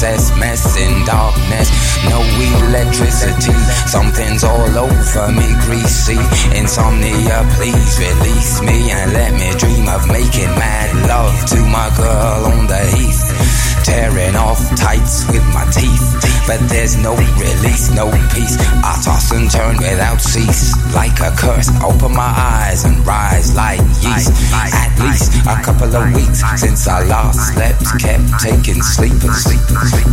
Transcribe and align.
excess 0.00 0.34
mess 0.38 0.76
in 0.78 1.04
darkness. 1.04 1.68
No 2.08 2.20
electricity, 2.64 3.52
something's 3.86 4.42
all 4.42 4.78
over 4.78 5.32
me, 5.32 5.52
greasy. 5.66 6.16
Insomnia, 6.56 7.46
please 7.56 7.98
release 7.98 8.62
me 8.62 8.90
and 8.90 9.12
let 9.12 9.32
me 9.34 9.50
dream 9.58 9.86
of 9.88 10.06
making 10.08 10.48
mad 10.56 11.06
love 11.06 11.44
to 11.50 11.60
my 11.66 11.92
girl 11.98 12.46
on 12.46 12.66
the 12.66 12.80
heath. 12.96 13.69
Tearing 13.90 14.36
off 14.36 14.62
tights 14.76 15.26
with 15.26 15.42
my 15.52 15.66
teeth, 15.74 15.98
but 16.46 16.60
there's 16.70 16.96
no 17.02 17.16
release, 17.16 17.90
no 17.90 18.06
peace. 18.32 18.54
I 18.86 19.02
toss 19.02 19.32
and 19.32 19.50
turn 19.50 19.78
without 19.78 20.20
cease, 20.20 20.78
like 20.94 21.18
a 21.18 21.34
curse. 21.34 21.68
Open 21.82 22.14
my 22.14 22.30
eyes 22.30 22.84
and 22.84 23.04
rise 23.04 23.52
like 23.56 23.80
yeast. 23.98 24.30
At 24.54 24.94
least 25.02 25.34
a 25.42 25.60
couple 25.64 25.90
of 25.90 26.14
weeks 26.14 26.38
since 26.60 26.86
I 26.86 27.02
last 27.02 27.52
slept, 27.52 27.82
kept 27.98 28.30
taking 28.38 28.80
sleepers. 28.80 29.44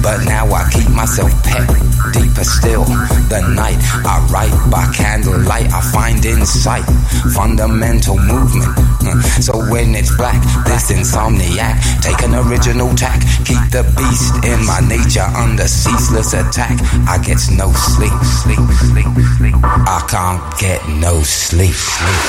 But 0.01 0.25
now 0.25 0.49
I 0.51 0.67
keep 0.73 0.89
myself 0.89 1.31
pet 1.43 1.69
deeper 2.13 2.43
still. 2.43 2.85
The 3.29 3.45
night 3.53 3.77
I 4.05 4.25
write 4.33 4.57
by 4.71 4.91
candlelight, 4.93 5.71
I 5.71 5.81
find 5.91 6.25
insight, 6.25 6.85
fundamental 7.33 8.17
movement. 8.17 8.73
Hmm. 9.05 9.21
So 9.41 9.53
when 9.69 9.93
it's 9.95 10.15
black, 10.17 10.41
this 10.65 10.91
insomniac, 10.91 11.77
take 12.01 12.21
an 12.23 12.33
original 12.35 12.93
tack, 12.95 13.21
keep 13.45 13.61
the 13.71 13.83
beast 13.97 14.33
in 14.45 14.65
my 14.65 14.79
nature 14.79 15.27
under 15.35 15.67
ceaseless 15.67 16.33
attack. 16.33 16.79
I 17.07 17.17
get 17.17 17.39
no 17.51 17.71
sleep, 17.71 18.13
sleep, 18.23 18.59
sleep, 18.79 19.07
sleep. 19.37 19.55
I 19.63 20.05
can't 20.09 20.59
get 20.59 20.87
no 20.87 21.21
sleep, 21.23 21.73
sleep, 21.73 22.23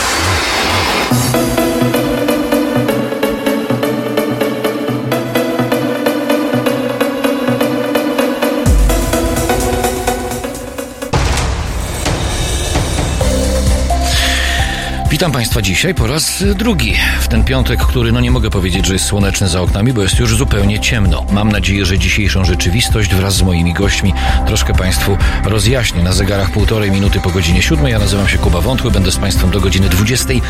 sleep. 1.56 1.67
Witam 15.18 15.32
Państwa 15.32 15.62
dzisiaj 15.62 15.94
po 15.94 16.06
raz 16.06 16.44
drugi. 16.54 16.94
W 17.20 17.28
ten 17.28 17.44
piątek, 17.44 17.80
który 17.80 18.12
no 18.12 18.20
nie 18.20 18.30
mogę 18.30 18.50
powiedzieć, 18.50 18.86
że 18.86 18.92
jest 18.92 19.04
słoneczny 19.04 19.48
za 19.48 19.60
oknami, 19.60 19.92
bo 19.92 20.02
jest 20.02 20.18
już 20.18 20.36
zupełnie 20.36 20.80
ciemno. 20.80 21.24
Mam 21.30 21.52
nadzieję, 21.52 21.84
że 21.84 21.98
dzisiejszą 21.98 22.44
rzeczywistość 22.44 23.14
wraz 23.14 23.34
z 23.34 23.42
moimi 23.42 23.72
gośćmi 23.72 24.14
troszkę 24.46 24.74
Państwu 24.74 25.18
rozjaśnię. 25.44 26.02
Na 26.02 26.12
zegarach 26.12 26.50
półtorej 26.50 26.90
minuty 26.90 27.20
po 27.20 27.30
godzinie 27.30 27.62
siódmej. 27.62 27.92
Ja 27.92 27.98
nazywam 27.98 28.28
się 28.28 28.38
Kuba 28.38 28.60
Wątły, 28.60 28.90
będę 28.90 29.12
z 29.12 29.16
Państwem 29.16 29.50
do 29.50 29.60
godziny 29.60 29.88
dwudziestej 29.88 30.42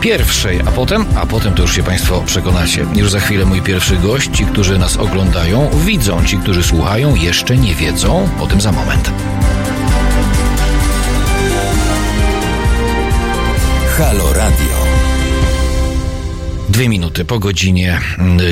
pierwszej. 0.00 0.60
A 0.60 0.70
potem, 0.70 1.06
a 1.16 1.26
potem 1.26 1.54
to 1.54 1.62
już 1.62 1.76
się 1.76 1.82
Państwo 1.82 2.22
przekonacie. 2.26 2.86
Już 2.94 3.10
za 3.10 3.20
chwilę 3.20 3.44
mój 3.44 3.62
pierwszy 3.62 3.96
gość. 3.96 4.30
Ci, 4.36 4.44
którzy 4.44 4.78
nas 4.78 4.96
oglądają, 4.96 5.70
widzą. 5.84 6.24
Ci, 6.24 6.38
którzy 6.38 6.62
słuchają, 6.62 7.14
jeszcze 7.14 7.56
nie 7.56 7.74
wiedzą. 7.74 8.28
O 8.40 8.46
tym 8.46 8.60
za 8.60 8.72
moment. 8.72 9.10
Halo 13.98 14.32
Radio. 14.32 14.76
Dwie 16.68 16.88
minuty 16.88 17.24
po 17.24 17.38
godzinie 17.38 18.00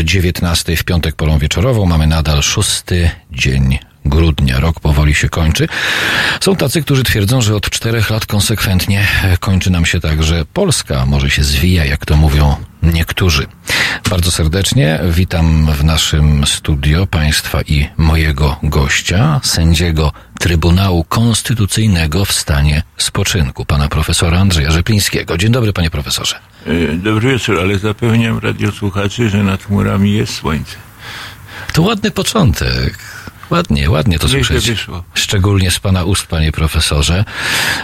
19 0.05 0.77
w 0.77 0.85
piątek 0.85 1.17
porą 1.17 1.39
wieczorową. 1.39 1.87
Mamy 1.87 2.07
nadal 2.07 2.43
szósty 2.43 3.11
dzień 3.33 3.79
grudnia. 4.05 4.61
Rok 4.61 4.81
powoli 4.81 5.15
się 5.15 5.29
kończy. 5.29 5.69
Są 6.41 6.57
tacy, 6.57 6.83
którzy 6.83 7.05
twierdzą, 7.05 7.41
że 7.41 7.57
od 7.57 7.71
czterech 7.71 8.11
lat 8.11 8.27
konsekwentnie 8.27 9.07
kończy 9.41 9.71
nam 9.71 9.87
się 9.87 10.01
tak, 10.01 10.23
że 10.23 10.45
Polska 10.45 11.07
może 11.07 11.31
się 11.31 11.45
zwija, 11.45 11.85
jak 11.85 12.07
to 12.07 12.17
mówią 12.17 12.57
niektórzy. 12.83 13.47
Bardzo 14.11 14.31
serdecznie 14.31 15.01
witam 15.11 15.73
w 15.73 15.85
naszym 15.85 16.47
studio 16.47 17.07
Państwa 17.07 17.63
i 17.63 17.89
mojego 17.97 18.57
gościa, 18.63 19.41
sędziego 19.43 20.13
Trybunału 20.41 21.05
Konstytucyjnego 21.05 22.25
w 22.25 22.33
stanie 22.33 22.83
spoczynku, 22.97 23.65
pana 23.65 23.89
profesora 23.89 24.39
Andrzeja 24.39 24.71
Rzeplińskiego. 24.71 25.39
Dzień 25.39 25.53
dobry, 25.53 25.73
panie 25.73 25.91
profesorze. 25.91 26.37
Dobry 26.93 27.33
wieczór, 27.33 27.61
ale 27.61 27.79
zapewniam 27.79 28.39
radiosłuchaczy, 28.39 29.31
że 29.31 29.43
nad 29.43 29.63
chmurami 29.65 30.13
jest 30.13 30.35
słońce. 30.35 30.77
To 31.73 31.83
ładny 31.83 32.11
początek. 32.11 32.99
Ładnie, 33.55 33.91
ładnie 33.91 34.19
to 34.19 34.29
słyszeć. 34.29 34.67
wyszło. 34.71 35.05
Szczególnie 35.15 35.71
z 35.71 35.79
pana 35.79 36.05
ust, 36.05 36.27
panie 36.27 36.53
profesorze. 36.53 37.25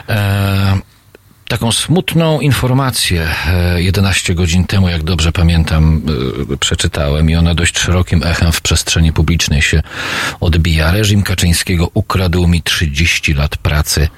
E, 0.08 0.78
taką 1.48 1.72
smutną 1.72 2.40
informację 2.40 3.28
e, 3.46 3.82
11 3.82 4.34
godzin 4.34 4.64
temu, 4.64 4.88
jak 4.88 5.02
dobrze 5.02 5.32
pamiętam, 5.32 6.02
e, 6.52 6.56
przeczytałem 6.56 7.30
i 7.30 7.36
ona 7.36 7.54
dość 7.54 7.78
szerokim 7.78 8.22
echem 8.24 8.52
w 8.52 8.60
przestrzeni 8.60 9.12
publicznej 9.12 9.62
się 9.62 9.82
odbija. 10.40 10.90
Reżim 10.92 11.22
Kaczyńskiego 11.22 11.90
ukradł 11.94 12.46
mi 12.46 12.62
30 12.62 13.34
lat 13.34 13.56
pracy 13.56 14.08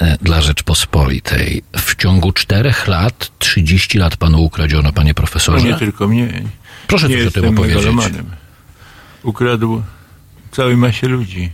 e, 0.00 0.18
dla 0.22 0.40
Rzeczpospolitej. 0.40 1.62
W 1.76 1.96
ciągu 1.96 2.32
czterech 2.32 2.86
lat 2.88 3.30
30 3.38 3.98
lat 3.98 4.16
panu 4.16 4.42
ukradziono, 4.42 4.92
panie 4.92 5.10
No 5.10 5.14
profesorze. 5.14 5.66
nie 5.66 5.74
tylko 5.74 6.08
mnie. 6.08 6.42
Proszę 6.86 7.08
nie 7.08 7.16
coś 7.18 7.26
o 7.26 7.30
tym 7.30 7.44
opowiedzieć. 7.48 7.76
megalomanem. 7.76 8.26
Ukradł 9.22 9.82
całej 10.52 10.76
masie 10.76 11.08
ludzi 11.08 11.50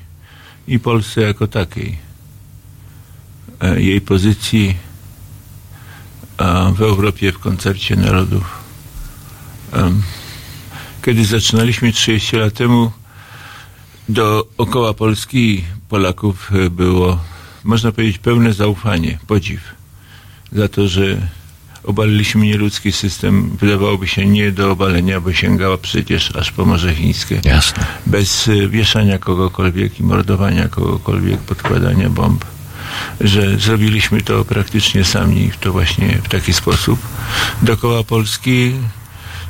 i 0.68 0.78
Polsce 0.78 1.20
jako 1.20 1.46
takiej. 1.46 1.98
E, 3.60 3.80
Jej 3.82 4.00
pozycji 4.00 4.76
e, 6.38 6.72
w 6.76 6.80
Europie 6.82 7.32
w 7.32 7.38
koncercie 7.38 7.96
narodów. 7.96 8.58
Kiedy 11.02 11.24
zaczynaliśmy 11.24 11.92
30 11.92 12.36
lat 12.36 12.54
temu, 12.54 12.92
dookoła 14.08 14.94
Polski 14.94 15.64
Polaków 15.88 16.50
e, 16.52 16.70
było, 16.70 17.20
można 17.64 17.92
powiedzieć, 17.92 18.18
pełne 18.18 18.52
zaufanie, 18.52 19.18
podziw 19.26 19.60
za 20.52 20.68
to, 20.68 20.88
że 20.88 21.28
obaliliśmy 21.88 22.46
nieludzki 22.46 22.92
system, 22.92 23.56
wydawałoby 23.60 24.08
się 24.08 24.26
nie 24.26 24.52
do 24.52 24.70
obalenia, 24.70 25.20
bo 25.20 25.32
sięgała 25.32 25.78
przecież 25.78 26.36
aż 26.36 26.52
po 26.52 26.64
Morze 26.64 26.94
Chińskie. 26.94 27.40
Jasne. 27.44 27.86
Bez 28.06 28.48
y, 28.48 28.68
wieszania 28.68 29.18
kogokolwiek 29.18 30.00
i 30.00 30.02
mordowania 30.02 30.68
kogokolwiek, 30.68 31.40
podkładania 31.40 32.10
bomb. 32.10 32.44
Że 33.20 33.58
zrobiliśmy 33.58 34.22
to 34.22 34.44
praktycznie 34.44 35.04
sami, 35.04 35.50
to 35.60 35.72
właśnie 35.72 36.18
w 36.24 36.28
taki 36.28 36.52
sposób. 36.52 37.00
Dookoła 37.62 38.04
Polski 38.04 38.74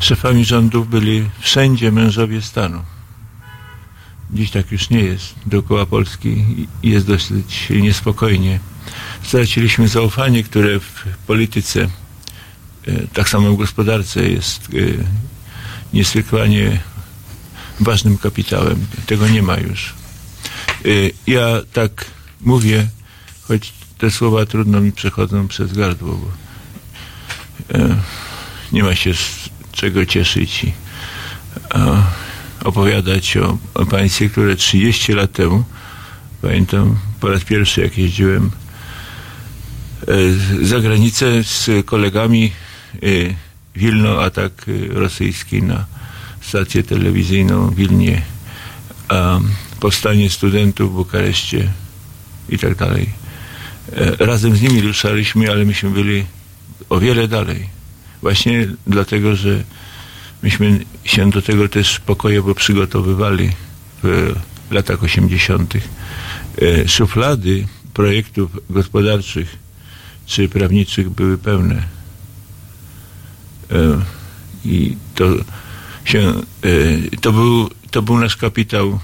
szefami 0.00 0.44
rządów 0.44 0.88
byli 0.90 1.28
wszędzie 1.40 1.92
mężowie 1.92 2.42
stanu. 2.42 2.82
Dziś 4.30 4.50
tak 4.50 4.72
już 4.72 4.90
nie 4.90 5.00
jest. 5.00 5.34
Dookoła 5.46 5.86
Polski 5.86 6.44
jest 6.82 7.06
dosyć 7.06 7.68
niespokojnie. 7.70 8.58
Straciliśmy 9.22 9.88
zaufanie, 9.88 10.42
które 10.42 10.80
w 10.80 11.04
polityce, 11.26 11.80
e, 11.82 12.07
tak 13.12 13.28
samo 13.28 13.50
w 13.52 13.56
gospodarce 13.56 14.28
jest 14.28 14.60
e, 14.62 15.04
niesłychanie 15.92 16.80
ważnym 17.80 18.18
kapitałem. 18.18 18.86
Tego 19.06 19.28
nie 19.28 19.42
ma 19.42 19.56
już. 19.56 19.94
E, 20.84 20.88
Ja 21.26 21.46
tak 21.72 22.04
mówię, 22.40 22.86
choć 23.48 23.72
te 23.98 24.10
słowa 24.10 24.46
trudno 24.46 24.80
mi 24.80 24.92
przechodzą 24.92 25.48
przez 25.48 25.72
gardło, 25.72 26.14
bo 26.16 26.30
e, 27.78 27.96
nie 28.72 28.82
ma 28.82 28.94
się 28.94 29.14
z 29.14 29.48
czego 29.72 30.06
cieszyć 30.06 30.64
i 30.64 30.72
e, 31.74 32.02
opowiadać 32.64 33.36
o, 33.36 33.58
państwie, 33.86 34.28
które 34.30 34.56
30 34.56 35.12
lat 35.12 35.32
temu, 35.32 35.64
pamiętam 36.42 36.96
po 37.20 37.28
raz 37.28 37.44
pierwszy 37.44 37.80
jak 37.80 37.98
jeździłem 37.98 38.50
e, 40.08 40.66
za 40.66 40.80
granicę 40.80 41.44
z 41.44 41.70
kolegami 41.86 42.52
e, 42.64 42.67
Wilno, 43.78 44.22
atak 44.22 44.66
e, 44.68 44.94
rosyjski 44.94 45.62
na 45.62 45.86
stację 46.40 46.82
telewizyjną 46.82 47.70
w 47.70 47.74
Wilnie, 47.74 48.22
powstanie 49.80 50.30
studentów 50.30 50.92
w 50.92 50.94
Bukareszcie 50.94 51.70
i 52.48 52.58
tak 52.58 52.74
dalej. 52.74 53.08
E, 53.96 54.26
Razem 54.26 54.56
z 54.56 54.62
nimi 54.62 54.80
ruszaliśmy, 54.80 55.50
ale 55.50 55.64
myśmy 55.64 55.90
byli 55.90 56.24
o 56.88 57.00
wiele 57.00 57.28
dalej. 57.28 57.68
Właśnie 58.22 58.68
dlatego, 58.86 59.36
że 59.36 59.62
myśmy 60.42 60.80
się 61.04 61.30
do 61.30 61.42
tego 61.42 61.68
też 61.68 62.00
pokojowo 62.00 62.54
przygotowywali 62.54 63.50
w 64.02 64.34
latach 64.70 65.02
80. 65.02 65.74
E, 65.76 66.88
Szuflady 66.88 67.66
projektów 67.94 68.50
gospodarczych 68.70 69.56
czy 70.26 70.48
prawniczych 70.48 71.10
były 71.10 71.38
pełne. 71.38 71.97
E, 73.70 74.00
I 74.64 74.96
to 75.14 75.24
się, 76.04 76.32
e, 76.62 77.16
to 77.20 77.32
był, 77.32 77.70
to 77.90 78.02
był 78.02 78.18
nasz 78.18 78.36
kapitał 78.36 79.00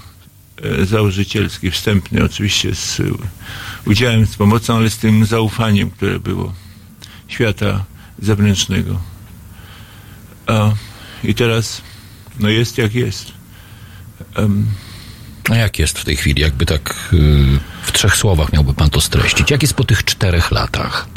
e, 0.63 0.85
założycielski, 0.85 1.71
wstępny, 1.71 2.23
oczywiście 2.23 2.75
z 2.75 3.01
udziałem, 3.85 4.25
z 4.25 4.35
pomocą, 4.35 4.75
ale 4.75 4.89
z 4.89 4.97
tym 4.97 5.25
zaufaniem, 5.25 5.89
które 5.89 6.19
było 6.19 6.53
świata 7.27 7.85
zewnętrznego. 8.19 8.99
A 10.47 10.71
I 11.23 11.35
teraz, 11.35 11.81
no 12.39 12.49
jest 12.49 12.77
jak 12.77 12.95
jest. 12.95 13.31
Um, 14.37 14.65
A 15.49 15.55
jak 15.55 15.79
jest 15.79 15.99
w 15.99 16.05
tej 16.05 16.15
chwili? 16.15 16.41
Jakby 16.41 16.65
tak 16.65 17.09
y, 17.13 17.59
w 17.83 17.91
trzech 17.91 18.15
słowach 18.15 18.53
miałby 18.53 18.73
pan 18.73 18.89
to 18.89 19.01
streścić. 19.01 19.51
Jak 19.51 19.61
jest 19.61 19.73
po 19.73 19.83
tych 19.83 20.03
czterech 20.03 20.51
latach? 20.51 21.07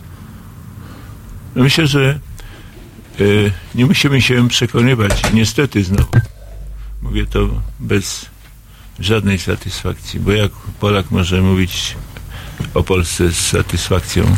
no 1.54 1.62
myślę, 1.62 1.86
że 1.86 2.00
y, 2.10 2.27
nie 3.74 3.86
musimy 3.86 4.22
się 4.22 4.48
przekonywać, 4.48 5.22
niestety 5.32 5.84
znowu. 5.84 6.10
Mówię 7.02 7.26
to 7.26 7.48
bez 7.80 8.26
żadnej 9.00 9.38
satysfakcji, 9.38 10.20
bo 10.20 10.32
jak 10.32 10.52
Polak 10.80 11.10
może 11.10 11.42
mówić 11.42 11.96
o 12.74 12.82
Polsce 12.82 13.32
z 13.32 13.36
satysfakcją, 13.36 14.36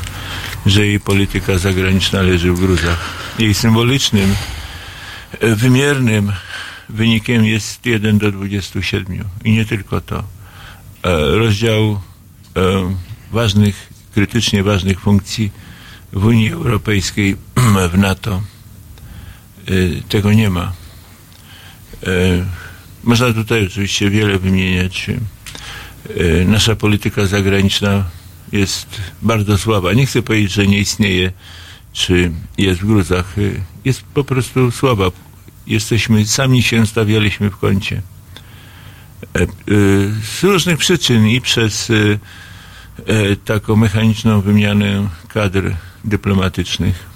że 0.67 0.87
jej 0.87 1.01
polityka 1.01 1.59
zagraniczna 1.59 2.23
leży 2.23 2.53
w 2.53 2.61
gruzach. 2.61 2.99
Jej 3.39 3.55
symbolicznym, 3.55 4.35
wymiernym 5.41 6.33
wynikiem 6.89 7.45
jest 7.45 7.87
1 7.87 8.19
do 8.19 8.33
27 8.33 9.25
i 9.45 9.53
nie 9.53 9.65
tylko 9.65 10.01
to. 10.01 10.19
E, 10.19 10.25
Rozdział 11.39 12.01
e, 12.57 12.95
ważnych, 13.33 13.93
krytycznie 14.15 14.63
ważnych 14.63 15.01
funkcji 15.01 15.51
w 16.13 16.25
Unii 16.25 16.53
Europejskiej, 16.53 17.37
w 17.93 17.99
NATO. 17.99 18.43
E, 19.69 20.03
Tego 20.09 20.33
nie 20.33 20.51
ma. 20.51 20.73
E, 22.07 22.11
Można 23.05 23.33
tutaj 23.33 23.67
oczywiście 23.67 24.11
wiele 24.11 24.39
wymieniać. 24.39 25.07
E, 25.11 26.45
Nasza 26.45 26.77
polityka 26.77 27.27
zagraniczna 27.27 28.05
jest 28.53 29.01
bardzo 29.23 29.59
słaba. 29.59 29.93
Nie 29.93 30.07
chcę 30.07 30.23
powiedzieć, 30.23 30.53
że 30.53 30.67
nie 30.67 30.79
istnieje, 30.79 31.33
czy 31.93 32.31
jest 32.59 32.81
w 32.81 32.87
gruzach. 32.87 33.35
Jest 33.85 34.03
po 34.03 34.25
prostu 34.25 34.71
słaba. 34.71 35.05
Jesteśmy, 35.67 36.27
sami 36.27 36.63
się 36.63 36.87
stawialiśmy 36.87 37.51
w 37.51 37.57
kącie. 37.57 38.03
Z 40.39 40.43
różnych 40.43 40.79
przyczyn 40.79 41.27
i 41.29 41.41
przez 41.41 41.93
taką 43.45 43.77
mechaniczną 43.77 44.41
wymianę 44.41 45.09
kadr 45.29 45.75
dyplomatycznych. 46.05 47.07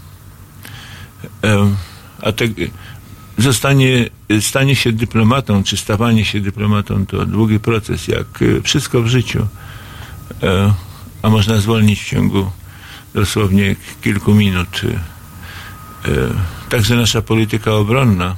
A 2.25 2.32
te, 2.32 2.44
zostanie, 3.38 4.09
stanie 4.41 4.76
się 4.76 4.93
dyplomatą, 4.93 5.65
czy 5.65 5.76
stawanie 5.76 6.25
się 6.25 6.41
dyplomatą 6.41 7.06
to 7.06 7.26
długi 7.26 7.61
proces, 7.61 8.09
jak 8.09 8.26
e, 8.43 8.62
wszystko 8.62 9.03
w 9.03 9.06
życiu. 9.06 9.47
E, 10.43 10.75
A 11.23 11.29
można 11.31 11.61
zwolnić 11.61 12.00
w 12.03 12.09
ciągu 12.09 12.50
dosłownie 13.15 13.76
kilku 14.03 14.35
minut. 14.35 14.81
E, 14.85 16.09
Także 16.69 16.97
nasza 16.97 17.23
polityka 17.23 17.73
obronna. 17.75 18.37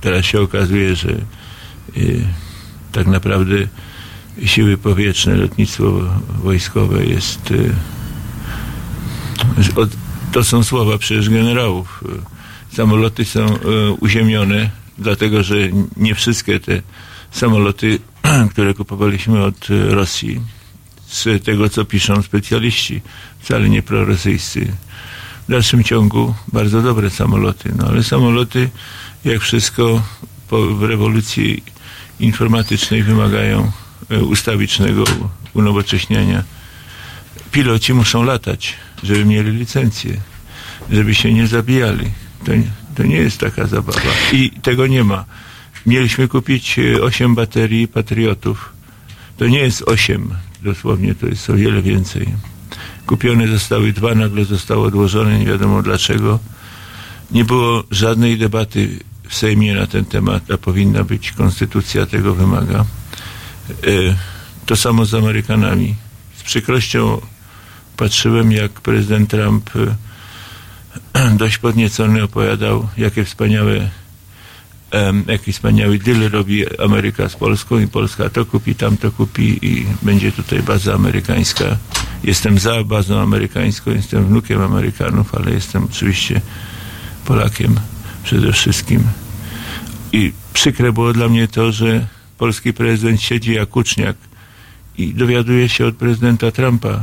Teraz 0.00 0.24
się 0.24 0.40
okazuje, 0.40 0.96
że 0.96 1.08
tak 2.92 3.06
naprawdę 3.06 3.56
siły 4.44 4.76
powietrzne, 4.76 5.34
lotnictwo 5.34 5.84
wojskowe 6.42 7.04
jest. 7.06 7.52
od- 9.76 10.03
To 10.34 10.44
są 10.44 10.64
słowa 10.64 10.98
przecież 10.98 11.30
generałów. 11.30 12.04
Samoloty 12.72 13.24
są 13.24 13.40
e, 13.40 13.58
uziemione, 14.00 14.70
dlatego 14.98 15.42
że 15.42 15.56
nie 15.96 16.14
wszystkie 16.14 16.60
te 16.60 16.82
samoloty, 17.30 17.98
które 18.52 18.74
kupowaliśmy 18.74 19.44
od 19.44 19.66
Rosji, 19.88 20.40
z 21.06 21.44
tego 21.44 21.68
co 21.68 21.84
piszą 21.84 22.22
specjaliści, 22.22 23.02
wcale 23.38 23.68
nie 23.68 23.82
prorosyjscy. 23.82 24.72
W 25.48 25.50
dalszym 25.50 25.84
ciągu 25.84 26.34
bardzo 26.52 26.82
dobre 26.82 27.10
samoloty, 27.10 27.72
no 27.78 27.86
ale 27.86 28.02
samoloty, 28.02 28.70
jak 29.24 29.40
wszystko 29.40 30.02
po, 30.48 30.66
w 30.66 30.82
rewolucji 30.82 31.62
informatycznej 32.20 33.02
wymagają 33.02 33.72
e, 34.10 34.22
ustawicznego 34.22 35.04
unowocześniania. 35.54 36.44
Piloci 37.52 37.94
muszą 37.94 38.22
latać, 38.22 38.76
żeby 39.02 39.24
mieli 39.24 39.50
licencję, 39.50 40.20
żeby 40.90 41.14
się 41.14 41.32
nie 41.32 41.46
zabijali. 41.46 42.10
To, 42.44 42.54
nie- 42.54 42.70
to 42.96 43.02
nie 43.02 43.16
jest 43.16 43.38
taka 43.40 43.66
zabawa. 43.66 44.00
I 44.32 44.50
tego 44.50 44.86
nie 44.86 45.04
ma. 45.04 45.24
Mieliśmy 45.86 46.28
kupić 46.28 46.76
8 47.02 47.34
baterii 47.34 47.88
patriotów. 47.88 48.72
To 49.36 49.46
nie 49.46 49.58
jest 49.58 49.82
8, 49.82 50.34
dosłownie 50.62 51.14
to 51.14 51.26
jest 51.26 51.50
o 51.50 51.54
wiele 51.54 51.82
więcej. 51.82 52.26
Kupione 53.06 53.48
zostały 53.48 53.92
dwa, 53.92 54.14
nagle 54.14 54.44
zostało 54.44 54.86
odłożone, 54.86 55.38
nie 55.38 55.46
wiadomo 55.46 55.82
dlaczego. 55.82 56.38
Nie 57.30 57.44
było 57.44 57.84
żadnej 57.90 58.38
debaty 58.38 58.98
w 59.28 59.34
Sejmie 59.34 59.74
na 59.74 59.86
ten 59.86 60.04
temat, 60.04 60.50
a 60.50 60.58
powinna 60.58 61.04
być, 61.04 61.32
konstytucja 61.32 62.06
tego 62.06 62.34
wymaga. 62.34 62.84
E, 63.70 64.16
To 64.66 64.76
samo 64.76 65.04
z 65.06 65.14
Amerykanami. 65.14 65.94
Z 66.36 66.42
przykrością 66.42 67.20
patrzyłem, 67.96 68.52
jak 68.52 68.72
prezydent 68.72 69.30
Trump 69.30 69.70
e, 71.14 71.30
dość 71.42 71.58
podniecony 71.58 72.22
opowiadał, 72.22 72.88
jakie 72.96 73.24
wspaniałe 73.24 73.90
jaki 75.26 75.52
wspaniały 75.52 75.98
deal 75.98 76.30
robi 76.30 76.78
Ameryka 76.78 77.28
z 77.28 77.36
Polską 77.36 77.78
i 77.78 77.88
Polska 77.88 78.30
to 78.30 78.46
kupi, 78.46 78.74
tamto 78.74 79.10
kupi 79.10 79.58
i 79.66 79.86
będzie 80.02 80.32
tutaj 80.32 80.62
baza 80.62 80.94
amerykańska. 80.94 81.76
Jestem 82.24 82.58
za 82.58 82.84
bazą 82.84 83.20
amerykańską, 83.20 83.90
jestem 83.90 84.24
wnukiem 84.24 84.62
Amerykanów, 84.62 85.34
ale 85.34 85.50
jestem 85.50 85.84
oczywiście 85.84 86.40
Polakiem 87.24 87.80
przede 88.24 88.52
wszystkim. 88.52 89.02
I 90.12 90.32
przykre 90.52 90.92
było 90.92 91.12
dla 91.12 91.28
mnie 91.28 91.48
to, 91.48 91.72
że 91.72 92.06
polski 92.38 92.72
prezydent 92.72 93.22
siedzi 93.22 93.54
jak 93.54 93.76
uczniak 93.76 94.16
i 94.98 95.14
dowiaduje 95.14 95.68
się 95.68 95.86
od 95.86 95.96
prezydenta 95.96 96.50
Trumpa, 96.50 97.00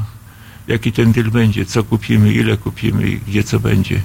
jaki 0.68 0.92
ten 0.92 1.12
deal 1.12 1.32
będzie, 1.32 1.66
co 1.66 1.84
kupimy, 1.84 2.34
ile 2.34 2.58
kupimy 2.58 3.10
i 3.10 3.20
gdzie 3.20 3.44
co 3.44 3.60
będzie. 3.60 4.02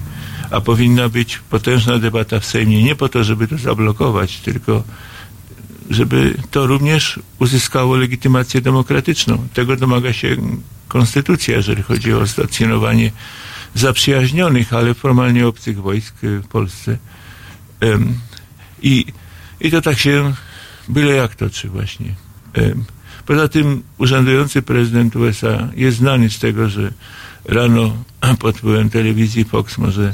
A 0.51 0.61
powinna 0.61 1.09
być 1.09 1.39
potężna 1.49 1.99
debata 1.99 2.39
w 2.39 2.45
Sejmie, 2.45 2.83
nie 2.83 2.95
po 2.95 3.09
to, 3.09 3.23
żeby 3.23 3.47
to 3.47 3.57
zablokować, 3.57 4.37
tylko 4.39 4.83
żeby 5.89 6.37
to 6.51 6.67
również 6.67 7.19
uzyskało 7.39 7.95
legitymację 7.95 8.61
demokratyczną. 8.61 9.47
Tego 9.53 9.75
domaga 9.75 10.13
się 10.13 10.37
konstytucja, 10.87 11.55
jeżeli 11.55 11.83
chodzi 11.83 12.13
o 12.13 12.27
stacjonowanie 12.27 13.11
zaprzyjaźnionych, 13.75 14.73
ale 14.73 14.93
formalnie 14.93 15.47
obcych 15.47 15.81
wojsk 15.81 16.15
w 16.21 16.47
Polsce. 16.47 16.97
I, 18.81 19.05
I 19.59 19.71
to 19.71 19.81
tak 19.81 19.99
się 19.99 20.33
byle 20.89 21.13
jak 21.13 21.35
toczy 21.35 21.69
właśnie. 21.69 22.15
Poza 23.27 23.47
tym 23.47 23.83
urzędujący 23.97 24.61
prezydent 24.61 25.15
USA 25.15 25.69
jest 25.75 25.97
znany 25.97 26.29
z 26.29 26.39
tego, 26.39 26.69
że 26.69 26.91
rano 27.45 28.03
pod 28.39 28.57
wpływem 28.57 28.89
telewizji 28.89 29.43
Fox 29.45 29.77
może 29.77 30.13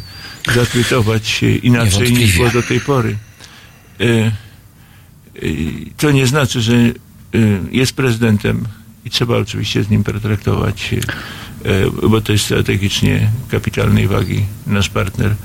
zatwitować 0.56 1.44
inaczej 1.64 2.14
niż 2.14 2.38
było 2.38 2.50
do 2.50 2.64
tej 2.64 2.80
pory. 2.80 3.18
E, 4.00 4.06
e, 4.06 4.32
To 5.98 6.12
nie 6.12 6.28
znaczy, 6.28 6.62
że 6.62 6.76
e, 6.76 6.92
jest 7.72 7.94
prezydentem 7.94 8.66
i 9.06 9.10
trzeba 9.10 9.38
oczywiście 9.38 9.84
z 9.84 9.90
nim 9.90 10.04
pertraktować, 10.04 10.94
e, 10.94 12.08
bo 12.10 12.22
to 12.22 12.32
jest 12.32 12.46
strategicznie 12.46 13.32
kapitalnej 13.50 14.08
wagi 14.08 14.46
nasz 14.68 14.90
partner. 14.90 15.36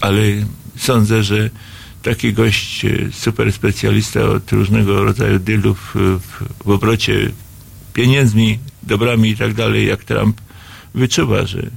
Ale 0.00 0.22
sądzę, 0.76 1.22
że 1.22 1.50
taki 2.02 2.32
gość, 2.32 2.84
e, 2.84 2.88
super 3.12 3.52
specjalista 3.52 4.20
od 4.20 4.52
różnego 4.52 5.04
rodzaju 5.04 5.38
dealów 5.38 5.96
e, 5.96 5.98
w, 6.18 6.42
w 6.64 6.70
obrocie 6.70 7.30
pieniędzmi, 7.92 8.58
dobrami 8.82 9.30
i 9.30 9.36
tak 9.36 9.54
dalej, 9.54 9.86
jak 9.86 10.04
Trump, 10.04 10.40
wyczuwa, 10.94 11.46
że, 11.46 11.70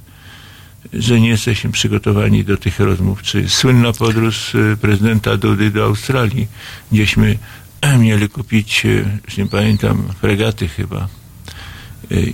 że 0.94 1.20
nie 1.20 1.30
jesteśmy 1.30 1.72
przygotowani 1.72 2.44
do 2.44 2.58
tych 2.58 2.80
rozmów. 2.80 3.22
Czy 3.22 3.50
słynna 3.50 3.94
podróż 3.94 4.56
e, 4.56 4.78
prezydenta 4.78 5.38
Dudy 5.38 5.72
do 5.72 5.84
Australii, 5.84 6.48
gdzieśmy 6.92 7.38
mieli 8.00 8.30
kupić, 8.30 8.84
już 9.26 9.38
nie 9.38 9.46
pamiętam, 9.46 10.04
fregaty 10.22 10.68
chyba. 10.68 11.08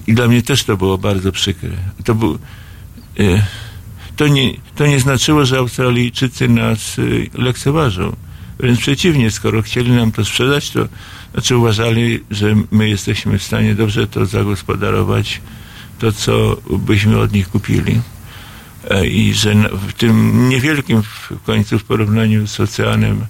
I 0.08 0.14
dla 0.14 0.28
mnie 0.28 0.42
też 0.42 0.64
to 0.64 0.78
było 0.78 0.98
bardzo 0.98 1.32
przykre. 1.32 1.70
To 2.04 2.16
był... 2.16 2.40
to 4.20 4.28
nie, 4.28 4.54
to 4.76 4.88
nie 4.88 5.00
znaczyło, 5.00 5.46
że 5.46 5.58
Australijczycy 5.58 6.50
nas 6.50 7.00
y, 7.00 7.30
lekceważą. 7.34 8.16
Wręcz 8.60 8.80
przeciwnie, 8.80 9.32
skoro 9.32 9.62
chcieli 9.62 9.92
nam 9.92 10.12
to 10.12 10.26
sprzedać, 10.26 10.70
to 10.70 10.88
znaczy 11.34 11.58
uważali, 11.58 12.24
że 12.32 12.56
my 12.72 12.90
jesteśmy 12.90 13.38
w 13.38 13.44
stanie 13.44 13.76
dobrze 13.76 14.08
to 14.08 14.26
zagospodarować, 14.26 15.42
to 16.00 16.12
co 16.12 16.58
byśmy 16.80 17.20
od 17.20 17.34
nich 17.34 17.50
kupili. 17.50 18.02
E, 18.90 19.08
I 19.08 19.34
że 19.34 19.54
w 19.88 19.94
tym 19.94 20.50
niewielkim 20.50 21.04
w 21.04 21.44
końcu 21.44 21.80
w 21.80 21.84
porównaniu 21.84 22.48
z 22.48 22.60
oceanem 22.60 23.26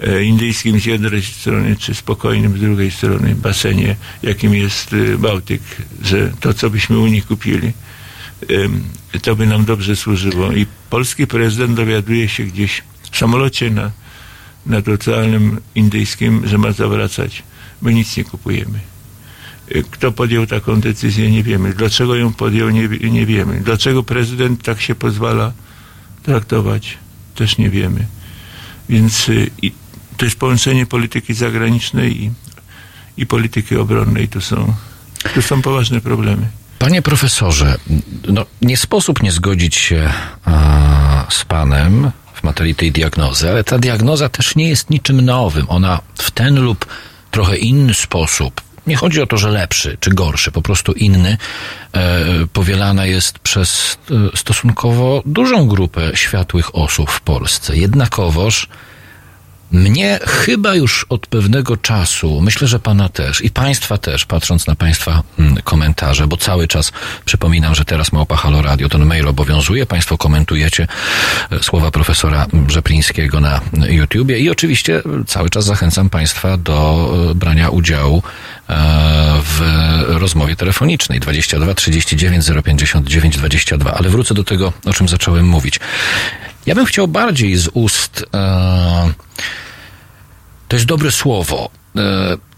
e, 0.00 0.24
indyjskim 0.24 0.80
z 0.80 0.84
jednej 0.84 1.22
strony, 1.22 1.76
czy 1.76 1.94
spokojnym 1.94 2.58
z 2.58 2.60
drugiej 2.60 2.90
strony 2.90 3.34
basenie, 3.34 3.96
jakim 4.22 4.54
jest 4.54 4.92
y, 4.92 5.18
Bałtyk, 5.18 5.62
że 6.02 6.32
to, 6.40 6.54
co 6.54 6.70
byśmy 6.70 6.98
u 6.98 7.06
nich 7.06 7.26
kupili, 7.26 7.72
to 9.22 9.36
by 9.36 9.46
nam 9.46 9.64
dobrze 9.64 9.96
służyło. 9.96 10.52
I 10.52 10.66
polski 10.90 11.26
prezydent 11.26 11.76
dowiaduje 11.76 12.28
się 12.28 12.44
gdzieś 12.44 12.82
w 13.10 13.18
samolocie 13.18 13.70
na, 13.70 13.90
nad 14.66 14.88
Oceanem 14.88 15.60
Indyjskim, 15.74 16.48
że 16.48 16.58
ma 16.58 16.72
zawracać. 16.72 17.42
My 17.82 17.94
nic 17.94 18.16
nie 18.16 18.24
kupujemy. 18.24 18.80
Y, 19.74 19.84
Kto 19.90 20.12
podjął 20.12 20.46
taką 20.46 20.80
decyzję, 20.80 21.30
nie 21.30 21.42
wiemy. 21.42 21.72
Dlaczego 21.72 22.14
ją 22.14 22.32
podjął, 22.32 22.70
nie, 22.70 22.88
nie 22.88 23.26
wiemy. 23.26 23.60
Dlaczego 23.60 24.02
prezydent 24.02 24.62
tak 24.62 24.80
się 24.80 24.94
pozwala 24.94 25.52
traktować, 26.22 26.98
też 27.34 27.58
nie 27.58 27.70
wiemy. 27.70 28.06
Więc 28.88 29.28
y, 29.28 29.50
to 30.16 30.24
jest 30.24 30.38
połączenie 30.38 30.86
polityki 30.86 31.34
zagranicznej 31.34 32.24
i, 32.24 32.30
i 33.16 33.26
polityki 33.26 33.76
obronnej. 33.76 34.28
Tu 34.28 34.40
są, 34.40 34.74
tu 35.34 35.42
są 35.42 35.62
poważne 35.62 36.00
problemy. 36.00 36.59
Panie 36.80 37.02
profesorze, 37.02 37.78
no, 38.28 38.46
nie 38.62 38.76
sposób 38.76 39.22
nie 39.22 39.32
zgodzić 39.32 39.76
się 39.76 40.12
a, 40.44 41.26
z 41.30 41.44
panem 41.44 42.10
w 42.34 42.42
materii 42.42 42.74
tej 42.74 42.92
diagnozy, 42.92 43.50
ale 43.50 43.64
ta 43.64 43.78
diagnoza 43.78 44.28
też 44.28 44.56
nie 44.56 44.68
jest 44.68 44.90
niczym 44.90 45.20
nowym. 45.20 45.66
Ona 45.68 46.00
w 46.18 46.30
ten 46.30 46.60
lub 46.60 46.86
trochę 47.30 47.56
inny 47.56 47.94
sposób, 47.94 48.60
nie 48.86 48.96
chodzi 48.96 49.22
o 49.22 49.26
to, 49.26 49.38
że 49.38 49.50
lepszy 49.50 49.96
czy 50.00 50.10
gorszy, 50.10 50.50
po 50.50 50.62
prostu 50.62 50.92
inny, 50.92 51.36
e, 51.92 52.24
powielana 52.52 53.06
jest 53.06 53.38
przez 53.38 53.98
e, 54.10 54.36
stosunkowo 54.36 55.22
dużą 55.26 55.68
grupę 55.68 56.10
światłych 56.14 56.74
osób 56.74 57.10
w 57.10 57.20
Polsce. 57.20 57.76
Jednakowoż 57.76 58.68
mnie 59.72 60.18
chyba 60.26 60.74
już 60.74 61.06
od 61.08 61.26
pewnego 61.26 61.76
czasu, 61.76 62.40
myślę, 62.40 62.68
że 62.68 62.78
pana 62.78 63.08
też 63.08 63.44
i 63.44 63.50
państwa 63.50 63.98
też, 63.98 64.26
patrząc 64.26 64.66
na 64.66 64.74
państwa 64.74 65.22
mm, 65.38 65.56
komentarze, 65.62 66.26
bo 66.26 66.36
cały 66.36 66.68
czas 66.68 66.92
przypominam, 67.24 67.74
że 67.74 67.84
teraz 67.84 68.12
Małpa 68.12 68.36
Halo 68.36 68.62
Radio, 68.62 68.88
ten 68.88 69.06
mail 69.06 69.28
obowiązuje, 69.28 69.86
państwo 69.86 70.18
komentujecie 70.18 70.86
e, 71.50 71.62
słowa 71.62 71.90
profesora 71.90 72.46
Brzeplińskiego 72.52 73.40
na 73.40 73.60
YouTubie 73.88 74.38
i 74.38 74.50
oczywiście 74.50 74.98
e, 74.98 75.02
cały 75.26 75.50
czas 75.50 75.64
zachęcam 75.64 76.10
państwa 76.10 76.56
do 76.56 77.08
e, 77.30 77.34
brania 77.34 77.68
udziału 77.68 78.22
e, 78.68 78.74
w 79.44 79.60
rozmowie 80.08 80.56
telefonicznej. 80.56 81.20
22 81.20 81.74
39 81.74 82.46
059 82.64 83.36
22, 83.36 83.94
ale 83.94 84.08
wrócę 84.08 84.34
do 84.34 84.44
tego, 84.44 84.72
o 84.84 84.92
czym 84.92 85.08
zacząłem 85.08 85.46
mówić. 85.46 85.80
Ja 86.66 86.74
bym 86.74 86.84
chciał 86.86 87.08
bardziej 87.08 87.56
z 87.56 87.68
ust 87.74 88.24
e, 88.34 89.12
to 90.68 90.76
jest 90.76 90.86
dobre 90.86 91.12
słowo. 91.12 91.70
E, 91.96 92.00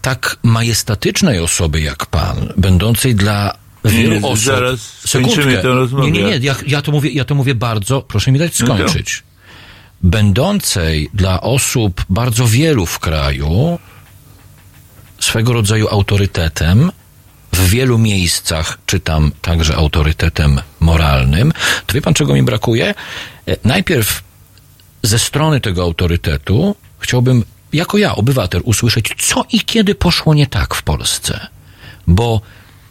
tak 0.01 0.37
majestatycznej 0.43 1.39
osoby 1.39 1.81
jak 1.81 2.05
pan, 2.05 2.53
będącej 2.57 3.15
dla 3.15 3.53
wielu 3.85 4.19
Nie, 4.19 4.27
osób. 4.27 4.45
zaraz 4.45 4.79
skończymy 5.07 5.57
tę 5.57 5.67
rozmowę. 5.67 6.11
Nie, 6.11 6.11
nie, 6.11 6.23
nie. 6.23 6.37
Ja, 6.37 6.55
ja, 6.67 6.81
to 6.81 6.91
mówię, 6.91 7.09
ja 7.09 7.25
to 7.25 7.35
mówię 7.35 7.55
bardzo. 7.55 8.01
Proszę 8.01 8.31
mi 8.31 8.39
dać 8.39 8.59
No 8.59 8.65
skończyć. 8.65 9.23
Będącej 10.03 11.09
dla 11.13 11.41
osób 11.41 12.05
bardzo 12.09 12.47
wielu 12.47 12.85
w 12.85 12.99
kraju 12.99 13.79
swego 15.19 15.53
rodzaju 15.53 15.87
autorytetem, 15.87 16.91
w 17.53 17.69
wielu 17.69 17.97
miejscach 17.97 18.77
czytam 18.85 19.31
także 19.41 19.75
autorytetem 19.75 20.61
moralnym. 20.79 21.53
To 21.87 21.93
wie 21.93 22.01
pan, 22.01 22.13
czego 22.13 22.33
mi 22.33 22.43
brakuje? 22.43 22.93
E, 23.47 23.57
Najpierw 23.63 24.23
ze 25.03 25.19
strony 25.19 25.61
tego 25.61 25.83
autorytetu 25.83 26.75
chciałbym, 26.99 27.43
jako 27.73 27.97
ja, 27.97 28.15
obywatel, 28.15 28.61
usłyszeć, 28.63 29.15
co 29.17 29.45
i 29.51 29.61
kiedy 29.61 29.95
poszło 29.95 30.33
nie 30.33 30.47
tak 30.47 30.75
w 30.75 30.83
Polsce. 30.83 31.47
Bo 32.07 32.41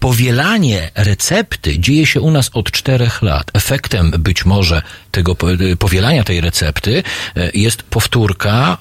powielanie 0.03 0.91
recepty 0.95 1.79
dzieje 1.79 2.07
się 2.07 2.21
u 2.21 2.31
nas 2.31 2.51
od 2.55 2.71
czterech 2.71 3.23
lat. 3.23 3.51
Efektem 3.55 4.11
być 4.11 4.45
może 4.45 4.83
tego 5.11 5.35
po- 5.35 5.47
powielania 5.79 6.25
tej 6.25 6.41
recepty 6.41 7.03
e, 7.37 7.51
jest 7.55 7.83
powtórka 7.83 8.79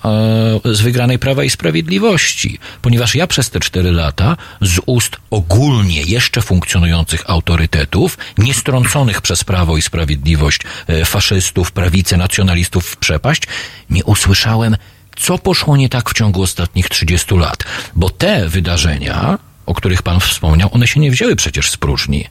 e, 0.66 0.74
z 0.74 0.82
wygranej 0.82 1.20
Prawa 1.20 1.44
i 1.44 1.50
Sprawiedliwości. 1.50 2.60
Ponieważ 2.82 3.16
ja 3.16 3.28
przez 3.28 3.50
te 3.50 3.60
cztery 3.60 3.92
lata 3.92 4.38
z 4.62 4.80
ust 4.86 5.18
ogólnie 5.30 6.02
jeszcze 6.02 6.42
funkcjonujących 6.42 7.30
autorytetów, 7.30 8.18
niestrąconych 8.38 9.22
przez 9.22 9.44
Prawo 9.44 9.78
i 9.78 9.82
Sprawiedliwość 9.82 10.62
faszystów, 11.06 11.72
prawicę, 11.72 12.18
nacjonalistów 12.18 12.86
w 12.86 12.98
przepaść, 12.98 13.42
nie 13.90 14.04
usłyszałem, 14.04 14.78
co 15.16 15.38
poszło 15.38 15.78
nie 15.78 15.90
tak 15.90 16.10
w 16.10 16.14
ciągu 16.14 16.42
ostatnich 16.42 16.90
30 16.90 17.36
lat. 17.36 17.64
Bo 17.96 18.10
te 18.10 18.50
wydarzenia, 18.50 19.38
o 19.72 19.74
których 19.74 20.02
pan 20.02 20.20
wspomniał, 20.20 20.70
one 20.74 20.88
się 20.88 21.00
nie 21.00 21.12
wzięły 21.12 21.36
przecież 21.36 21.72
z 21.72 21.78
próżni. 21.78 22.28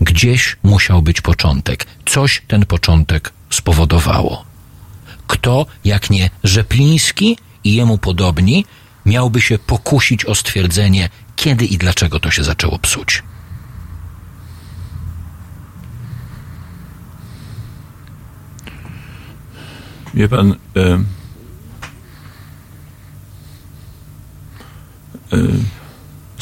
Gdzieś 0.00 0.56
musiał 0.62 1.02
być 1.02 1.20
początek. 1.20 1.86
Coś 2.06 2.42
ten 2.48 2.66
początek 2.66 3.32
spowodowało. 3.50 4.44
Kto, 5.26 5.66
jak 5.84 6.10
nie 6.10 6.30
Rzepliński 6.44 7.38
i 7.64 7.74
jemu 7.74 7.98
podobni, 7.98 8.64
miałby 9.06 9.40
się 9.40 9.58
pokusić 9.58 10.24
o 10.24 10.34
stwierdzenie, 10.34 11.08
kiedy 11.36 11.64
i 11.64 11.78
dlaczego 11.78 12.20
to 12.20 12.30
się 12.30 12.44
zaczęło 12.44 12.78
psuć? 12.78 13.22
Wie 20.14 20.28
pan, 20.28 20.54
e, 20.76 20.98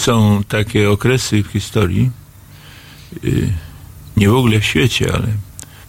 są 0.02 0.44
takie 0.48 0.90
okresy 0.90 1.42
w 1.42 1.46
historii, 1.46 2.10
e, 3.24 3.28
nie 4.16 4.28
w 4.28 4.34
ogóle 4.34 4.60
w 4.60 4.64
świecie, 4.64 5.12
ale 5.14 5.26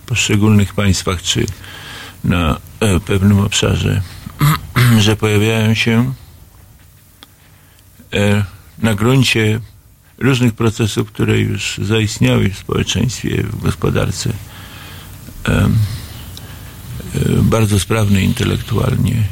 w 0.04 0.06
poszczególnych 0.06 0.74
państwach 0.74 1.22
czy 1.22 1.46
na 2.24 2.60
e, 2.80 3.00
pewnym 3.00 3.40
obszarze, 3.40 4.02
że 5.06 5.16
pojawiają 5.16 5.74
się 5.74 6.14
e, 8.14 8.46
na 8.80 8.96
gruncie 8.96 9.60
różnych 10.18 10.54
procesów, 10.54 11.12
które 11.12 11.40
już 11.40 11.80
zaistniały 11.84 12.50
w 12.50 12.58
społeczeństwie, 12.58 13.44
w 13.44 13.62
gospodarce. 13.62 14.34
e, 15.48 15.70
bardzo 17.42 17.80
sprawne 17.80 18.22
intelektualnie, 18.22 19.24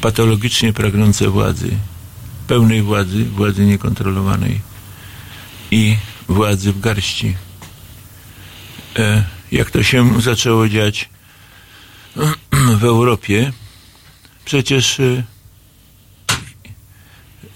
patologicznie 0.00 0.72
pragnące 0.72 1.28
władzy, 1.28 1.76
pełnej 2.46 2.82
władzy, 2.82 3.24
władzy 3.24 3.66
niekontrolowanej 3.66 4.60
i 5.70 5.96
władzy 6.28 6.72
w 6.72 6.80
garści. 6.80 7.36
E, 8.98 9.24
jak 9.52 9.70
to 9.70 9.82
się 9.82 10.20
zaczęło 10.22 10.68
dziać 10.68 11.08
w 12.80 12.84
Europie, 12.84 13.52
przecież 14.44 15.00
e, 15.00 15.22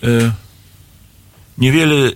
e, 0.03 0.33
niewiele 1.59 2.13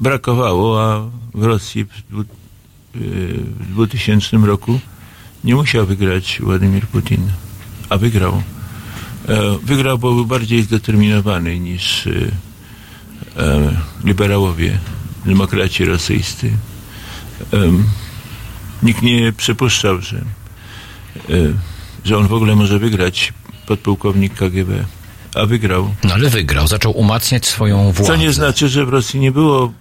brakowało, 0.00 0.82
a 0.84 1.10
w 1.34 1.44
Rosji 1.44 1.84
w 1.84 2.02
dwu- 2.10 2.24
w 2.94 3.72
2000 3.72 4.36
roku 4.46 4.80
nie 5.44 5.54
musiał 5.54 5.86
wygrać 5.86 6.38
Władimir 6.42 6.86
Putin, 6.86 7.30
a 7.88 7.98
wygrał. 7.98 8.42
E, 9.28 9.58
Wygrał, 9.62 9.98
bo 9.98 10.14
był 10.14 10.26
bardziej 10.26 10.62
zdeterminowany 10.62 11.60
niż 11.60 12.06
e, 12.06 12.10
e, 13.42 13.76
liberałowie, 14.04 14.78
demokraci 15.24 15.84
rosyjscy. 15.84 16.50
Nikt 18.82 19.02
nie 19.02 19.32
przypuszczał, 19.32 20.00
że, 20.00 20.24
że 22.04 22.18
on 22.18 22.28
w 22.28 22.32
ogóle 22.32 22.56
może 22.56 22.78
wygrać 22.78 23.32
podpułkownik 23.66 24.34
KGB, 24.34 24.84
a 25.34 25.46
wygrał. 25.46 25.94
No 26.04 26.14
ale 26.14 26.30
wygrał, 26.30 26.66
zaczął 26.66 26.92
umacniać 26.92 27.46
swoją 27.46 27.92
władzę. 27.92 28.12
Co 28.12 28.16
nie 28.16 28.32
znaczy, 28.32 28.68
że 28.68 28.86
w 28.86 28.88
Rosji 28.88 29.20
nie 29.20 29.32
było 29.32 29.72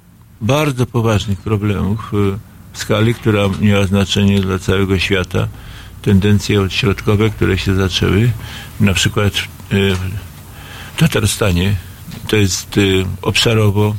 bardzo 0.41 0.85
poważnych 0.85 1.39
problemów 1.39 2.11
w 2.73 2.77
skali, 2.77 3.15
która 3.15 3.41
miała 3.61 3.85
znaczenie 3.85 4.39
dla 4.39 4.59
całego 4.59 4.99
świata. 4.99 5.47
Tendencje 6.05 6.61
odśrodkowe, 6.61 7.29
które 7.29 7.57
się 7.57 7.75
zaczęły, 7.75 8.31
na 8.79 8.93
przykład 8.93 9.33
y, 9.33 9.95
w 10.95 10.97
Tatarstanie, 10.97 11.75
to 12.27 12.35
jest 12.35 12.77
y, 12.77 13.05
obszarowo 13.21 13.95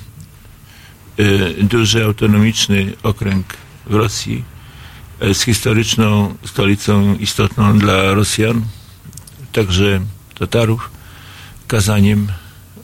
y, 1.20 1.54
duży 1.62 2.04
autonomiczny 2.04 2.92
okręg 3.02 3.46
w 3.86 3.94
Rosji 3.94 4.44
z 5.32 5.42
historyczną 5.42 6.34
stolicą 6.44 7.14
istotną 7.14 7.78
dla 7.78 8.14
Rosjan, 8.14 8.62
także 9.52 10.00
Tatarów, 10.34 10.90
Kazaniem, 11.66 12.28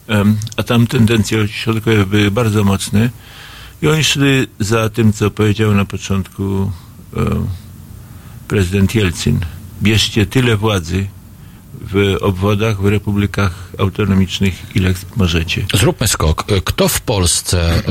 Em, 0.08 0.38
a 0.56 0.62
tam 0.62 0.86
tendencje 0.86 1.48
środkowe 1.48 2.06
były 2.06 2.30
bardzo 2.30 2.64
mocne 2.64 3.10
i 3.82 3.88
oni 3.88 4.04
szli 4.04 4.46
za 4.58 4.88
tym, 4.88 5.12
co 5.12 5.30
powiedział 5.30 5.74
na 5.74 5.84
początku 5.84 6.72
e, 7.16 7.46
prezydent 8.52 8.94
Jelcyn. 8.94 9.40
Bierzcie 9.82 10.26
tyle 10.26 10.56
władzy 10.56 11.06
w 11.74 12.16
obwodach, 12.20 12.82
w 12.82 12.86
republikach 12.86 13.68
autonomicznych, 13.78 14.62
ile 14.74 14.94
możecie. 15.16 15.66
Zróbmy 15.74 16.08
skok. 16.08 16.44
Kto 16.64 16.88
w 16.88 17.00
Polsce, 17.00 17.82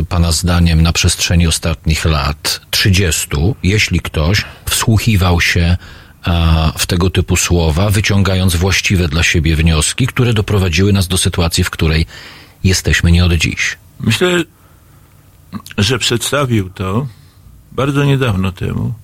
y, 0.00 0.04
Pana 0.04 0.32
zdaniem, 0.32 0.82
na 0.82 0.92
przestrzeni 0.92 1.46
ostatnich 1.46 2.04
lat 2.04 2.60
30, 2.70 3.28
jeśli 3.62 4.00
ktoś 4.00 4.44
wsłuchiwał 4.66 5.40
się 5.40 5.76
w 6.78 6.86
tego 6.86 7.10
typu 7.10 7.36
słowa, 7.36 7.90
wyciągając 7.90 8.56
właściwe 8.56 9.08
dla 9.08 9.22
siebie 9.22 9.56
wnioski, 9.56 10.06
które 10.06 10.34
doprowadziły 10.34 10.92
nas 10.92 11.08
do 11.08 11.18
sytuacji, 11.18 11.64
w 11.64 11.70
której 11.70 12.06
jesteśmy 12.64 13.12
nie 13.12 13.24
od 13.24 13.32
dziś? 13.32 13.78
Myślę, 14.00 14.44
że 15.78 15.98
przedstawił 15.98 16.70
to 16.70 17.06
bardzo 17.72 18.04
niedawno 18.04 18.52
temu 18.52 18.94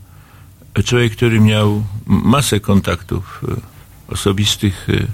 człowiek, 0.85 1.13
który 1.13 1.41
miał 1.41 1.85
masę 2.07 2.61
kontaktów 2.61 3.45
y, 3.49 4.13
osobistych, 4.13 4.89
y, 4.89 5.07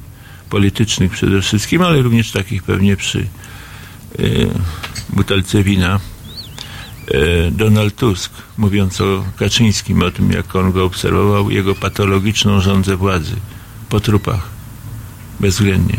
politycznych 0.51 1.13
przede 1.13 1.43
wszystkim, 1.43 1.83
ale 1.83 2.03
również 2.03 2.33
takich 2.33 2.63
pewnie 2.63 2.97
przy 2.97 3.27
y, 4.19 4.49
butelce 5.11 5.63
wina. 5.63 6.01
Donald 7.51 7.97
Tusk, 7.97 8.33
mówiąc 8.59 9.01
o 9.01 9.25
Kaczyńskim, 9.37 10.03
o 10.03 10.11
tym, 10.11 10.33
jak 10.33 10.57
on 10.57 10.73
go 10.73 10.85
obserwował, 10.85 11.51
jego 11.51 11.75
patologiczną 11.75 12.61
rządzę 12.61 12.97
władzy 12.97 13.37
po 13.89 14.01
trupach, 14.01 14.49
bezwzględnie. 15.41 15.97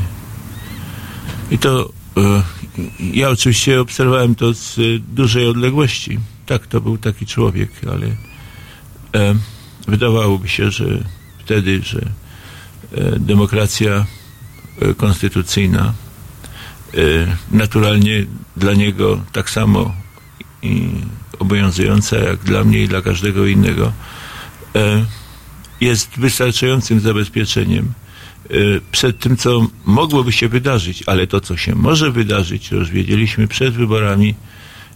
I 1.51 1.57
to 1.57 1.89
ja 3.13 3.29
oczywiście 3.29 3.81
obserwowałem 3.81 4.35
to 4.35 4.53
z 4.53 4.79
dużej 5.07 5.47
odległości. 5.47 6.19
Tak, 6.45 6.67
to 6.67 6.81
był 6.81 6.97
taki 6.97 7.25
człowiek, 7.25 7.69
ale 7.91 8.07
e, 8.07 8.28
wydawałoby 9.87 10.49
się, 10.49 10.71
że 10.71 10.85
wtedy, 11.39 11.81
że 11.83 12.01
e, 12.01 13.19
demokracja 13.19 14.05
e, 14.81 14.93
konstytucyjna 14.93 15.93
e, 16.93 16.97
naturalnie 17.51 18.25
dla 18.57 18.73
niego 18.73 19.21
tak 19.31 19.49
samo 19.49 19.93
obowiązująca 21.39 22.17
jak 22.17 22.39
dla 22.39 22.63
mnie 22.63 22.83
i 22.83 22.87
dla 22.87 23.01
każdego 23.01 23.47
innego 23.47 23.93
e, 24.75 25.05
jest 25.81 26.09
wystarczającym 26.17 26.99
zabezpieczeniem 26.99 27.85
e, 28.49 28.53
przed 28.91 29.19
tym, 29.19 29.37
co 29.37 29.67
mogłoby 29.85 30.31
się 30.31 30.49
wydarzyć, 30.49 31.03
ale 31.05 31.27
to, 31.27 31.41
co 31.41 31.57
się 31.57 31.75
może 31.75 32.11
wydarzyć, 32.11 32.69
to 32.69 32.75
już 32.75 32.91
wiedzieliśmy 32.91 33.47
przed 33.47 33.73
wyborami 33.73 34.35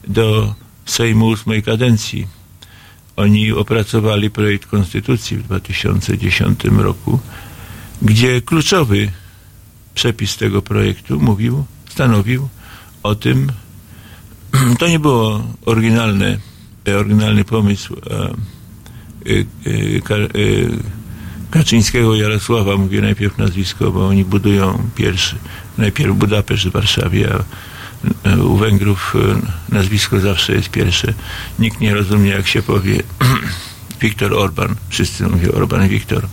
do 0.08 0.56
Sejmu 0.86 1.28
ósmej 1.28 1.64
kadencji. 1.64 2.28
Oni 3.16 3.52
opracowali 3.52 4.30
projekt 4.30 4.66
konstytucji 4.66 5.38
w 5.38 5.44
2010 5.44 6.64
roku, 6.64 7.20
gdzie 8.02 8.42
kluczowy 8.42 9.12
przepis 9.96 10.38
tego 10.38 10.62
projektu 10.62 11.20
mówił, 11.20 11.66
stanowił 11.90 12.50
o 13.04 13.16
tym, 13.16 13.52
to 14.80 14.88
nie 14.88 15.00
było 15.00 15.44
oryginalne, 15.66 16.38
oryginalny 17.00 17.46
pomysł 17.46 17.96
e, 17.96 18.24
e, 18.26 19.40
e, 19.40 20.34
Kaczyńskiego 21.52 22.16
Jarosława, 22.16 22.78
mówię 22.78 23.02
najpierw 23.02 23.38
nazwisko, 23.38 23.92
bo 23.92 24.08
oni 24.08 24.26
budują 24.26 24.90
pierwszy, 24.96 25.36
najpierw 25.78 26.16
Budapeszt 26.16 26.64
w 26.64 26.72
Warszawie, 26.72 27.34
a 27.34 27.44
u 28.40 28.58
Węgrów 28.58 29.16
e, 29.16 29.74
nazwisko 29.76 30.20
zawsze 30.20 30.54
jest 30.54 30.70
pierwsze. 30.70 31.14
Nikt 31.60 31.80
nie 31.80 31.94
rozumie, 31.94 32.30
jak 32.30 32.48
się 32.48 32.62
powie 32.62 33.04
Viktor 34.02 34.34
Orban. 34.34 34.76
Wszyscy 34.90 35.28
mówią 35.28 35.52
Orban 35.52 35.88
Viktor. 35.88 36.28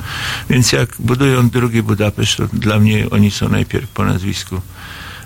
Więc 0.50 0.72
jak 0.72 0.96
budują 0.98 1.48
drugi 1.48 1.82
Budapeszt, 1.82 2.36
to 2.36 2.46
dla 2.52 2.78
mnie 2.78 3.10
oni 3.10 3.30
są 3.30 3.48
najpierw 3.48 3.88
po 3.88 4.04
nazwisku, 4.04 4.60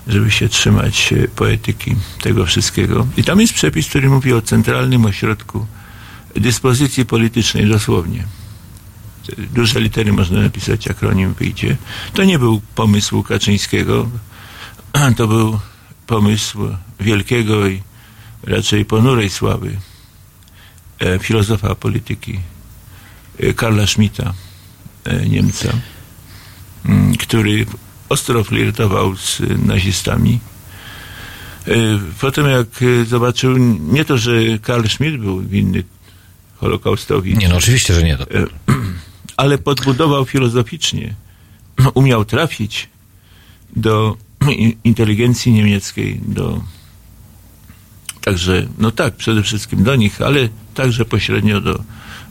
żeby 0.06 0.30
się 0.30 0.48
trzymać 0.48 1.12
e, 1.12 1.28
poetyki 1.28 1.94
tego 2.22 2.46
wszystkiego. 2.46 3.06
I 3.16 3.24
tam 3.24 3.40
jest 3.40 3.54
przepis, 3.54 3.88
który 3.88 4.08
mówi 4.08 4.32
o 4.32 4.42
centralnym 4.42 5.04
ośrodku 5.04 5.66
dyspozycji 6.36 7.06
politycznej, 7.06 7.68
dosłownie. 7.68 8.24
Duże 9.54 9.80
litery 9.80 10.12
można 10.12 10.40
napisać, 10.40 10.88
akronim 10.88 11.34
wyjdzie. 11.34 11.76
To 12.14 12.24
nie 12.24 12.38
był 12.38 12.60
pomysł 12.74 13.22
Kaczyńskiego, 13.22 14.08
to 15.16 15.28
był 15.28 15.58
pomysł 16.06 16.58
wielkiego 17.00 17.68
i 17.68 17.82
raczej 18.42 18.84
ponurej 18.84 19.30
sławy 19.30 19.76
e, 21.00 21.18
filozofa 21.18 21.74
polityki 21.74 22.40
e, 23.38 23.54
Karla 23.54 23.86
Schmidta, 23.86 24.34
e, 25.04 25.28
Niemca, 25.28 25.72
m, 26.84 27.16
który 27.16 27.66
ostro 28.08 28.44
flirtował 28.44 29.16
z 29.16 29.42
nazistami. 29.66 30.40
Potem 32.20 32.46
jak 32.46 32.66
zobaczył, 33.06 33.56
nie 33.78 34.04
to, 34.04 34.18
że 34.18 34.32
Karl 34.62 34.86
Schmidt 34.86 35.20
był 35.20 35.40
winny 35.40 35.84
Holokaustowi. 36.56 37.38
Nie, 37.38 37.48
no 37.48 37.56
oczywiście, 37.56 37.94
że 37.94 38.02
nie. 38.02 38.16
To... 38.16 38.26
Ale 39.36 39.58
podbudował 39.58 40.24
filozoficznie. 40.24 41.14
Umiał 41.94 42.24
trafić 42.24 42.88
do 43.76 44.16
inteligencji 44.84 45.52
niemieckiej, 45.52 46.20
do 46.26 46.60
także, 48.20 48.66
no 48.78 48.90
tak, 48.90 49.16
przede 49.16 49.42
wszystkim 49.42 49.84
do 49.84 49.96
nich, 49.96 50.22
ale 50.22 50.48
także 50.74 51.04
pośrednio 51.04 51.60
do 51.60 51.84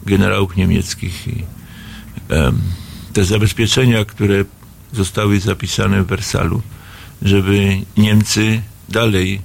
generałów 0.05 0.55
niemieckich. 0.55 1.27
I, 1.27 1.43
um, 2.29 2.61
te 3.13 3.25
zabezpieczenia, 3.25 4.05
które 4.05 4.45
zostały 4.93 5.39
zapisane 5.39 6.03
w 6.03 6.07
Wersalu, 6.07 6.61
żeby 7.21 7.81
Niemcy 7.97 8.61
dalej 8.89 9.41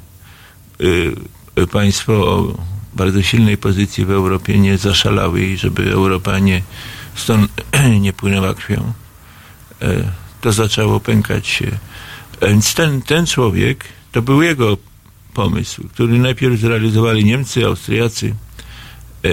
y, 0.81 1.67
państwo 1.73 2.13
o 2.13 2.59
bardzo 2.95 3.23
silnej 3.23 3.57
pozycji 3.57 4.05
w 4.05 4.11
Europie 4.11 4.59
nie 4.59 4.79
zaszalały 4.79 5.45
i 5.45 5.57
żeby 5.57 5.93
Europa 5.93 6.39
nie, 6.39 6.63
stąd 7.15 7.51
nie 8.01 8.13
płynęła 8.13 8.55
krwią. 8.55 8.93
Y, 9.83 10.05
to 10.41 10.53
zaczęło 10.53 11.01
pękać 11.01 11.47
się 11.47 11.79
więc 12.43 12.75
ten, 12.75 13.03
ten 13.03 13.27
człowiek, 13.27 13.85
to 14.13 14.23
był 14.23 14.43
jego 14.43 14.77
pomysł, 15.35 15.89
który 15.89 16.19
najpierw 16.19 16.61
zrealizowali 16.61 17.25
Niemcy, 17.25 17.67
Austriacy. 17.67 18.35
E, 19.25 19.29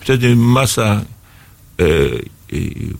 wtedy 0.00 0.36
masa 0.36 1.04
e, 1.80 1.84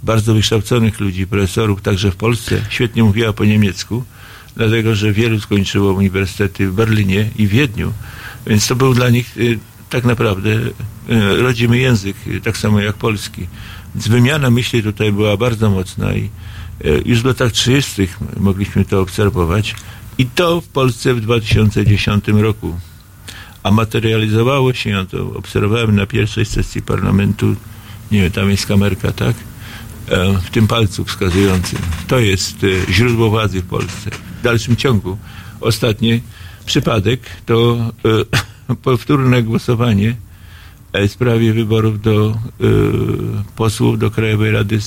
bardzo 0.02 0.34
wykształconych 0.34 1.00
ludzi, 1.00 1.26
profesorów, 1.26 1.82
także 1.82 2.10
w 2.10 2.16
Polsce, 2.16 2.64
świetnie 2.68 3.04
mówiła 3.04 3.32
po 3.32 3.44
niemiecku, 3.44 4.04
dlatego 4.56 4.94
że 4.94 5.12
wielu 5.12 5.40
skończyło 5.40 5.92
uniwersytety 5.92 6.68
w 6.68 6.74
Berlinie 6.74 7.30
i 7.36 7.46
Wiedniu. 7.46 7.92
Więc 8.46 8.66
to 8.66 8.76
był 8.76 8.94
dla 8.94 9.10
nich 9.10 9.36
e, 9.38 9.40
tak 9.90 10.04
naprawdę 10.04 10.50
e, 11.08 11.36
rodzimy 11.36 11.78
język, 11.78 12.16
tak 12.42 12.58
samo 12.58 12.80
jak 12.80 12.96
polski. 12.96 13.46
Więc 13.94 14.08
wymiana 14.08 14.50
myśli 14.50 14.82
tutaj 14.82 15.12
była 15.12 15.36
bardzo 15.36 15.70
mocna 15.70 16.14
i 16.14 16.22
E, 16.24 16.30
już 17.04 17.22
w 17.22 17.24
latach 17.24 17.52
30. 17.52 18.08
mogliśmy 18.36 18.84
to 18.84 19.00
obserwować 19.00 19.74
i 20.18 20.26
to 20.26 20.60
w 20.60 20.68
Polsce 20.68 21.14
w 21.14 21.20
2010 21.20 22.28
roku. 22.28 22.78
A 23.62 23.70
materializowało 23.70 24.72
się, 24.74 24.90
ja 24.90 25.04
to 25.04 25.34
obserwowałem 25.34 25.96
na 25.96 26.06
pierwszej 26.06 26.44
sesji 26.44 26.82
parlamentu, 26.82 27.56
nie 28.12 28.22
wiem, 28.22 28.32
tam 28.32 28.50
jest 28.50 28.66
kamerka, 28.66 29.12
tak? 29.12 29.36
E, 30.08 30.38
w 30.38 30.50
tym 30.50 30.66
palcu 30.66 31.04
wskazującym. 31.04 31.78
To 32.08 32.18
jest 32.18 32.56
e, 32.64 32.92
źródło 32.92 33.30
władzy 33.30 33.60
w 33.60 33.66
Polsce. 33.66 34.10
W 34.40 34.42
dalszym 34.42 34.76
ciągu. 34.76 35.18
Ostatni 35.60 36.20
przypadek 36.66 37.20
to 37.46 37.78
powtórne 38.82 39.42
głosowanie 39.42 40.16
w 40.92 41.10
sprawie 41.10 41.52
wyborów 41.52 42.02
do 42.02 42.38
posłów 43.56 43.98
do 43.98 44.10
Krajowej 44.10 44.50
Rady 44.50 44.78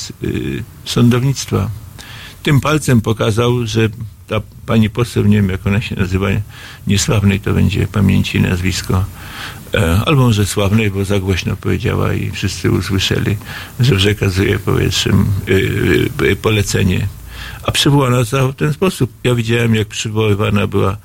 Sądownictwa 0.86 1.70
tym 2.46 2.62
palcem 2.62 3.02
pokazał, 3.02 3.68
że 3.68 3.90
ta 4.28 4.42
pani 4.66 4.90
poseł, 4.90 5.26
nie 5.26 5.38
wiem 5.38 5.50
jak 5.50 5.68
ona 5.68 5.82
się 5.82 5.96
nazywa, 5.96 6.28
niesławnej 6.88 7.40
to 7.40 7.54
będzie 7.54 7.88
pamięci 7.88 8.42
nazwisko, 8.42 9.06
e, 9.74 10.02
albo 10.06 10.22
może 10.22 10.46
sławnej, 10.46 10.92
bo 10.92 11.06
za 11.06 11.20
głośno 11.20 11.56
powiedziała 11.56 12.14
i 12.14 12.32
wszyscy 12.32 12.72
usłyszeli, 12.72 13.38
że 13.80 13.96
przekazuje 13.96 14.60
powietrzem 14.60 15.26
e, 16.26 16.32
e, 16.32 16.36
polecenie. 16.36 17.08
A 17.64 17.72
przywołano 17.72 18.26
to 18.26 18.52
w 18.52 18.56
ten 18.56 18.74
sposób. 18.74 19.12
Ja 19.24 19.36
widziałem, 19.36 19.76
jak 19.76 19.88
przywoływana 19.88 20.68
była 20.68 20.98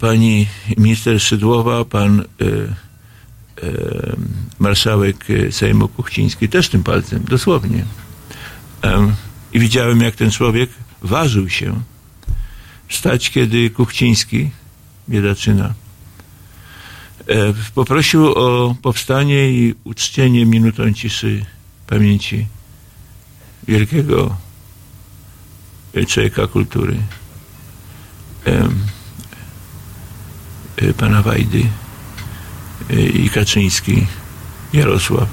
pani 0.00 0.46
minister 0.78 1.20
Szydłowa, 1.20 1.84
pan 1.84 2.24
marszałek 4.58 5.26
Sejmu 5.50 5.88
Kuchciński 5.88 6.48
też 6.48 6.68
tym 6.68 6.82
palcem, 6.82 7.24
dosłownie. 7.28 7.84
I 9.56 9.58
widziałem, 9.58 10.00
jak 10.00 10.16
ten 10.16 10.30
człowiek 10.30 10.70
ważył 11.02 11.48
się. 11.48 11.80
Wstać, 12.88 13.30
kiedy 13.30 13.70
Kuchciński, 13.70 14.50
biedaczyna, 15.08 15.74
e, 17.28 17.34
poprosił 17.74 18.26
o 18.26 18.74
powstanie 18.82 19.50
i 19.50 19.74
uczczenie 19.84 20.46
minutą 20.46 20.92
ciszy 20.92 21.44
pamięci 21.86 22.46
wielkiego 23.68 24.36
e, 25.94 26.06
człowieka 26.06 26.46
kultury, 26.46 26.96
e, 28.46 28.68
pana 30.92 31.22
Wajdy 31.22 31.66
i 33.14 33.30
Kaczyński, 33.30 34.06
Jarosław 34.72 35.28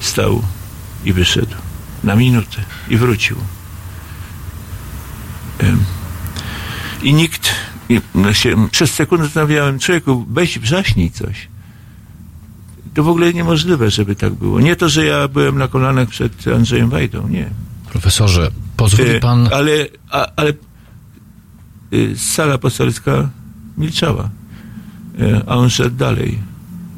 stał 0.00 0.42
i 1.04 1.12
wyszedł 1.12 1.65
na 2.06 2.16
minutę 2.16 2.62
i 2.88 2.96
wrócił. 2.96 3.36
I 7.02 7.14
nikt, 7.14 7.48
no 8.14 8.32
się, 8.32 8.68
przez 8.70 8.94
sekundę 8.94 9.24
zastanawiałem, 9.24 9.78
człowieku, 9.78 10.26
weź 10.30 10.58
wrzaśnij 10.58 11.10
coś. 11.10 11.48
To 12.94 13.02
w 13.04 13.08
ogóle 13.08 13.34
niemożliwe, 13.34 13.90
żeby 13.90 14.16
tak 14.16 14.34
było. 14.34 14.60
Nie 14.60 14.76
to, 14.76 14.88
że 14.88 15.06
ja 15.06 15.28
byłem 15.28 15.58
na 15.58 15.68
kolanach 15.68 16.08
przed 16.08 16.48
Andrzejem 16.48 16.90
Wajdą, 16.90 17.28
nie. 17.28 17.50
Profesorze, 17.90 18.50
pozwoli 18.76 19.10
E, 19.10 19.20
pan... 19.20 19.48
Ale, 19.52 19.72
a, 20.10 20.26
ale 20.36 20.52
y, 21.92 22.14
sala 22.18 22.58
poselska 22.58 23.30
milczała. 23.78 24.30
E, 25.20 25.42
A 25.46 25.54
on 25.56 25.70
szedł 25.70 25.96
dalej 25.96 26.38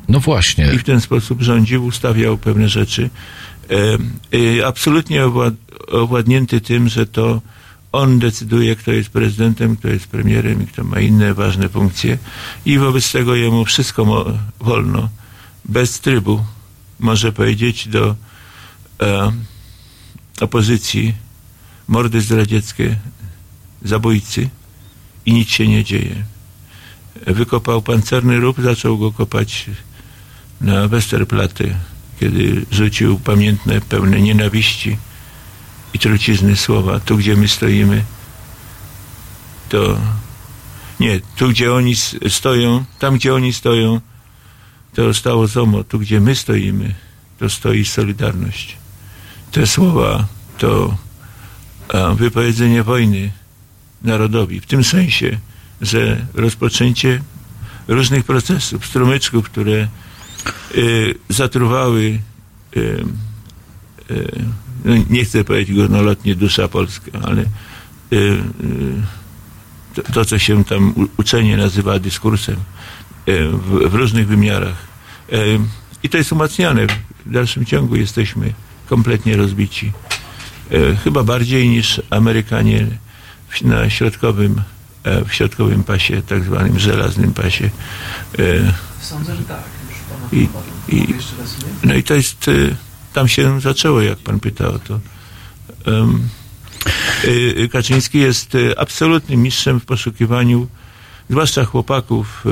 No 0.09 0.21
właśnie. 0.21 0.73
i 0.75 0.79
w 0.79 0.85
ten 0.85 1.01
sposób 1.01 1.42
rządził, 1.42 1.85
ustawiał 1.85 2.38
pewne 2.38 2.68
rzeczy. 2.68 3.11
E, 3.70 3.98
e, 4.59 4.66
Absolutnie 4.66 5.24
owład, 5.24 5.54
owładnięty 5.92 6.61
tym, 6.61 6.88
że 6.88 7.07
to 7.07 7.40
on 7.92 8.18
decyduje, 8.18 8.76
kto 8.76 8.92
jest 8.92 9.11
prezydentem, 9.11 9.76
kto 9.76 9.88
jest 9.88 10.07
premierem 10.07 10.62
i 10.62 10.66
kto 10.66 10.85
ma 10.85 11.00
inne 11.00 11.35
ważne 11.35 11.68
funkcje. 11.68 12.18
I 12.64 12.78
wobec 12.78 13.12
tego 13.12 13.35
jemu 13.35 13.64
wszystko 13.64 14.24
wolno, 14.61 15.09
bez 15.64 16.00
trybu, 16.00 16.44
może 16.98 17.33
powiedzieć 17.33 17.88
do 17.88 18.16
e, 19.02 19.33
opozycji 20.40 21.14
mordy 21.88 22.20
zdradzieckie, 22.20 22.96
zabójcy 23.83 24.48
i 25.26 25.33
nic 25.33 25.48
się 25.48 25.68
nie 25.68 25.85
dzieje. 25.85 26.24
Wykopał 27.26 27.83
pancerny 27.83 28.40
rów, 28.40 28.62
zaczął 28.62 28.98
go 28.98 29.12
kopać 29.12 29.66
na 30.61 30.88
Westerplatte, 30.88 31.74
kiedy 32.20 32.66
rzucił 32.70 33.18
pamiętne, 33.18 33.81
pełne 33.81 34.20
nienawiści 34.20 34.96
i 35.94 35.98
trucizny 35.98 36.57
słowa. 36.57 37.00
Tu, 37.00 37.16
gdzie 37.16 37.37
my 37.37 37.48
stoimy, 37.48 38.04
to 39.68 39.98
nie, 41.00 41.20
tu, 41.37 41.48
gdzie 41.48 41.74
oni 41.74 41.94
stoją, 42.28 42.85
tam, 42.98 43.14
gdzie 43.14 43.35
oni 43.35 43.52
stoją, 43.52 44.00
to 44.94 45.14
stało 45.14 45.46
ZOMO. 45.46 45.85
Tu, 45.85 45.98
gdzie 45.98 46.20
my 46.20 46.35
stoimy, 46.35 46.94
to 47.38 47.50
stoi 47.50 47.85
Solidarność. 47.85 48.76
Te 49.52 49.66
słowa 49.66 50.26
to 50.59 50.96
a, 51.88 52.14
wypowiedzenie 52.14 52.83
wojny 52.83 53.31
narodowi. 54.02 54.61
W 54.61 54.66
tym 54.66 54.85
sensie, 54.85 55.38
że 55.81 56.26
rozpoczęcie 56.35 57.22
różnych 57.88 58.24
procesów, 58.24 58.87
strumyczków, 58.87 59.50
które 59.50 59.88
zatruwały 61.29 62.18
y, 62.77 63.05
y, 64.11 64.44
no 64.85 64.94
nie 65.11 65.24
chcę 65.24 65.44
powiedzieć 65.44 65.77
górnolotnie 65.77 66.35
dusza 66.35 66.68
polska, 66.68 67.11
ale 67.22 67.42
y, 67.42 67.46
y, 68.16 68.42
to, 69.94 70.03
to, 70.12 70.24
co 70.24 70.38
się 70.38 70.64
tam 70.64 70.94
uczenie 71.16 71.57
nazywa 71.57 71.98
dyskursem 71.98 72.57
y, 73.29 73.48
w, 73.48 73.88
w 73.90 73.94
różnych 73.94 74.27
wymiarach. 74.27 74.77
Y, 75.33 75.61
I 76.03 76.09
to 76.09 76.18
jest 76.18 76.33
umacniane. 76.33 76.87
W 77.27 77.31
dalszym 77.33 77.64
ciągu 77.64 77.96
jesteśmy 77.96 78.53
kompletnie 78.88 79.37
rozbici. 79.37 79.92
Y, 80.72 80.96
Chyba 81.05 81.22
bardziej 81.24 81.68
niż 81.68 82.03
Amerykanie 82.11 82.87
na 83.62 83.90
środkowym, 83.90 84.62
e, 85.05 85.24
w 85.24 85.35
środkowym 85.35 85.85
pasie, 85.85 86.22
tak 86.22 86.44
zwanym 86.44 86.79
żelaznym 86.79 87.33
pasie. 87.35 87.70
Y, 88.38 88.72
Sądzę, 89.01 89.37
że 89.37 89.42
tak. 89.42 89.78
I- 90.33 90.49
i- 90.88 91.14
no 91.85 91.95
i 91.95 92.03
to 92.03 92.14
jest, 92.14 92.49
y, 92.49 92.77
tam 93.12 93.29
się 93.29 93.61
zaczęło, 93.61 94.01
jak 94.01 94.19
pan 94.19 94.41
pytał 94.41 94.75
o 94.75 94.79
to. 94.79 95.01
Um, 95.87 96.29
y, 97.25 97.69
Kaczyński 97.73 98.19
jest 98.19 98.55
y, 98.55 98.79
absolutnym 98.79 99.43
mistrzem 99.43 99.81
w 99.81 99.85
poszukiwaniu, 99.85 100.67
zwłaszcza 101.31 101.64
chłopaków 101.64 102.47
y, 102.47 102.51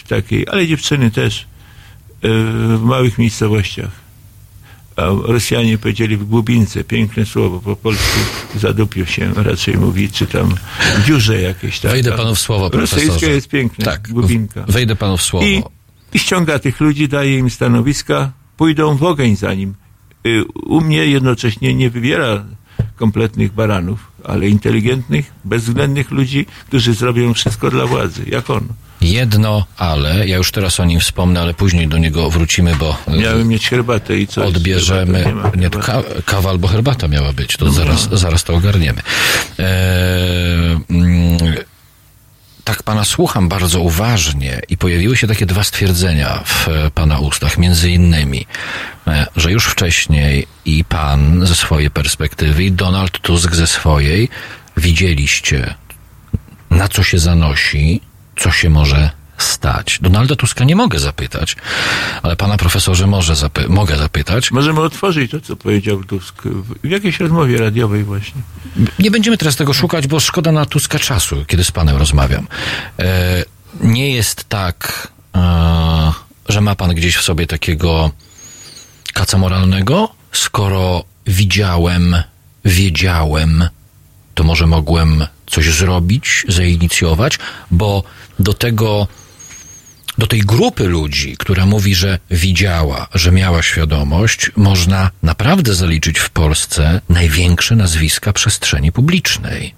w 0.00 0.08
takiej, 0.08 0.46
ale 0.48 0.66
dziewczyny 0.66 1.10
też, 1.10 1.40
y, 1.40 1.46
w 2.78 2.80
małych 2.82 3.18
miejscowościach. 3.18 4.04
A 4.96 5.02
Rosjanie 5.22 5.78
powiedzieli 5.78 6.16
w 6.16 6.24
głubince, 6.24 6.84
piękne 6.84 7.26
słowo, 7.26 7.60
po 7.60 7.76
polsku 7.76 8.18
zadupił 8.60 9.06
się 9.06 9.34
raczej 9.34 9.76
mówi, 9.76 10.10
czy 10.10 10.26
tam 10.26 10.54
w 10.98 11.06
dziurze 11.06 11.40
jakieś. 11.40 11.80
Tak, 11.80 11.90
Wejdę 11.90 12.12
panu 12.12 12.34
w 12.34 12.38
słowo, 12.40 12.68
Rosyjskie 12.68 13.06
profesorze. 13.06 13.32
jest 13.32 13.48
piękne, 13.48 13.84
Tak, 13.84 14.08
głubinka. 14.08 14.64
wejdę 14.68 14.96
panu 14.96 15.16
w 15.16 15.22
słowo. 15.22 15.46
I, 15.46 15.62
I 16.14 16.18
ściąga 16.18 16.58
tych 16.58 16.80
ludzi, 16.80 17.08
daje 17.08 17.38
im 17.38 17.50
stanowiska, 17.50 18.32
pójdą 18.56 18.96
w 18.96 19.02
ogień 19.02 19.36
za 19.36 19.54
nim. 19.54 19.74
Y, 20.26 20.44
U 20.66 20.80
mnie 20.80 21.06
jednocześnie 21.06 21.74
nie 21.74 21.90
wybiera 21.90 22.44
kompletnych 22.96 23.52
baranów, 23.52 24.10
ale 24.24 24.48
inteligentnych, 24.48 25.32
bezwzględnych 25.44 26.10
ludzi, 26.10 26.46
którzy 26.68 26.94
zrobią 26.94 27.34
wszystko 27.34 27.70
dla 27.70 27.86
władzy, 27.86 28.22
jak 28.26 28.50
on. 28.50 28.68
Jedno 29.00 29.66
ale, 29.76 30.28
ja 30.28 30.36
już 30.36 30.52
teraz 30.52 30.80
o 30.80 30.84
nim 30.84 31.00
wspomnę, 31.00 31.40
ale 31.40 31.54
później 31.54 31.88
do 31.88 31.98
niego 31.98 32.30
wrócimy, 32.30 32.76
bo 32.76 32.96
e, 33.06 33.18
Miałem 33.18 33.48
mieć 33.48 33.68
herbatę 33.68 34.18
i 34.18 34.26
coś. 34.26 34.46
odbierzemy. 34.48 35.18
Nie, 35.56 35.62
chyba. 35.64 35.78
ka, 35.82 36.02
kawa 36.24 36.50
albo 36.50 36.68
herbata 36.68 37.08
miała 37.08 37.32
być, 37.32 37.56
to 37.56 37.70
zaraz, 37.72 38.08
zaraz 38.12 38.44
to 38.44 38.54
ogarniemy. 38.54 39.02
Eee, 39.58 40.78
mm, 40.90 41.38
tak 42.64 42.82
pana 42.82 43.04
słucham 43.04 43.48
bardzo 43.48 43.80
uważnie 43.80 44.60
i 44.68 44.76
pojawiły 44.76 45.16
się 45.16 45.26
takie 45.26 45.46
dwa 45.46 45.64
stwierdzenia 45.64 46.42
w 46.44 46.68
e, 46.68 46.90
pana 46.90 47.18
ustach, 47.18 47.58
między 47.58 47.90
innymi, 47.90 48.46
e, 49.06 49.26
że 49.36 49.52
już 49.52 49.66
wcześniej 49.66 50.46
i 50.64 50.84
pan 50.84 51.46
ze 51.46 51.54
swojej 51.54 51.90
perspektywy 51.90 52.64
i 52.64 52.72
Donald 52.72 53.18
Tusk 53.18 53.54
ze 53.54 53.66
swojej 53.66 54.28
widzieliście, 54.76 55.74
na 56.70 56.88
co 56.88 57.02
się 57.02 57.18
zanosi, 57.18 58.00
co 58.36 58.50
się 58.50 58.70
może 58.70 59.10
stać. 59.38 59.98
Donalda 60.02 60.36
Tuska 60.36 60.64
nie 60.64 60.76
mogę 60.76 60.98
zapytać, 60.98 61.56
ale 62.22 62.36
pana 62.36 62.56
profesorze 62.56 63.06
może 63.06 63.34
zapy- 63.34 63.68
mogę 63.68 63.96
zapytać. 63.96 64.50
Możemy 64.50 64.80
otworzyć 64.80 65.30
to, 65.30 65.40
co 65.40 65.56
powiedział 65.56 66.04
Tusk 66.04 66.42
w, 66.42 66.88
jakiejś 66.88 67.20
rozmowie 67.20 67.58
radiowej 67.58 68.04
właśnie. 68.04 68.42
Nie 68.98 69.10
będziemy 69.10 69.38
teraz 69.38 69.56
tego 69.56 69.72
szukać, 69.72 70.06
bo 70.06 70.20
szkoda 70.20 70.52
na 70.52 70.66
Tuska 70.66 70.98
czasu, 70.98 71.44
kiedy 71.46 71.64
z 71.64 71.70
panem 71.70 71.96
rozmawiam. 71.96 72.46
E, 72.98 73.44
nie 73.80 74.14
jest 74.14 74.44
tak, 74.44 75.08
e, 75.36 76.12
że 76.48 76.60
ma 76.60 76.74
pan 76.74 76.94
gdzieś 76.94 77.16
w 77.16 77.22
sobie 77.22 77.46
takiego 77.46 78.10
kaca 79.12 79.38
moralnego, 79.38 80.08
skoro 80.32 81.04
widziałem, 81.26 82.16
wiedziałem, 82.64 83.68
to 84.34 84.44
może 84.44 84.66
mogłem 84.66 85.26
coś 85.46 85.70
zrobić, 85.70 86.46
zainicjować, 86.48 87.38
bo 87.70 88.02
do 88.38 88.54
tego, 88.54 89.08
do 90.18 90.26
tej 90.26 90.40
grupy 90.40 90.84
ludzi, 90.84 91.36
która 91.38 91.66
mówi, 91.66 91.94
że 91.94 92.18
widziała, 92.30 93.06
że 93.14 93.32
miała 93.32 93.62
świadomość, 93.62 94.50
można 94.56 95.10
naprawdę 95.22 95.74
zaliczyć 95.74 96.18
w 96.18 96.30
Polsce 96.30 97.00
największe 97.08 97.76
nazwiska 97.76 98.32
przestrzeni 98.32 98.92
publicznej. 98.92 99.74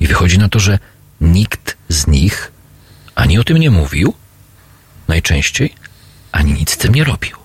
I 0.00 0.06
wychodzi 0.06 0.38
na 0.38 0.48
to, 0.48 0.58
że 0.60 0.78
nikt 1.20 1.76
z 1.88 2.06
nich 2.06 2.52
ani 3.14 3.38
o 3.38 3.44
tym 3.44 3.56
nie 3.56 3.70
mówił, 3.70 4.14
najczęściej, 5.08 5.74
ani 6.32 6.52
nic 6.52 6.70
z 6.70 6.76
tym 6.76 6.94
nie 6.94 7.04
robił. 7.04 7.36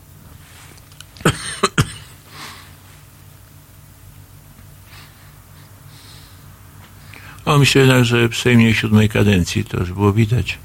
O, 7.46 7.58
myślę 7.58 7.82
jednak, 7.82 8.06
że 8.06 8.30
w 8.30 8.36
siódmej 8.74 9.10
kadencji 9.10 9.66
to 9.66 9.80
już 9.80 9.92
było 9.92 10.14
widać. 10.14 10.58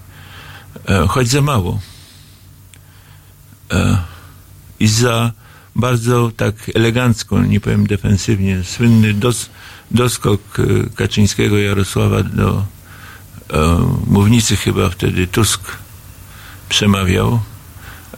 E, 0.88 1.06
choć 1.08 1.28
za 1.28 1.40
mało. 1.40 1.80
E, 3.72 3.98
I 4.80 4.88
za 4.88 5.32
bardzo 5.76 6.32
tak 6.36 6.54
elegancko, 6.74 7.42
nie 7.42 7.60
powiem 7.60 7.86
defensywnie, 7.86 8.64
słynny 8.64 9.14
dos, 9.14 9.50
doskok 9.90 10.40
e, 10.58 10.62
Kaczyńskiego 10.94 11.58
Jarosława 11.58 12.22
do 12.22 12.64
mównicy 14.06 14.56
chyba 14.56 14.88
wtedy 14.88 15.26
Tusk 15.26 15.60
przemawiał, 16.68 17.40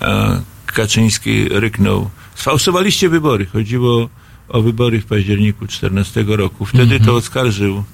a 0.01 0.41
Kaczyński 0.67 1.49
ryknął, 1.49 2.11
sfałszowaliście 2.35 3.09
wybory. 3.09 3.47
Chodziło 3.47 4.09
o 4.49 4.63
wybory 4.63 5.01
w 5.01 5.07
październiku 5.07 5.67
14 5.67 6.25
roku. 6.27 6.65
Wtedy 6.65 7.01
to 7.01 7.15
oskarżył 7.15 7.85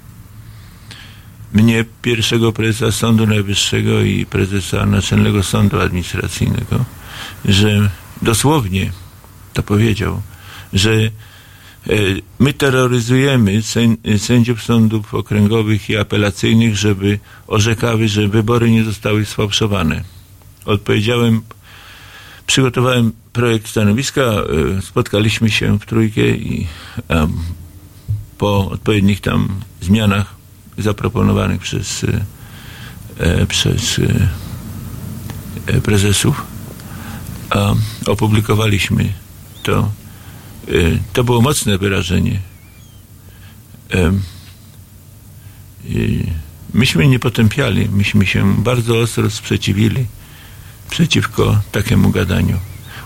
mnie, 1.53 1.85
pierwszego 2.03 2.53
prezesa 2.53 2.93
Sądu 2.93 3.27
Najwyższego 3.27 4.03
i 4.03 4.27
prezesa 4.27 4.87
Naczelnego 4.87 5.43
Sądu 5.43 5.81
Administracyjnego, 5.81 6.85
że 7.45 7.91
dosłownie 8.23 8.93
to 9.53 9.63
powiedział, 9.63 10.23
że 10.73 11.11
E, 11.89 11.93
My 12.39 12.53
terroryzujemy 12.53 13.63
sęd- 13.63 14.19
sędziów 14.19 14.63
sądów 14.63 15.15
okręgowych 15.15 15.91
i 15.91 15.97
apelacyjnych, 15.97 16.77
żeby 16.77 17.19
orzekały, 17.47 18.09
że 18.09 18.29
wybory 18.29 18.71
nie 18.71 18.85
zostały 18.85 19.25
sfałszowane. 19.25 20.05
Odpowiedziałem, 20.65 21.43
przygotowałem 22.47 23.13
projekt 23.33 23.69
stanowiska, 23.69 24.23
e, 24.23 24.83
spotkaliśmy 24.83 25.51
się 25.51 25.79
w 25.79 25.87
trójkę 25.87 26.29
i 26.29 26.67
po 28.39 28.71
odpowiednich 28.71 29.21
tam 29.21 29.49
zmianach 29.81 30.35
zaproponowanych 30.83 31.61
przez, 31.61 32.05
e, 32.05 32.25
e, 33.19 33.47
przez 33.47 33.99
e, 33.99 34.29
e, 35.67 35.81
prezesów 35.81 36.43
opublikowaliśmy 38.07 39.13
to. 39.63 39.91
E, 40.69 40.73
To 41.13 41.25
było 41.25 41.41
mocne 41.41 41.79
wyrażenie. 41.79 42.41
Myśmy 46.75 47.09
nie 47.09 47.19
potępiali, 47.19 47.89
myśmy 47.89 48.27
się 48.27 48.63
bardzo 48.63 48.99
ostro 48.99 49.31
sprzeciwili 49.31 50.07
przeciwko 50.91 51.61
takiemu 51.73 52.11
gadaniu. 52.11 52.59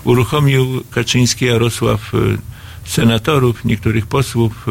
Uruchomił 0.03 0.83
Kaczyński 0.91 1.45
Jarosław 1.45 2.11
senatorów, 2.85 3.65
niektórych 3.65 4.07
posłów, 4.07 4.65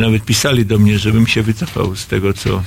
nawet 0.00 0.24
pisali 0.24 0.66
do 0.66 0.78
mnie, 0.78 0.98
żebym 0.98 1.26
się 1.26 1.42
wycofał 1.42 1.96
z 1.96 2.06
tego, 2.06 2.32
co, 2.32 2.62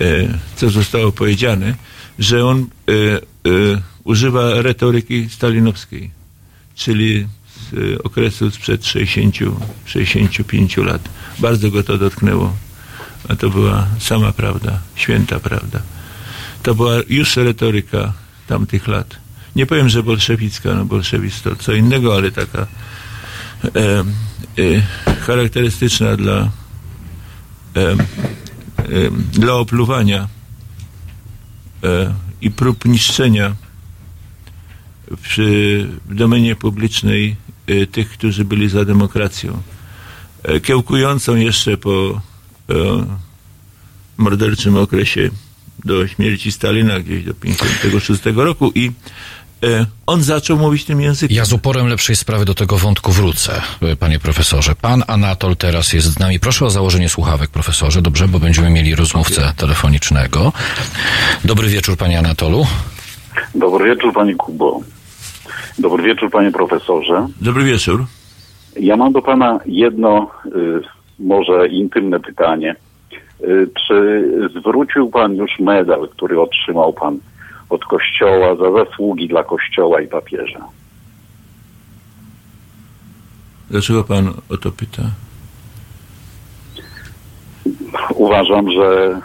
e, 0.00 0.38
co 0.56 0.70
zostało 0.70 1.12
powiedziane, 1.12 1.74
że 2.18 2.46
on 2.46 2.66
e, 2.88 2.92
e, 2.94 3.20
używa 4.04 4.62
retoryki 4.62 5.28
stalinowskiej, 5.30 6.10
czyli 6.74 7.26
z 7.70 7.74
e, 7.74 8.02
okresu 8.02 8.50
sprzed 8.50 8.86
60, 8.86 9.36
65 9.86 10.76
lat. 10.76 11.08
Bardzo 11.38 11.70
go 11.70 11.82
to 11.82 11.98
dotknęło. 11.98 12.56
A 13.28 13.36
to 13.36 13.50
była 13.50 13.86
sama 14.00 14.32
prawda, 14.32 14.80
święta 14.94 15.40
prawda. 15.40 15.82
To 16.62 16.74
była 16.74 16.94
już 17.08 17.36
retoryka 17.36 18.12
tamtych 18.46 18.88
lat. 18.88 19.16
Nie 19.56 19.66
powiem, 19.66 19.88
że 19.88 20.02
bolszewicka, 20.02 20.74
no 20.74 20.84
bolszewizm 20.84 21.42
to 21.44 21.56
co 21.56 21.72
innego, 21.72 22.14
ale 22.16 22.30
taka 22.30 22.58
e, 22.58 22.64
e, 22.64 22.66
charakterystyczna 25.26 26.16
dla, 26.16 26.50
e, 27.76 27.96
dla 29.32 29.54
opluwania 29.54 30.28
i 32.40 32.50
prób 32.50 32.84
niszczenia 32.84 33.54
przy, 35.22 35.86
w 36.06 36.14
domenie 36.14 36.56
publicznej 36.56 37.36
tych, 37.92 38.10
którzy 38.10 38.44
byli 38.44 38.68
za 38.68 38.84
demokracją. 38.84 39.62
Kiełkującą 40.62 41.36
jeszcze 41.36 41.76
po 41.76 42.20
morderczym 44.16 44.76
okresie 44.76 45.30
do 45.84 46.08
śmierci 46.08 46.52
Stalina 46.52 47.00
gdzieś 47.00 47.24
do 47.24 47.34
56 47.34 48.22
roku 48.34 48.72
i 48.74 48.92
on 50.06 50.22
zaczął 50.22 50.56
mówić 50.56 50.84
tym 50.84 51.00
językiem. 51.00 51.36
Ja 51.36 51.44
z 51.44 51.52
uporem 51.52 51.86
lepszej 51.88 52.16
sprawy 52.16 52.44
do 52.44 52.54
tego 52.54 52.76
wątku 52.76 53.12
wrócę, 53.12 53.62
e, 53.82 53.96
panie 53.96 54.18
profesorze. 54.18 54.74
Pan 54.82 55.02
Anatol 55.06 55.56
teraz 55.56 55.92
jest 55.92 56.06
z 56.06 56.18
nami. 56.18 56.40
Proszę 56.40 56.66
o 56.66 56.70
założenie 56.70 57.08
słuchawek, 57.08 57.50
profesorze, 57.50 58.02
dobrze, 58.02 58.28
bo 58.28 58.38
będziemy 58.38 58.70
mieli 58.70 58.94
rozmówcę 58.94 59.52
telefonicznego. 59.56 60.52
Dobry 61.44 61.68
wieczór, 61.68 61.96
panie 61.96 62.18
Anatolu. 62.18 62.66
Dobry 63.54 63.84
wieczór, 63.84 64.12
panie 64.14 64.34
Kubo. 64.34 64.80
Dobry 65.78 66.02
wieczór, 66.02 66.30
panie 66.30 66.52
profesorze. 66.52 67.26
Dobry 67.40 67.64
wieczór. 67.64 68.06
Ja 68.80 68.96
mam 68.96 69.12
do 69.12 69.22
pana 69.22 69.60
jedno, 69.66 70.30
y, 70.46 70.80
może 71.18 71.68
intymne 71.68 72.20
pytanie. 72.20 72.76
Y, 73.44 73.70
czy 73.86 74.24
zwrócił 74.60 75.10
pan 75.10 75.36
już 75.36 75.58
medal, 75.58 76.08
który 76.08 76.40
otrzymał 76.40 76.92
pan 76.92 77.18
od 77.70 77.84
Kościoła 77.84 78.56
za 78.56 78.84
zasługi 78.84 79.28
dla 79.28 79.44
Kościoła 79.44 80.00
i 80.00 80.08
papieża? 80.08 80.68
Dlaczego 83.70 84.04
pan 84.04 84.32
o 84.48 84.56
to 84.56 84.72
pyta? 84.72 85.02
Uważam, 88.14 88.70
że 88.72 89.20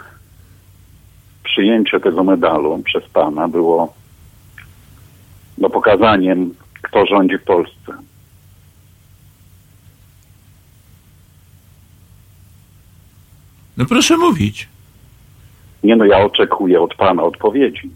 przyjęcie 1.44 2.00
tego 2.00 2.24
medalu 2.24 2.82
przez 2.84 3.04
pana 3.04 3.48
było 3.48 3.94
no, 5.58 5.70
pokazaniem, 5.70 6.54
kto 6.82 7.06
rządzi 7.06 7.38
w 7.38 7.44
Polsce. 7.44 7.92
No 13.76 13.84
proszę 13.86 14.16
mówić. 14.16 14.68
Nie 15.82 15.96
no, 15.96 16.04
ja 16.04 16.18
oczekuję 16.18 16.80
od 16.80 16.94
pana 16.94 17.22
odpowiedzi. 17.22 17.90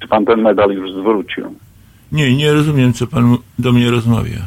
Czy 0.00 0.08
pan 0.08 0.24
ten 0.24 0.42
medal 0.42 0.70
już 0.70 0.92
zwrócił? 0.92 1.54
Nie, 2.12 2.36
nie 2.36 2.52
rozumiem, 2.52 2.92
co 2.92 3.06
pan 3.06 3.36
do 3.58 3.72
mnie 3.72 3.90
rozmawia. 3.90 4.40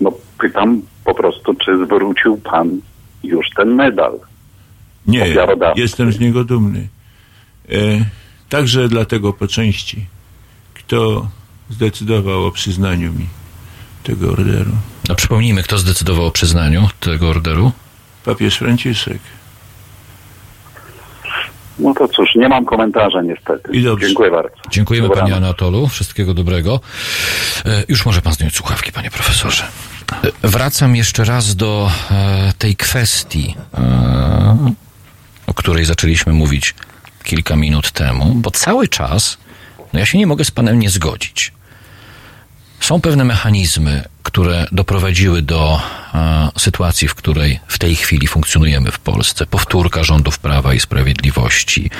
No 0.00 0.12
pytam 0.38 0.82
po 1.04 1.14
prostu, 1.14 1.54
czy 1.54 1.84
zwrócił 1.86 2.36
pan 2.36 2.80
już 3.22 3.46
ten 3.56 3.74
medal? 3.74 4.20
Nie, 5.06 5.36
jestem 5.76 6.12
z 6.12 6.20
niego 6.20 6.44
dumny. 6.44 6.88
E, 7.68 7.74
także 8.48 8.88
dlatego 8.88 9.32
po 9.32 9.46
części, 9.46 10.06
kto 10.74 11.28
zdecydował 11.70 12.46
o 12.46 12.50
przyznaniu 12.50 13.12
mi 13.12 13.26
tego 14.02 14.32
orderu. 14.32 14.72
No, 15.08 15.14
przypomnijmy, 15.14 15.62
kto 15.62 15.78
zdecydował 15.78 16.26
o 16.26 16.30
przyznaniu 16.30 16.88
tego 17.00 17.28
orderu. 17.28 17.72
Papież 18.24 18.56
Franciszek. 18.58 19.18
No 21.80 21.94
to 21.94 22.08
cóż, 22.08 22.34
nie 22.34 22.48
mam 22.48 22.64
komentarza 22.64 23.22
niestety. 23.22 23.70
Dziękuję 24.00 24.30
bardzo. 24.30 24.56
Dziękujemy 24.70 25.08
Dobranoc. 25.08 25.30
panie 25.30 25.36
Anatolu. 25.46 25.88
Wszystkiego 25.88 26.34
dobrego. 26.34 26.80
E, 27.66 27.84
Już 27.88 28.06
może 28.06 28.22
pan 28.22 28.32
zdjąć 28.32 28.54
słuchawki, 28.56 28.92
panie 28.92 29.10
profesorze. 29.10 29.64
E, 30.42 30.48
Wracam 30.48 30.96
jeszcze 30.96 31.24
raz 31.24 31.56
do 31.56 31.90
e, 32.10 32.52
tej 32.58 32.76
kwestii, 32.76 33.54
o 35.46 35.54
której 35.54 35.84
zaczęliśmy 35.84 36.32
mówić 36.32 36.74
kilka 37.24 37.56
minut 37.56 37.90
temu, 37.92 38.32
bo 38.34 38.50
cały 38.50 38.88
czas, 38.88 39.38
no 39.92 39.98
ja 40.00 40.06
się 40.06 40.18
nie 40.18 40.26
mogę 40.26 40.44
z 40.44 40.50
panem 40.50 40.78
nie 40.78 40.90
zgodzić. 40.90 41.52
Są 42.80 43.00
pewne 43.00 43.24
mechanizmy, 43.24 44.04
które 44.30 44.66
doprowadziły 44.72 45.42
do 45.42 45.80
e, 46.14 46.48
sytuacji, 46.58 47.08
w 47.08 47.14
której 47.14 47.60
w 47.66 47.78
tej 47.78 47.96
chwili 47.96 48.26
funkcjonujemy 48.26 48.90
w 48.90 48.98
Polsce. 48.98 49.46
Powtórka 49.46 50.04
rządów 50.04 50.38
Prawa 50.38 50.74
i 50.74 50.80
Sprawiedliwości, 50.80 51.90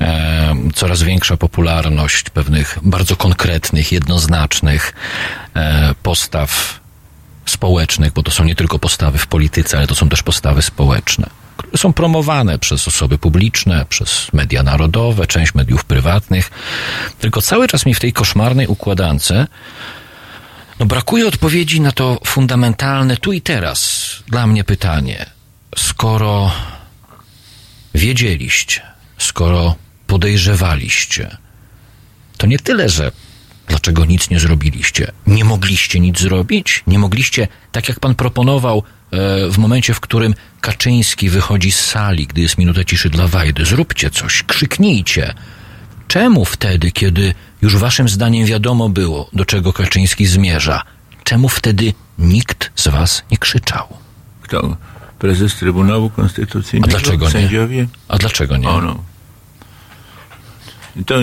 e, 0.00 0.54
coraz 0.74 1.02
większa 1.02 1.36
popularność 1.36 2.30
pewnych 2.30 2.78
bardzo 2.82 3.16
konkretnych, 3.16 3.92
jednoznacznych 3.92 4.94
e, 5.54 5.94
postaw 6.02 6.80
społecznych, 7.46 8.12
bo 8.12 8.22
to 8.22 8.30
są 8.30 8.44
nie 8.44 8.54
tylko 8.54 8.78
postawy 8.78 9.18
w 9.18 9.26
polityce, 9.26 9.78
ale 9.78 9.86
to 9.86 9.94
są 9.94 10.08
też 10.08 10.22
postawy 10.22 10.62
społeczne, 10.62 11.26
są 11.76 11.92
promowane 11.92 12.58
przez 12.58 12.88
osoby 12.88 13.18
publiczne, 13.18 13.86
przez 13.88 14.32
media 14.32 14.62
narodowe, 14.62 15.26
część 15.26 15.54
mediów 15.54 15.84
prywatnych. 15.84 16.50
Tylko 17.18 17.42
cały 17.42 17.68
czas 17.68 17.86
mi 17.86 17.94
w 17.94 18.00
tej 18.00 18.12
koszmarnej 18.12 18.66
układance 18.66 19.32
no 20.80 20.86
brakuje 20.86 21.26
odpowiedzi 21.26 21.80
na 21.80 21.92
to 21.92 22.20
fundamentalne 22.26 23.16
tu 23.16 23.32
i 23.32 23.40
teraz 23.40 24.08
dla 24.26 24.46
mnie 24.46 24.64
pytanie. 24.64 25.26
Skoro 25.76 26.52
wiedzieliście, 27.94 28.82
skoro 29.18 29.76
podejrzewaliście, 30.06 31.36
to 32.36 32.46
nie 32.46 32.58
tyle, 32.58 32.88
że 32.88 33.12
dlaczego 33.68 34.04
nic 34.04 34.30
nie 34.30 34.40
zrobiliście. 34.40 35.12
Nie 35.26 35.44
mogliście 35.44 36.00
nic 36.00 36.20
zrobić? 36.20 36.82
Nie 36.86 36.98
mogliście, 36.98 37.48
tak 37.72 37.88
jak 37.88 38.00
pan 38.00 38.14
proponował 38.14 38.78
e, 38.78 39.50
w 39.50 39.58
momencie, 39.58 39.94
w 39.94 40.00
którym 40.00 40.34
Kaczyński 40.60 41.30
wychodzi 41.30 41.72
z 41.72 41.80
sali, 41.80 42.26
gdy 42.26 42.40
jest 42.40 42.58
minuta 42.58 42.84
ciszy 42.84 43.10
dla 43.10 43.28
Wajdy. 43.28 43.64
Zróbcie 43.64 44.10
coś, 44.10 44.42
krzyknijcie. 44.42 45.34
Czemu 46.08 46.44
wtedy, 46.44 46.92
kiedy 46.92 47.34
już 47.64 47.76
waszym 47.76 48.08
zdaniem 48.08 48.46
wiadomo 48.46 48.88
było, 48.88 49.28
do 49.32 49.44
czego 49.44 49.72
Kaczyński 49.72 50.26
zmierza, 50.26 50.82
czemu 51.24 51.48
wtedy 51.48 51.92
nikt 52.18 52.70
z 52.74 52.88
was 52.88 53.22
nie 53.30 53.38
krzyczał? 53.38 53.86
Kto? 54.42 54.76
Prezes 55.18 55.54
Trybunału 55.56 56.10
Konstytucyjnego? 56.10 56.96
A 56.96 57.00
dlaczego 57.00 57.26
nie? 57.26 57.32
Sędziowie? 57.32 57.86
A 58.08 58.18
dlaczego 58.18 58.56
nie? 58.56 58.68
O, 58.68 58.80
no. 58.80 59.04
To 61.06 61.14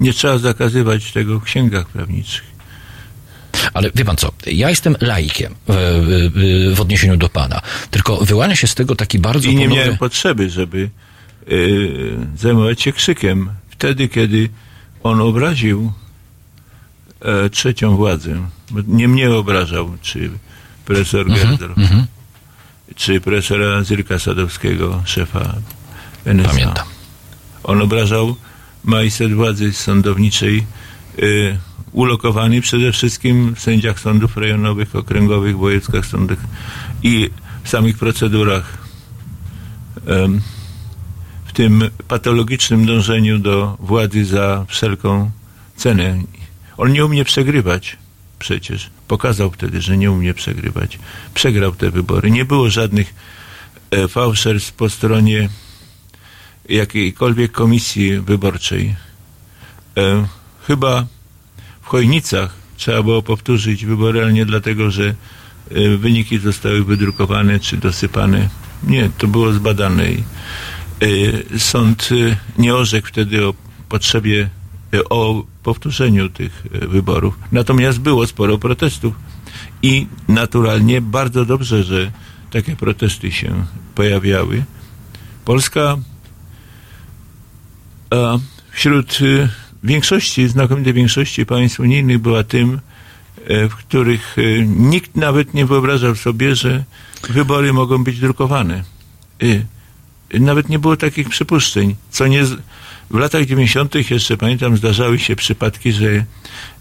nie 0.00 0.12
trzeba 0.12 0.38
zakazywać 0.38 1.12
tego 1.12 1.40
w 1.40 1.44
księgach 1.44 1.86
prawniczych. 1.88 2.44
Ale 3.74 3.90
wie 3.94 4.04
pan 4.04 4.16
co, 4.16 4.32
ja 4.46 4.70
jestem 4.70 4.96
laikiem 5.00 5.54
w, 5.68 5.74
w, 6.34 6.76
w 6.76 6.80
odniesieniu 6.80 7.16
do 7.16 7.28
pana. 7.28 7.60
Tylko 7.90 8.16
wyłania 8.16 8.56
się 8.56 8.66
z 8.66 8.74
tego 8.74 8.96
taki 8.96 9.18
bardzo 9.18 9.48
I 9.48 9.56
nie 9.56 9.66
ponowny- 9.68 9.76
miałem 9.76 9.96
potrzeby, 9.98 10.50
żeby 10.50 10.90
y, 11.48 12.16
zajmować 12.36 12.82
się 12.82 12.92
krzykiem. 12.92 13.50
Wtedy, 13.70 14.08
kiedy 14.08 14.48
on 15.04 15.20
obraził 15.20 15.92
e, 17.20 17.50
trzecią 17.50 17.96
władzę. 17.96 18.46
Nie 18.86 19.08
mnie 19.08 19.30
obrażał, 19.30 19.92
czy 20.02 20.30
profesor 20.84 21.26
Mhm, 21.30 21.48
Gerdorf, 21.48 21.78
czy 22.96 23.20
profesora 23.20 23.82
Zyrka 23.82 24.18
Sadowskiego, 24.18 25.02
szefa 25.04 25.54
NSA. 26.24 26.48
Pamiętam. 26.48 26.86
On 27.64 27.82
obrażał 27.82 28.36
majestat 28.84 29.32
władzy 29.32 29.72
sądowniczej, 29.72 30.66
y, 31.18 31.58
ulokowany 31.92 32.60
przede 32.60 32.92
wszystkim 32.92 33.54
w 33.54 33.60
sędziach 33.60 34.00
sądów 34.00 34.36
rejonowych, 34.36 34.96
okręgowych, 34.96 35.58
wojewódzkich 35.58 36.06
sądach 36.06 36.38
i 37.02 37.30
w 37.64 37.68
samych 37.68 37.98
procedurach, 37.98 38.78
tym 41.54 41.90
patologicznym 42.08 42.86
dążeniu 42.86 43.38
do 43.38 43.76
władzy 43.80 44.24
za 44.24 44.64
wszelką 44.68 45.30
cenę. 45.76 46.22
On 46.76 46.92
nie 46.92 47.04
umie 47.04 47.24
przegrywać 47.24 47.96
przecież. 48.38 48.90
Pokazał 49.08 49.50
wtedy, 49.50 49.80
że 49.80 49.96
nie 49.96 50.10
umie 50.10 50.34
przegrywać. 50.34 50.98
Przegrał 51.34 51.72
te 51.72 51.90
wybory. 51.90 52.30
Nie 52.30 52.44
było 52.44 52.70
żadnych 52.70 53.14
e, 53.90 54.08
fałszerstw 54.08 54.72
po 54.72 54.90
stronie 54.90 55.48
jakiejkolwiek 56.68 57.52
komisji 57.52 58.20
wyborczej. 58.20 58.96
E, 59.96 60.26
chyba 60.66 61.06
w 61.82 61.86
Chojnicach 61.86 62.54
trzeba 62.76 63.02
było 63.02 63.22
powtórzyć 63.22 63.86
wybory, 63.86 64.22
ale 64.22 64.32
nie 64.32 64.46
dlatego, 64.46 64.90
że 64.90 65.04
e, 65.70 65.96
wyniki 65.96 66.38
zostały 66.38 66.84
wydrukowane 66.84 67.60
czy 67.60 67.76
dosypane. 67.76 68.48
Nie, 68.82 69.10
to 69.18 69.28
było 69.28 69.52
zbadane. 69.52 70.04
Sąd 71.58 72.08
e, 72.12 72.36
nie 72.58 72.74
orzekł 72.74 73.08
wtedy 73.08 73.46
o 73.46 73.54
potrzebie, 73.88 74.48
e, 74.94 75.04
o 75.04 75.44
powtórzeniu 75.62 76.28
tych 76.28 76.66
wyborów. 76.70 77.38
Natomiast 77.52 78.00
było 78.00 78.26
sporo 78.26 78.58
protestów 78.58 79.14
i 79.82 80.06
naturalnie 80.28 81.00
bardzo 81.00 81.44
dobrze, 81.44 81.82
że 81.84 82.12
takie 82.50 82.76
protesty 82.76 83.32
się 83.32 83.64
pojawiały. 83.94 84.64
Polska 85.44 85.96
wśród 88.70 89.20
y, 89.20 89.48
większości, 89.84 90.48
znakomitej 90.48 90.92
większości 90.92 91.46
państw 91.46 91.80
unijnych 91.80 92.18
była 92.18 92.44
tym, 92.44 92.80
w 93.70 93.74
których 93.74 94.38
y, 94.38 94.66
nikt 94.68 95.16
nawet 95.16 95.54
nie 95.54 95.66
wyobrażał 95.66 96.14
sobie, 96.14 96.54
że 96.54 96.84
wybory 97.30 97.72
mogą 97.72 98.04
być 98.04 98.20
drukowane. 98.20 98.84
Nawet 100.40 100.68
nie 100.68 100.78
było 100.78 100.96
takich 100.96 101.28
przypuszczeń, 101.28 101.96
co 102.10 102.26
nie... 102.26 102.44
W 103.10 103.18
latach 103.18 103.44
90. 103.46 104.10
jeszcze 104.10 104.36
pamiętam, 104.36 104.76
zdarzały 104.76 105.18
się 105.18 105.36
przypadki, 105.36 105.92
że 105.92 106.24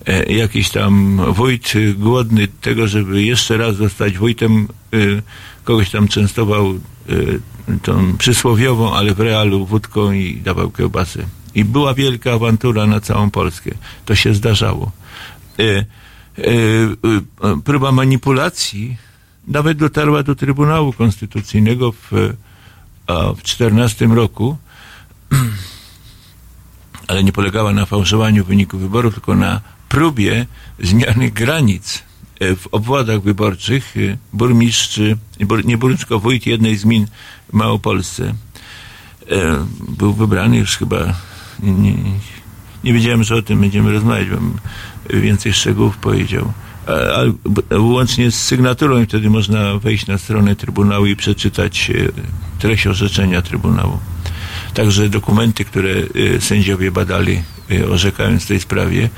e, 0.05 0.33
jakiś 0.33 0.69
tam 0.69 1.21
wójt 1.33 1.73
głodny 1.95 2.47
tego, 2.47 2.87
żeby 2.87 3.23
jeszcze 3.23 3.57
raz 3.57 3.75
zostać 3.75 4.17
wójtem, 4.17 4.67
y, 4.93 5.21
kogoś 5.63 5.89
tam 5.89 6.07
częstował 6.07 6.73
y, 7.09 7.39
tą 7.81 8.17
przysłowiową, 8.17 8.93
ale 8.93 9.13
w 9.13 9.19
realu 9.19 9.65
wódką 9.65 10.11
i 10.11 10.35
dawał 10.35 10.71
kiełbasę. 10.71 11.25
I 11.55 11.65
była 11.65 11.93
wielka 11.93 12.33
awantura 12.33 12.87
na 12.87 12.99
całą 12.99 13.29
Polskę. 13.29 13.71
To 14.05 14.15
się 14.15 14.33
zdarzało. 14.33 14.91
E, 15.59 15.63
e, 15.63 15.85
e, 17.43 17.61
próba 17.63 17.91
manipulacji 17.91 18.97
nawet 19.47 19.77
dotarła 19.77 20.23
do 20.23 20.35
Trybunału 20.35 20.93
Konstytucyjnego 20.93 21.91
w, 21.91 22.33
w 23.07 23.43
14 23.43 24.07
roku, 24.07 24.57
ale 27.07 27.23
nie 27.23 27.31
polegała 27.31 27.73
na 27.73 27.85
fałszowaniu 27.85 28.45
wyników 28.45 28.81
wyborów, 28.81 29.13
tylko 29.13 29.35
na 29.35 29.61
próbie 29.89 30.45
zmiany 30.79 31.31
granic 31.31 32.03
e, 32.39 32.55
w 32.55 32.67
obwodach 32.67 33.21
wyborczych. 33.21 33.97
e, 33.97 34.17
Burmistrz, 34.33 34.99
e, 34.99 35.15
nie 35.63 35.77
burmistrz, 35.77 36.05
tylko 36.05 36.19
wójt 36.19 36.45
jednej 36.45 36.77
z 36.77 36.83
gmin 36.83 37.07
w 37.49 37.53
Małopolsce 37.53 38.33
był 39.89 40.13
wybrany 40.13 40.57
już 40.57 40.77
chyba 40.77 41.13
nie, 41.59 41.93
nie 42.83 42.93
wiedziałem, 42.93 43.23
że 43.23 43.35
o 43.35 43.41
tym 43.41 43.61
będziemy 43.61 43.91
rozmawiać, 43.91 44.29
bym 44.29 44.57
więcej 45.09 45.53
szczegółów 45.53 45.97
powiedział. 45.97 46.53
B- 47.45 47.79
łącznie 47.79 48.31
z 48.31 48.35
sygnaturą 48.35 49.01
i 49.01 49.05
wtedy 49.05 49.29
można 49.29 49.77
wejść 49.77 50.07
na 50.07 50.17
stronę 50.17 50.55
Trybunału 50.55 51.05
i 51.05 51.15
przeczytać 51.15 51.91
e, 51.91 51.93
treść 52.59 52.87
orzeczenia 52.87 53.41
Trybunału. 53.41 53.99
Także 54.73 55.09
dokumenty, 55.09 55.65
które 55.65 55.91
e, 56.35 56.41
sędziowie 56.41 56.91
badali, 56.91 57.41
e, 57.71 57.89
orzekając 57.89 58.43
w 58.43 58.47
tej 58.47 58.59
sprawie. 58.59 59.09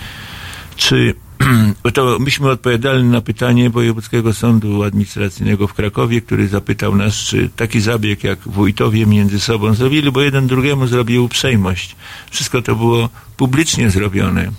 Czy 0.75 1.13
to 1.93 2.19
myśmy 2.19 2.49
odpowiadali 2.49 3.03
na 3.03 3.21
pytanie 3.21 3.69
Wojewódzkiego 3.69 4.33
Sądu 4.33 4.83
Administracyjnego 4.83 5.67
w 5.67 5.73
Krakowie, 5.73 6.21
który 6.21 6.47
zapytał 6.47 6.95
nas, 6.95 7.13
czy 7.15 7.49
taki 7.55 7.81
zabieg 7.81 8.23
jak 8.23 8.39
wójtowie 8.39 9.05
między 9.05 9.39
sobą 9.39 9.73
zrobili, 9.73 10.11
bo 10.11 10.21
jeden 10.21 10.47
drugiemu 10.47 10.87
zrobił 10.87 11.25
uprzejmość. 11.25 11.95
Wszystko 12.31 12.61
to 12.61 12.75
było 12.75 13.09
publicznie 13.37 13.89
zrobione. 13.89 14.51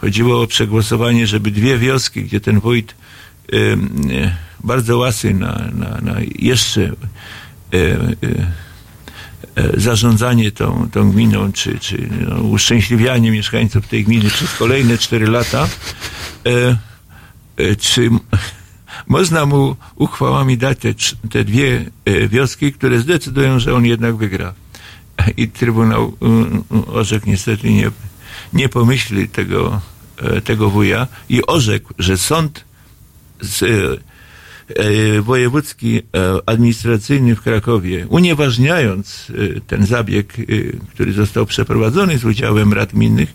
Chodziło 0.00 0.42
o 0.42 0.46
przegłosowanie, 0.46 1.26
żeby 1.26 1.50
dwie 1.50 1.78
wioski, 1.78 2.22
gdzie 2.22 2.40
ten 2.40 2.60
wójt 2.60 2.94
e, 3.52 3.56
bardzo 4.64 4.98
łasy 4.98 5.34
na, 5.34 5.70
na, 5.72 5.98
na 6.02 6.16
jeszcze 6.38 6.82
e, 6.82 6.92
e, 9.56 9.80
zarządzanie 9.80 10.52
tą, 10.52 10.88
tą 10.92 11.10
gminą, 11.10 11.52
czy, 11.52 11.78
czy 11.78 12.08
no, 12.28 12.42
uszczęśliwianie 12.42 13.30
mieszkańców 13.30 13.88
tej 13.88 14.04
gminy 14.04 14.30
przez 14.30 14.54
kolejne 14.54 14.98
cztery 14.98 15.26
lata, 15.26 15.68
czy 17.78 18.10
można 19.06 19.46
mu 19.46 19.76
uchwałami 19.96 20.58
dać 20.58 20.78
te, 20.78 20.94
te 21.30 21.44
dwie 21.44 21.90
wioski, 22.28 22.72
które 22.72 22.98
zdecydują, 22.98 23.58
że 23.58 23.74
on 23.74 23.84
jednak 23.84 24.16
wygra. 24.16 24.54
I 25.36 25.48
Trybunał 25.48 26.16
orzekł 26.86 27.26
niestety 27.30 27.72
nie, 27.72 27.90
nie 28.52 28.68
pomyśli 28.68 29.28
tego, 29.28 29.80
e, 30.16 30.40
tego 30.40 30.70
wuja 30.70 31.06
i 31.28 31.46
orzekł, 31.46 31.94
że 31.98 32.18
sąd 32.18 32.64
z, 33.40 33.62
e, 33.62 33.66
e, 34.76 35.22
wojewódzki 35.22 36.02
administracyjny 36.46 37.36
w 37.36 37.42
Krakowie, 37.42 38.06
unieważniając 38.08 39.32
ten 39.66 39.86
zabieg, 39.86 40.36
który 40.90 41.12
został 41.12 41.46
przeprowadzony 41.46 42.18
z 42.18 42.24
udziałem 42.24 42.72
rad 42.72 42.92
gminnych, 42.92 43.34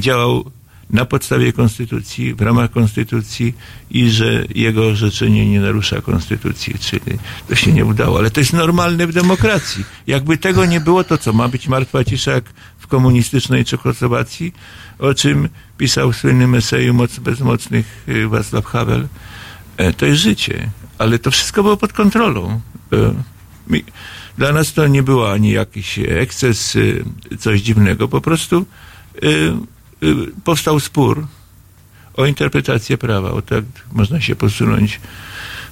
działał 0.00 0.50
na 0.90 1.04
podstawie 1.04 1.52
konstytucji, 1.52 2.34
w 2.34 2.40
ramach 2.40 2.70
konstytucji 2.70 3.54
i 3.90 4.10
że 4.10 4.44
jego 4.54 4.86
orzeczenie 4.86 5.50
nie 5.50 5.60
narusza 5.60 6.00
konstytucji, 6.00 6.74
czyli 6.78 7.18
to 7.48 7.54
się 7.54 7.72
nie 7.72 7.84
udało. 7.84 8.18
Ale 8.18 8.30
to 8.30 8.40
jest 8.40 8.52
normalne 8.52 9.06
w 9.06 9.12
demokracji. 9.12 9.84
Jakby 10.06 10.38
tego 10.38 10.66
nie 10.66 10.80
było, 10.80 11.04
to 11.04 11.18
co, 11.18 11.32
ma 11.32 11.48
być 11.48 11.68
martwa 11.68 12.04
cisza 12.04 12.32
jak 12.32 12.44
komunistycznej 12.86 13.64
Czechosłowacji, 13.64 14.52
o 14.98 15.14
czym 15.14 15.48
pisał 15.78 16.12
w 16.12 16.16
słynnym 16.16 16.54
eseju 16.54 16.94
Moc 16.94 17.18
bezmocnych 17.18 18.04
y, 18.08 18.28
Václav 18.28 18.62
Havel. 18.64 19.08
E, 19.76 19.92
To 19.92 20.06
jest 20.06 20.20
życie, 20.22 20.70
ale 20.98 21.18
to 21.18 21.30
wszystko 21.30 21.62
było 21.62 21.76
pod 21.76 21.92
kontrolą. 21.92 22.60
E, 22.92 23.14
Dla 24.38 24.52
nas 24.52 24.72
to 24.72 24.86
nie 24.86 25.02
było 25.02 25.32
ani 25.32 25.50
jakiś 25.50 25.98
eksces, 25.98 26.76
y, 26.76 27.04
coś 27.38 27.60
dziwnego, 27.60 28.08
po 28.08 28.20
prostu 28.20 28.66
y, 29.24 29.52
powstał 30.44 30.80
spór 30.80 31.26
o 32.16 32.26
interpretację 32.26 32.98
prawa. 32.98 33.30
O 33.30 33.42
tak 33.42 33.64
można 33.92 34.20
się 34.20 34.36
posunąć 34.36 35.00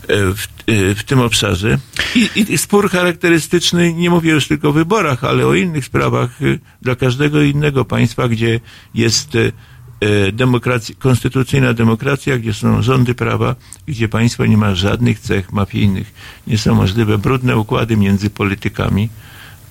w, 0.08 0.46
e, 0.66 0.94
w 0.94 1.04
tym 1.04 1.20
obszarze. 1.20 1.78
I, 2.14 2.28
I 2.48 2.58
spór 2.58 2.90
charakterystyczny, 2.90 3.94
nie 3.94 4.10
mówię 4.10 4.32
już 4.32 4.48
tylko 4.48 4.68
o 4.68 4.72
wyborach, 4.72 5.24
ale 5.24 5.46
o 5.46 5.54
innych 5.54 5.84
sprawach 5.84 6.42
y, 6.42 6.58
dla 6.82 6.96
każdego 6.96 7.42
innego 7.42 7.84
państwa, 7.84 8.28
gdzie 8.28 8.60
jest 8.94 9.34
e, 9.34 9.52
e, 10.00 10.94
konstytucyjna 10.98 11.74
demokracja, 11.74 12.38
gdzie 12.38 12.54
są 12.54 12.82
rządy 12.82 13.14
prawa, 13.14 13.54
gdzie 13.86 14.08
państwo 14.08 14.46
nie 14.46 14.56
ma 14.56 14.74
żadnych 14.74 15.20
cech 15.20 15.52
mafijnych, 15.52 16.14
nie 16.46 16.58
są 16.58 16.74
możliwe 16.74 17.18
brudne 17.18 17.56
układy 17.56 17.96
między 17.96 18.30
politykami 18.30 19.08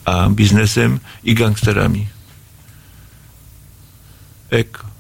a 0.06 0.30
biznesem 0.30 1.00
i 1.24 1.34
gangsterami. 1.34 2.08
Eko. 4.50 4.93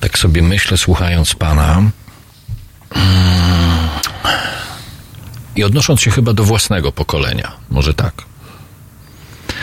Tak 0.00 0.18
sobie 0.18 0.42
myślę, 0.42 0.76
słuchając 0.76 1.34
pana 1.34 1.82
mm, 2.90 3.88
i 5.56 5.64
odnosząc 5.64 6.00
się 6.00 6.10
chyba 6.10 6.32
do 6.32 6.44
własnego 6.44 6.92
pokolenia, 6.92 7.52
może 7.70 7.94
tak. 7.94 8.28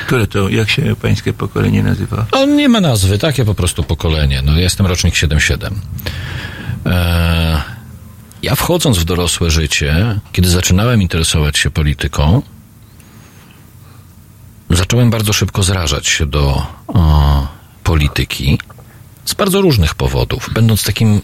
Które 0.06 0.28
to, 0.28 0.50
jak 0.50 0.70
się 0.70 0.96
pańskie 1.02 1.34
pokolenie 1.34 1.84
nazywa? 1.84 2.26
On 2.32 2.56
nie 2.56 2.70
ma 2.70 2.82
nazwy, 2.82 3.18
takie 3.18 3.46
po 3.46 3.56
prostu 3.56 3.84
pokolenie. 3.84 4.42
No, 4.42 4.52
ja 4.52 4.62
jestem 4.62 4.86
rocznik 4.86 5.16
77. 5.16 5.82
E, 6.86 7.62
ja 8.42 8.56
wchodząc 8.56 8.98
w 8.98 9.04
dorosłe 9.04 9.52
życie, 9.52 10.20
kiedy 10.32 10.50
zaczynałem 10.50 11.02
interesować 11.02 11.58
się 11.58 11.72
polityką, 11.72 12.42
zacząłem 14.70 15.10
bardzo 15.10 15.34
szybko 15.34 15.64
zrażać 15.64 16.08
się 16.08 16.26
do 16.26 16.68
o, 16.88 17.48
polityki 17.84 18.60
z 19.26 19.34
bardzo 19.34 19.61
różnych 19.61 19.95
powodów, 19.95 20.49
będąc 20.53 20.84
takim, 20.84 21.21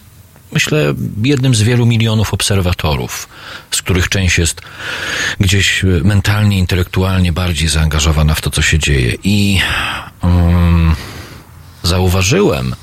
myślę, 0.52 0.94
jednym 1.24 1.54
z 1.54 1.62
wielu 1.62 1.86
milionów 1.86 2.34
obserwatorów, 2.34 3.28
z 3.70 3.82
których 3.82 4.08
część 4.08 4.38
jest 4.38 4.60
gdzieś 5.40 5.84
mentalnie, 6.04 6.58
intelektualnie 6.58 7.32
bardziej 7.32 7.68
zaangażowana 7.68 8.34
w 8.34 8.40
to, 8.40 8.50
co 8.50 8.62
się 8.62 8.78
dzieje. 8.78 9.14
I 9.24 9.60
um, 10.22 10.94
zauważyłem, 11.82 12.74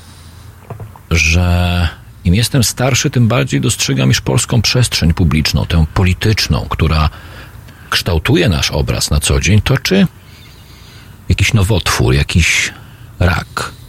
że 1.10 1.88
im 2.24 2.34
jestem 2.34 2.64
starszy, 2.64 3.10
tym 3.10 3.28
bardziej 3.28 3.60
dostrzegam, 3.60 4.10
iż 4.10 4.20
polską 4.20 4.62
przestrzeń 4.62 5.14
publiczną, 5.14 5.66
tę 5.66 5.84
polityczną, 5.94 6.66
która 6.70 7.10
kształtuje 7.90 8.48
nasz 8.48 8.70
obraz 8.70 9.10
na 9.10 9.20
co 9.20 9.40
dzień, 9.40 9.60
toczy 9.62 10.06
jakiś 11.28 11.52
nowotwór, 11.52 12.14
jakiś 12.14 12.72
rak. 13.18 13.79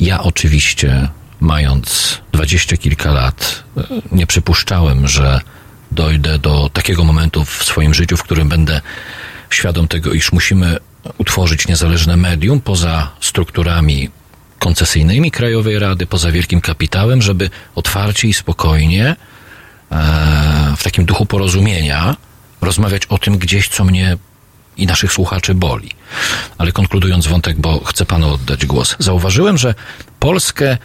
Ja 0.00 0.22
oczywiście, 0.22 1.08
mając 1.40 2.18
dwadzieścia 2.32 2.76
kilka 2.76 3.12
lat, 3.12 3.64
nie 4.12 4.26
przypuszczałem, 4.26 5.08
że 5.08 5.40
dojdę 5.90 6.38
do 6.38 6.70
takiego 6.72 7.04
momentu 7.04 7.44
w 7.44 7.64
swoim 7.64 7.94
życiu, 7.94 8.16
w 8.16 8.22
którym 8.22 8.48
będę 8.48 8.80
świadom 9.50 9.88
tego, 9.88 10.12
iż 10.12 10.32
musimy 10.32 10.76
utworzyć 11.18 11.68
niezależne 11.68 12.16
medium 12.16 12.60
poza 12.60 13.10
strukturami 13.20 14.10
koncesyjnymi 14.58 15.30
Krajowej 15.30 15.78
Rady, 15.78 16.06
poza 16.06 16.32
wielkim 16.32 16.60
kapitałem, 16.60 17.22
żeby 17.22 17.50
otwarcie 17.74 18.28
i 18.28 18.32
spokojnie, 18.32 19.06
e, 19.06 19.16
w 20.76 20.82
takim 20.82 21.04
duchu 21.04 21.26
porozumienia, 21.26 22.16
rozmawiać 22.60 23.06
o 23.06 23.18
tym 23.18 23.38
gdzieś, 23.38 23.68
co 23.68 23.84
mnie 23.84 24.16
i 24.82 24.86
naszych 24.86 25.12
słuchaczy 25.12 25.54
boli. 25.54 25.90
Ale 26.58 26.72
konkludując 26.72 27.26
wątek, 27.26 27.60
bo 27.60 27.84
chcę 27.84 28.06
panu 28.06 28.34
oddać 28.34 28.66
głos, 28.66 28.96
zauważyłem, 28.98 29.58
że 29.58 29.74
Polskę 30.18 30.78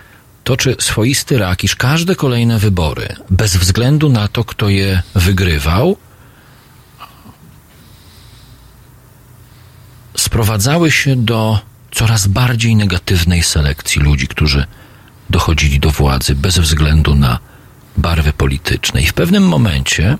toczy 0.43 0.75
swoisty 0.79 1.37
rak, 1.37 1.63
iż 1.63 1.75
każde 1.75 2.15
kolejne 2.15 2.59
wybory, 2.59 3.15
bez 3.29 3.57
względu 3.57 4.09
na 4.09 4.27
to, 4.27 4.43
kto 4.43 4.69
je 4.69 5.01
wygrywał, 5.15 5.97
sprowadzały 10.17 10.91
się 10.91 11.15
do 11.15 11.59
coraz 11.91 12.27
bardziej 12.27 12.75
negatywnej 12.75 13.43
selekcji 13.43 14.01
ludzi, 14.01 14.27
którzy 14.27 14.65
dochodzili 15.29 15.79
do 15.79 15.89
władzy 15.91 16.35
bez 16.35 16.59
względu 16.59 17.15
na 17.15 17.39
barwy 17.97 18.33
polityczne. 18.33 19.01
I 19.01 19.07
w 19.07 19.13
pewnym 19.13 19.47
momencie, 19.47 20.17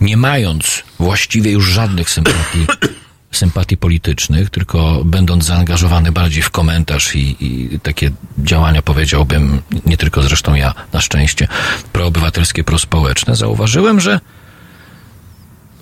nie 0.00 0.16
mając 0.16 0.82
właściwie 0.98 1.50
już 1.50 1.68
żadnych 1.68 2.10
sympatii, 2.10 2.66
sympatii 3.32 3.76
politycznych, 3.76 4.50
tylko 4.50 5.02
będąc 5.04 5.44
zaangażowany 5.44 6.12
bardziej 6.12 6.42
w 6.42 6.50
komentarz 6.50 7.14
i, 7.14 7.36
i 7.40 7.80
takie 7.80 8.10
działania, 8.38 8.82
powiedziałbym, 8.82 9.62
nie 9.86 9.96
tylko 9.96 10.22
zresztą 10.22 10.54
ja, 10.54 10.74
na 10.92 11.00
szczęście, 11.00 11.48
proobywatelskie, 11.92 12.64
prospołeczne, 12.64 13.36
zauważyłem, 13.36 14.00
że 14.00 14.20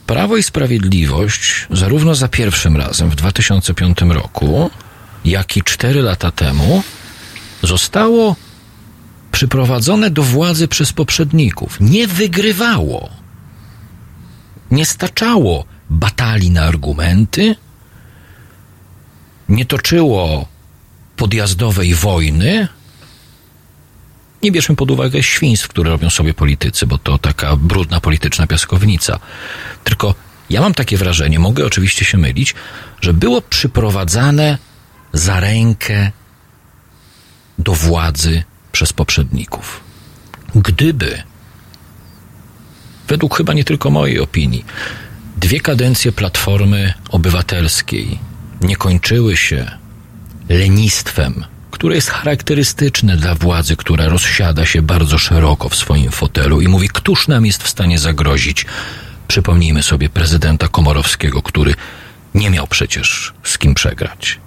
Prawo 0.06 0.36
i 0.36 0.42
Sprawiedliwość, 0.42 1.66
zarówno 1.70 2.14
za 2.14 2.28
pierwszym 2.28 2.76
razem 2.76 3.10
w 3.10 3.14
2005 3.14 3.98
roku, 4.08 4.70
jak 5.24 5.56
i 5.56 5.62
cztery 5.62 6.02
lata 6.02 6.30
temu, 6.30 6.82
zostało 7.62 8.36
przyprowadzone 9.32 10.10
do 10.10 10.22
władzy 10.22 10.68
przez 10.68 10.92
poprzedników. 10.92 11.76
Nie 11.80 12.06
wygrywało. 12.06 13.10
Nie 14.70 14.86
staczało 14.86 15.64
batalii 15.90 16.50
na 16.50 16.62
argumenty, 16.62 17.56
nie 19.48 19.64
toczyło 19.64 20.48
podjazdowej 21.16 21.94
wojny. 21.94 22.68
Nie 24.42 24.52
bierzmy 24.52 24.76
pod 24.76 24.90
uwagę 24.90 25.22
świństw, 25.22 25.68
które 25.68 25.90
robią 25.90 26.10
sobie 26.10 26.34
politycy, 26.34 26.86
bo 26.86 26.98
to 26.98 27.18
taka 27.18 27.56
brudna 27.56 28.00
polityczna 28.00 28.46
piaskownica. 28.46 29.18
Tylko 29.84 30.14
ja 30.50 30.60
mam 30.60 30.74
takie 30.74 30.96
wrażenie, 30.96 31.38
mogę 31.38 31.66
oczywiście 31.66 32.04
się 32.04 32.18
mylić, 32.18 32.54
że 33.00 33.14
było 33.14 33.42
przyprowadzane 33.42 34.58
za 35.12 35.40
rękę 35.40 36.10
do 37.58 37.72
władzy 37.72 38.42
przez 38.72 38.92
poprzedników. 38.92 39.80
Gdyby, 40.54 41.22
według 43.08 43.36
chyba 43.36 43.52
nie 43.52 43.64
tylko 43.64 43.90
mojej 43.90 44.20
opinii, 44.20 44.64
dwie 45.36 45.60
kadencje 45.60 46.12
Platformy 46.12 46.94
Obywatelskiej 47.10 48.18
nie 48.60 48.76
kończyły 48.76 49.36
się 49.36 49.70
lenistwem, 50.48 51.44
które 51.70 51.94
jest 51.94 52.10
charakterystyczne 52.10 53.16
dla 53.16 53.34
władzy, 53.34 53.76
która 53.76 54.08
rozsiada 54.08 54.66
się 54.66 54.82
bardzo 54.82 55.18
szeroko 55.18 55.68
w 55.68 55.76
swoim 55.76 56.10
fotelu 56.10 56.60
i 56.60 56.68
mówi, 56.68 56.88
któż 56.88 57.28
nam 57.28 57.46
jest 57.46 57.62
w 57.62 57.68
stanie 57.68 57.98
zagrozić. 57.98 58.66
Przypomnijmy 59.28 59.82
sobie 59.82 60.08
prezydenta 60.08 60.68
Komorowskiego, 60.68 61.42
który 61.42 61.74
nie 62.34 62.50
miał 62.50 62.66
przecież 62.66 63.34
z 63.42 63.58
kim 63.58 63.74
przegrać. 63.74 64.40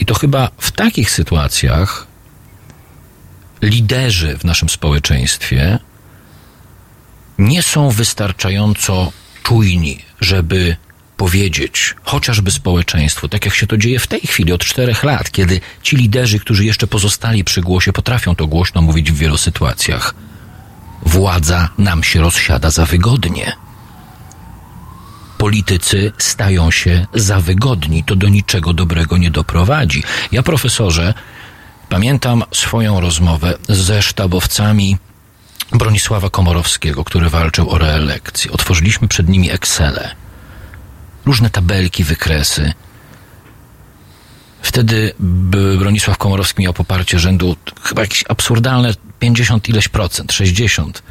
I 0.00 0.06
to 0.06 0.14
chyba 0.14 0.50
w 0.58 0.70
takich 0.72 1.10
sytuacjach 1.10 2.06
liderzy 3.62 4.38
w 4.38 4.44
naszym 4.44 4.68
społeczeństwie 4.68 5.78
nie 7.38 7.62
są 7.62 7.90
wystarczająco 7.90 9.12
czujni, 9.42 9.98
żeby 10.20 10.76
powiedzieć 11.16 11.94
chociażby 12.02 12.50
społeczeństwu, 12.50 13.28
tak 13.28 13.44
jak 13.44 13.54
się 13.54 13.66
to 13.66 13.76
dzieje 13.76 13.98
w 13.98 14.06
tej 14.06 14.20
chwili 14.20 14.52
od 14.52 14.64
czterech 14.64 15.04
lat, 15.04 15.30
kiedy 15.30 15.60
ci 15.82 15.96
liderzy, 15.96 16.38
którzy 16.38 16.64
jeszcze 16.64 16.86
pozostali 16.86 17.44
przy 17.44 17.60
głosie, 17.60 17.92
potrafią 17.92 18.34
to 18.34 18.46
głośno 18.46 18.82
mówić 18.82 19.12
w 19.12 19.16
wielu 19.16 19.36
sytuacjach. 19.36 20.14
Władza 21.02 21.68
nam 21.78 22.04
się 22.04 22.20
rozsiada 22.20 22.70
za 22.70 22.86
wygodnie. 22.86 23.52
Politycy 25.38 26.12
stają 26.18 26.70
się 26.70 27.06
za 27.14 27.40
wygodni, 27.40 28.04
to 28.04 28.16
do 28.16 28.28
niczego 28.28 28.72
dobrego 28.72 29.16
nie 29.16 29.30
doprowadzi. 29.30 30.02
Ja, 30.32 30.42
profesorze, 30.42 31.14
pamiętam 31.88 32.42
swoją 32.52 33.00
rozmowę 33.00 33.54
ze 33.68 34.02
sztabowcami 34.02 34.96
Bronisława 35.74 36.30
Komorowskiego, 36.30 37.04
który 37.04 37.30
walczył 37.30 37.70
o 37.70 37.78
reelekcję. 37.78 38.52
Otworzyliśmy 38.52 39.08
przed 39.08 39.28
nimi 39.28 39.50
Excele 39.50 40.14
różne 41.26 41.50
tabelki, 41.50 42.04
wykresy. 42.04 42.72
Wtedy 44.62 45.12
Bronisław 45.78 46.18
Komorowski 46.18 46.62
miał 46.62 46.72
poparcie 46.72 47.18
rzędu 47.18 47.56
chyba 47.82 48.02
jakieś 48.02 48.24
absurdalne 48.28 48.94
50 49.18 49.68
ileś 49.68 49.88
procent, 49.88 50.32
60. 50.32 51.02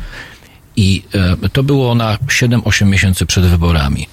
I 0.75 1.03
e, 1.43 1.49
to 1.49 1.63
było 1.63 1.95
na 1.95 2.15
7-8 2.15 2.85
miesięcy 2.85 3.25
przed 3.25 3.45
wyborami. 3.45 4.07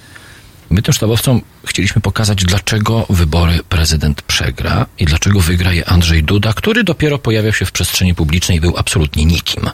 My 0.71 0.83
tym 0.83 0.95
sztabowcom 0.95 1.41
chcieliśmy 1.67 2.03
pokazać, 2.03 2.45
dlaczego 2.45 3.07
wybory 3.11 3.61
prezydent 3.69 4.23
przegra 4.23 4.87
i 4.99 5.05
dlaczego 5.05 5.41
wygra 5.41 5.73
je 5.73 5.89
Andrzej 5.89 6.23
Duda, 6.23 6.53
który 6.53 6.85
dopiero 6.85 7.19
pojawiał 7.19 7.53
się 7.53 7.67
w 7.67 7.73
przestrzeni 7.73 8.15
publicznej 8.15 8.59
i 8.59 8.61
był 8.61 8.77
absolutnie 8.77 9.25
nikim. 9.25 9.71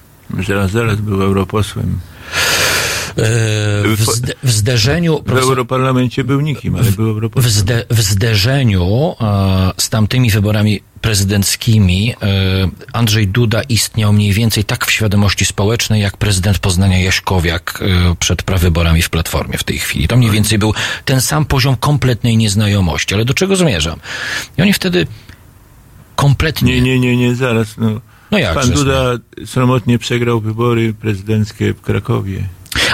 Zaraz, 0.46 0.70
zaraz 0.70 1.00
był 1.00 1.22
europosłem. 1.22 2.00
W, 3.16 4.04
zde, 4.14 4.32
w 4.42 4.50
zderzeniu. 4.50 5.22
W 5.26 5.36
Europarlamencie 5.36 6.24
był 6.24 6.40
nikim, 6.40 6.76
ale 6.76 6.92
był 6.92 7.08
europosłem. 7.08 7.50
W, 7.50 7.54
zde, 7.54 7.84
w 7.90 8.02
zderzeniu 8.02 9.14
e, 9.20 9.72
z 9.76 9.90
tamtymi 9.90 10.30
wyborami 10.30 10.80
prezydenckimi 11.00 12.12
e, 12.12 12.16
Andrzej 12.92 13.28
Duda 13.28 13.62
istniał 13.62 14.12
mniej 14.12 14.32
więcej 14.32 14.64
tak 14.64 14.86
w 14.86 14.90
świadomości 14.90 15.44
społecznej, 15.44 16.02
jak 16.02 16.16
prezydent 16.16 16.58
Poznania 16.58 16.98
Jaśkowiak 16.98 17.82
e, 17.82 18.14
przed 18.16 18.42
prawyborami 18.42 19.02
w 19.02 19.10
Platformie 19.10 19.58
w 19.58 19.64
tej 19.64 19.78
chwili. 19.78 20.08
To 20.08 20.16
mniej 20.16 20.30
więcej 20.30 20.58
był 20.58 20.74
ten 21.04 21.20
sam 21.20 21.44
poziom 21.44 21.76
kompletnej 21.76 22.36
nieznajomości. 22.36 23.14
Ale 23.14 23.24
do 23.24 23.34
czego 23.34 23.56
zmierzam? 23.56 24.00
I 24.58 24.62
oni 24.62 24.72
wtedy 24.72 25.06
kompletnie... 26.16 26.80
Nie, 26.80 26.82
nie, 26.82 26.98
nie, 26.98 27.16
nie, 27.16 27.34
zaraz. 27.34 27.76
No. 27.78 28.00
No 28.30 28.38
jak, 28.38 28.54
Pan 28.54 28.70
Duda 28.70 29.18
sromotnie 29.44 29.98
przegrał 29.98 30.40
wybory 30.40 30.94
prezydenckie 30.94 31.74
w 31.74 31.80
Krakowie. 31.80 32.48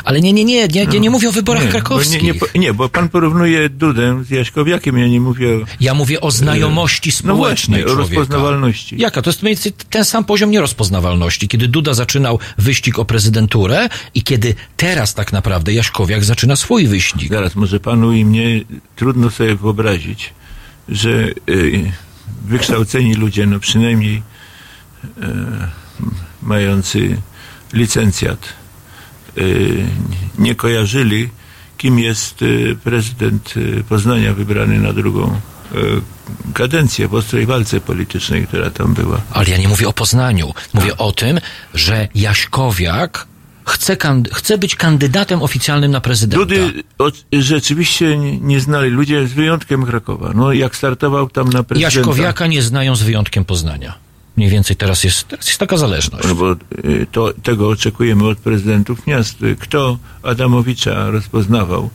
Ale 0.04 0.20
nie, 0.20 0.32
nie, 0.32 0.44
nie, 0.44 0.56
ja 0.56 0.66
nie, 0.66 0.86
nie, 0.86 1.00
nie 1.00 1.10
mówię 1.10 1.28
o 1.28 1.32
wyborach 1.32 1.64
nie, 1.64 1.70
krakowskich. 1.70 2.22
Nie, 2.22 2.32
nie, 2.32 2.60
nie, 2.60 2.74
bo 2.74 2.88
pan 2.88 3.08
porównuje 3.08 3.68
Dudę 3.68 4.24
z 4.24 4.30
Jaśkowiakiem, 4.30 4.98
ja 4.98 5.06
nie 5.06 5.20
mówię 5.20 5.56
o... 5.56 5.58
Ja 5.80 5.94
mówię 5.94 6.20
o 6.20 6.30
znajomości 6.30 7.10
No 7.10 7.16
społecznej 7.16 7.82
właśnie, 7.82 7.94
o 7.94 7.98
rozpoznawalności. 7.98 9.00
Jaka? 9.00 9.22
To 9.22 9.30
jest 9.30 9.42
mniej 9.42 9.54
więcej 9.54 9.72
ten 9.90 10.04
sam 10.04 10.24
poziom 10.24 10.50
nierozpoznawalności, 10.50 11.48
kiedy 11.48 11.68
Duda 11.68 11.94
zaczynał 11.94 12.38
wyścig 12.58 12.98
o 12.98 13.04
prezydenturę 13.04 13.88
i 14.14 14.22
kiedy 14.22 14.54
teraz 14.76 15.14
tak 15.14 15.32
naprawdę 15.32 15.72
Jaśkowiak 15.72 16.24
zaczyna 16.24 16.56
swój 16.56 16.86
wyścig. 16.86 17.32
Zaraz, 17.32 17.56
może 17.56 17.80
panu 17.80 18.12
i 18.12 18.24
mnie 18.24 18.60
trudno 18.96 19.30
sobie 19.30 19.54
wyobrazić, 19.54 20.32
że 20.88 21.10
y, 21.50 21.92
wykształceni 22.44 23.14
ludzie, 23.14 23.46
no 23.46 23.60
przynajmniej 23.60 24.22
mający 26.42 27.16
licencjat, 27.72 28.48
y, 29.38 29.86
nie 30.38 30.54
kojarzyli, 30.54 31.28
kim 31.78 31.98
jest 31.98 32.42
y, 32.42 32.76
prezydent 32.84 33.54
Poznania 33.88 34.34
wybrany 34.34 34.80
na 34.80 34.92
drugą 34.92 35.40
kadencję 36.54 37.08
w 37.08 37.14
ostrej 37.14 37.46
walce 37.46 37.80
politycznej, 37.80 38.46
która 38.46 38.70
tam 38.70 38.94
była. 38.94 39.20
Ale 39.30 39.48
ja 39.48 39.56
nie 39.56 39.68
mówię 39.68 39.88
o 39.88 39.92
Poznaniu. 39.92 40.54
Mówię 40.74 40.96
o 40.96 41.12
tym, 41.12 41.40
że 41.74 42.08
Jaśkowiak 42.14 43.26
chce, 43.66 43.96
chce 44.32 44.58
być 44.58 44.76
kandydatem 44.76 45.42
oficjalnym 45.42 45.90
na 45.90 46.00
prezydenta. 46.00 46.38
Ludy 46.38 46.82
rzeczywiście 47.32 48.16
nie, 48.16 48.38
nie 48.38 48.60
znali, 48.60 48.90
ludzie 48.90 49.28
z 49.28 49.32
wyjątkiem 49.32 49.86
Krakowa. 49.86 50.32
No 50.34 50.52
jak 50.52 50.76
startował 50.76 51.30
tam 51.30 51.50
na 51.50 51.62
prezydenta... 51.62 51.98
Jaśkowiaka 51.98 52.46
nie 52.46 52.62
znają 52.62 52.96
z 52.96 53.02
wyjątkiem 53.02 53.44
Poznania. 53.44 53.94
Mniej 54.36 54.50
więcej 54.50 54.76
teraz 54.76 55.04
jest, 55.04 55.28
teraz 55.28 55.46
jest 55.46 55.58
taka 55.58 55.76
zależność. 55.76 56.28
No 56.28 56.34
bo 56.34 56.52
y, 56.52 57.06
to, 57.12 57.32
tego 57.42 57.68
oczekujemy 57.68 58.28
od 58.28 58.38
prezydentów 58.38 59.06
miast. 59.06 59.42
Y, 59.42 59.56
Kto 59.60 59.98
Adamowicza 60.22 61.10
rozpoznawał 61.10 61.90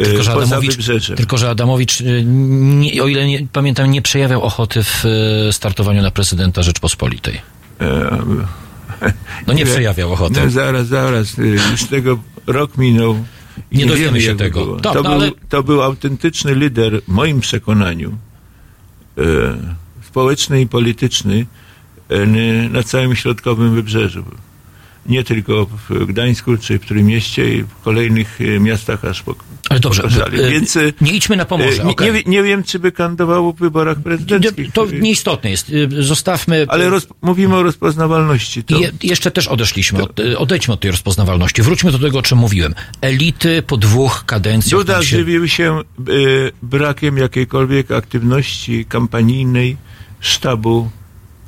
y, 0.00 0.04
Tylko 0.04 0.22
że, 0.22 0.32
Adamowicz, 0.32 0.76
tylko, 1.16 1.38
że 1.38 1.50
Adamowicz, 1.50 2.02
nie, 2.24 3.02
o 3.02 3.08
ile 3.08 3.26
nie, 3.26 3.46
pamiętam, 3.52 3.90
nie 3.90 4.02
przejawiał 4.02 4.42
ochoty 4.42 4.80
w 4.84 5.04
startowaniu 5.52 6.02
na 6.02 6.10
prezydenta 6.10 6.62
Rzeczpospolitej. 6.62 7.40
E, 7.80 8.18
No 9.46 9.52
nie 9.52 9.64
wie- 9.64 9.72
przejawiał 9.72 10.12
ochoty. 10.12 10.40
No 10.44 10.50
zaraz, 10.50 10.86
zaraz. 10.86 11.36
Już 11.70 11.84
tego 11.84 12.18
rok 12.46 12.78
minął. 12.78 13.24
i 13.72 13.78
Nie 13.78 13.86
dowiemy 13.86 14.06
wiemy, 14.06 14.20
się 14.20 14.36
tego. 14.36 14.80
Tak, 14.80 14.82
to, 14.82 14.94
no 14.94 15.02
był, 15.02 15.12
ale- 15.12 15.30
to 15.48 15.62
był 15.62 15.82
autentyczny 15.82 16.54
lider, 16.54 17.00
w 17.02 17.08
moim 17.08 17.40
przekonaniu, 17.40 18.16
e, 19.18 19.22
społeczny 20.08 20.60
i 20.60 20.66
polityczny 20.66 21.46
e, 21.62 21.65
na 22.70 22.82
całym 22.82 23.16
środkowym 23.16 23.74
wybrzeżu. 23.74 24.24
Nie 25.08 25.24
tylko 25.24 25.66
w 25.88 26.06
Gdańsku, 26.06 26.56
czy 26.56 26.78
w 26.78 26.86
Trójmieście 26.86 27.54
i 27.54 27.62
w 27.62 27.74
kolejnych 27.84 28.38
e, 28.40 28.60
miastach 28.60 29.04
aż 29.04 29.22
po, 29.22 29.34
Ale 29.68 29.80
dobrze, 29.80 30.02
Koszali. 30.02 30.40
y, 30.40 30.50
Więc 30.50 30.76
e, 30.76 30.92
nie 31.00 31.12
idźmy 31.12 31.36
na 31.36 31.44
Pomorze. 31.44 31.82
e, 31.82 31.86
nie, 31.86 31.94
nie, 32.00 32.12
wie- 32.12 32.22
nie 32.26 32.42
wiem, 32.42 32.62
czy 32.62 32.78
by 32.78 32.92
kandydował 32.92 33.52
w 33.52 33.58
wyborach 33.58 33.98
prezydenckich. 33.98 34.72
To 34.72 34.86
nieistotne 34.86 35.50
jest. 35.50 35.72
Zostawmy. 35.98 36.66
Ale 36.68 36.90
roz, 36.90 37.06
mówimy 37.22 37.56
o 37.56 37.62
rozpoznawalności. 37.62 38.64
To, 38.64 38.78
Je, 38.80 38.92
jeszcze 39.02 39.30
też 39.30 39.48
odeszliśmy. 39.48 40.02
Od, 40.02 40.20
odejdźmy 40.38 40.74
od 40.74 40.80
tej 40.80 40.90
rozpoznawalności. 40.90 41.62
Wróćmy 41.62 41.92
do 41.92 41.98
tego, 41.98 42.18
o 42.18 42.22
czym 42.22 42.38
mówiłem. 42.38 42.74
Elity 43.00 43.62
po 43.62 43.76
dwóch 43.76 44.24
kadencjach. 44.26 44.80
Duda 44.80 44.96
się- 45.02 45.16
żywił 45.16 45.48
się 45.48 45.80
brakiem 46.62 47.16
jakiejkolwiek 47.18 47.90
aktywności 47.90 48.84
kampanijnej 48.84 49.76
sztabu 50.20 50.90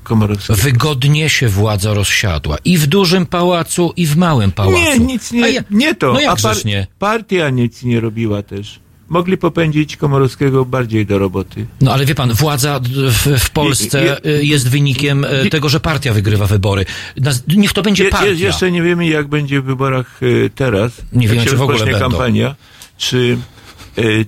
komorowskiego. 0.09 0.59
Wygodnie 0.63 1.29
się 1.29 1.49
władza 1.49 1.95
rozsiadła. 1.95 2.57
I 2.65 2.79
w 2.79 2.87
dużym 2.87 3.27
pałacu, 3.27 3.93
i 3.97 4.07
w 4.07 4.17
małym 4.17 4.53
pałacu. 4.53 4.79
Nie, 4.79 4.99
nic 4.99 5.33
nie, 5.33 5.51
ja- 5.51 5.63
nie 5.71 5.95
to. 5.95 6.13
No 6.13 6.19
A 6.19 6.23
jakżeż 6.23 6.65
nie? 6.65 6.87
Partia 6.99 7.51
nic 7.51 7.83
nie 7.83 8.01
robiła 8.01 8.43
też. 8.43 8.81
Mogli 9.09 9.39
popędzić 9.39 9.97
Komorowskiego 9.97 10.65
bardziej 10.65 11.07
do 11.07 11.19
roboty. 11.19 11.67
No 11.81 11.93
ale 11.93 12.07
wie 12.07 12.15
pan, 12.15 12.33
władza 12.33 12.81
w, 12.83 13.39
w 13.39 13.51
Polsce 13.51 14.05
Je- 14.05 14.17
je- 14.25 14.39
y, 14.41 14.45
jest 14.45 14.69
wynikiem 14.69 15.25
y, 15.25 15.51
tego, 15.51 15.69
że 15.69 15.81
partia 15.81 16.13
wygrywa 16.13 16.47
wybory. 16.47 16.85
Niech 17.57 17.73
to 17.73 17.83
będzie 17.83 18.05
Je, 18.05 18.11
partia. 18.11 18.27
je, 18.27 18.35
jeszcze 18.35 18.71
nie 18.73 18.83
wiemy, 18.83 19.07
jak 19.09 19.29
będzie 19.29 19.61
w 19.61 19.65
wyborach 19.65 20.23
y, 20.23 20.51
teraz. 20.55 20.93
Nie 21.13 21.27
jak 21.27 21.35
wiemy, 21.35 21.47
czy 21.47 21.57
w 21.57 21.63
ogóle 21.63 21.79
będą. 21.85 21.99
kampania. 21.99 22.55
Czy, 22.99 23.39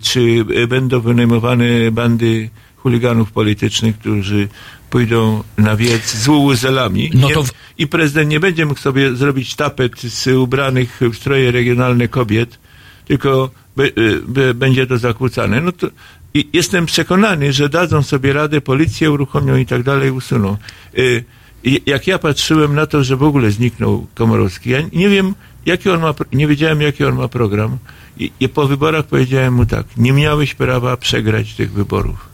czy 0.03 0.45
będą 0.69 1.01
wynajmowane 1.01 1.91
bandy 1.93 2.51
chuliganów 2.77 3.33
politycznych, 3.33 3.99
którzy 3.99 4.49
pójdą 4.91 5.43
na 5.59 5.77
wiec 5.77 6.17
z 6.17 6.29
łuzelami. 6.29 7.11
No 7.15 7.29
to 7.29 7.45
I 7.79 7.87
prezydent 7.87 8.31
nie 8.31 8.41
będzie 8.41 8.67
mógł 8.67 8.81
sobie 8.81 9.17
zrobić 9.17 9.55
tapet 9.55 10.01
z 10.01 10.27
ubranych 10.27 11.01
w 11.13 11.17
stroje 11.17 11.51
regionalne 11.51 12.09
kobiet, 12.09 12.59
tylko 13.05 13.51
be, 13.77 13.85
y, 13.85 14.23
be, 14.29 14.55
będzie 14.55 14.87
to 14.87 14.99
zakłócane. 14.99 15.61
No 15.61 15.73
to 15.73 15.87
jestem 16.53 16.87
przekonany, 16.87 17.53
że 17.53 17.69
dadzą 17.69 18.03
sobie 18.03 18.33
radę, 18.33 18.61
policję 18.61 19.11
uruchomią 19.11 19.57
i 19.57 19.67
tak 19.67 19.83
dalej, 19.83 20.11
usuną. 20.11 20.57
Y, 20.99 21.25
jak 21.87 22.07
ja 22.07 22.19
patrzyłem 22.19 22.75
na 22.75 22.87
to, 22.87 23.05
że 23.05 23.17
w 23.17 23.23
ogóle 23.23 23.51
zniknął 23.51 24.07
Komorowski, 24.15 24.71
ja 24.71 24.79
nie 24.93 25.09
wiem, 25.09 25.35
jaki 25.67 25.91
on 25.91 26.01
ma, 26.01 26.15
nie 26.33 26.47
wiedziałem, 26.47 26.81
jaki 26.81 27.05
on 27.05 27.17
ma 27.17 27.29
program. 27.29 27.79
I, 28.19 28.33
I 28.41 28.49
po 28.49 28.67
wyborach 28.67 29.07
powiedziałem 29.07 29.55
mu 29.55 29.67
tak, 29.67 29.87
nie 29.97 30.13
miałeś 30.13 30.55
prawa 30.55 30.97
przegrać 30.97 31.55
tych 31.55 31.73
wyborów. 31.73 32.30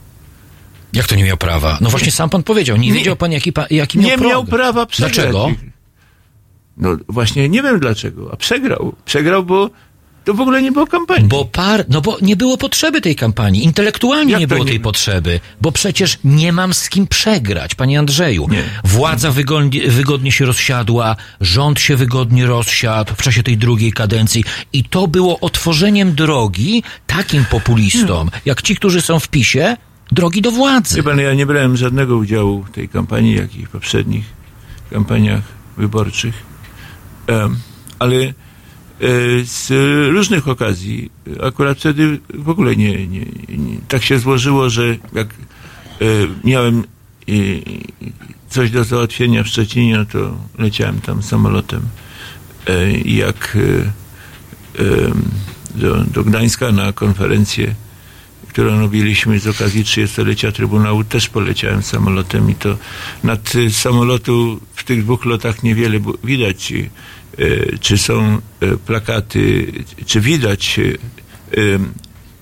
Jak 0.97 1.07
to 1.07 1.15
nie 1.15 1.25
miał 1.25 1.37
prawa? 1.37 1.79
No 1.81 1.91
właśnie 1.91 2.11
sam 2.13 2.31
pan 2.31 2.43
powiedział, 2.43 2.77
nie, 2.77 2.89
Nie- 2.89 2.95
wiedział 2.95 3.17
pan, 3.17 3.33
jaki, 3.33 3.53
pa, 3.53 3.67
jaki 3.71 3.99
miał 3.99 4.11
nie 4.11 4.17
miał 4.29 4.45
prawa 4.45 4.87
przegrać. 4.87 5.15
Dlaczego? 5.15 5.51
No 6.77 6.97
właśnie 7.09 7.49
nie 7.49 7.63
wiem 7.63 7.81
dlaczego, 7.81 8.31
a 8.33 8.37
przegrał. 8.37 8.93
Przegrał, 9.05 9.45
bo 9.45 9.71
to 10.25 10.35
w 10.35 10.41
ogóle 10.41 10.63
nie 10.63 10.73
było 10.73 10.87
kampanii. 10.87 11.29
Bo 11.29 11.45
par, 11.45 11.85
no 11.89 12.01
bo 12.01 12.19
nie 12.23 12.37
było 12.37 12.57
potrzeby 12.59 13.01
tej 13.01 13.17
kampanii. 13.17 13.65
Intelektualnie 13.65 14.33
Jak 14.33 14.41
nie 14.41 14.47
było 14.47 14.65
nie- 14.65 14.71
tej 14.71 14.81
potrzeby. 14.81 15.41
Bo 15.61 15.73
przecież 15.73 16.19
nie 16.25 16.53
mam 16.53 16.75
z 16.75 16.89
kim 16.89 17.07
przegrać, 17.07 17.75
panie 17.75 17.99
Andrzeju. 17.99 18.49
Nie. 18.51 18.63
Władza 18.85 19.31
wygodnie, 19.31 19.89
wygodnie 19.89 20.33
się 20.33 20.45
rozsiadła, 20.45 21.17
rząd 21.41 21.81
się 21.81 21.97
wygodnie 21.97 22.47
rozsiadł 22.47 23.13
w 23.17 23.23
czasie 23.23 23.43
tej 23.43 23.57
drugiej 23.57 23.93
kadencji 23.93 24.45
i 24.73 24.85
to 24.85 25.09
było 25.09 25.41
otworzeniem 25.41 26.15
drogi 26.15 26.83
takim 27.07 27.45
populistom, 27.45 28.31
jak 28.45 28.63
ci, 28.63 28.77
którzy 28.77 29.03
są 29.03 29.21
w 29.21 29.29
PiSie, 29.29 29.77
drogi 30.13 30.43
do 30.43 30.51
władzy. 30.51 30.97
Wie 30.97 31.03
pan, 31.03 31.19
ja 31.19 31.35
nie 31.35 31.47
brałem 31.47 31.77
żadnego 31.77 32.17
udziału 32.17 32.63
w 32.63 32.71
tej 32.71 32.89
kampanii, 32.89 33.35
jak 33.35 33.57
i 33.57 33.67
w 33.67 33.71
poprzednich 33.71 34.25
kampaniach 34.91 35.43
wyborczych. 35.77 36.35
Ale 37.99 38.17
e, 38.17 38.33
z 39.45 39.71
różnych 40.13 40.49
okazji, 40.49 41.11
akurat 41.43 41.79
wtedy 41.79 42.21
w 42.35 42.49
ogóle 42.49 42.77
nie, 42.77 43.07
nie, 43.07 43.27
nie 43.49 43.77
tak 43.89 44.03
się 44.03 44.19
złożyło, 44.19 44.71
że 44.71 44.97
jak 45.13 45.29
e, 45.29 46.05
miałem 46.45 46.79
e, 46.79 47.33
coś 48.49 48.71
do 48.71 48.85
załatwienia 48.85 49.43
w 49.43 49.49
Szczecinie, 49.49 49.99
no 49.99 50.05
to 50.05 50.37
leciałem 50.59 51.01
tam 51.01 51.23
samolotem. 51.23 51.83
I 53.05 53.17
jak 53.17 53.59
do, 55.75 56.05
do 56.05 56.25
Gdańska 56.25 56.73
na 56.73 56.93
konferencję 56.93 57.75
którą 58.57 58.81
robiliśmy 58.81 59.39
z 59.41 59.47
okazji 59.47 59.85
30-lecia 59.85 60.53
Trybunału, 60.53 61.05
też 61.05 61.29
poleciałem 61.29 61.83
samolotem 61.83 62.51
i 62.51 62.55
to 62.55 62.79
nad 63.25 63.55
y, 63.55 63.71
samolotu 63.71 64.61
w 64.75 64.85
tych 64.85 65.03
dwóch 65.03 65.25
lotach 65.25 65.63
niewiele 65.63 66.01
widać, 66.25 66.73
y, 66.73 67.79
czy 67.81 67.99
są 67.99 68.39
y, 68.63 68.77
plakaty, 68.77 69.73
czy 70.07 70.21
widać 70.21 70.81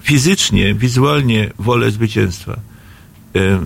fizycznie, 0.02 0.74
wizualnie 0.74 1.50
wolę 1.58 1.90
zwycięstwa. 1.90 2.60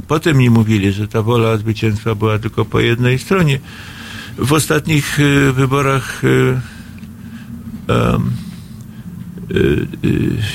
Potem 0.09 0.37
mi 0.37 0.51
mówili, 0.51 0.93
że 0.93 1.09
ta 1.09 1.23
wola 1.23 1.57
zwycięstwa 1.57 2.15
była 2.15 2.39
tylko 2.39 2.65
po 2.65 2.81
jednej 2.81 3.19
stronie. 3.19 3.61
W 4.39 4.53
ostatnich 4.53 5.19
wyborach 5.53 6.23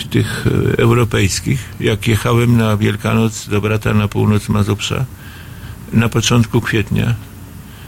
tych 0.09 0.47
y, 0.47 0.77
europejskich, 0.77 1.69
jak 1.79 2.07
jechałem 2.07 2.57
na 2.57 2.77
Wielkanoc 2.77 3.47
do 3.49 3.61
brata 3.61 3.93
na 3.93 4.07
północ 4.07 4.49
Mazowsza 4.49 5.05
na 5.93 6.09
początku 6.09 6.61
kwietnia, 6.61 7.15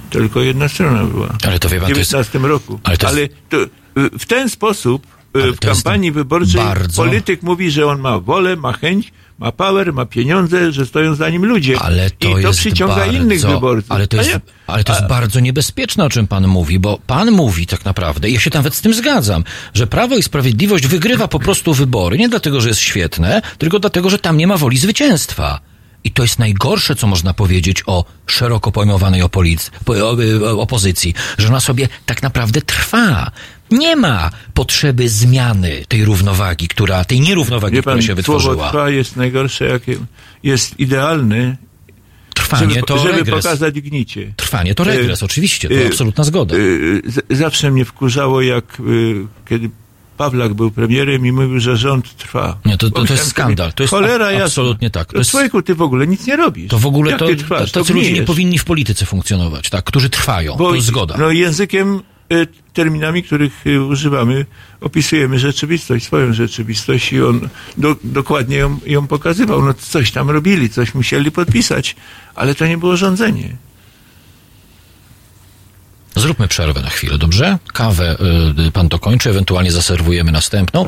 to 0.10 0.20
tylko 0.20 0.42
jedna 0.42 0.68
strona 0.70 1.04
była. 1.04 1.30
Ale 1.48 1.60
to 1.60 1.70
wie 1.70 1.80
W 1.80 1.82
pan, 1.84 1.92
to 1.94 1.98
jest, 2.00 2.12
19 2.12 2.40
roku. 2.40 2.80
ale 2.84 2.98
to 2.98 3.18
jest- 3.20 3.34
to, 3.50 3.58
y, 3.64 3.70
w 4.20 4.26
ten 4.26 4.50
sposób 4.50 5.06
y, 5.38 5.44
Ale 5.44 5.54
w 5.54 5.60
to 5.60 5.68
jest 5.70 5.84
kampanii 5.84 6.12
wyborczej 6.12 6.62
bardzo- 6.62 7.04
polityk 7.04 7.44
mówi, 7.44 7.72
że 7.72 7.88
on 7.88 8.00
ma 8.00 8.20
wolę, 8.20 8.56
ma 8.56 8.74
chęć, 8.74 9.12
ma 9.38 9.52
power, 9.52 9.94
ma 9.94 10.06
pieniądze, 10.06 10.72
że 10.72 10.86
stoją 10.86 11.16
za 11.16 11.30
nim 11.30 11.46
ludzie. 11.46 11.80
Ale 11.82 12.10
to 12.10 12.28
I 12.28 12.32
to 12.32 12.40
jest 12.40 12.60
przyciąga 12.60 12.96
bardzo, 12.96 13.14
innych 13.14 13.42
wyborców. 13.42 13.92
Ale 13.92 14.08
to 14.08 14.18
jest, 14.18 14.30
ja- 14.30 14.40
ale 14.68 14.84
to 14.84 14.94
jest 14.94 15.06
a- 15.06 15.08
bardzo 15.08 15.40
niebezpieczne, 15.40 16.06
o 16.06 16.10
czym 16.10 16.28
pan 16.28 16.48
mówi, 16.48 16.80
bo 16.80 17.00
pan 17.08 17.32
mówi 17.32 17.68
tak 17.68 17.86
naprawdę, 17.86 18.30
i 18.30 18.34
ja 18.34 18.40
się 18.40 18.50
nawet 18.54 18.76
z 18.76 18.82
tym 18.82 18.94
zgadzam, 18.94 19.44
że 19.74 19.88
Prawo 19.88 20.16
i 20.18 20.24
Sprawiedliwość 20.24 20.88
wygrywa 20.88 21.28
po 21.28 21.40
prostu 21.40 21.74
wybory, 21.74 22.18
nie 22.18 22.30
dlatego, 22.30 22.62
że 22.62 22.68
jest 22.68 22.82
świetne, 22.82 23.42
tylko 23.58 23.80
dlatego, 23.80 24.10
że 24.10 24.20
tam 24.20 24.38
nie 24.38 24.48
ma 24.48 24.58
woli 24.58 24.78
zwycięstwa. 24.78 25.60
I 26.04 26.12
to 26.12 26.24
jest 26.24 26.40
najgorsze, 26.40 26.96
co 26.96 27.08
można 27.08 27.34
powiedzieć 27.34 27.84
o 27.86 28.06
szeroko 28.28 28.72
pojmowanej 28.72 29.22
opozycji, 30.58 31.14
że 31.38 31.48
ona 31.48 31.60
sobie 31.60 31.88
tak 32.06 32.24
naprawdę 32.24 32.62
trwa. 32.62 33.32
Nie 33.78 33.96
ma 33.96 34.32
potrzeby 34.54 35.10
zmiany 35.10 35.86
tej 35.88 36.06
równowagi, 36.06 36.68
która, 36.68 37.06
tej 37.06 37.20
nierównowagi, 37.22 37.76
Wie 37.76 37.82
która 37.82 37.96
pan, 37.96 38.02
się 38.02 38.06
słowo 38.06 38.16
wytworzyła. 38.16 38.70
trwa 38.70 38.90
jest 38.90 39.16
najgorsze, 39.16 39.66
jakie 39.66 39.98
jest 40.44 40.80
idealne, 40.80 41.58
Trwanie 42.34 42.74
żeby, 42.74 42.86
to 42.88 42.98
żeby 42.98 43.12
regres. 43.18 43.44
pokazać 43.44 43.82
gnicie. 43.82 44.34
Trwanie 44.36 44.76
to 44.76 44.84
regres, 44.84 45.22
Y, 45.22 45.26
oczywiście, 45.26 45.70
to 45.70 45.76
y, 45.76 45.88
absolutna 45.88 46.24
zgoda. 46.24 46.56
Z- 47.08 47.38
Zawsze 47.38 47.72
mnie 47.72 47.86
wkurzało, 47.86 48.42
jak 48.42 48.80
y, 48.80 49.16
kiedy 49.50 49.70
Pawlak 50.18 50.54
był 50.54 50.72
premierem 50.72 51.26
i 51.26 51.32
mówił, 51.32 51.60
że 51.60 51.78
rząd 51.78 52.18
trwa. 52.18 52.58
Nie, 52.66 52.78
to- 52.78 52.92
to- 52.92 53.06
to 53.06 53.14
jest 53.14 53.28
skandal. 53.28 53.74
To 53.74 53.84
jest 53.84 53.92
cholera 53.92 54.26
a- 54.26 54.32
jasna. 54.32 54.46
absolutnie 54.46 54.90
tak. 54.90 55.08
To 55.08 55.14
To 55.14 55.18
jest- 55.20 55.32
Człowieku, 55.32 55.62
ty 55.62 55.76
w 55.76 55.82
ogóle 55.82 56.08
nic 56.08 56.28
nie 56.28 56.36
robisz. 56.36 56.70
To 56.70 56.80
w 56.80 56.86
ogóle 56.86 57.12
Jak 57.12 57.20
to, 57.20 57.28
trwasz? 57.38 57.72
tacy 57.72 57.94
ludzie 57.94 58.12
nie 58.12 58.24
powinni 58.24 58.60
w 58.60 58.66
polityce 58.66 59.06
funkcjonować, 59.06 59.70
tak, 59.70 59.84
którzy 59.86 60.10
trwają. 60.10 60.56
Bo, 60.56 60.70
to 60.70 60.76
jest 60.76 60.88
zgoda. 60.88 61.16
No 61.18 61.32
językiem 61.32 62.02
Y, 62.32 62.48
terminami, 62.74 63.24
których 63.24 63.68
y, 63.68 63.84
używamy, 63.84 64.46
opisujemy 64.82 65.40
rzeczywistość, 65.40 66.06
swoją 66.06 66.34
rzeczywistość 66.34 67.14
i 67.14 67.22
on 67.22 67.50
do, 67.78 67.96
dokładnie 68.04 68.58
ją, 68.58 68.80
ją 68.86 69.08
pokazywał. 69.08 69.66
No 69.66 69.74
coś 69.74 70.12
tam 70.12 70.30
robili, 70.30 70.70
coś 70.70 70.96
musieli 70.96 71.32
podpisać, 71.32 71.96
ale 72.36 72.56
to 72.56 72.68
nie 72.68 72.78
było 72.78 72.98
rządzenie. 72.98 73.56
Zróbmy 76.16 76.48
przerwę 76.48 76.82
na 76.82 76.90
chwilę, 76.90 77.18
dobrze? 77.18 77.58
Kawę 77.74 78.18
y, 78.60 78.62
y, 78.68 78.72
pan 78.72 78.88
dokończy, 78.88 79.30
ewentualnie 79.30 79.72
zaserwujemy 79.72 80.32
następną 80.32 80.86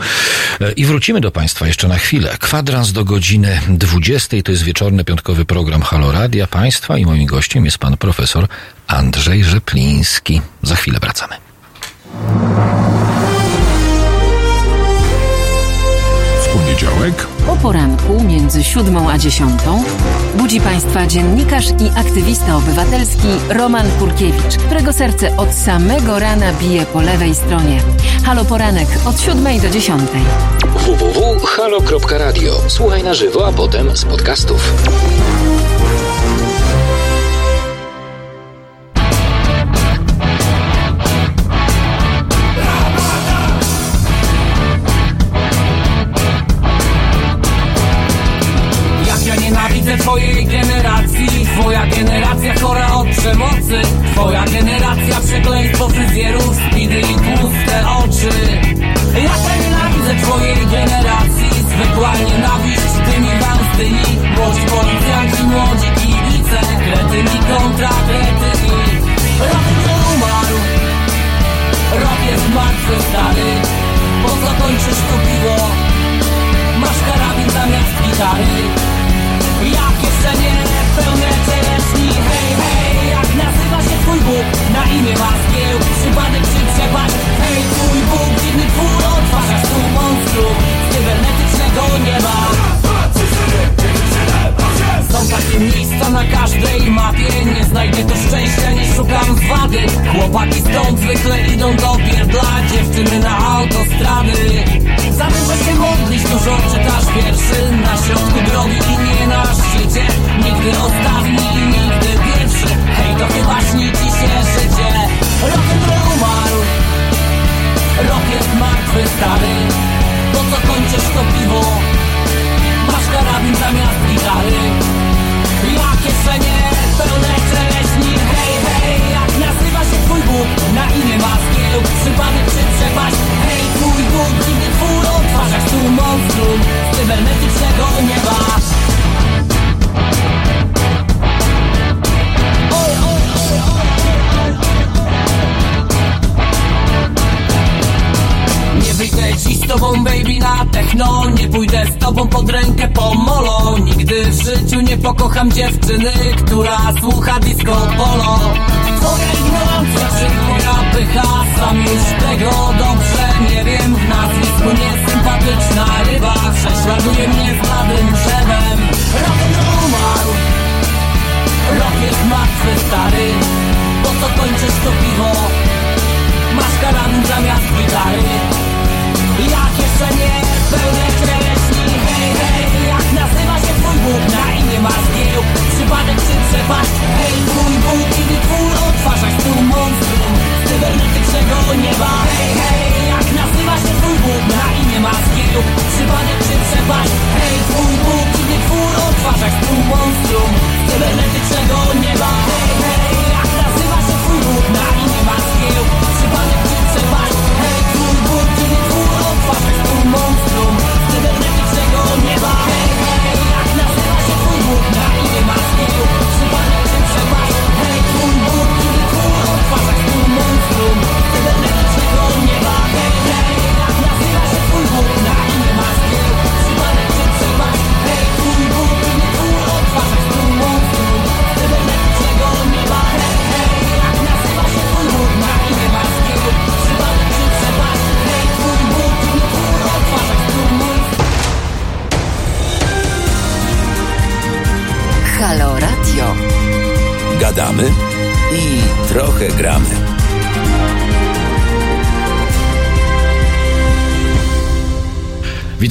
y, 0.62 0.72
i 0.72 0.86
wrócimy 0.86 1.22
do 1.22 1.32
państwa 1.32 1.68
jeszcze 1.68 1.88
na 1.88 1.98
chwilę. 1.98 2.38
Kwadrans 2.40 2.92
do 2.92 3.06
godziny 3.06 3.62
20 3.70 4.38
to 4.44 4.52
jest 4.52 4.64
wieczorny 4.64 5.04
piątkowy 5.04 5.46
program 5.46 5.82
Halo 5.82 6.12
Radia 6.12 6.48
Państwa 6.48 6.98
i 6.98 7.06
moim 7.06 7.26
gościem 7.26 7.66
jest 7.66 7.78
pan 7.78 7.98
profesor 7.98 8.48
Andrzej 8.88 9.44
Rzepliński. 9.44 10.42
Za 10.62 10.76
chwilę 10.76 11.00
wracamy. 11.00 11.36
W 16.44 16.48
poniedziałek 16.54 17.28
o 17.48 17.56
poranku 17.56 18.24
między 18.24 18.64
siódmą 18.64 19.10
a 19.10 19.18
dziesiątą 19.18 19.84
budzi 20.36 20.62
Państwa 20.62 21.08
dziennikarz 21.08 21.66
i 21.70 22.00
aktywista 22.00 22.56
obywatelski 22.56 23.28
Roman 23.50 23.88
Kurkiewicz, 24.00 24.58
którego 24.58 24.94
serce 24.94 25.38
od 25.38 25.54
samego 25.54 26.20
rana 26.20 26.54
bije 26.54 26.86
po 26.86 27.02
lewej 27.02 27.36
stronie. 27.36 27.82
Halo 28.26 28.46
Poranek 28.46 28.88
od 29.06 29.22
siódmej 29.22 29.60
do 29.60 29.70
dziesiątej. 29.70 30.22
www.halo.radio. 30.76 32.54
Słuchaj 32.68 33.04
na 33.04 33.14
żywo, 33.14 33.48
a 33.48 33.52
potem 33.52 33.98
z 33.98 34.06
podcastów. 34.06 34.74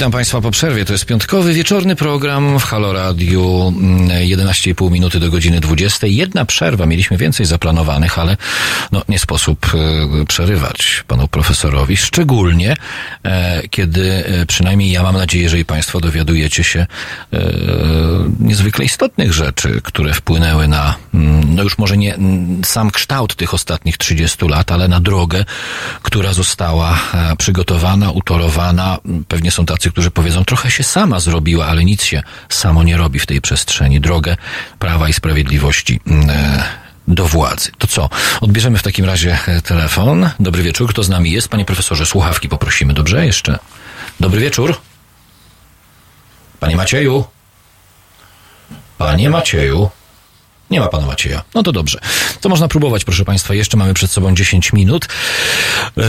Witam 0.06 0.18
Państwa 0.18 0.40
po 0.40 0.50
przerwie. 0.50 0.84
To 0.84 0.92
jest 0.92 1.04
piątkowy 1.04 1.54
wieczorny 1.54 1.96
program 1.96 2.58
w 2.58 2.64
Halo 2.64 2.92
Radio. 2.92 3.72
11,5 3.72 4.80
mm, 4.80 4.92
minuty 4.92 5.20
do 5.20 5.30
godziny 5.30 5.60
20. 5.60 6.06
Jedna 6.06 6.44
przerwa. 6.44 6.86
Mieliśmy 6.86 7.16
więcej 7.16 7.46
zaplanowanych, 7.46 8.18
ale 8.18 8.36
no, 8.92 9.02
nie 9.08 9.18
sposób 9.18 9.66
e, 9.74 10.26
przerywać 10.26 11.04
panu 11.06 11.28
profesorowi. 11.28 11.96
Szczególnie, 11.96 12.76
e, 13.22 13.68
kiedy 13.68 14.24
e, 14.26 14.46
przynajmniej 14.46 14.90
ja 14.90 15.02
mam 15.02 15.16
nadzieję, 15.16 15.48
że 15.48 15.58
i 15.58 15.64
Państwo 15.64 16.00
dowiadujecie 16.00 16.64
się 16.64 16.86
niezwykle 18.40 18.84
istotnych 18.84 19.32
rzeczy, 19.32 19.80
które 19.84 20.14
wpłynęły 20.14 20.68
na, 20.68 20.94
mm, 21.14 21.54
no 21.54 21.62
już 21.62 21.78
może 21.78 21.96
nie 21.96 22.14
mm, 22.14 22.64
sam 22.64 22.90
kształt 22.90 23.34
tych 23.34 23.54
ostatnich 23.54 23.98
30 23.98 24.48
lat, 24.48 24.72
ale 24.72 24.88
na 24.88 25.00
drogę, 25.00 25.44
która 26.02 26.32
została 26.32 26.98
przygotowana, 27.38 28.10
utorowana. 28.10 28.98
Pewnie 29.28 29.50
są 29.50 29.66
tacy, 29.66 29.90
którzy 29.96 30.10
powiedzą, 30.10 30.44
trochę 30.44 30.70
się 30.70 30.84
sama 30.84 31.20
zrobiła, 31.20 31.66
ale 31.66 31.84
nic 31.84 32.04
się 32.04 32.22
samo 32.48 32.82
nie 32.82 32.96
robi 32.96 33.18
w 33.18 33.26
tej 33.26 33.40
przestrzeni. 33.40 34.00
Drogę 34.00 34.36
Prawa 34.78 35.08
i 35.08 35.12
Sprawiedliwości 35.12 36.00
mm, 36.06 36.30
e, 36.30 36.64
do 37.08 37.26
władzy. 37.26 37.70
To 37.78 37.86
co? 37.86 38.08
Odbierzemy 38.40 38.78
w 38.78 38.82
takim 38.82 39.04
razie 39.04 39.38
e, 39.46 39.60
telefon. 39.60 40.30
Dobry 40.40 40.62
wieczór. 40.62 40.90
Kto 40.90 41.02
z 41.02 41.08
nami 41.08 41.30
jest? 41.30 41.48
Panie 41.48 41.64
profesorze, 41.64 42.06
słuchawki 42.06 42.48
poprosimy. 42.48 42.94
Dobrze? 42.94 43.26
Jeszcze. 43.26 43.58
Dobry 44.20 44.40
wieczór. 44.40 44.80
Panie 46.60 46.76
Macieju. 46.76 47.24
Panie 48.98 49.30
Macieju. 49.30 49.90
Nie 50.70 50.80
ma 50.80 50.88
pana 50.88 51.06
Macieja. 51.06 51.42
No 51.54 51.62
to 51.62 51.72
dobrze. 51.72 51.98
To 52.40 52.48
można 52.48 52.68
próbować, 52.68 53.04
proszę 53.04 53.24
państwa. 53.24 53.54
Jeszcze 53.54 53.76
mamy 53.76 53.94
przed 53.94 54.10
sobą 54.10 54.34
10 54.34 54.72
minut. 54.72 55.08
Eee, 55.96 56.02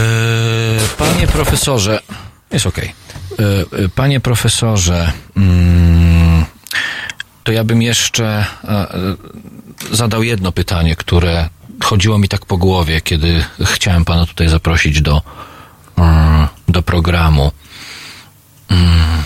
panie 0.98 1.26
profesorze. 1.26 2.00
Jest 2.52 2.66
okej. 2.66 2.92
Okay. 3.32 3.88
Panie 3.94 4.20
profesorze, 4.20 5.12
mm, 5.36 6.44
to 7.44 7.52
ja 7.52 7.64
bym 7.64 7.82
jeszcze 7.82 8.46
e, 8.64 8.68
e, 8.68 9.16
zadał 9.92 10.22
jedno 10.22 10.52
pytanie, 10.52 10.96
które 10.96 11.48
chodziło 11.84 12.18
mi 12.18 12.28
tak 12.28 12.46
po 12.46 12.56
głowie, 12.56 13.00
kiedy 13.00 13.44
chciałem 13.64 14.04
pana 14.04 14.26
tutaj 14.26 14.48
zaprosić 14.48 15.02
do, 15.02 15.22
mm, 15.96 16.48
do 16.68 16.82
programu. 16.82 17.52
Mm. 18.68 19.22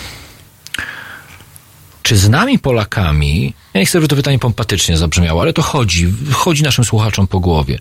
Czy 2.02 2.16
z 2.16 2.28
nami 2.28 2.58
Polakami, 2.58 3.54
ja 3.74 3.80
nie 3.80 3.86
chcę, 3.86 3.98
żeby 3.98 4.08
to 4.08 4.16
pytanie 4.16 4.38
pompatycznie 4.38 4.96
zabrzmiało, 4.96 5.42
ale 5.42 5.52
to 5.52 5.62
chodzi, 5.62 6.14
chodzi 6.32 6.62
naszym 6.62 6.84
słuchaczom 6.84 7.26
po 7.26 7.40
głowie. 7.40 7.78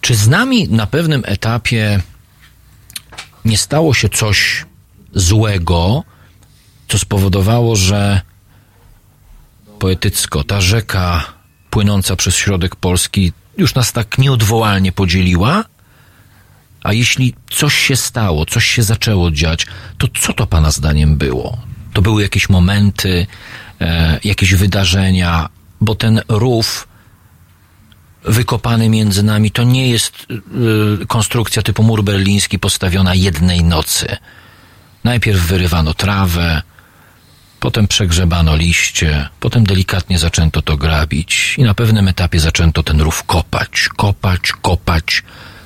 Czy 0.00 0.14
z 0.14 0.28
nami 0.28 0.68
na 0.68 0.86
pewnym 0.86 1.22
etapie 1.26 2.00
nie 3.46 3.58
stało 3.58 3.94
się 3.94 4.08
coś 4.08 4.66
złego, 5.14 6.04
co 6.88 6.98
spowodowało, 6.98 7.76
że 7.76 8.20
poetycko 9.78 10.44
ta 10.44 10.60
rzeka 10.60 11.24
płynąca 11.70 12.16
przez 12.16 12.36
środek 12.36 12.76
Polski 12.76 13.32
już 13.58 13.74
nas 13.74 13.92
tak 13.92 14.18
nieodwołalnie 14.18 14.92
podzieliła? 14.92 15.64
A 16.82 16.92
jeśli 16.92 17.34
coś 17.50 17.74
się 17.74 17.96
stało, 17.96 18.46
coś 18.46 18.64
się 18.64 18.82
zaczęło 18.82 19.30
dziać, 19.30 19.66
to 19.98 20.06
co 20.20 20.32
to 20.32 20.46
Pana 20.46 20.70
zdaniem 20.70 21.16
było? 21.16 21.58
To 21.92 22.02
były 22.02 22.22
jakieś 22.22 22.48
momenty, 22.48 23.26
e, 23.80 24.20
jakieś 24.24 24.54
wydarzenia, 24.54 25.48
bo 25.80 25.94
ten 25.94 26.20
rów 26.28 26.88
wykopany 28.26 28.88
między 28.88 29.22
nami 29.22 29.50
to 29.50 29.62
nie 29.62 29.88
jest 29.88 30.26
y, 31.02 31.06
konstrukcja 31.06 31.62
typu 31.62 31.82
mur 31.82 32.04
berliński 32.04 32.58
postawiona 32.58 33.14
jednej 33.14 33.64
nocy. 33.64 34.16
Najpierw 35.04 35.40
wyrywano 35.40 35.94
trawę, 35.94 36.62
potem 37.60 37.88
przegrzebano 37.88 38.56
liście, 38.56 39.28
potem 39.40 39.66
delikatnie 39.66 40.18
zaczęto 40.18 40.62
to 40.62 40.76
grabić 40.76 41.54
i 41.58 41.62
na 41.62 41.74
pewnym 41.74 42.08
etapie 42.08 42.40
zaczęto 42.40 42.82
ten 42.82 43.00
rów 43.00 43.24
kopać, 43.24 43.88
kopać, 43.96 44.52
kopać 44.62 45.22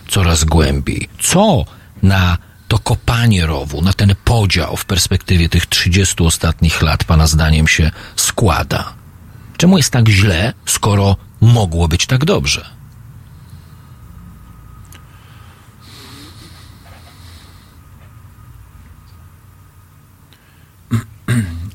coraz 0.08 0.44
głębiej. 0.44 1.08
Co 1.20 1.64
na 2.02 2.38
to 2.68 2.78
kopanie 2.78 3.46
rowu, 3.46 3.82
na 3.82 3.92
ten 3.92 4.14
podział 4.24 4.76
w 4.76 4.84
perspektywie 4.84 5.48
tych 5.48 5.66
30 5.66 6.24
ostatnich 6.24 6.82
lat, 6.82 7.04
Pana 7.04 7.26
zdaniem, 7.26 7.68
się 7.68 7.90
składa? 8.16 8.92
Czemu 9.56 9.76
jest 9.76 9.92
tak 9.92 10.08
źle, 10.08 10.52
skoro 10.66 11.16
mogło 11.40 11.88
być 11.88 12.06
tak 12.06 12.24
dobrze? 12.24 12.70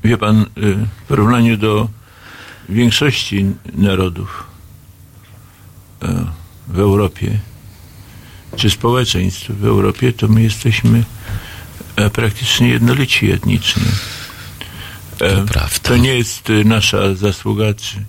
Wie 0.04 0.18
pan, 0.18 0.40
y, 0.42 0.46
w 1.04 1.08
porównaniu 1.08 1.56
do 1.56 1.88
większości 2.68 3.46
narodów 3.74 4.46
y, 6.02 6.06
w 6.68 6.78
Europie, 6.78 7.38
czy 8.56 8.70
społeczeństw 8.70 9.50
w 9.50 9.64
Europie, 9.64 10.12
to 10.12 10.28
my 10.28 10.42
jesteśmy 10.42 11.04
e, 11.96 12.10
praktycznie 12.10 12.68
jednolici 12.68 13.30
etnicznie. 13.32 13.82
To, 15.18 15.26
E, 15.26 15.46
prawda. 15.46 15.78
to 15.82 15.96
nie 15.96 16.14
jest 16.14 16.50
e, 16.50 16.64
nasza 16.64 17.14
zasługa 17.14 17.74
czy, 17.74 18.04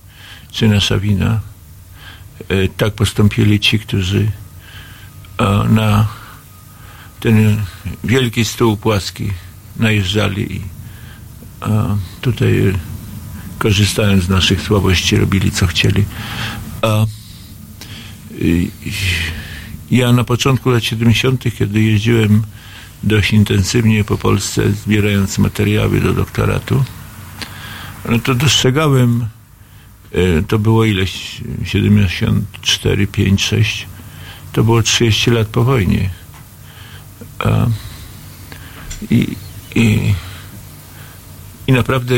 czy 0.57 0.67
nasza 0.67 0.99
wina. 0.99 1.39
E, 2.49 2.67
Tak 2.77 2.93
postąpili 2.93 3.59
ci, 3.59 3.79
którzy 3.79 4.31
e, 5.37 5.63
na 5.69 6.07
ten 7.19 7.57
wielki 8.03 8.45
stół 8.45 8.77
płaski 8.77 9.29
najeżdżali 9.75 10.55
i 10.55 10.61
e, 11.61 11.97
tutaj 12.21 12.73
korzystając 13.59 14.23
z 14.23 14.29
naszych 14.29 14.61
słabości 14.61 15.17
robili 15.17 15.51
co 15.51 15.67
chcieli. 15.67 16.05
A 16.81 17.05
ja 19.91 20.11
na 20.11 20.23
początku 20.23 20.69
lat 20.69 20.83
70., 20.83 21.43
kiedy 21.57 21.81
jeździłem 21.81 22.43
dość 23.03 23.33
intensywnie 23.33 24.03
po 24.03 24.17
Polsce, 24.17 24.71
zbierając 24.71 25.37
materiały 25.37 26.01
do 26.01 26.13
doktoratu, 26.13 26.83
no 28.09 28.19
to 28.19 28.35
dostrzegałem, 28.35 29.27
to 30.47 30.59
było 30.59 30.85
ileś, 30.85 31.41
74, 31.63 33.07
5, 33.07 33.43
6, 33.43 33.87
to 34.51 34.63
było 34.63 34.83
30 34.83 35.31
lat 35.31 35.47
po 35.47 35.63
wojnie. 35.63 36.09
I, 39.11 39.35
i, 39.75 40.13
I 41.67 41.73
naprawdę 41.73 42.15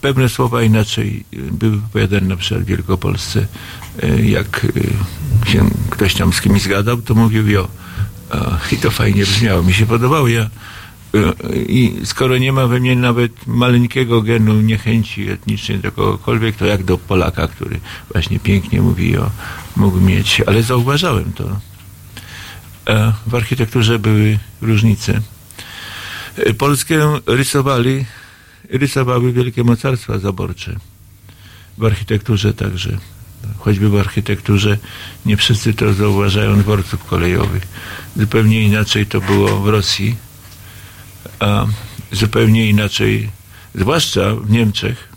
pewne 0.00 0.28
słowa 0.28 0.62
inaczej 0.62 1.24
były 1.32 1.76
wypowiadane 1.76 2.26
na 2.26 2.36
przykład 2.36 2.62
w 2.62 2.66
Wielkopolsce. 2.66 3.46
E, 4.02 4.22
Jak 4.22 4.66
e, 5.44 5.50
się 5.50 5.70
ktoś 5.90 6.14
tam 6.14 6.32
z 6.32 6.40
kimś 6.40 6.62
zgadał, 6.62 6.96
to 6.96 7.14
mówił 7.14 7.48
jo. 7.48 7.68
I 8.72 8.76
to 8.76 8.90
fajnie 8.90 9.22
brzmiało. 9.22 9.62
Mi 9.62 9.74
się 9.74 9.86
podobało. 9.86 10.28
Ja, 10.28 10.42
e, 10.42 10.48
I 11.68 12.00
skoro 12.04 12.38
nie 12.38 12.52
ma 12.52 12.66
we 12.66 12.80
mnie 12.80 12.96
nawet 12.96 13.46
maleńkiego 13.46 14.22
genu 14.22 14.54
niechęci 14.54 15.30
etnicznej 15.30 15.78
do 15.78 15.92
kogokolwiek, 15.92 16.56
to 16.56 16.66
jak 16.66 16.84
do 16.84 16.98
Polaka, 16.98 17.48
który 17.48 17.80
właśnie 18.12 18.40
pięknie 18.40 18.82
mówi 18.82 19.16
o, 19.16 19.30
mógł 19.76 20.00
mieć. 20.00 20.42
Ale 20.46 20.62
zauważałem 20.62 21.32
to. 21.32 21.60
E, 22.88 23.12
W 23.26 23.34
architekturze 23.34 23.98
były 23.98 24.38
różnice. 24.62 25.20
E, 26.36 26.54
Polskę 26.54 27.18
rysowali, 27.26 28.04
rysowały 28.70 29.32
wielkie 29.32 29.64
mocarstwa 29.64 30.18
zaborcze. 30.18 30.76
W 31.78 31.84
architekturze 31.84 32.54
także. 32.54 32.98
Choćby 33.58 33.88
w 33.88 33.96
architekturze 33.96 34.78
nie 35.26 35.36
wszyscy 35.36 35.74
to 35.74 35.94
zauważają 35.94 36.58
dworców 36.58 37.04
kolejowych. 37.04 37.62
Zupełnie 38.16 38.62
inaczej 38.62 39.06
to 39.06 39.20
było 39.20 39.60
w 39.60 39.68
Rosji, 39.68 40.16
a 41.40 41.66
zupełnie 42.12 42.68
inaczej, 42.68 43.30
zwłaszcza 43.74 44.34
w 44.34 44.50
Niemczech, 44.50 45.08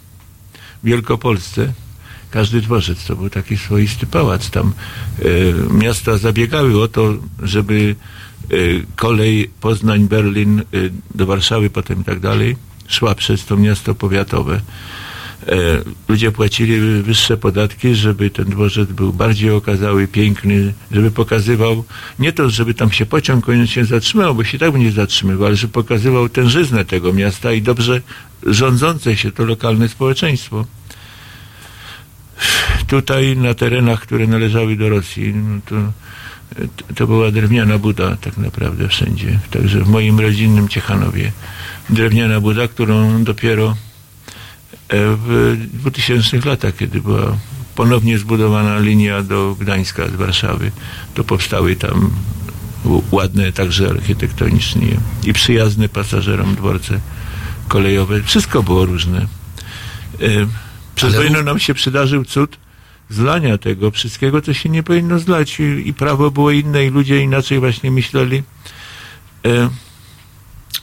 w 0.83 0.85
Wielkopolsce, 0.85 1.73
każdy 2.31 2.61
dworzec 2.61 3.05
to 3.05 3.15
był 3.15 3.29
taki 3.29 3.57
swoisty 3.57 4.05
pałac. 4.05 4.49
Tam 4.49 4.73
e, 5.19 5.23
miasta 5.73 6.17
zabiegały 6.17 6.81
o 6.81 6.87
to, 6.87 7.13
żeby 7.43 7.95
e, 8.51 8.55
kolej 8.95 9.49
Poznań-Berlin 9.61 10.59
e, 10.59 10.63
do 11.15 11.25
Warszawy, 11.25 11.69
potem 11.69 12.01
i 12.01 12.03
tak 12.03 12.19
dalej, 12.19 12.57
szła 12.87 13.15
przez 13.15 13.45
to 13.45 13.57
miasto 13.57 13.95
powiatowe. 13.95 14.61
E, 15.47 15.81
ludzie 16.07 16.31
płacili 16.31 17.01
wyższe 17.01 17.37
podatki, 17.37 17.95
żeby 17.95 18.29
ten 18.29 18.45
dworzec 18.45 18.89
był 18.89 19.13
bardziej 19.13 19.51
okazały, 19.51 20.07
piękny, 20.07 20.73
żeby 20.91 21.11
pokazywał, 21.11 21.83
nie 22.19 22.33
to, 22.33 22.49
żeby 22.49 22.73
tam 22.73 22.91
się 22.91 23.05
pociąg 23.05 23.45
koniecznie 23.45 23.85
zatrzymał, 23.85 24.35
bo 24.35 24.43
się 24.43 24.59
tak 24.59 24.71
by 24.71 24.79
nie 24.79 24.91
zatrzymywał, 24.91 25.47
ale 25.47 25.55
żeby 25.55 25.73
pokazywał 25.73 26.29
tężyznę 26.29 26.85
tego 26.85 27.13
miasta 27.13 27.51
i 27.51 27.61
dobrze 27.61 28.01
rządzące 28.43 29.17
się 29.17 29.31
to 29.31 29.45
lokalne 29.45 29.89
społeczeństwo 29.89 30.65
tutaj 32.87 33.37
na 33.37 33.53
terenach, 33.53 33.99
które 33.99 34.27
należały 34.27 34.75
do 34.75 34.89
Rosji, 34.89 35.33
no 35.35 35.59
to 35.65 35.75
to 36.95 37.07
była 37.07 37.31
drewniana 37.31 37.77
buda 37.77 38.15
tak 38.15 38.37
naprawdę 38.37 38.87
wszędzie. 38.87 39.39
Także 39.51 39.79
w 39.79 39.89
moim 39.89 40.19
rodzinnym 40.19 40.67
Ciechanowie 40.67 41.31
drewniana 41.89 42.41
buda, 42.41 42.67
którą 42.67 43.23
dopiero 43.23 43.75
w 44.89 45.57
2000 45.73 46.37
latach, 46.45 46.75
kiedy 46.75 47.01
była 47.01 47.37
ponownie 47.75 48.17
zbudowana 48.17 48.79
linia 48.79 49.23
do 49.23 49.55
Gdańska 49.59 50.07
z 50.07 50.11
Warszawy, 50.15 50.71
to 51.13 51.23
powstały 51.23 51.75
tam 51.75 52.11
ładne 53.11 53.51
także 53.51 53.89
architektonicznie 53.89 54.97
i 55.23 55.33
przyjazne 55.33 55.89
pasażerom 55.89 56.55
dworce 56.55 56.99
kolejowe. 57.67 58.23
Wszystko 58.23 58.63
było 58.63 58.85
różne. 58.85 59.19
E, 59.21 59.27
Przed 60.95 61.09
Ale 61.09 61.17
wojną 61.17 61.39
ró- 61.39 61.43
nam 61.45 61.59
się 61.59 61.73
przydarzył 61.73 62.25
cud 62.25 62.57
zlania 63.09 63.57
tego 63.57 63.91
wszystkiego, 63.91 64.41
co 64.41 64.53
się 64.53 64.69
nie 64.69 64.83
powinno 64.83 65.19
zlać 65.19 65.59
i, 65.59 65.87
i 65.89 65.93
prawo 65.93 66.31
było 66.31 66.51
inne 66.51 66.85
i 66.85 66.89
ludzie 66.89 67.21
inaczej 67.21 67.59
właśnie 67.59 67.91
myśleli. 67.91 68.43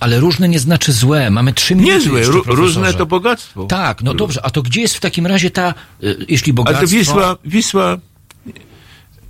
E, 0.04 0.06
Ale 0.06 0.20
różne 0.20 0.48
nie 0.48 0.58
znaczy 0.58 0.92
złe. 0.92 1.30
Mamy 1.30 1.52
trzy 1.52 1.74
minuty 1.74 1.94
niezłe, 1.94 2.18
jeszcze, 2.20 2.38
różne 2.46 2.94
to 2.94 3.06
bogactwo. 3.06 3.64
Tak, 3.64 4.02
no 4.02 4.14
dobrze, 4.14 4.40
a 4.44 4.50
to 4.50 4.62
gdzie 4.62 4.80
jest 4.80 4.94
w 4.94 5.00
takim 5.00 5.26
razie 5.26 5.50
ta, 5.50 5.74
y, 6.02 6.26
jeśli 6.28 6.52
A 6.52 6.54
bogactwo... 6.54 6.80
to 6.80 6.86
Wisła, 6.92 7.36
Wisła 7.44 7.98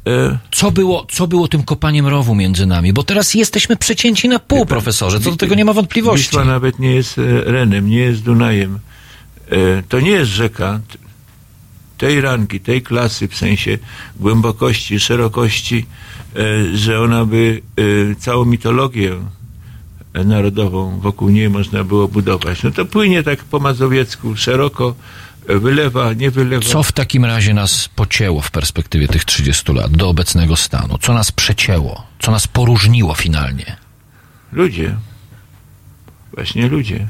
e, 0.06 0.38
Co 0.52 0.70
było, 0.70 1.06
co 1.10 1.26
było 1.26 1.48
tym 1.48 1.62
kopaniem 1.62 2.06
rowu 2.06 2.34
między 2.34 2.66
nami? 2.66 2.92
Bo 2.92 3.02
teraz 3.02 3.34
jesteśmy 3.34 3.76
przecięci 3.76 4.28
na 4.28 4.38
pół, 4.38 4.66
profesorze, 4.66 5.20
co 5.20 5.30
do 5.30 5.36
tego 5.36 5.54
nie 5.54 5.64
ma 5.64 5.72
wątpliwości. 5.72 6.26
Wisła 6.26 6.44
nawet 6.44 6.78
nie 6.78 6.94
jest 6.94 7.18
e, 7.18 7.22
Renem, 7.44 7.88
nie 7.90 7.98
jest 7.98 8.22
Dunajem. 8.22 8.78
E, 9.50 9.82
To 9.88 10.00
nie 10.00 10.10
jest 10.10 10.30
rzeka 10.30 10.80
tej 11.98 12.20
rangi, 12.20 12.60
tej 12.60 12.82
klasy, 12.82 13.28
w 13.28 13.36
sensie 13.36 13.78
głębokości, 14.20 15.00
szerokości, 15.00 15.86
e, 16.36 16.76
że 16.76 17.00
ona 17.00 17.24
by 17.24 17.62
e, 17.76 18.14
całą 18.14 18.44
mitologię 18.44 19.12
e, 19.12 19.43
narodową 20.14 21.00
wokół 21.00 21.28
niej 21.30 21.50
można 21.50 21.84
było 21.84 22.08
budować. 22.08 22.62
No 22.62 22.70
to 22.70 22.84
płynie 22.84 23.22
tak 23.22 23.44
po 23.44 23.58
mazowiecku, 23.58 24.36
szeroko, 24.36 24.94
wylewa, 25.48 26.12
nie 26.12 26.30
wylewa. 26.30 26.66
Co 26.66 26.82
w 26.82 26.92
takim 26.92 27.24
razie 27.24 27.54
nas 27.54 27.88
pocięło 27.88 28.40
w 28.40 28.50
perspektywie 28.50 29.08
tych 29.08 29.24
30 29.24 29.72
lat 29.72 29.90
do 29.90 30.08
obecnego 30.08 30.56
stanu? 30.56 30.98
Co 30.98 31.14
nas 31.14 31.32
przecięło? 31.32 32.06
Co 32.18 32.30
nas 32.32 32.46
poróżniło 32.46 33.14
finalnie? 33.14 33.76
Ludzie. 34.52 34.96
Właśnie 36.34 36.68
ludzie. 36.68 37.06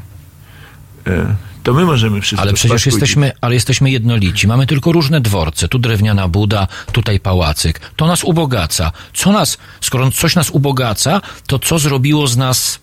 E, 1.07 1.34
To 1.62 1.74
my 1.74 1.84
możemy 1.84 2.20
wszystko 2.20 2.42
Ale 2.42 2.52
przecież 2.52 2.86
jesteśmy, 2.86 3.32
ale 3.40 3.55
jesteśmy 3.55 3.90
jednolici. 3.90 4.48
Mamy 4.48 4.66
tylko 4.66 4.92
różne 4.92 5.20
dworce. 5.20 5.68
Tu 5.68 5.78
drewniana 5.78 6.28
buda, 6.28 6.68
tutaj 6.92 7.20
pałacyk. 7.20 7.80
To 7.96 8.07
nas 8.07 8.24
ubogaca. 8.24 8.92
Co 9.14 9.32
nas, 9.32 9.59
skoro 9.80 10.11
coś 10.11 10.34
nas 10.36 10.50
ubogaca, 10.50 11.20
to 11.46 11.59
co 11.59 11.78
zrobiło 11.78 12.26
z 12.26 12.36
nas 12.36 12.78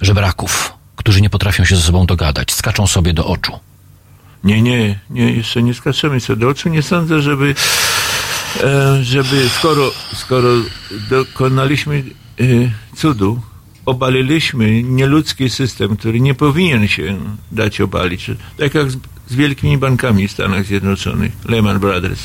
żebraków, 0.00 0.72
którzy 0.96 1.20
nie 1.20 1.30
potrafią 1.30 1.64
się 1.64 1.76
ze 1.76 1.82
sobą 1.82 2.06
dogadać, 2.06 2.52
skaczą 2.52 2.86
sobie 2.86 3.12
do 3.12 3.26
oczu? 3.26 3.52
Nie, 4.44 4.62
nie, 4.62 4.98
nie, 5.10 5.32
jeszcze 5.32 5.62
nie 5.62 5.74
skaczemy 5.74 6.20
sobie 6.20 6.40
do 6.40 6.48
oczu. 6.48 6.68
Nie 6.68 6.82
sądzę, 6.82 7.22
żeby, 7.22 7.54
e, 8.64 9.04
żeby 9.04 9.48
skoro, 9.48 9.90
skoro 10.14 10.48
dokonaliśmy 11.10 12.04
e, 12.40 12.44
cudu, 12.96 13.40
obaliliśmy 13.86 14.82
nieludzki 14.82 15.50
system, 15.50 15.96
który 15.96 16.20
nie 16.20 16.34
powinien 16.34 16.88
się 16.88 17.16
dać 17.52 17.80
obalić. 17.80 18.30
Tak 18.58 18.74
jak 18.74 18.90
z, 18.90 18.98
z 19.28 19.34
wielkimi 19.34 19.78
bankami 19.78 20.28
w 20.28 20.32
Stanach 20.32 20.64
Zjednoczonych, 20.64 21.32
Lehman 21.44 21.78
Brothers 21.78 22.20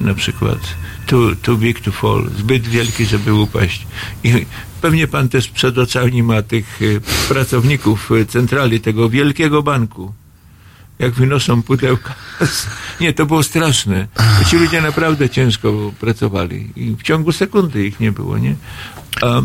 na 0.00 0.14
przykład. 0.14 0.58
Too, 1.06 1.32
too 1.42 1.56
big 1.56 1.80
to 1.80 1.92
fall, 1.92 2.30
zbyt 2.38 2.68
wielki, 2.68 3.06
żeby 3.06 3.34
upaść. 3.34 3.86
I 4.24 4.46
pewnie 4.80 5.06
pan 5.06 5.28
też 5.28 5.48
przed 5.48 5.78
oczami 5.78 6.22
ma 6.22 6.42
tych 6.42 6.80
e, 6.82 7.28
pracowników 7.28 8.12
e, 8.12 8.26
centrali 8.26 8.80
tego 8.80 9.10
wielkiego 9.10 9.62
banku 9.62 10.12
jak 10.98 11.12
wynoszą 11.12 11.62
pudełka. 11.62 12.14
Nie, 13.00 13.12
to 13.12 13.26
było 13.26 13.42
straszne. 13.42 14.08
Ci 14.50 14.56
ludzie 14.56 14.82
naprawdę 14.82 15.30
ciężko 15.30 15.92
pracowali 16.00 16.68
i 16.76 16.96
w 16.96 17.02
ciągu 17.02 17.32
sekundy 17.32 17.86
ich 17.86 18.00
nie 18.00 18.12
było, 18.12 18.38
nie? 18.38 18.54
A, 19.22 19.40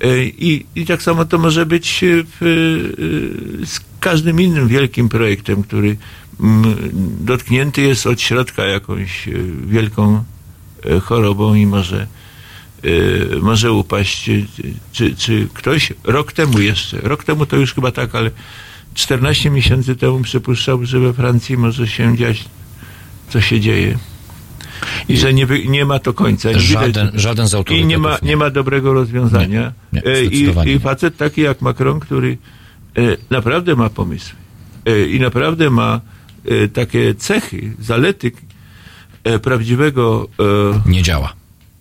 e, 0.00 0.24
i, 0.24 0.66
I 0.74 0.86
tak 0.86 1.02
samo 1.02 1.24
to 1.24 1.38
może 1.38 1.66
być 1.66 2.04
w, 2.04 2.38
z 3.66 3.80
każdym 4.00 4.40
innym 4.40 4.68
wielkim 4.68 5.08
projektem, 5.08 5.62
który 5.62 5.96
dotknięty 7.20 7.82
jest 7.82 8.06
od 8.06 8.20
środka 8.20 8.64
jakąś 8.64 9.28
e, 9.28 9.32
wielką 9.66 10.24
e, 10.84 11.00
chorobą 11.00 11.54
i 11.54 11.66
może 11.66 12.06
e, 12.84 12.88
może 13.40 13.72
upaść. 13.72 14.30
Czy, 14.92 15.16
czy 15.16 15.48
ktoś 15.54 15.92
rok 16.04 16.32
temu 16.32 16.60
jeszcze, 16.60 17.00
rok 17.00 17.24
temu 17.24 17.46
to 17.46 17.56
już 17.56 17.74
chyba 17.74 17.90
tak, 17.90 18.14
ale 18.14 18.30
14 18.94 19.50
miesięcy 19.50 19.96
temu 19.96 20.20
przypuszczał, 20.20 20.86
że 20.86 21.00
we 21.00 21.12
Francji 21.12 21.56
może 21.56 21.86
się 21.88 22.16
dziać, 22.16 22.44
co 23.28 23.40
się 23.40 23.60
dzieje. 23.60 23.98
I 25.08 25.16
że 25.16 25.34
nie, 25.34 25.46
nie 25.68 25.84
ma 25.84 25.98
to 25.98 26.12
końca. 26.12 26.52
Nie 26.52 26.60
Żaden, 26.60 26.88
widać- 26.88 27.20
żaden 27.20 27.48
z 27.48 27.52
I 27.52 27.56
autorytetów 27.56 27.88
nie 27.88 27.98
ma, 27.98 28.18
nie 28.22 28.36
ma 28.36 28.50
dobrego 28.50 28.92
rozwiązania. 28.92 29.72
Nie, 29.92 30.02
nie, 30.06 30.24
I. 30.24 30.70
I 30.74 30.78
facet 30.80 31.16
taki 31.16 31.40
jak 31.40 31.62
Macron, 31.62 32.00
który 32.00 32.38
naprawdę 33.30 33.76
ma 33.76 33.90
pomysły 33.90 34.38
i 35.10 35.20
naprawdę 35.20 35.70
ma 35.70 36.00
takie 36.72 37.14
cechy, 37.14 37.72
zalety 37.80 38.32
e, 39.24 39.38
prawdziwego 39.38 40.28
e, 40.86 40.90
Nie 40.90 41.02
działa. 41.02 41.32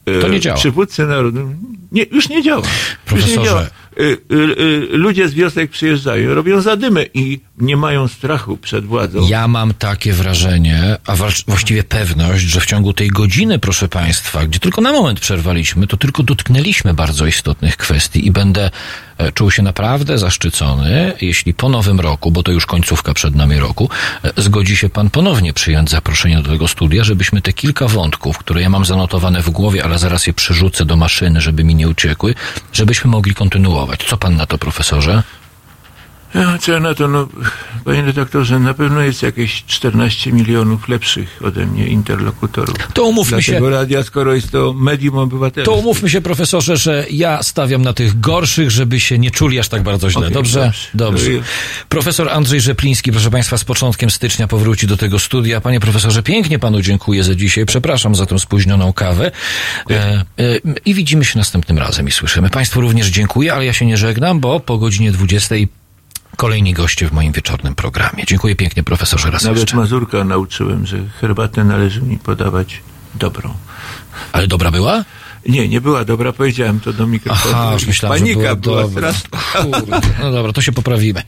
e, 0.05 0.21
To 0.21 0.27
nie 0.27 0.39
działa. 0.39 0.57
przywódcy 0.57 1.05
narodu. 1.05 1.55
Nie, 1.91 2.03
już 2.11 2.29
nie 2.29 2.43
działa. 2.43 2.61
Już 2.61 2.97
Profesorze. 3.05 3.39
nie 3.39 3.45
działa. 3.45 3.67
Ludzie 4.91 5.29
z 5.29 5.33
wiosek 5.33 5.71
przyjeżdżają, 5.71 6.33
robią 6.35 6.61
zadymę 6.61 7.05
i 7.13 7.39
nie 7.57 7.77
mają 7.77 8.07
strachu 8.07 8.57
przed 8.57 8.85
władzą. 8.85 9.27
Ja 9.27 9.47
mam 9.47 9.73
takie 9.73 10.13
wrażenie, 10.13 10.97
a 11.05 11.15
właściwie 11.47 11.83
pewność, 11.83 12.43
że 12.43 12.61
w 12.61 12.65
ciągu 12.65 12.93
tej 12.93 13.09
godziny, 13.09 13.59
proszę 13.59 13.87
Państwa, 13.87 14.45
gdzie 14.45 14.59
tylko 14.59 14.81
na 14.81 14.91
moment 14.91 15.19
przerwaliśmy, 15.19 15.87
to 15.87 15.97
tylko 15.97 16.23
dotknęliśmy 16.23 16.93
bardzo 16.93 17.25
istotnych 17.25 17.77
kwestii 17.77 18.27
i 18.27 18.31
będę 18.31 18.65
e, 18.65 18.71
czuł 19.33 19.51
się 19.51 19.63
naprawdę 19.63 20.17
zaszczycony, 20.17 21.13
jeśli 21.21 21.53
po 21.53 21.69
nowym 21.69 21.99
roku, 21.99 22.31
bo 22.31 22.43
to 22.43 22.51
już 22.51 22.65
końcówka 22.65 23.13
przed 23.13 23.35
nami 23.35 23.59
roku, 23.59 23.89
e, 24.23 24.41
zgodzi 24.41 24.77
się 24.77 24.89
Pan 24.89 25.09
ponownie 25.09 25.53
przyjąć 25.53 25.89
zaproszenie 25.89 26.41
do 26.41 26.49
tego 26.49 26.67
studia, 26.67 27.03
żebyśmy 27.03 27.41
te 27.41 27.53
kilka 27.53 27.87
wątków, 27.87 28.37
które 28.37 28.61
ja 28.61 28.69
mam 28.69 28.85
zanotowane 28.85 29.41
w 29.41 29.49
głowie, 29.49 29.83
ale 29.83 29.99
zaraz 29.99 30.27
je 30.27 30.33
przerzucę 30.33 30.85
do 30.85 30.95
maszyny, 30.95 31.41
żeby 31.41 31.63
mi 31.63 31.75
nie 31.75 31.89
uciekły, 31.89 32.35
żebyśmy 32.73 33.11
mogli 33.11 33.33
kontynuować. 33.33 34.03
Co 34.03 34.17
Pan 34.17 34.35
na 34.35 34.45
to, 34.45 34.57
profesorze? 34.57 35.23
Ja, 36.35 36.57
co 36.57 36.71
ja 36.71 36.79
na 36.79 36.93
to, 36.95 37.07
no, 37.07 37.27
panie 37.85 38.01
redaktorze, 38.01 38.59
na 38.59 38.73
pewno 38.73 39.01
jest 39.01 39.23
jakieś 39.23 39.63
14 39.65 40.31
milionów 40.31 40.87
lepszych 40.89 41.39
ode 41.43 41.65
mnie 41.65 41.87
interlokutorów. 41.87 42.75
To 42.93 43.03
umówmy 43.03 43.37
Dla 43.37 43.41
się. 43.41 43.69
radia, 43.69 44.03
skoro 44.03 44.33
jest 44.33 44.51
to 44.51 44.73
medium 44.73 45.17
obywatelskie. 45.17 45.71
To 45.71 45.77
umówmy 45.77 46.09
się, 46.09 46.21
profesorze, 46.21 46.77
że 46.77 47.05
ja 47.11 47.43
stawiam 47.43 47.81
na 47.81 47.93
tych 47.93 48.19
gorszych, 48.19 48.71
żeby 48.71 48.99
się 48.99 49.19
nie 49.19 49.31
czuli 49.31 49.59
aż 49.59 49.69
tak 49.69 49.83
bardzo 49.83 50.09
źle. 50.09 50.21
Okej, 50.21 50.33
dobrze? 50.33 50.71
dobrze. 50.93 51.31
Dobrze. 51.33 51.47
Profesor 51.89 52.29
Andrzej 52.29 52.61
Rzepliński, 52.61 53.11
proszę 53.11 53.31
Państwa, 53.31 53.57
z 53.57 53.63
początkiem 53.63 54.09
stycznia 54.09 54.47
powróci 54.47 54.87
do 54.87 54.97
tego 54.97 55.19
studia. 55.19 55.61
Panie 55.61 55.79
profesorze, 55.79 56.23
pięknie 56.23 56.59
Panu 56.59 56.81
dziękuję 56.81 57.23
za 57.23 57.35
dzisiaj. 57.35 57.65
Przepraszam 57.65 58.15
za 58.15 58.25
tą 58.25 58.39
spóźnioną 58.39 58.93
kawę. 58.93 59.31
E, 59.89 59.93
e, 59.93 60.23
I 60.85 60.93
widzimy 60.93 61.25
się 61.25 61.37
następnym 61.37 61.77
razem 61.77 62.07
i 62.07 62.11
słyszymy. 62.11 62.49
Państwu 62.49 62.81
również 62.81 63.07
dziękuję, 63.07 63.53
ale 63.53 63.65
ja 63.65 63.73
się 63.73 63.85
nie 63.85 63.97
żegnam, 63.97 64.39
bo 64.39 64.59
po 64.59 64.77
godzinie 64.77 65.11
20 65.11 65.55
kolejni 66.37 66.73
goście 66.73 67.07
w 67.07 67.11
moim 67.11 67.31
wieczornym 67.31 67.75
programie. 67.75 68.23
Dziękuję 68.27 68.55
pięknie, 68.55 68.83
profesorze, 68.83 69.31
raz 69.31 69.43
Nawet 69.43 69.59
jeszcze. 69.59 69.77
Mazurka 69.77 70.23
nauczyłem, 70.23 70.85
że 70.85 70.97
herbatę 71.21 71.63
należy 71.63 72.01
mi 72.01 72.17
podawać 72.17 72.81
dobrą. 73.15 73.53
Ale 74.31 74.47
dobra 74.47 74.71
była? 74.71 75.03
Nie, 75.47 75.67
nie 75.67 75.81
była 75.81 76.05
dobra, 76.05 76.33
powiedziałem 76.33 76.79
to 76.79 76.93
do 76.93 77.07
mikrofonu. 77.07 77.55
Aha, 77.57 77.73
już 77.73 77.85
myślałem, 77.87 78.19
Panika 78.19 78.41
że 78.41 78.55
była, 78.55 78.55
była 78.55 78.81
dobra. 78.81 79.13
straszna. 79.13 79.39
Kurde. 79.79 80.01
No 80.21 80.31
dobra, 80.31 80.53
to 80.53 80.61
się 80.61 80.71
poprawimy. 80.71 81.23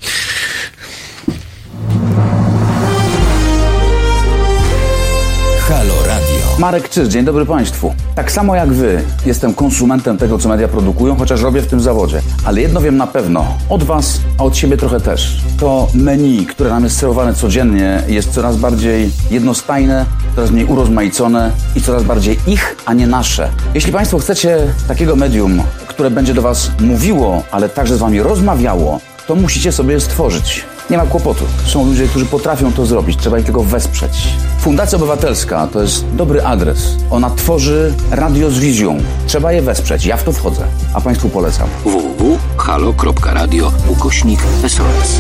Marek 6.60 6.90
Czyż, 6.90 7.08
dzień 7.08 7.26
dobry 7.26 7.46
Państwu. 7.46 7.94
Tak 8.16 8.32
samo 8.32 8.56
jak 8.56 8.74
Wy, 8.74 9.02
jestem 9.26 9.54
konsumentem 9.54 10.18
tego, 10.18 10.38
co 10.38 10.50
media 10.50 10.68
produkują, 10.68 11.16
chociaż 11.16 11.42
robię 11.42 11.62
w 11.62 11.68
tym 11.68 11.80
zawodzie. 11.80 12.22
Ale 12.46 12.62
jedno 12.62 12.82
wiem 12.82 12.98
na 12.98 13.08
pewno, 13.08 13.46
od 13.70 13.84
Was, 13.84 14.22
a 14.38 14.44
od 14.44 14.58
siebie 14.58 14.78
trochę 14.78 15.00
też. 15.00 15.42
To 15.60 15.88
menu, 15.94 16.46
które 16.46 16.70
nam 16.70 16.84
jest 16.84 16.98
serwowane 16.98 17.34
codziennie, 17.34 18.04
jest 18.08 18.32
coraz 18.32 18.58
bardziej 18.58 19.12
jednostajne, 19.32 20.06
coraz 20.36 20.52
mniej 20.52 20.66
urozmaicone 20.66 21.52
i 21.76 21.82
coraz 21.82 22.04
bardziej 22.04 22.40
ich, 22.48 22.76
a 22.86 22.94
nie 22.94 23.08
nasze. 23.08 23.50
Jeśli 23.74 23.92
Państwo 23.92 24.20
chcecie 24.20 24.58
takiego 24.88 25.16
medium, 25.16 25.62
które 25.88 26.12
będzie 26.12 26.34
do 26.34 26.42
Was 26.42 26.72
mówiło, 26.80 27.44
ale 27.52 27.70
także 27.70 27.96
z 27.96 28.00
Wami 28.00 28.22
rozmawiało, 28.22 29.00
to 29.28 29.36
musicie 29.36 29.72
sobie 29.72 30.00
stworzyć. 30.00 30.66
Nie 30.90 30.98
ma 30.98 31.06
kłopotu. 31.06 31.46
Są 31.66 31.86
ludzie, 31.86 32.08
którzy 32.08 32.26
potrafią 32.26 32.74
to 32.74 32.86
zrobić, 32.86 33.18
trzeba 33.18 33.40
ich 33.40 33.46
tylko 33.46 33.64
wesprzeć. 33.64 34.34
Fundacja 34.60 34.96
Obywatelska 34.96 35.68
to 35.68 35.82
jest 35.82 36.06
dobry 36.14 36.44
adres. 36.44 36.96
Ona 37.10 37.30
tworzy 37.30 37.94
radio 38.12 38.52
z 38.52 38.60
wizją. 38.60 38.98
Trzeba 39.28 39.52
je 39.52 39.62
wesprzeć. 39.62 40.06
Ja 40.06 40.18
w 40.18 40.24
to 40.24 40.32
wchodzę, 40.32 40.64
a 40.94 41.02
Państwu 41.02 41.30
polecam. 41.30 41.68
www.halo.radio 41.84 43.72
ukośnik 43.90 44.40
SOS. 44.68 45.20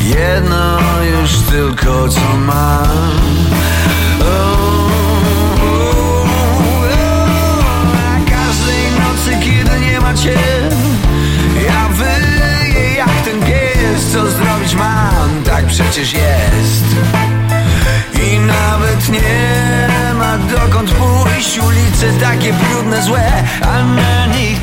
jedno 0.00 0.78
już 1.02 1.30
tylko 1.50 2.08
co 2.08 2.36
mam. 2.46 3.10
Oh, 4.20 4.90
oh, 5.62 6.22
oh, 6.22 6.26
każdej 8.30 8.84
nocy 9.00 9.44
kiedy 9.44 9.80
nie 9.80 10.00
macie 10.00 10.34
Ja 11.66 11.88
wyję 11.88 12.94
jak 12.96 13.20
ten 13.24 13.40
pies 13.40 14.06
co 14.12 14.30
zrobić 14.30 14.74
mam 14.74 15.42
Tak 15.44 15.66
przecież 15.66 16.12
jest. 16.12 16.84
I 18.22 18.38
nawet 18.38 19.08
nie 19.08 19.88
ma 20.18 20.38
dokąd 20.38 20.90
pójść 20.90 21.58
Ulice 21.58 22.12
takie 22.20 22.52
brudne, 22.52 23.02
złe 23.02 23.44
A 23.62 23.82
na 23.84 24.26
nich 24.26 24.60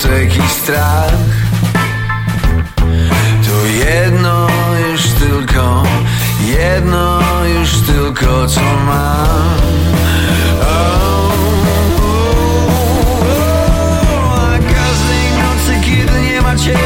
smutek 0.00 0.36
i 0.36 0.48
strach. 0.48 1.12
To 3.46 3.66
jedno 3.66 4.46
już 4.90 5.02
tylko 5.02 5.82
Jedno 6.46 7.20
już 7.58 7.70
tylko 7.80 8.46
co 8.46 8.60
mam. 8.60 9.56
Oh, 10.60 11.32
A 14.32 14.58
każdej 14.58 15.26
nocy, 15.42 15.72
kiedy 15.84 16.22
nie 16.22 16.40
ma 16.40 16.56
cię 16.56 16.78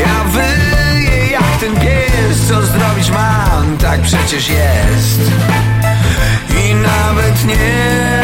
Ja 0.00 0.24
wyję 0.24 1.26
jak 1.30 1.56
ten 1.60 1.74
pies 1.74 2.48
Co 2.48 2.62
zrobić 2.62 3.10
mam, 3.10 3.76
tak 3.76 4.00
przecież 4.00 4.48
jest. 4.48 5.20
I 6.64 6.74
nawet 6.74 7.44
nie 7.44 8.23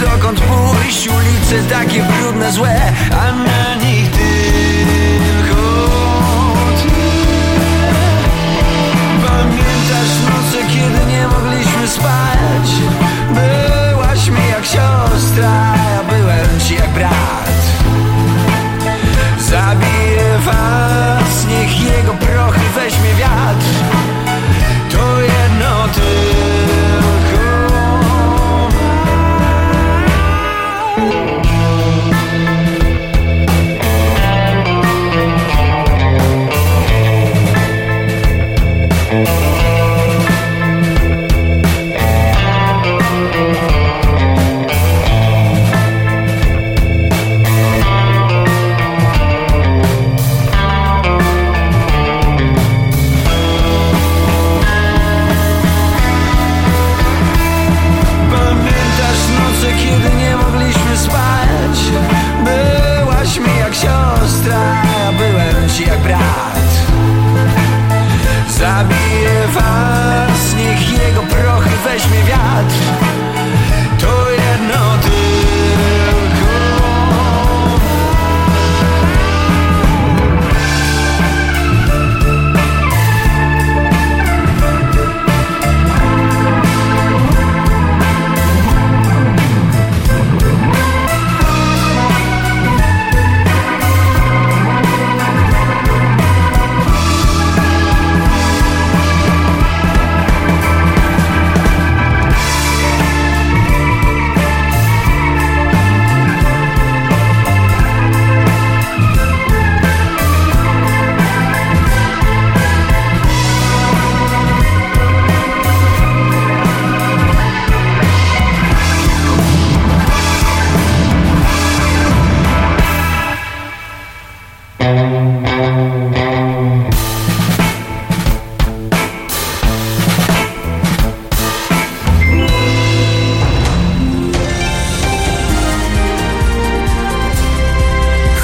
dokąd 0.00 0.40
pójść 0.40 1.08
Ulice 1.08 1.62
takie 1.70 2.02
brudne, 2.02 2.52
złe 2.52 2.92
A 3.10 3.32
na 3.32 3.74
nich 3.84 4.10
tylko 4.10 5.62
ty. 6.82 6.88
Pamiętasz 9.26 10.14
noce, 10.24 10.58
kiedy 10.68 11.12
nie 11.12 11.28
mogliśmy 11.28 11.88
spać? 11.88 12.68
Byłaś 13.28 14.28
mi 14.28 14.48
jak 14.50 14.64
siostra, 14.64 15.74
ja 15.94 16.04
byłem 16.08 16.60
ci 16.66 16.74
jak 16.74 16.90
brat. 16.90 17.48
Zabiję 19.38 20.38
was, 20.44 21.07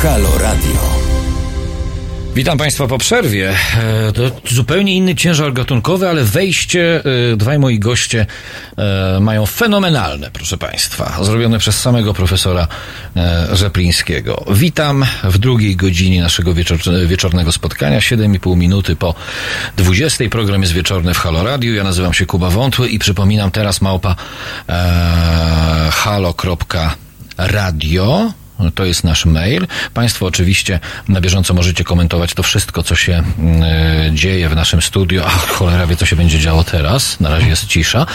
Halo 0.05 0.39
Radio. 0.39 0.81
Witam 2.35 2.59
Państwa 2.59 2.87
po 2.87 2.99
przerwie. 2.99 3.51
E, 3.51 4.13
To 4.13 4.23
zupełnie 4.51 4.97
inny 4.97 5.15
ciężar 5.15 5.53
gatunkowy, 5.53 6.09
ale 6.09 6.25
wejście, 6.25 7.03
e, 7.33 7.37
dwaj 7.37 7.59
moi 7.59 7.79
goście 7.79 8.27
e, 8.79 9.19
mają 9.21 9.47
fenomenalne, 9.47 10.31
proszę 10.33 10.59
Państwa, 10.59 11.25
zrobione 11.25 11.59
przez 11.59 11.81
samego 11.81 12.15
profesora 12.15 12.69
Rzeplińskiego. 13.53 14.45
Witam 14.51 15.05
w 15.25 15.39
drugiej 15.39 15.77
godzinie 15.77 16.23
naszego 16.23 16.55
wieczor, 16.55 16.79
wieczornego 17.07 17.53
spotkania, 17.53 17.99
7,5 17.99 18.57
minuty 18.57 18.97
po 18.97 19.15
20. 19.77 20.25
Program 20.31 20.61
jest 20.61 20.73
wieczorny 20.73 21.15
w 21.15 21.19
Halo 21.19 21.45
Radio. 21.45 21.75
Ja 21.75 21.85
nazywam 21.85 22.15
się 22.15 22.27
Kuba 22.27 22.51
Wątły 22.51 22.89
i 22.89 22.99
przypominam 22.99 23.51
teraz 23.51 23.81
małpa 23.81 24.17
e, 24.69 25.89
halo.radio. 25.93 27.05
To 28.73 28.85
jest 28.85 29.05
nasz 29.05 29.27
mail. 29.27 29.67
Państwo 29.95 30.27
oczywiście 30.27 30.81
na 31.09 31.21
bieżąco 31.21 31.55
możecie 31.55 31.85
komentować 31.85 32.35
to 32.35 32.43
wszystko, 32.43 32.83
co 32.83 32.97
się 32.97 33.23
y, 34.09 34.15
dzieje 34.15 34.49
w 34.49 34.57
naszym 34.57 34.83
studiu. 34.83 35.23
A 35.27 35.29
cholera 35.29 35.87
wie, 35.87 35.97
co 35.97 36.07
się 36.07 36.17
będzie 36.17 36.39
działo 36.39 36.65
teraz. 36.65 37.21
Na 37.21 37.29
razie 37.29 37.49
jest 37.49 37.67
cisza. 37.67 38.07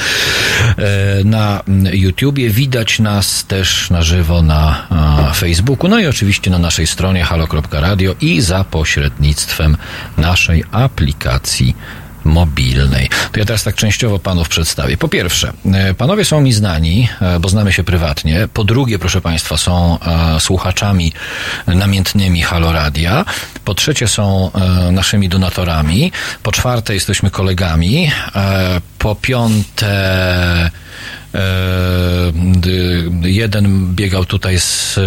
E, 0.78 1.24
na 1.24 1.64
YouTubie 1.92 2.50
widać 2.50 3.00
nas 3.00 3.46
też 3.46 3.90
na 3.90 4.02
żywo 4.02 4.42
na 4.42 4.88
a, 4.90 5.34
Facebooku, 5.34 5.90
no 5.90 6.00
i 6.00 6.08
oczywiście 6.08 6.52
na 6.52 6.60
naszej 6.60 6.88
stronie 6.88 7.24
halo.radio 7.24 8.16
i 8.22 8.42
za 8.42 8.64
pośrednictwem 8.64 9.78
naszej 10.18 10.64
aplikacji 10.72 11.76
mobilnej. 12.24 13.10
To 13.32 13.40
ja 13.40 13.46
teraz 13.46 13.64
tak 13.64 13.76
częściowo 13.76 14.20
panów 14.20 14.50
przedstawię. 14.50 14.98
Po 14.98 15.08
pierwsze, 15.08 15.54
e, 15.74 15.94
panowie 15.94 16.26
są 16.26 16.42
mi 16.42 16.54
znani, 16.54 17.10
e, 17.22 17.40
bo 17.40 17.50
znamy 17.50 17.74
się 17.74 17.84
prywatnie. 17.84 18.48
Po 18.54 18.64
drugie, 18.64 19.00
proszę 19.00 19.22
państwa, 19.22 19.58
są 19.58 20.00
e, 20.00 20.40
słuchaczami 20.40 21.14
namiętnymi 21.68 22.42
Halo 22.42 22.72
Radia. 22.72 23.26
Po 23.66 23.74
trzecie, 23.74 24.08
są 24.08 24.52
naszymi 24.92 25.30
donatorami. 25.30 26.12
Po 26.44 26.52
czwarte, 26.52 26.94
jesteśmy 26.94 27.32
kolegami. 27.32 28.12
Po 29.00 29.16
piąte, 29.16 30.72
jeden 33.22 33.96
biegał 33.96 34.26
tutaj 34.26 34.60
z 34.60 35.00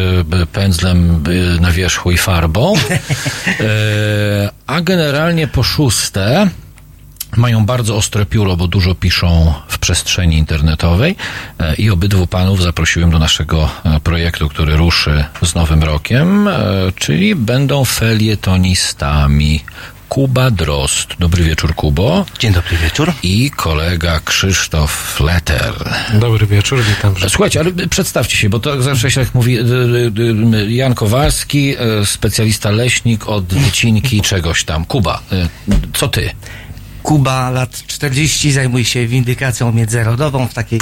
pędzlem 0.52 1.24
na 1.60 1.72
wierzchu 1.72 2.10
i 2.10 2.18
farbą, 2.18 2.74
a 4.66 4.80
generalnie 4.80 5.48
po 5.48 5.62
szóste 5.62 6.48
mają 7.36 7.66
bardzo 7.66 7.96
ostre 7.96 8.26
pióro, 8.26 8.56
bo 8.56 8.68
dużo 8.68 8.94
piszą 8.94 9.54
w 9.68 9.78
przestrzeni 9.78 10.38
internetowej 10.38 11.16
e, 11.58 11.74
i 11.74 11.90
obydwu 11.90 12.26
panów 12.26 12.62
zaprosiłem 12.62 13.10
do 13.10 13.18
naszego 13.18 13.70
e, 13.84 14.00
projektu, 14.00 14.48
który 14.48 14.76
ruszy 14.76 15.24
z 15.42 15.54
nowym 15.54 15.82
rokiem, 15.82 16.48
e, 16.48 16.54
czyli 16.96 17.34
będą 17.34 17.84
felietonistami. 17.84 19.60
Kuba 20.08 20.50
Drost. 20.50 21.08
Dobry 21.18 21.44
wieczór, 21.44 21.74
Kubo. 21.74 22.26
Dzień 22.38 22.52
dobry 22.52 22.76
wieczór. 22.76 23.12
I 23.22 23.50
kolega 23.50 24.20
Krzysztof 24.24 25.20
Leter. 25.20 25.72
Dobry 26.14 26.46
wieczór, 26.46 26.82
witam. 26.82 27.14
Słuchajcie, 27.28 27.60
ale 27.60 27.72
przedstawcie 27.90 28.36
się, 28.36 28.48
bo 28.48 28.58
to 28.58 28.82
zawsze 28.82 29.10
się 29.10 29.20
jak 29.20 29.34
mówi 29.34 29.58
y, 29.58 29.62
y, 29.62 30.56
y, 30.56 30.72
Jan 30.72 30.94
Kowalski, 30.94 31.74
specjalista 32.04 32.70
leśnik 32.70 33.28
od 33.28 33.44
wycinki 33.44 34.20
czegoś 34.20 34.64
tam. 34.64 34.84
Kuba, 34.84 35.22
co 35.94 36.08
ty? 36.08 36.30
Kuba, 37.02 37.50
lat 37.50 37.82
40, 37.86 38.52
zajmuje 38.52 38.84
się 38.84 39.06
windykacją 39.06 39.72
międzynarodową 39.72 40.48
w 40.48 40.54
takiej 40.54 40.80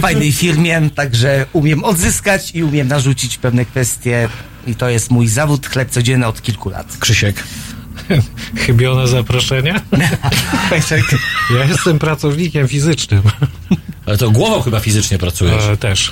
fajnej 0.00 0.32
firmie, 0.32 0.90
także 0.94 1.46
umiem 1.52 1.84
odzyskać 1.84 2.50
i 2.54 2.64
umiem 2.64 2.88
narzucić 2.88 3.38
pewne 3.38 3.64
kwestie 3.64 4.28
i 4.66 4.74
to 4.74 4.88
jest 4.88 5.10
mój 5.10 5.28
zawód, 5.28 5.66
chleb 5.66 5.90
codzienny 5.90 6.26
od 6.26 6.42
kilku 6.42 6.70
lat. 6.70 6.96
Krzysiek. 7.00 7.44
Chybione 8.66 9.06
zaproszenie? 9.06 9.74
Ja 11.50 11.64
jestem 11.64 11.98
pracownikiem 11.98 12.68
fizycznym. 12.68 13.22
Ale 14.06 14.18
to 14.18 14.30
głową 14.30 14.62
chyba 14.62 14.80
fizycznie 14.80 15.18
pracujesz. 15.18 15.64
E, 15.64 15.76
też. 15.76 16.10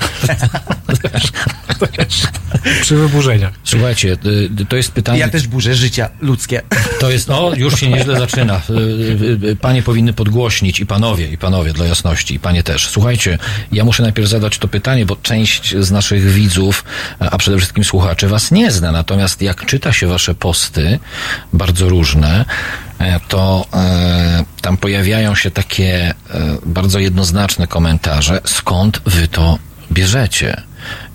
też. 1.02 1.22
Też. 1.96 2.22
Przy 2.80 2.96
wyburzeniach. 2.96 3.52
Słuchajcie, 3.64 4.16
y, 4.60 4.66
to 4.68 4.76
jest 4.76 4.92
pytanie... 4.92 5.18
Ja 5.18 5.28
też 5.28 5.46
burzę 5.46 5.74
życia 5.74 6.10
ludzkie. 6.20 6.62
To 7.00 7.10
jest, 7.10 7.28
no, 7.28 7.50
już 7.56 7.80
się 7.80 7.88
nieźle 7.88 8.18
zaczyna. 8.18 8.60
Y, 8.70 8.72
y, 8.72 9.48
y, 9.48 9.56
Panie 9.56 9.82
powinny 9.82 10.12
podgłośnić 10.12 10.80
i 10.80 10.86
panowie, 10.86 11.28
i 11.28 11.38
panowie 11.38 11.72
dla 11.72 11.86
jasności, 11.86 12.34
i 12.34 12.38
panie 12.38 12.62
też. 12.62 12.88
Słuchajcie, 12.88 13.38
ja 13.72 13.84
muszę 13.84 14.02
najpierw 14.02 14.28
zadać 14.28 14.58
to 14.58 14.68
pytanie, 14.68 15.06
bo 15.06 15.16
część 15.16 15.76
z 15.76 15.90
naszych 15.90 16.30
widzów, 16.30 16.84
a 17.18 17.38
przede 17.38 17.56
wszystkim 17.56 17.84
słuchaczy 17.84 18.28
was 18.28 18.50
nie 18.50 18.70
zna. 18.70 18.92
Natomiast 18.92 19.42
jak 19.42 19.66
czyta 19.66 19.92
się 19.92 20.06
wasze 20.06 20.34
posty, 20.34 20.98
bardzo 21.52 21.88
różne, 21.88 22.44
to 23.28 23.66
e, 23.74 24.44
tam 24.60 24.76
pojawiają 24.76 25.34
się 25.34 25.50
takie 25.50 25.94
e, 26.10 26.14
bardzo 26.66 26.98
jednoznaczne 26.98 27.66
komentarze, 27.66 28.40
skąd 28.44 29.00
wy 29.06 29.28
to 29.28 29.58
bierzecie. 29.92 30.62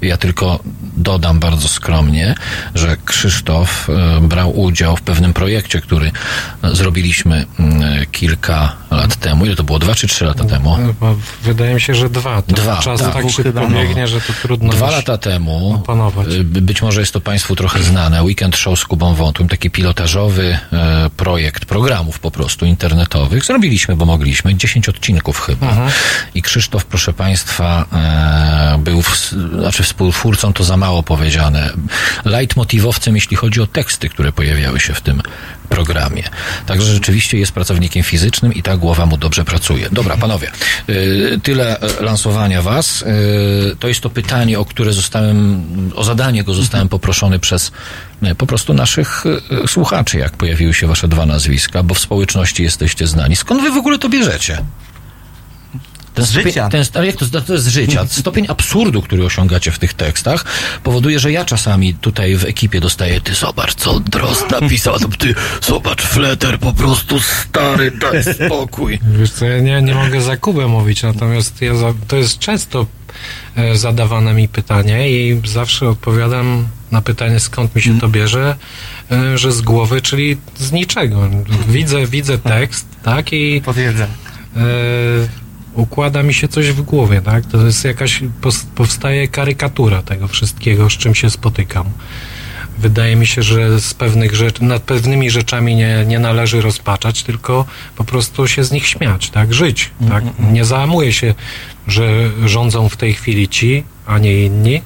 Ja 0.02 0.18
tylko 0.18 0.60
dodam 0.98 1.40
bardzo 1.40 1.68
skromnie, 1.68 2.36
że 2.76 2.98
Krzysztof 3.06 3.90
e, 3.90 4.22
brał 4.22 4.60
udział 4.60 4.96
w 4.98 5.02
pewnym 5.02 5.34
projekcie, 5.34 5.82
który 5.82 6.12
e, 6.64 6.76
zrobiliśmy 6.76 7.46
mm, 7.60 8.06
kilka 8.12 8.76
lat 8.92 9.16
temu. 9.16 9.46
Ile 9.46 9.56
to 9.56 9.64
było? 9.64 9.80
Dwa 9.80 9.96
czy 9.96 10.08
trzy 10.08 10.26
lata 10.26 10.44
temu? 10.44 10.76
Chyba 10.76 11.14
Wydaje 11.44 11.74
mi 11.74 11.82
się, 11.82 11.96
że 11.96 12.10
dwa. 12.10 12.42
To 12.42 12.56
Dwa, 12.56 12.78
Czas 12.78 13.02
tak. 13.02 13.14
tak, 13.14 13.30
szybko 13.30 13.70
no. 13.70 13.70
biegnie, 13.70 14.08
że 14.08 14.22
to 14.22 14.34
trudno 14.42 14.74
Dwa 14.74 14.92
lata 14.92 15.18
temu, 15.18 15.74
opanować. 15.74 16.28
y, 16.28 16.44
być 16.44 16.82
może 16.82 17.00
jest 17.00 17.14
to 17.14 17.22
Państwu 17.22 17.56
trochę 17.56 17.84
znane, 17.84 18.24
Weekend 18.24 18.58
Show 18.58 18.80
z 18.80 18.86
Kubą 18.86 19.14
Wątłym, 19.14 19.50
taki 19.50 19.70
pilotażowy 19.70 20.58
e, 20.74 21.10
projekt 21.18 21.66
programów 21.66 22.20
po 22.20 22.32
prostu 22.32 22.66
internetowych. 22.66 23.46
Zrobiliśmy, 23.46 23.96
bo 23.96 24.06
mogliśmy, 24.06 24.56
10 24.56 24.90
odcinków 24.90 25.40
chyba. 25.42 25.70
Mhm. 25.70 25.92
I 26.36 26.42
Krzysztof, 26.42 26.86
proszę 26.86 27.14
Państwa, 27.14 27.86
e, 27.94 28.78
był, 28.84 29.02
w, 29.02 29.34
znaczy 29.60 29.84
współtwórcą, 29.88 30.54
to 30.54 30.64
za 30.64 30.78
mało 30.78 31.04
powiedziane, 31.04 31.74
leitmotivowcem, 32.26 33.16
jeśli 33.16 33.38
chodzi 33.38 33.62
o 33.62 33.68
teksty, 33.68 34.10
które 34.10 34.32
pojawiały 34.32 34.80
się 34.80 34.94
w 34.94 35.02
tym 35.02 35.22
programie. 35.70 36.24
Także 36.66 36.94
rzeczywiście 36.94 37.38
jest 37.38 37.52
pracownikiem 37.52 38.04
fizycznym 38.04 38.54
i 38.54 38.64
ta 38.64 38.78
głowa 38.78 39.06
mu 39.06 39.18
dobrze 39.18 39.46
pracuje. 39.46 39.90
Dobra, 39.92 40.18
panowie, 40.18 40.52
y, 40.90 41.40
tyle 41.44 41.80
e, 41.80 42.04
lansowania 42.04 42.62
was. 42.62 43.02
Y, 43.02 43.76
To 43.80 43.88
jest 43.88 44.02
to 44.02 44.10
pytanie, 44.10 44.60
o 44.60 44.66
które 44.66 44.94
zostałem, 44.94 45.64
o 45.96 46.04
zadanie 46.04 46.44
go 46.44 46.54
zostałem 46.54 46.90
poproszony 46.90 47.40
przez 47.40 47.72
e, 48.24 48.36
po 48.36 48.46
prostu 48.48 48.74
naszych 48.74 49.24
słuchaczy, 49.68 50.18
jak 50.18 50.38
pojawiły 50.38 50.74
się 50.74 50.88
wasze 50.88 51.08
dwa 51.08 51.26
nazwiska, 51.26 51.84
bo 51.84 51.94
w 51.96 52.00
społeczności 52.00 52.64
jesteście 52.64 53.08
znani. 53.08 53.36
Skąd 53.36 53.62
wy 53.62 53.72
w 53.72 53.78
ogóle 53.78 54.00
to 54.00 54.10
bierzecie? 54.10 54.58
Ten 56.18 56.26
Z 56.26 56.30
stopień, 56.30 56.52
życia. 56.52 56.70
Ten, 56.70 56.84
ale 56.94 57.08
jak 57.08 57.16
to, 57.16 57.42
to 57.42 57.54
jest 57.54 57.66
z 57.66 57.68
życia? 57.68 58.06
Stopień 58.10 58.46
absurdu, 58.50 59.02
który 59.02 59.26
osiągacie 59.26 59.72
w 59.72 59.80
tych 59.80 59.94
tekstach, 59.94 60.46
powoduje, 60.84 61.20
że 61.20 61.32
ja 61.32 61.46
czasami 61.46 61.94
tutaj 61.94 62.36
w 62.36 62.46
ekipie 62.46 62.80
dostaję, 62.80 63.22
ty 63.22 63.34
zobacz, 63.34 63.76
co 63.76 64.00
Drost 64.00 64.52
napisał, 64.52 64.96
a 64.96 65.00
to 65.00 65.08
ty 65.08 65.36
zobacz, 65.62 66.02
fleter, 66.02 66.60
po 66.60 66.74
prostu 66.74 67.20
stary, 67.20 67.92
daj 67.92 68.24
spokój. 68.24 69.00
Wiesz 69.20 69.32
co, 69.32 69.46
ja 69.46 69.60
nie, 69.60 69.82
nie 69.82 69.96
mogę 69.96 70.22
za 70.22 70.38
Kubę 70.38 70.68
mówić, 70.68 71.04
natomiast 71.04 71.62
ja 71.62 71.76
za, 71.76 71.94
to 72.08 72.16
jest 72.16 72.40
często 72.40 72.86
e, 73.56 73.76
zadawane 73.78 74.34
mi 74.34 74.48
pytanie 74.48 75.12
i 75.12 75.42
zawsze 75.46 75.90
odpowiadam 75.90 76.68
na 76.92 77.02
pytanie, 77.02 77.40
skąd 77.40 77.76
mi 77.76 77.82
się 77.82 78.00
to 78.00 78.08
bierze, 78.08 78.56
e, 79.12 79.38
że 79.38 79.52
z 79.52 79.62
głowy, 79.62 80.02
czyli 80.02 80.38
z 80.58 80.72
niczego. 80.72 81.30
Widzę, 81.68 82.06
widzę 82.06 82.38
tekst, 82.38 82.88
tak, 83.04 83.34
i 83.34 83.62
Potwierdzam. 83.66 84.08
e, 84.56 85.47
układa 85.78 86.24
mi 86.24 86.34
się 86.34 86.48
coś 86.48 86.72
w 86.72 86.82
głowie, 86.82 87.22
tak? 87.22 87.46
To 87.46 87.66
jest 87.66 87.86
jakaś, 87.86 88.24
powstaje 88.76 89.28
karykatura 89.28 90.02
tego 90.02 90.28
wszystkiego, 90.28 90.90
z 90.90 90.94
czym 90.94 91.16
się 91.16 91.30
spotykam. 91.30 91.86
Wydaje 92.78 93.16
mi 93.16 93.28
się, 93.28 93.44
że 93.44 93.80
z 93.80 93.94
pewnych 93.94 94.36
rzeczy, 94.36 94.64
nad 94.64 94.84
pewnymi 94.84 95.30
rzeczami 95.30 95.76
nie, 95.76 96.06
nie 96.08 96.20
należy 96.20 96.62
rozpaczać, 96.62 97.24
tylko 97.24 97.66
po 97.96 98.04
prostu 98.04 98.48
się 98.48 98.64
z 98.64 98.72
nich 98.72 98.88
śmiać, 98.88 99.30
tak? 99.30 99.54
Żyć, 99.54 99.90
tak? 100.10 100.24
Nie 100.52 100.66
załamuję 100.66 101.14
się, 101.14 101.34
że 101.88 102.30
rządzą 102.46 102.90
w 102.90 102.98
tej 102.98 103.14
chwili 103.14 103.48
ci, 103.48 103.84
a 104.06 104.20
nie 104.20 104.46
inni, 104.46 104.82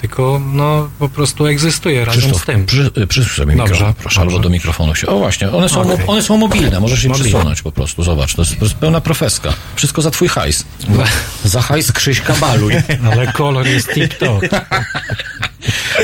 tylko 0.00 0.40
no 0.52 0.88
po 0.98 1.08
prostu 1.08 1.46
egzystuje 1.46 2.04
razem 2.04 2.20
Krzysztof, 2.20 2.42
z 2.42 2.46
tym. 2.46 2.66
Przy, 2.66 2.90
y, 2.98 3.06
przysuń 3.06 3.32
sobie 3.32 3.56
Dobrze, 3.56 3.72
mikrofon, 3.72 3.94
proszę, 3.94 4.20
albo 4.20 4.38
do 4.38 4.50
mikrofonu 4.50 4.94
się. 4.94 5.06
O 5.06 5.18
właśnie, 5.18 5.50
one 5.50 5.68
są, 5.68 5.92
Okej. 5.92 6.06
one 6.06 6.22
są 6.22 6.36
mobilne, 6.36 6.80
możesz 6.80 7.04
Mobilne. 7.04 7.24
przysunąć 7.24 7.62
po 7.62 7.72
prostu, 7.72 8.02
zobacz, 8.02 8.34
to 8.34 8.42
jest, 8.42 8.58
to 8.58 8.64
jest 8.64 8.74
pełna 8.74 9.00
profeska. 9.00 9.52
Wszystko 9.76 10.02
za 10.02 10.10
twój 10.10 10.28
hajs. 10.28 10.64
Za 11.44 11.62
hajs 11.62 11.92
Krzyśka 11.92 12.34
baluj. 12.40 12.72
Ale 13.12 13.32
kolor 13.32 13.66
jest 13.66 13.88
tip-top. 13.88 14.48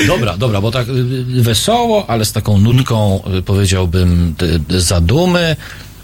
Dobra, 0.07 0.37
dobra, 0.37 0.61
bo 0.61 0.71
tak 0.71 0.89
y, 0.89 0.93
y, 1.39 1.43
wesoło, 1.43 2.11
ale 2.11 2.25
z 2.25 2.33
taką 2.33 2.59
nutką, 2.59 3.23
powiedziałbym, 3.45 4.35
zadumy. 4.69 5.57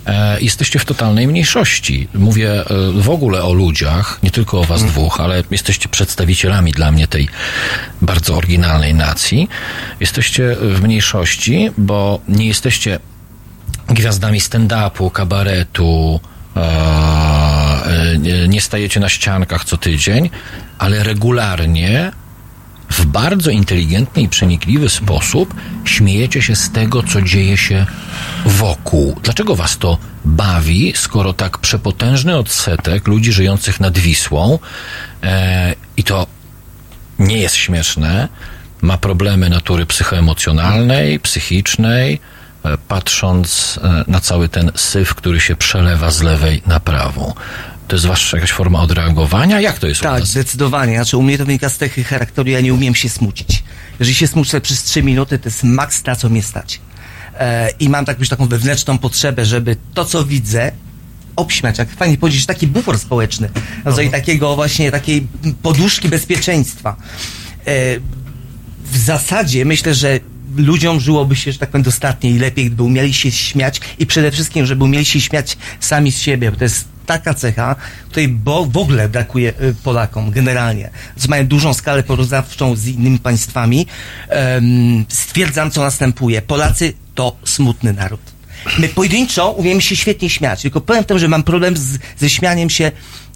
E, 0.06 0.40
jesteście 0.40 0.78
w 0.78 0.85
totalnej 0.85 1.28
mniejszości. 1.28 2.09
Mówię 2.14 2.52
e, 2.52 2.64
w 2.94 3.10
ogóle 3.10 3.43
o 3.43 3.52
ludziach, 3.52 4.18
nie 4.22 4.31
tylko 4.31 4.60
o 4.60 4.64
was 4.64 4.85
dwóch, 4.85 5.20
ale 5.20 5.43
jesteście 5.51 5.89
przedstawicielami 5.89 6.72
dla 6.72 6.93
mnie 6.93 7.09
tej 7.09 7.28
bardzo 8.02 8.36
oryginalnej 8.36 8.94
nacji. 8.94 9.48
Jesteście 10.01 10.56
w 10.60 10.82
mniejszości, 10.82 11.70
bo 11.78 12.20
nie 12.28 12.47
jesteście 12.47 12.98
gwiazdami 13.89 14.40
stand-upu, 14.40 15.10
kabaretu, 15.10 16.20
e, 16.56 17.81
nie 18.48 18.60
stajecie 18.60 19.01
na 19.01 19.09
ściankach 19.09 19.64
co 19.64 19.77
tydzień, 19.77 20.31
ale 20.78 21.05
regularnie 21.05 22.12
w 22.90 23.06
bardzo 23.06 23.50
inteligentny 23.50 24.22
i 24.22 24.28
przenikliwy 24.28 24.88
sposób 24.88 25.54
śmiejecie 25.84 26.42
się 26.42 26.56
z 26.56 26.70
tego, 26.70 27.02
co 27.02 27.22
dzieje 27.22 27.56
się 27.56 27.86
wokół. 28.46 29.20
Dlaczego 29.22 29.56
was 29.56 29.78
to 29.78 29.98
bawi, 30.24 30.92
skoro 30.96 31.32
tak 31.32 31.58
przepotężny 31.58 32.36
odsetek 32.36 33.08
ludzi 33.08 33.32
żyjących 33.32 33.80
nad 33.80 33.98
Wisłą 33.98 34.58
e, 35.22 35.74
i 35.96 36.04
to 36.04 36.26
nie 37.18 37.38
jest 37.38 37.54
śmieszne, 37.54 38.28
ma 38.82 38.98
problemy 38.98 39.50
natury 39.50 39.86
psychoemocjonalnej, 39.86 41.20
psychicznej, 41.20 42.20
e, 42.64 42.78
patrząc 42.88 43.80
e, 43.82 44.04
na 44.06 44.20
cały 44.20 44.48
ten 44.48 44.72
syf, 44.74 45.14
który 45.14 45.40
się 45.40 45.56
przelewa 45.56 46.10
z 46.10 46.22
lewej 46.22 46.62
na 46.66 46.80
prawą. 46.80 47.34
To 47.90 47.96
jest 47.96 48.06
wasza 48.06 48.36
jakaś 48.36 48.52
forma 48.52 48.80
odreagowania? 48.80 49.60
Jak 49.60 49.78
to 49.78 49.86
jest 49.86 50.00
Tak, 50.00 50.26
zdecydowanie. 50.26 50.94
Znaczy, 50.94 51.16
u 51.16 51.22
mnie 51.22 51.38
to 51.38 51.46
wynika 51.46 51.68
z 51.68 51.76
cechy 51.76 52.04
charakteru, 52.04 52.50
ja 52.50 52.60
nie 52.60 52.74
umiem 52.74 52.94
się 52.94 53.08
smucić. 53.08 53.62
Jeżeli 54.00 54.14
się 54.14 54.26
smucę 54.26 54.60
przez 54.60 54.82
trzy 54.82 55.02
minuty, 55.02 55.38
to 55.38 55.48
jest 55.48 55.64
maks 55.64 56.04
na 56.04 56.16
co 56.16 56.28
mnie 56.28 56.42
stać. 56.42 56.80
E, 57.38 57.70
I 57.80 57.88
mam 57.88 58.04
tak, 58.04 58.18
już 58.18 58.28
taką 58.28 58.46
wewnętrzną 58.46 58.98
potrzebę, 58.98 59.44
żeby 59.44 59.76
to, 59.94 60.04
co 60.04 60.24
widzę, 60.24 60.72
obśmiać, 61.36 61.78
jak 61.78 61.90
fajnie 61.90 62.18
powiedzieć, 62.18 62.46
taki 62.46 62.66
bufor 62.66 62.98
społeczny. 62.98 63.50
Rodzaj 63.84 64.10
takiego 64.10 64.56
właśnie, 64.56 64.90
takiej 64.90 65.26
poduszki 65.62 66.08
bezpieczeństwa. 66.08 66.96
E, 67.66 67.72
w 68.92 68.98
zasadzie 68.98 69.64
myślę, 69.64 69.94
że 69.94 70.20
ludziom 70.56 71.00
żyłoby 71.00 71.36
się, 71.36 71.52
że 71.52 71.58
tak 71.58 71.70
powiem, 71.70 71.82
dostatnie 71.82 72.30
i 72.30 72.38
lepiej, 72.38 72.66
gdyby 72.66 72.82
umieli 72.82 73.14
się 73.14 73.30
śmiać 73.30 73.80
i 73.98 74.06
przede 74.06 74.30
wszystkim, 74.30 74.66
żeby 74.66 74.84
umieli 74.84 75.04
się 75.04 75.20
śmiać 75.20 75.56
sami 75.80 76.12
z 76.12 76.18
siebie, 76.18 76.50
bo 76.50 76.56
to 76.56 76.64
jest 76.64 76.99
taka 77.11 77.35
cecha, 77.35 77.77
której 78.09 78.28
bo, 78.28 78.66
w 78.66 78.77
ogóle 78.77 79.09
brakuje 79.09 79.53
y, 79.62 79.74
Polakom 79.74 80.31
generalnie. 80.31 80.91
Mają 81.28 81.47
dużą 81.47 81.74
skalę 81.74 82.03
porównawczą 82.03 82.77
z 82.77 82.87
innymi 82.87 83.19
państwami. 83.19 83.87
Stwierdzam, 85.09 85.70
co 85.70 85.81
następuje. 85.81 86.43
Polacy 86.43 86.93
to 87.15 87.37
smutny 87.45 87.93
naród. 87.93 88.20
My 88.78 88.89
pojedynczo 88.89 89.51
umiemy 89.51 89.82
się 89.82 89.97
świetnie 89.97 90.31
śmiać, 90.31 90.62
tylko 90.62 90.81
powiem 90.81 91.05
tym, 91.05 91.19
że 91.19 91.28
mam 91.28 91.43
problem 91.43 91.77
z, 91.77 91.99
ze 92.19 92.31
śmianiem 92.31 92.70
się 92.70 92.93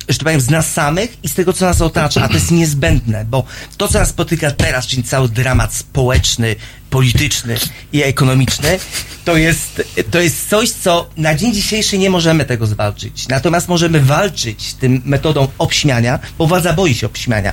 że 0.09 0.19
tak 0.19 0.25
powiem, 0.25 0.41
z 0.41 0.51
nas 0.51 0.73
samych 0.73 1.25
i 1.25 1.29
z 1.29 1.35
tego, 1.35 1.53
co 1.53 1.65
nas 1.65 1.81
otacza, 1.81 2.23
a 2.23 2.29
to 2.29 2.35
jest 2.35 2.51
niezbędne, 2.51 3.25
bo 3.25 3.45
to, 3.77 3.89
co 3.89 3.99
nas 3.99 4.09
spotyka 4.09 4.51
teraz, 4.51 4.87
czyli 4.87 5.03
cały 5.03 5.29
dramat 5.29 5.75
społeczny, 5.75 6.57
polityczny 6.95 7.57
i 7.93 8.03
ekonomiczny, 8.03 8.79
to 9.25 9.37
jest, 9.37 9.83
to 10.11 10.21
jest 10.21 10.49
coś, 10.49 10.71
co 10.71 11.11
na 11.17 11.35
dzień 11.35 11.55
dzisiejszy 11.55 11.99
nie 11.99 12.11
możemy 12.11 12.45
tego 12.45 12.67
zwalczyć. 12.67 13.29
Natomiast 13.29 13.69
możemy 13.69 14.01
walczyć 14.01 14.75
tym 14.75 15.03
metodą 15.05 15.49
obśmiania, 15.59 16.19
bo 16.39 16.47
władza 16.47 16.73
boi 16.73 16.95
się 16.95 17.07
obśmiania. 17.07 17.53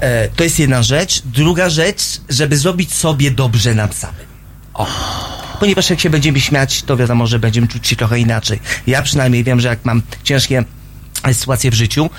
E, 0.00 0.28
to 0.28 0.44
jest 0.44 0.58
jedna 0.58 0.82
rzecz. 0.82 1.22
Druga 1.24 1.70
rzecz, 1.70 2.02
żeby 2.28 2.56
zrobić 2.56 2.94
sobie 2.94 3.30
dobrze 3.30 3.74
nam 3.74 3.92
samym. 3.92 4.26
O. 4.74 4.86
Ponieważ 5.60 5.90
jak 5.90 6.00
się 6.00 6.10
będziemy 6.10 6.40
śmiać, 6.40 6.82
to 6.82 6.96
wiadomo, 6.96 7.26
że 7.26 7.38
będziemy 7.38 7.68
czuć 7.68 7.88
się 7.88 7.96
trochę 7.96 8.18
inaczej. 8.18 8.60
Ja 8.86 9.02
przynajmniej 9.02 9.44
wiem, 9.44 9.60
że 9.60 9.68
jak 9.68 9.84
mam 9.84 10.02
ciężkie 10.24 10.64
sytuacje 11.32 11.70
w 11.70 11.74
życiu, 11.74 12.10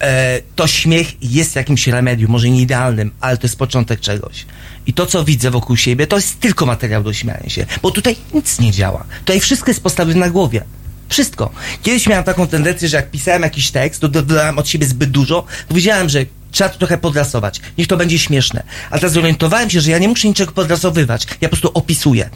e, 0.00 0.40
to 0.56 0.66
śmiech 0.66 1.22
jest 1.22 1.56
jakimś 1.56 1.86
remedium, 1.86 2.30
może 2.30 2.50
nie 2.50 2.60
idealnym, 2.60 3.10
ale 3.20 3.36
to 3.36 3.46
jest 3.46 3.58
początek 3.58 4.00
czegoś. 4.00 4.46
I 4.86 4.92
to, 4.92 5.06
co 5.06 5.24
widzę 5.24 5.50
wokół 5.50 5.76
siebie, 5.76 6.06
to 6.06 6.16
jest 6.16 6.40
tylko 6.40 6.66
materiał 6.66 7.02
do 7.02 7.12
śmiania 7.12 7.48
się, 7.48 7.66
bo 7.82 7.90
tutaj 7.90 8.16
nic 8.34 8.58
nie 8.58 8.72
działa. 8.72 9.04
Tutaj 9.18 9.40
wszystko 9.40 9.70
jest 9.70 9.82
postawione 9.82 10.20
na 10.20 10.30
głowie. 10.30 10.64
Wszystko. 11.08 11.50
Kiedyś 11.82 12.06
miałem 12.06 12.24
taką 12.24 12.46
tendencję, 12.46 12.88
że 12.88 12.96
jak 12.96 13.10
pisałem 13.10 13.42
jakiś 13.42 13.70
tekst, 13.70 14.00
to 14.00 14.08
od 14.56 14.68
siebie 14.68 14.86
zbyt 14.86 15.10
dużo, 15.10 15.44
powiedziałem, 15.68 16.08
że 16.08 16.24
trzeba 16.50 16.70
to 16.70 16.78
trochę 16.78 16.98
podrasować. 16.98 17.60
Niech 17.78 17.86
to 17.86 17.96
będzie 17.96 18.18
śmieszne. 18.18 18.62
A 18.90 18.98
teraz 18.98 19.12
zorientowałem 19.12 19.70
się, 19.70 19.80
że 19.80 19.90
ja 19.90 19.98
nie 19.98 20.08
muszę 20.08 20.28
niczego 20.28 20.52
podrasowywać. 20.52 21.26
Ja 21.40 21.48
po 21.48 21.56
prostu 21.56 21.70
opisuję. 21.74 22.30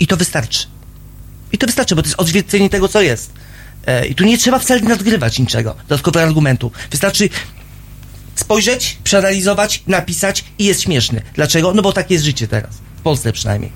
I 0.00 0.06
to 0.06 0.16
wystarczy. 0.16 0.66
I 1.52 1.58
to 1.58 1.66
wystarczy, 1.66 1.96
bo 1.96 2.02
to 2.02 2.08
jest 2.08 2.20
odzwierciedlenie 2.20 2.70
tego, 2.70 2.88
co 2.88 3.00
jest. 3.00 3.32
E, 3.86 4.06
I 4.06 4.14
tu 4.14 4.24
nie 4.24 4.38
trzeba 4.38 4.58
wcale 4.58 4.80
nadgrywać 4.80 5.38
niczego, 5.38 5.74
dodatkowego 5.88 6.26
argumentu. 6.26 6.72
Wystarczy 6.90 7.28
spojrzeć, 8.34 8.98
przeanalizować, 9.04 9.82
napisać 9.86 10.44
i 10.58 10.64
jest 10.64 10.82
śmieszny. 10.82 11.22
Dlaczego? 11.34 11.74
No 11.74 11.82
bo 11.82 11.92
takie 11.92 12.14
jest 12.14 12.24
życie 12.24 12.48
teraz. 12.48 12.70
W 12.96 13.00
Polsce 13.02 13.32
przynajmniej. 13.32 13.72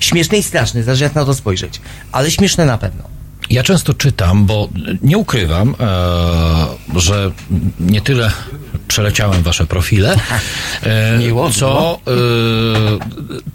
Śmieszne 0.00 0.38
i 0.38 0.42
straszne, 0.42 0.82
zależy 0.82 1.04
jak 1.04 1.14
na 1.14 1.24
to 1.24 1.34
spojrzeć. 1.34 1.80
Ale 2.12 2.30
śmieszne 2.30 2.66
na 2.66 2.78
pewno. 2.78 3.02
Ja 3.50 3.62
często 3.62 3.94
czytam, 3.94 4.46
bo 4.46 4.68
nie 5.02 5.18
ukrywam, 5.18 5.74
e, 5.80 7.00
że 7.00 7.30
nie 7.80 8.00
tyle 8.00 8.32
przeleciałem 8.90 9.42
wasze 9.42 9.66
profile, 9.66 10.16
e, 10.82 11.52
co 11.52 12.00
e, 12.06 12.10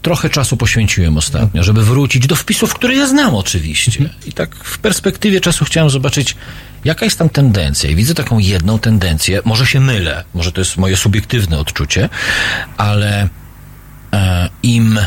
trochę 0.02 0.30
czasu 0.30 0.56
poświęciłem 0.56 1.16
ostatnio, 1.16 1.62
żeby 1.62 1.84
wrócić 1.84 2.26
do 2.26 2.36
wpisów, 2.36 2.74
które 2.74 2.94
ja 2.94 3.06
znam 3.06 3.34
oczywiście. 3.34 4.10
I 4.26 4.32
tak 4.32 4.54
w 4.54 4.78
perspektywie 4.78 5.40
czasu 5.40 5.64
chciałem 5.64 5.90
zobaczyć, 5.90 6.36
jaka 6.84 7.04
jest 7.04 7.18
tam 7.18 7.28
tendencja. 7.28 7.90
I 7.90 7.94
widzę 7.94 8.14
taką 8.14 8.38
jedną 8.38 8.78
tendencję, 8.78 9.40
może 9.44 9.66
się 9.66 9.80
mylę, 9.80 10.24
może 10.34 10.52
to 10.52 10.60
jest 10.60 10.76
moje 10.76 10.96
subiektywne 10.96 11.58
odczucie, 11.58 12.08
ale 12.76 13.28
e, 14.12 14.48
im 14.62 14.98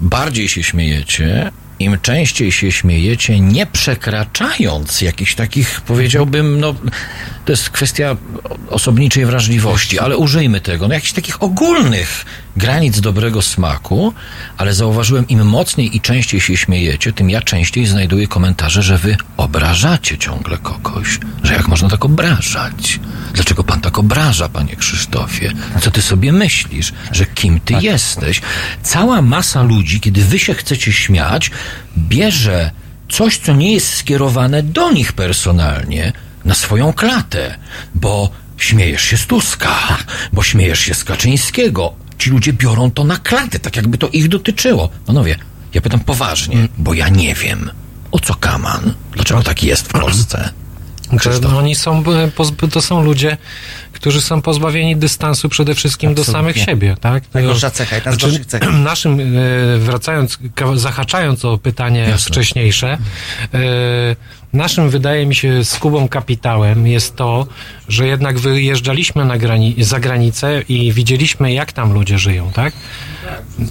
bardziej 0.00 0.48
się 0.48 0.62
śmiejecie, 0.62 1.50
im 1.78 1.98
częściej 2.00 2.52
się 2.52 2.72
śmiejecie, 2.72 3.40
nie 3.40 3.66
przekraczając 3.66 5.00
jakichś 5.00 5.34
takich, 5.34 5.80
powiedziałbym, 5.80 6.60
no, 6.60 6.74
to 7.44 7.52
jest 7.52 7.70
kwestia 7.70 8.16
osobniczej 8.68 9.26
wrażliwości, 9.26 9.98
ale 9.98 10.16
użyjmy 10.16 10.60
tego, 10.60 10.88
no, 10.88 10.94
jakichś 10.94 11.12
takich 11.12 11.42
ogólnych 11.42 12.24
granic 12.56 13.00
dobrego 13.00 13.42
smaku, 13.42 14.14
ale 14.56 14.74
zauważyłem, 14.74 15.28
im 15.28 15.46
mocniej 15.46 15.96
i 15.96 16.00
częściej 16.00 16.40
się 16.40 16.56
śmiejecie, 16.56 17.12
tym 17.12 17.30
ja 17.30 17.42
częściej 17.42 17.86
znajduję 17.86 18.28
komentarze, 18.28 18.82
że 18.82 18.98
wy 18.98 19.16
obrażacie 19.36 20.18
ciągle 20.18 20.58
kogoś, 20.58 21.18
że 21.42 21.54
jak 21.54 21.68
można 21.68 21.88
tak 21.88 22.04
obrażać? 22.04 23.00
Dlaczego 23.32 23.64
pan 23.64 23.80
tak 23.80 23.98
obraża, 23.98 24.48
panie 24.48 24.76
Krzysztofie? 24.76 25.52
Co 25.80 25.90
ty 25.90 26.02
sobie 26.02 26.32
myślisz, 26.32 26.92
że 27.12 27.26
kim 27.26 27.60
ty 27.60 27.74
jesteś? 27.74 28.40
Cała 28.82 29.22
masa 29.22 29.62
ludzi, 29.62 30.00
kiedy 30.00 30.24
wy 30.24 30.38
się 30.38 30.54
chcecie 30.54 30.92
śmiać, 30.92 31.50
bierze 31.98 32.70
coś, 33.08 33.38
co 33.38 33.52
nie 33.54 33.74
jest 33.74 33.94
skierowane 33.94 34.62
do 34.62 34.92
nich 34.92 35.12
personalnie, 35.12 36.12
na 36.44 36.54
swoją 36.54 36.92
klatę, 36.92 37.58
bo 37.94 38.30
śmiejesz 38.56 39.02
się 39.02 39.16
z 39.16 39.26
Tuska, 39.26 39.98
bo 40.32 40.42
śmiejesz 40.42 40.80
się 40.80 40.94
z 40.94 41.04
Kaczyńskiego. 41.04 41.94
Ci 42.18 42.30
ludzie 42.30 42.52
biorą 42.52 42.90
to 42.90 43.04
na 43.04 43.16
klatę, 43.16 43.58
tak 43.58 43.76
jakby 43.76 43.98
to 43.98 44.08
ich 44.08 44.28
dotyczyło. 44.28 44.88
Panowie, 45.06 45.36
ja 45.74 45.80
pytam 45.80 46.00
poważnie, 46.00 46.68
bo 46.78 46.94
ja 46.94 47.08
nie 47.08 47.34
wiem. 47.34 47.70
O 48.10 48.18
co 48.18 48.34
kaman? 48.34 48.94
Dlaczego 49.12 49.42
tak 49.42 49.62
jest 49.62 49.88
w 49.88 49.92
Polsce? 49.92 50.50
Że, 51.22 51.30
no, 51.42 51.58
oni 51.58 51.74
są, 51.74 52.02
e, 52.62 52.68
to 52.70 52.80
są 52.82 53.04
ludzie, 53.04 53.36
którzy 53.92 54.20
są 54.20 54.42
pozbawieni 54.42 54.96
dystansu 54.96 55.48
przede 55.48 55.74
wszystkim 55.74 56.14
do 56.14 56.22
Absolutnie. 56.22 56.52
samych 56.52 56.64
siebie, 56.66 56.96
tak? 57.00 57.22
Najgorsza 57.34 57.70
cecha, 57.70 57.96
jedna 57.96 58.12
z 58.12 58.18
Znaczy, 58.18 58.44
cech. 58.44 58.62
Naszym, 58.84 59.20
e, 59.20 59.78
wracając, 59.78 60.38
zahaczając 60.74 61.44
o 61.44 61.58
pytanie 61.58 62.00
Jasne. 62.00 62.30
wcześniejsze, 62.30 62.98
e, 63.54 63.58
naszym, 64.52 64.90
wydaje 64.90 65.26
mi 65.26 65.34
się, 65.34 65.64
z 65.64 65.78
Kubą 65.78 66.08
kapitałem 66.08 66.86
jest 66.86 67.16
to, 67.16 67.46
że 67.88 68.06
jednak 68.06 68.38
wyjeżdżaliśmy 68.38 69.24
na 69.24 69.38
grani- 69.38 69.74
za 69.84 70.00
granicę 70.00 70.62
i 70.68 70.92
widzieliśmy, 70.92 71.52
jak 71.52 71.72
tam 71.72 71.92
ludzie 71.92 72.18
żyją, 72.18 72.50
tak? 72.52 72.72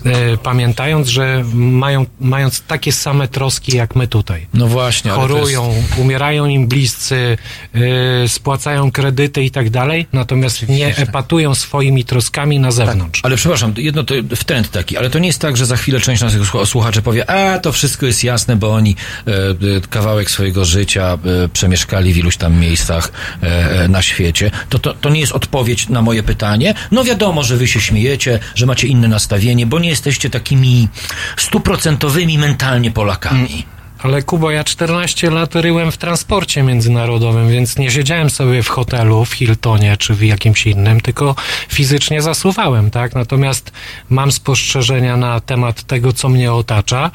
E, 0.05 0.37
pamiętając, 0.37 1.07
że 1.07 1.43
mają, 1.53 2.05
mając 2.19 2.61
takie 2.61 2.91
same 2.91 3.27
troski 3.27 3.77
jak 3.77 3.95
my 3.95 4.07
tutaj. 4.07 4.47
No 4.53 4.67
właśnie, 4.67 5.11
Chorują, 5.11 5.73
umierają 5.97 6.45
im 6.45 6.67
bliscy, 6.67 7.37
y, 7.75 8.27
spłacają 8.27 8.91
kredyty 8.91 9.43
i 9.43 9.51
tak 9.51 9.69
dalej, 9.69 10.07
natomiast 10.13 10.69
nie 10.69 10.97
epatują 10.97 11.55
swoimi 11.55 12.05
troskami 12.05 12.59
na 12.59 12.71
zewnątrz. 12.71 13.19
Ale 13.23 13.35
przepraszam, 13.35 13.73
jedno 13.77 14.03
to 14.03 14.13
w 14.35 14.43
trend 14.43 14.71
taki, 14.71 14.97
ale 14.97 15.09
to 15.09 15.19
nie 15.19 15.27
jest 15.27 15.41
tak, 15.41 15.57
że 15.57 15.65
za 15.65 15.77
chwilę 15.77 15.99
część 15.99 16.21
naszych 16.21 16.41
słucha- 16.41 16.65
słuchaczy 16.65 17.01
powie, 17.01 17.29
a 17.29 17.59
to 17.59 17.71
wszystko 17.71 18.05
jest 18.05 18.23
jasne, 18.23 18.55
bo 18.55 18.73
oni 18.73 18.95
e, 19.27 19.31
kawałek 19.89 20.31
swojego 20.31 20.65
życia 20.67 21.17
e, 21.43 21.49
przemieszkali 21.49 22.13
w 22.13 22.17
iluś 22.17 22.37
tam 22.37 22.59
miejscach 22.59 23.11
e, 23.43 23.47
e, 23.83 23.87
na 23.87 24.01
świecie. 24.01 24.51
To, 24.69 24.79
to, 24.79 24.93
to 24.93 25.09
nie 25.09 25.19
jest 25.19 25.31
odpowiedź 25.31 25.89
na 25.89 26.01
moje 26.01 26.23
pytanie. 26.23 26.73
No 26.91 27.03
wiadomo, 27.03 27.43
że 27.43 27.57
wy 27.57 27.67
się 27.67 27.81
śmiejecie, 27.81 28.39
że 28.55 28.65
macie 28.65 28.87
inne 28.87 29.07
nastawienie, 29.07 29.65
bo 29.65 29.79
nie 29.79 29.89
jesteście 29.89 30.29
takimi 30.29 30.87
stuprocentowymi 31.37 32.37
mentalnie 32.37 32.91
Polakami. 32.91 33.76
Ale 34.07 34.21
Kubo, 34.21 34.51
ja 34.51 34.63
14 34.63 35.29
lat 35.29 35.55
ryłem 35.55 35.91
w 35.91 35.97
transporcie 35.97 36.63
międzynarodowym, 36.63 37.49
więc 37.49 37.77
nie 37.77 37.91
siedziałem 37.91 38.29
sobie 38.29 38.63
w 38.63 38.67
hotelu, 38.67 39.25
w 39.25 39.33
Hiltonie 39.33 39.97
czy 39.97 40.13
w 40.13 40.23
jakimś 40.23 40.67
innym, 40.67 41.01
tylko 41.01 41.35
fizycznie 41.69 42.21
zasuwałem, 42.21 42.91
tak? 42.91 43.15
Natomiast 43.15 43.71
mam 44.09 44.31
spostrzeżenia 44.31 45.17
na 45.17 45.39
temat 45.39 45.83
tego, 45.83 46.13
co 46.13 46.29
mnie 46.29 46.53
otacza 46.53 47.11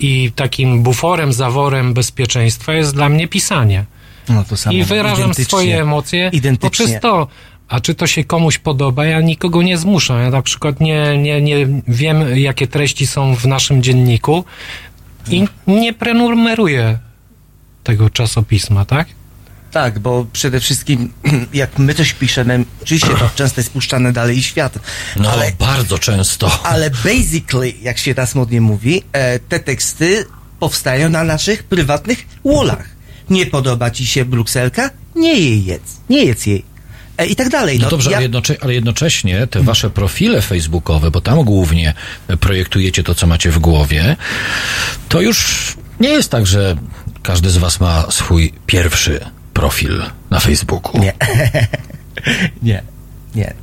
i 0.00 0.32
takim 0.36 0.82
buforem, 0.82 1.32
zaworem 1.32 1.94
bezpieczeństwa 1.94 2.72
jest 2.72 2.94
dla 2.94 3.08
mnie 3.08 3.28
pisanie. 3.28 3.84
No 4.28 4.44
to 4.44 4.56
samo. 4.56 4.76
I 4.76 4.84
wyrażam 4.84 5.18
Identycznie. 5.18 5.44
swoje 5.44 5.80
emocje 5.80 6.30
Identycznie. 6.32 6.68
poprzez 6.70 7.00
to. 7.00 7.28
A 7.68 7.80
czy 7.80 7.94
to 7.94 8.06
się 8.06 8.24
komuś 8.24 8.58
podoba? 8.58 9.06
Ja 9.06 9.20
nikogo 9.20 9.62
nie 9.62 9.78
zmuszam. 9.78 10.18
Ja 10.18 10.30
na 10.30 10.42
przykład 10.42 10.80
nie, 10.80 11.18
nie, 11.18 11.42
nie 11.42 11.66
wiem, 11.88 12.38
jakie 12.38 12.66
treści 12.66 13.06
są 13.06 13.34
w 13.34 13.46
naszym 13.46 13.82
dzienniku 13.82 14.44
i 15.30 15.48
nie 15.66 15.92
prenumeruję 15.92 16.98
tego 17.84 18.10
czasopisma, 18.10 18.84
tak? 18.84 19.08
Tak, 19.72 19.98
bo 19.98 20.26
przede 20.32 20.60
wszystkim 20.60 21.12
jak 21.54 21.78
my 21.78 21.94
coś 21.94 22.12
piszemy, 22.12 22.64
oczywiście 22.82 23.08
to 23.08 23.30
często 23.36 23.60
jest 23.60 23.70
puszczane 23.72 24.12
dalej 24.12 24.42
świat, 24.42 24.78
No, 25.16 25.30
ale, 25.30 25.52
bardzo 25.58 25.98
często. 25.98 26.60
ale 26.64 26.90
basically, 26.90 27.72
jak 27.82 27.98
się 27.98 28.14
teraz 28.14 28.34
modnie 28.34 28.60
mówi, 28.60 29.02
e, 29.12 29.38
te 29.38 29.60
teksty 29.60 30.24
powstają 30.60 31.08
na 31.08 31.24
naszych 31.24 31.62
prywatnych 31.64 32.26
wallach. 32.44 32.88
Nie 33.30 33.46
podoba 33.46 33.90
ci 33.90 34.06
się 34.06 34.24
brukselka? 34.24 34.90
Nie 35.14 35.34
jej 35.40 35.64
jedz, 35.64 35.96
nie 36.10 36.24
jedz 36.24 36.46
jej. 36.46 36.64
E, 37.18 37.26
I 37.26 37.36
tak 37.36 37.48
dalej. 37.48 37.78
No 37.78 37.88
dobrze, 37.90 38.10
ja- 38.10 38.16
ale, 38.16 38.24
jednocze, 38.24 38.56
ale 38.60 38.74
jednocześnie 38.74 39.46
te 39.46 39.62
wasze 39.62 39.90
profile 39.90 40.42
facebookowe, 40.42 41.10
bo 41.10 41.20
tam 41.20 41.44
głównie 41.44 41.94
projektujecie 42.40 43.02
to, 43.02 43.14
co 43.14 43.26
macie 43.26 43.50
w 43.50 43.58
głowie, 43.58 44.16
to 45.08 45.20
już 45.20 45.74
nie 46.00 46.08
jest 46.08 46.30
tak, 46.30 46.46
że 46.46 46.76
każdy 47.22 47.50
z 47.50 47.56
was 47.56 47.80
ma 47.80 48.10
swój 48.10 48.52
pierwszy 48.66 49.20
profil 49.54 50.02
na 50.30 50.40
Facebooku. 50.40 50.98
Nie. 51.00 51.12
nie, 52.62 52.82
nie. 53.34 53.54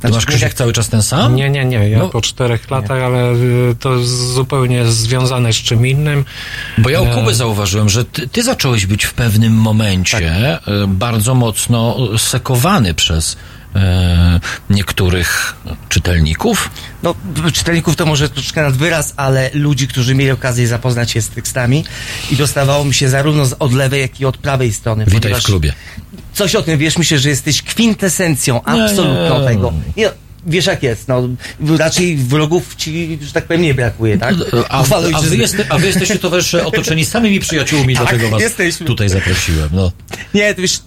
Ty 0.00 0.08
masz 0.08 0.26
Krzysiek 0.26 0.54
cały 0.54 0.72
czas 0.72 0.88
ten 0.88 1.02
sam? 1.02 1.34
Nie, 1.36 1.50
nie, 1.50 1.64
nie. 1.64 1.88
Ja 1.88 1.98
No. 1.98 2.08
po 2.08 2.20
czterech 2.20 2.70
latach, 2.70 3.02
ale 3.02 3.32
y, 3.34 3.76
to 3.80 4.04
zupełnie 4.34 4.86
związane 4.86 5.52
z 5.52 5.56
czym 5.56 5.86
innym. 5.86 6.24
Bo 6.78 6.90
ja 6.90 7.00
u 7.00 7.04
E, 7.04 7.14
Kuby 7.14 7.34
zauważyłem, 7.34 7.88
że 7.88 8.04
ty, 8.04 8.28
ty 8.28 8.42
zacząłeś 8.42 8.86
być 8.86 9.04
w 9.04 9.14
pewnym 9.14 9.52
momencie 9.52 10.18
e, 10.28 10.60
bardzo 10.88 11.34
mocno 11.34 11.96
sekowany 12.18 12.94
przez 12.94 13.36
niektórych 14.70 15.54
czytelników. 15.88 16.70
No, 17.02 17.14
czytelników 17.52 17.96
to 17.96 18.06
może 18.06 18.28
troszkę 18.28 18.62
nad 18.62 18.76
wyraz, 18.76 19.14
ale 19.16 19.50
ludzi, 19.54 19.88
którzy 19.88 20.14
mieli 20.14 20.30
okazję 20.30 20.68
zapoznać 20.68 21.10
się 21.10 21.22
z 21.22 21.28
tekstami 21.28 21.84
i 22.30 22.36
dostawało 22.36 22.84
mi 22.84 22.94
się 22.94 23.08
zarówno 23.08 23.46
z 23.46 23.52
od 23.58 23.72
lewej, 23.72 24.00
jak 24.00 24.20
i 24.20 24.24
od 24.24 24.36
prawej 24.36 24.72
strony. 24.72 25.04
Witaj 25.08 25.34
w 25.34 25.42
klubie. 25.42 25.72
Coś 26.32 26.54
o 26.54 26.62
tym 26.62 26.78
wiesz, 26.78 26.98
myślę, 26.98 27.18
że 27.18 27.28
jesteś 27.28 27.62
kwintesencją 27.62 28.62
absolutną 28.62 29.46
tego. 29.46 29.72
Nie, 29.96 30.10
wiesz 30.46 30.66
jak 30.66 30.82
jest, 30.82 31.08
no 31.08 31.28
raczej 31.78 32.16
wrogów 32.16 32.74
ci, 32.76 33.18
że 33.22 33.32
tak 33.32 33.44
powiem, 33.46 33.62
nie 33.62 33.74
brakuje, 33.74 34.18
tak? 34.18 34.34
A, 34.68 34.82
Chwalą 34.82 35.08
a, 35.14 35.20
wy, 35.20 35.36
jeste, 35.36 35.64
a 35.68 35.78
wy 35.78 35.86
jesteście 35.86 36.18
towarzysze 36.18 36.66
otoczeni 36.66 37.04
samymi 37.04 37.40
przyjaciółmi, 37.40 37.94
Tak, 37.96 38.08
dlatego 38.08 38.30
was 38.30 38.42
jesteśmy. 38.42 38.86
tutaj 38.86 39.08
zaprosiłem. 39.08 39.68
No. 39.72 39.92
Nie, 40.34 40.54
to 40.54 40.62
wiesz, 40.62 40.82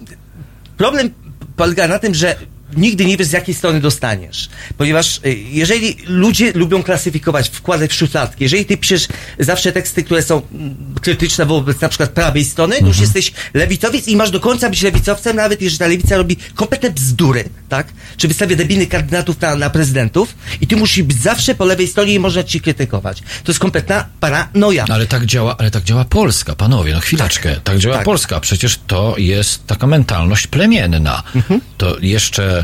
problem 0.78 1.10
polega 1.56 1.88
na 1.88 2.00
tym, 2.00 2.16
że 2.16 2.36
nigdy 2.78 3.06
nie 3.06 3.18
wiesz, 3.18 3.28
z 3.28 3.32
jakiej 3.32 3.56
strony 3.56 3.80
dostaniesz. 3.80 4.50
Ponieważ 4.78 5.18
y, 5.26 5.36
jeżeli 5.52 5.98
ludzie 6.08 6.52
lubią 6.56 6.84
klasyfikować, 6.84 7.50
wkładać 7.50 7.92
w 7.92 7.94
szufladki, 7.94 8.44
jeżeli 8.44 8.66
ty 8.66 8.78
piszesz 8.78 9.08
zawsze 9.40 9.72
teksty, 9.72 10.04
które 10.04 10.24
są 10.24 10.42
mm, 10.54 10.76
krytyczne 11.02 11.46
wobec 11.46 11.82
na 11.82 11.90
przykład 11.90 12.10
prawej 12.10 12.46
strony, 12.46 12.80
to 12.80 12.88
już 12.88 13.00
jesteś 13.00 13.32
lewicowiec 13.54 14.08
i 14.08 14.16
masz 14.16 14.32
do 14.32 14.40
końca 14.40 14.70
być 14.70 14.82
lewicowcem, 14.82 15.36
nawet 15.36 15.62
jeżeli 15.62 15.80
ta 15.80 15.88
lewica 15.88 16.18
robi 16.18 16.38
kompletne 16.56 16.92
bzdury, 16.92 17.44
tak? 17.70 17.88
Czy 18.18 18.28
wystawia 18.28 18.56
debilnych 18.56 18.90
kandydatów 18.90 19.42
na, 19.42 19.56
na 19.56 19.70
prezydentów 19.70 20.36
i 20.62 20.68
ty 20.68 20.76
musisz 20.76 21.04
być 21.04 21.22
zawsze 21.22 21.56
po 21.56 21.66
lewej 21.66 21.88
stronie 21.88 22.14
i 22.14 22.20
można 22.20 22.44
ci 22.44 22.62
krytykować. 22.62 23.22
To 23.44 23.52
jest 23.52 23.60
kompletna 23.60 24.06
paranoja. 24.20 24.86
Ale 24.90 25.08
tak 25.08 25.26
działa, 25.26 25.58
ale 25.58 25.72
tak 25.72 25.84
działa 25.84 26.06
Polska, 26.06 26.56
panowie, 26.56 26.94
no 26.94 27.00
chwileczkę. 27.00 27.56
Tak, 27.64 27.78
działa 27.78 27.96
tak. 27.96 28.06
Polska. 28.06 28.40
Przecież 28.40 28.80
to 28.88 29.16
jest 29.18 29.68
taka 29.68 29.88
mentalność 29.88 30.48
plemienna. 30.48 31.24
Mhm. 31.36 31.62
To 31.78 32.00
jeszcze, 32.00 32.61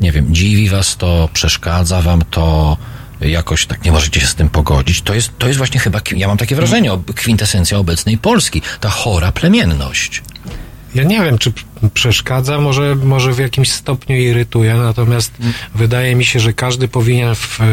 nie 0.00 0.12
wiem, 0.12 0.34
dziwi 0.34 0.68
was 0.68 0.96
to, 0.96 1.28
przeszkadza 1.32 2.02
wam 2.02 2.22
to, 2.30 2.76
jakoś 3.20 3.66
tak 3.66 3.84
nie 3.84 3.92
możecie 3.92 4.20
się 4.20 4.26
z 4.26 4.34
tym 4.34 4.48
pogodzić. 4.48 5.02
To 5.02 5.14
jest, 5.14 5.38
to 5.38 5.46
jest 5.46 5.58
właśnie 5.58 5.80
chyba, 5.80 6.00
ja 6.16 6.28
mam 6.28 6.36
takie 6.36 6.56
wrażenie, 6.56 6.90
kwintesencja 7.14 7.78
obecnej 7.78 8.18
Polski. 8.18 8.62
Ta 8.80 8.90
chora 8.90 9.32
plemienność. 9.32 10.22
Ja 10.94 11.02
nie 11.02 11.22
wiem, 11.22 11.38
czy 11.38 11.52
przeszkadza, 11.94 12.60
może, 12.60 12.94
może 12.94 13.32
w 13.32 13.38
jakimś 13.38 13.72
stopniu 13.72 14.16
irytuje, 14.16 14.74
natomiast 14.74 15.32
wydaje 15.74 16.14
mi 16.14 16.24
się, 16.24 16.40
że 16.40 16.52
każdy 16.52 16.88
powinien 16.88 17.34
w, 17.34 17.60
e, 17.60 17.64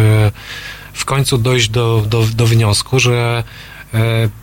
w 0.94 1.06
końcu 1.06 1.38
dojść 1.38 1.70
do, 1.70 2.06
do, 2.10 2.26
do 2.36 2.48
wniosku, 2.48 3.00
że 3.00 3.44
e, 3.94 4.00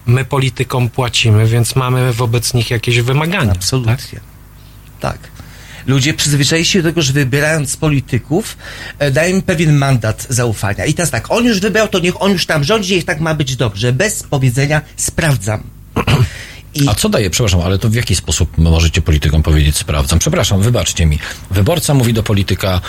my 0.07 0.24
politykom 0.24 0.90
płacimy, 0.90 1.47
więc 1.47 1.77
mamy 1.77 2.12
wobec 2.12 2.55
nich 2.55 2.70
jakieś 2.70 3.01
wymagania. 3.01 3.52
Absolutnie. 3.52 4.20
Tak. 5.01 5.19
Ludzie 5.86 6.15
przyzwyczaili 6.15 6.65
się 6.65 6.82
do 6.82 6.89
tego, 6.89 7.02
że 7.02 7.12
wybierając 7.12 7.77
polityków, 7.77 8.57
e, 8.98 9.11
dają 9.11 9.36
im 9.36 9.43
pewien 9.43 9.77
mandat 9.77 10.27
zaufania. 10.28 10.85
I 10.85 10.94
teraz 10.94 11.11
tak, 11.11 11.31
on 11.31 11.44
już 11.44 11.61
wybrał, 11.61 11.89
to 11.89 11.98
niech 11.98 12.23
on 12.23 12.32
już 12.32 12.47
tam 12.47 12.65
rządzi, 12.65 12.94
niech 12.94 13.05
tak 13.05 13.20
ma 13.20 13.35
być 13.35 13.57
dobrze. 13.57 13.93
Bez 13.93 14.23
powiedzenia 14.23 14.82
sprawdzam. 14.97 15.62
A 16.88 16.94
co 16.94 17.09
daje, 17.09 17.30
przepraszam, 17.30 17.60
ale 17.60 17.78
to 17.78 17.88
w 17.88 17.94
jaki 17.94 18.16
sposób 18.16 18.59
możecie 18.59 19.02
politykom 19.02 19.42
powiedzieć 19.42 19.76
sprawdzam? 19.76 20.18
Przepraszam, 20.18 20.62
wybaczcie 20.62 21.06
mi. 21.06 21.18
Wyborca 21.51 21.94
mówi 21.94 22.12
do 22.12 22.22
polityka 22.22 22.80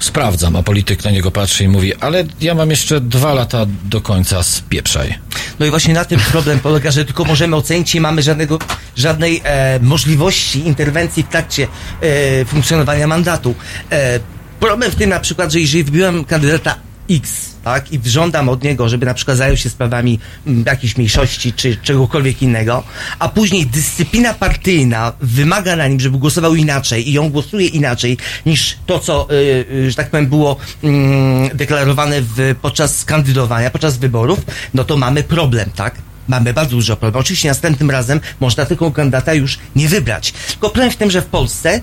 sprawdzam, 0.00 0.56
a 0.56 0.62
polityk 0.62 1.04
na 1.04 1.10
niego 1.10 1.30
patrzy 1.30 1.64
i 1.64 1.68
mówi, 1.68 1.94
ale 1.94 2.24
ja 2.40 2.54
mam 2.54 2.70
jeszcze 2.70 3.00
dwa 3.00 3.34
lata 3.34 3.66
do 3.84 4.00
końca, 4.00 4.42
spieprzaj. 4.42 5.18
No 5.58 5.66
i 5.66 5.70
właśnie 5.70 5.94
na 5.94 6.04
tym 6.04 6.20
problem 6.20 6.60
polega, 6.60 6.90
że 6.90 7.04
tylko 7.04 7.24
możemy 7.24 7.56
ocenić, 7.56 7.94
nie 7.94 8.00
mamy 8.00 8.22
żadnego, 8.22 8.58
żadnej 8.96 9.40
e, 9.44 9.80
możliwości 9.82 10.66
interwencji 10.66 11.22
w 11.22 11.28
trakcie 11.28 11.68
e, 12.00 12.44
funkcjonowania 12.44 13.06
mandatu. 13.06 13.54
E, 13.92 14.20
problem 14.60 14.90
w 14.90 14.94
tym 14.94 15.10
na 15.10 15.20
przykład, 15.20 15.52
że 15.52 15.60
jeżeli 15.60 15.84
wybiłem 15.84 16.24
kandydata 16.24 16.89
X, 17.10 17.50
tak, 17.64 17.92
i 17.92 18.00
żądam 18.04 18.48
od 18.48 18.62
niego, 18.62 18.88
żeby 18.88 19.06
na 19.06 19.14
przykład 19.14 19.36
zajął 19.36 19.56
się 19.56 19.70
sprawami 19.70 20.18
mm, 20.46 20.64
jakiejś 20.66 20.96
mniejszości 20.96 21.52
czy 21.52 21.76
czegokolwiek 21.76 22.42
innego, 22.42 22.82
a 23.18 23.28
później 23.28 23.66
dyscyplina 23.66 24.34
partyjna 24.34 25.12
wymaga 25.20 25.76
na 25.76 25.88
nim, 25.88 26.00
żeby 26.00 26.18
głosował 26.18 26.54
inaczej 26.54 27.10
i 27.10 27.18
on 27.18 27.30
głosuje 27.30 27.66
inaczej 27.66 28.16
niż 28.46 28.76
to, 28.86 28.98
co, 28.98 29.28
y, 29.30 29.34
y, 29.70 29.90
że 29.90 29.96
tak 29.96 30.10
powiem, 30.10 30.26
było 30.26 30.56
mm, 30.82 31.56
deklarowane 31.56 32.22
w, 32.22 32.54
podczas 32.62 33.04
kandydowania, 33.04 33.70
podczas 33.70 33.98
wyborów, 33.98 34.38
no 34.74 34.84
to 34.84 34.96
mamy 34.96 35.22
problem, 35.22 35.70
tak? 35.74 35.94
Mamy 36.28 36.54
bardzo 36.54 36.76
dużo 36.76 36.96
problemów. 36.96 37.20
Oczywiście 37.20 37.48
następnym 37.48 37.90
razem 37.90 38.20
można 38.40 38.66
tylko 38.66 38.90
kandydata 38.90 39.34
już 39.34 39.58
nie 39.76 39.88
wybrać. 39.88 40.32
Tylko 40.32 40.70
problem 40.70 40.90
w 40.90 40.96
tym, 40.96 41.10
że 41.10 41.22
w 41.22 41.26
Polsce 41.26 41.80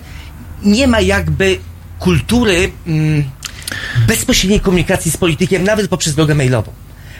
nie 0.62 0.86
ma 0.86 1.00
jakby 1.00 1.58
kultury 1.98 2.72
mm, 2.86 3.24
bezpośredniej 4.06 4.60
komunikacji 4.60 5.10
z 5.10 5.16
politykiem, 5.16 5.64
nawet 5.64 5.88
poprzez 5.88 6.14
drogę 6.14 6.34
mailową. 6.34 6.72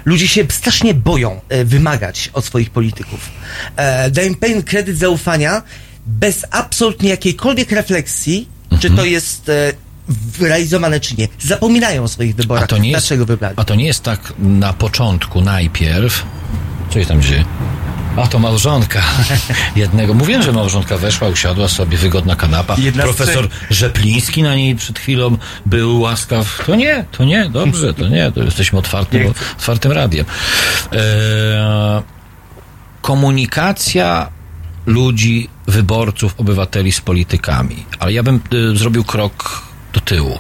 Ludzie 0.05 0.29
się 0.29 0.45
strasznie 0.51 0.95
boją 0.95 1.41
e, 1.49 1.65
wymagać 1.65 2.31
od 2.33 2.45
swoich 2.45 2.71
polityków. 2.71 3.31
E, 3.77 4.11
dają 4.11 4.35
pewien 4.35 4.63
kredyt 4.63 4.99
zaufania 4.99 5.63
bez 6.07 6.45
absolutnie 6.51 7.09
jakiejkolwiek 7.11 7.73
refleksji, 7.73 8.49
czy 8.81 8.91
to 8.91 9.05
jest 9.05 9.49
e, 9.49 9.73
realizowane, 10.41 11.01
czy 11.01 11.15
nie. 11.17 11.29
Zapominają 11.41 12.03
o 12.03 12.09
swoich 12.09 12.35
wyborach. 12.37 12.65
A 12.65 12.67
to 12.67 12.79
nie 12.79 12.91
jest, 12.91 13.01
Dlaczego 13.07 13.27
wybrali? 13.27 13.55
a 13.59 13.65
to 13.65 13.75
nie 13.75 13.87
jest 13.87 14.03
tak 14.03 14.33
na 14.39 14.73
początku, 14.73 15.41
najpierw. 15.41 16.27
Co 16.91 17.01
się 17.01 17.07
tam 17.07 17.23
dzieje? 17.23 17.45
A 18.17 18.27
to 18.27 18.39
małżonka 18.39 19.03
jednego. 19.77 20.15
Mówiłem, 20.15 20.43
że 20.43 20.53
małżonka 20.53 20.99
weszła, 20.99 21.29
usiadła 21.29 21.69
sobie, 21.69 21.99
wygodna 21.99 22.37
kanapa. 22.37 22.77
Jedna 22.79 23.03
Profesor 23.03 23.49
Rzepliński 23.71 24.43
na 24.43 24.55
niej 24.55 24.77
przed 24.77 24.99
chwilą 24.99 25.37
był 25.67 26.01
łaskaw. 26.01 26.65
To 26.67 26.75
nie, 26.75 27.05
to 27.13 27.25
nie, 27.25 27.51
dobrze, 27.51 27.95
to 27.95 28.09
nie, 28.09 28.33
to 28.33 28.43
jesteśmy 28.43 28.79
otwartym, 28.79 29.33
otwartym 29.59 29.93
radiem. 29.93 30.25
Eee, 30.93 30.99
komunikacja 33.03 34.29
ludzi, 34.87 35.49
wyborców, 35.67 36.35
obywateli 36.39 36.93
z 36.93 37.01
politykami. 37.01 37.87
Ale 37.99 38.13
ja 38.13 38.23
bym 38.23 38.41
y, 38.53 38.77
zrobił 38.77 39.05
krok 39.05 39.63
do 39.93 40.01
tyłu. 40.01 40.39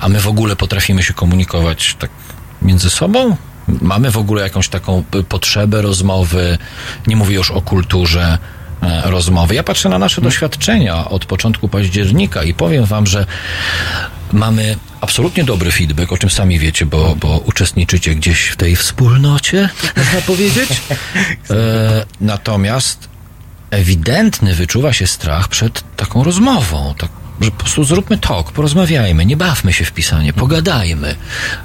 A 0.00 0.08
my 0.08 0.20
w 0.20 0.28
ogóle 0.28 0.56
potrafimy 0.56 1.02
się 1.02 1.14
komunikować 1.14 1.96
tak 1.98 2.10
między 2.62 2.90
sobą? 2.90 3.36
Mamy 3.80 4.10
w 4.10 4.16
ogóle 4.16 4.42
jakąś 4.42 4.68
taką 4.68 5.04
potrzebę 5.28 5.82
rozmowy? 5.82 6.58
Nie 7.06 7.16
mówię 7.16 7.34
już 7.34 7.50
o 7.50 7.60
kulturze 7.60 8.38
e, 8.82 9.02
rozmowy. 9.10 9.54
Ja 9.54 9.62
patrzę 9.62 9.88
na 9.88 9.98
nasze 9.98 10.20
doświadczenia 10.20 11.08
od 11.08 11.24
początku 11.24 11.68
października 11.68 12.42
i 12.42 12.54
powiem 12.54 12.84
wam, 12.84 13.06
że 13.06 13.26
mamy 14.32 14.76
absolutnie 15.00 15.44
dobry 15.44 15.70
feedback, 15.70 16.12
o 16.12 16.18
czym 16.18 16.30
sami 16.30 16.58
wiecie, 16.58 16.86
bo, 16.86 17.16
bo 17.16 17.38
uczestniczycie 17.38 18.14
gdzieś 18.14 18.46
w 18.46 18.56
tej 18.56 18.76
wspólnocie, 18.76 19.68
można 19.96 20.20
powiedzieć. 20.20 20.68
E, 21.50 22.06
natomiast 22.20 23.08
ewidentny 23.70 24.54
wyczuwa 24.54 24.92
się 24.92 25.06
strach 25.06 25.48
przed 25.48 25.96
taką 25.96 26.24
rozmową. 26.24 26.94
Tak, 26.98 27.10
że 27.40 27.50
po 27.50 27.56
prostu 27.56 27.84
zróbmy 27.84 28.18
tok, 28.18 28.52
porozmawiajmy, 28.52 29.26
nie 29.26 29.36
bawmy 29.36 29.72
się 29.72 29.84
w 29.84 29.92
pisanie, 29.92 30.32
pogadajmy. 30.32 31.16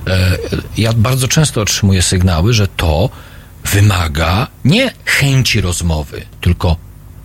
E, 0.07 0.37
ja 0.77 0.93
bardzo 0.93 1.27
często 1.27 1.61
otrzymuję 1.61 2.01
sygnały, 2.01 2.53
że 2.53 2.67
to 2.67 3.09
wymaga 3.65 4.47
nie 4.65 4.93
chęci 5.05 5.61
rozmowy, 5.61 6.25
tylko 6.41 6.75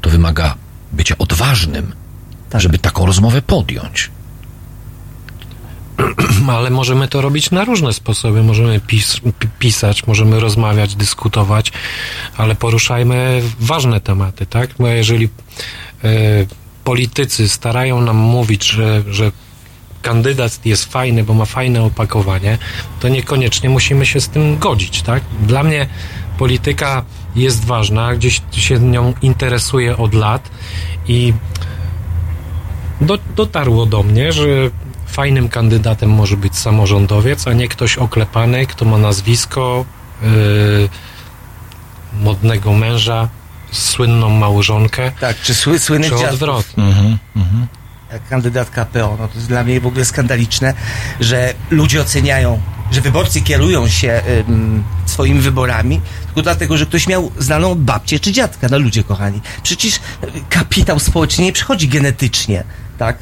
to 0.01 0.11
wymaga 0.11 0.55
bycia 0.93 1.15
odważnym, 1.19 1.95
żeby 2.55 2.79
taką 2.79 3.07
rozmowę 3.07 3.43
podjąć. 3.43 4.11
Ale 6.49 6.71
możemy 6.71 7.09
to 7.09 7.21
robić 7.21 7.51
na 7.51 7.65
różne 7.65 7.93
sposoby. 7.93 8.43
Możemy 8.43 8.81
pis 8.81 9.21
pi- 9.21 9.49
pisać, 9.59 10.07
możemy 10.07 10.41
rozmawiać, 10.41 10.95
dyskutować, 10.95 11.73
ale 12.37 12.55
poruszajmy 12.55 13.43
ważne 13.61 14.01
tematy, 14.01 14.47
tak? 14.47 14.71
Bo 14.79 14.89
jeżeli 14.89 15.29
e, 16.05 16.09
politycy 16.89 17.49
starają 17.49 18.01
nam 18.01 18.17
mówić, 18.17 18.65
że, 18.65 19.03
że 19.09 19.33
kandydat 20.03 20.67
jest 20.67 20.85
fajny, 20.85 21.25
bo 21.25 21.35
ma 21.35 21.45
fajne 21.45 21.83
opakowanie, 21.83 22.59
to 23.01 23.09
niekoniecznie 23.09 23.69
musimy 23.71 24.07
się 24.07 24.21
z 24.21 24.29
tym 24.29 24.59
godzić, 24.59 25.03
tak? 25.03 25.23
Dla 25.47 25.63
mnie 25.63 25.87
polityka 26.39 27.05
jest 27.37 27.65
ważna, 27.65 28.15
gdzieś 28.15 28.41
się 28.53 28.79
nią 28.79 29.15
interesuję 29.23 29.97
od 29.97 30.15
lat 30.15 30.51
i 31.09 31.33
do, 33.01 33.19
dotarło 33.37 33.87
do 33.87 34.03
mnie, 34.03 34.33
że 34.33 34.47
fajnym 35.07 35.49
kandydatem 35.49 36.11
może 36.11 36.37
być 36.37 36.57
samorządowiec, 36.57 37.49
a 37.49 37.53
nie 37.53 37.69
ktoś 37.69 37.99
oklepany, 37.99 38.67
kto 38.67 38.85
ma 38.85 38.99
nazwisko 38.99 39.85
yy, 40.23 40.89
modnego 42.23 42.73
męża, 42.73 43.29
słynną 43.73 44.31
małżonkę. 44.31 45.13
Tak, 45.21 45.41
czy 45.41 45.55
sły, 45.55 45.79
słynnych 45.79 46.13
czy 46.13 46.29
odwrotnie. 46.29 46.85
jak 48.13 48.29
kandydatka 48.29 48.85
PO. 48.85 49.17
No 49.21 49.29
to 49.29 49.35
jest 49.35 49.49
dla 49.49 49.65
mnie 49.65 49.81
w 49.81 49.87
ogóle 49.87 50.05
skandaliczne, 50.05 50.75
że 51.21 51.55
ludzie 51.71 52.01
oceniają, 52.01 52.61
że 52.91 53.01
wyborcy 53.01 53.41
kierują 53.41 53.89
się 53.89 54.23
ym, 54.49 54.85
swoimi 55.07 55.41
wyborami 55.41 56.01
tylko 56.27 56.43
dlatego, 56.43 56.77
że 56.77 56.87
ktoś 56.87 57.07
miał 57.07 57.33
znaną 57.39 57.75
babcię 57.75 58.21
czy 58.21 58.33
dziadka. 58.33 58.69
No 58.71 58.79
ludzie 58.79 59.05
kochani. 59.05 59.41
Przecież 59.63 60.01
kapitał 60.51 60.99
społeczny 60.99 61.45
nie 61.45 61.53
przychodzi 61.53 61.89
genetycznie, 61.89 62.65
tak? 62.99 63.19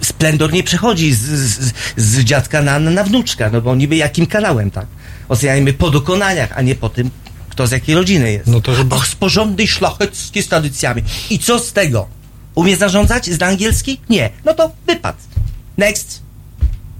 Splendor 0.00 0.52
nie 0.52 0.62
przechodzi 0.62 1.12
z, 1.12 1.20
z, 1.20 1.72
z 1.96 2.18
dziadka 2.18 2.62
na, 2.62 2.78
na 2.78 3.04
wnuczka, 3.04 3.50
no 3.52 3.60
bo 3.60 3.74
niby 3.74 3.96
jakim 3.96 4.26
kanałem, 4.26 4.70
tak? 4.70 4.86
Oceniajmy 5.28 5.72
po 5.72 5.90
dokonaniach, 5.90 6.52
a 6.54 6.62
nie 6.62 6.74
po 6.74 6.88
tym, 6.88 7.10
kto 7.52 7.66
z 7.66 7.70
jakiej 7.70 7.94
rodziny 7.94 8.32
jest. 8.32 8.46
No 8.46 8.60
to 8.60 8.74
chyba... 8.74 8.96
Och, 8.96 9.06
z 9.06 9.14
porządnej 9.14 9.68
szlacheckie 9.68 10.42
z 10.42 10.48
tradycjami. 10.48 11.02
I 11.30 11.38
co 11.38 11.58
z 11.58 11.72
tego? 11.72 12.08
Umie 12.54 12.76
zarządzać? 12.76 13.26
Zna 13.30 13.46
angielski? 13.46 14.00
Nie. 14.08 14.30
No 14.44 14.54
to 14.54 14.70
wypad. 14.86 15.16
Next. 15.78 16.22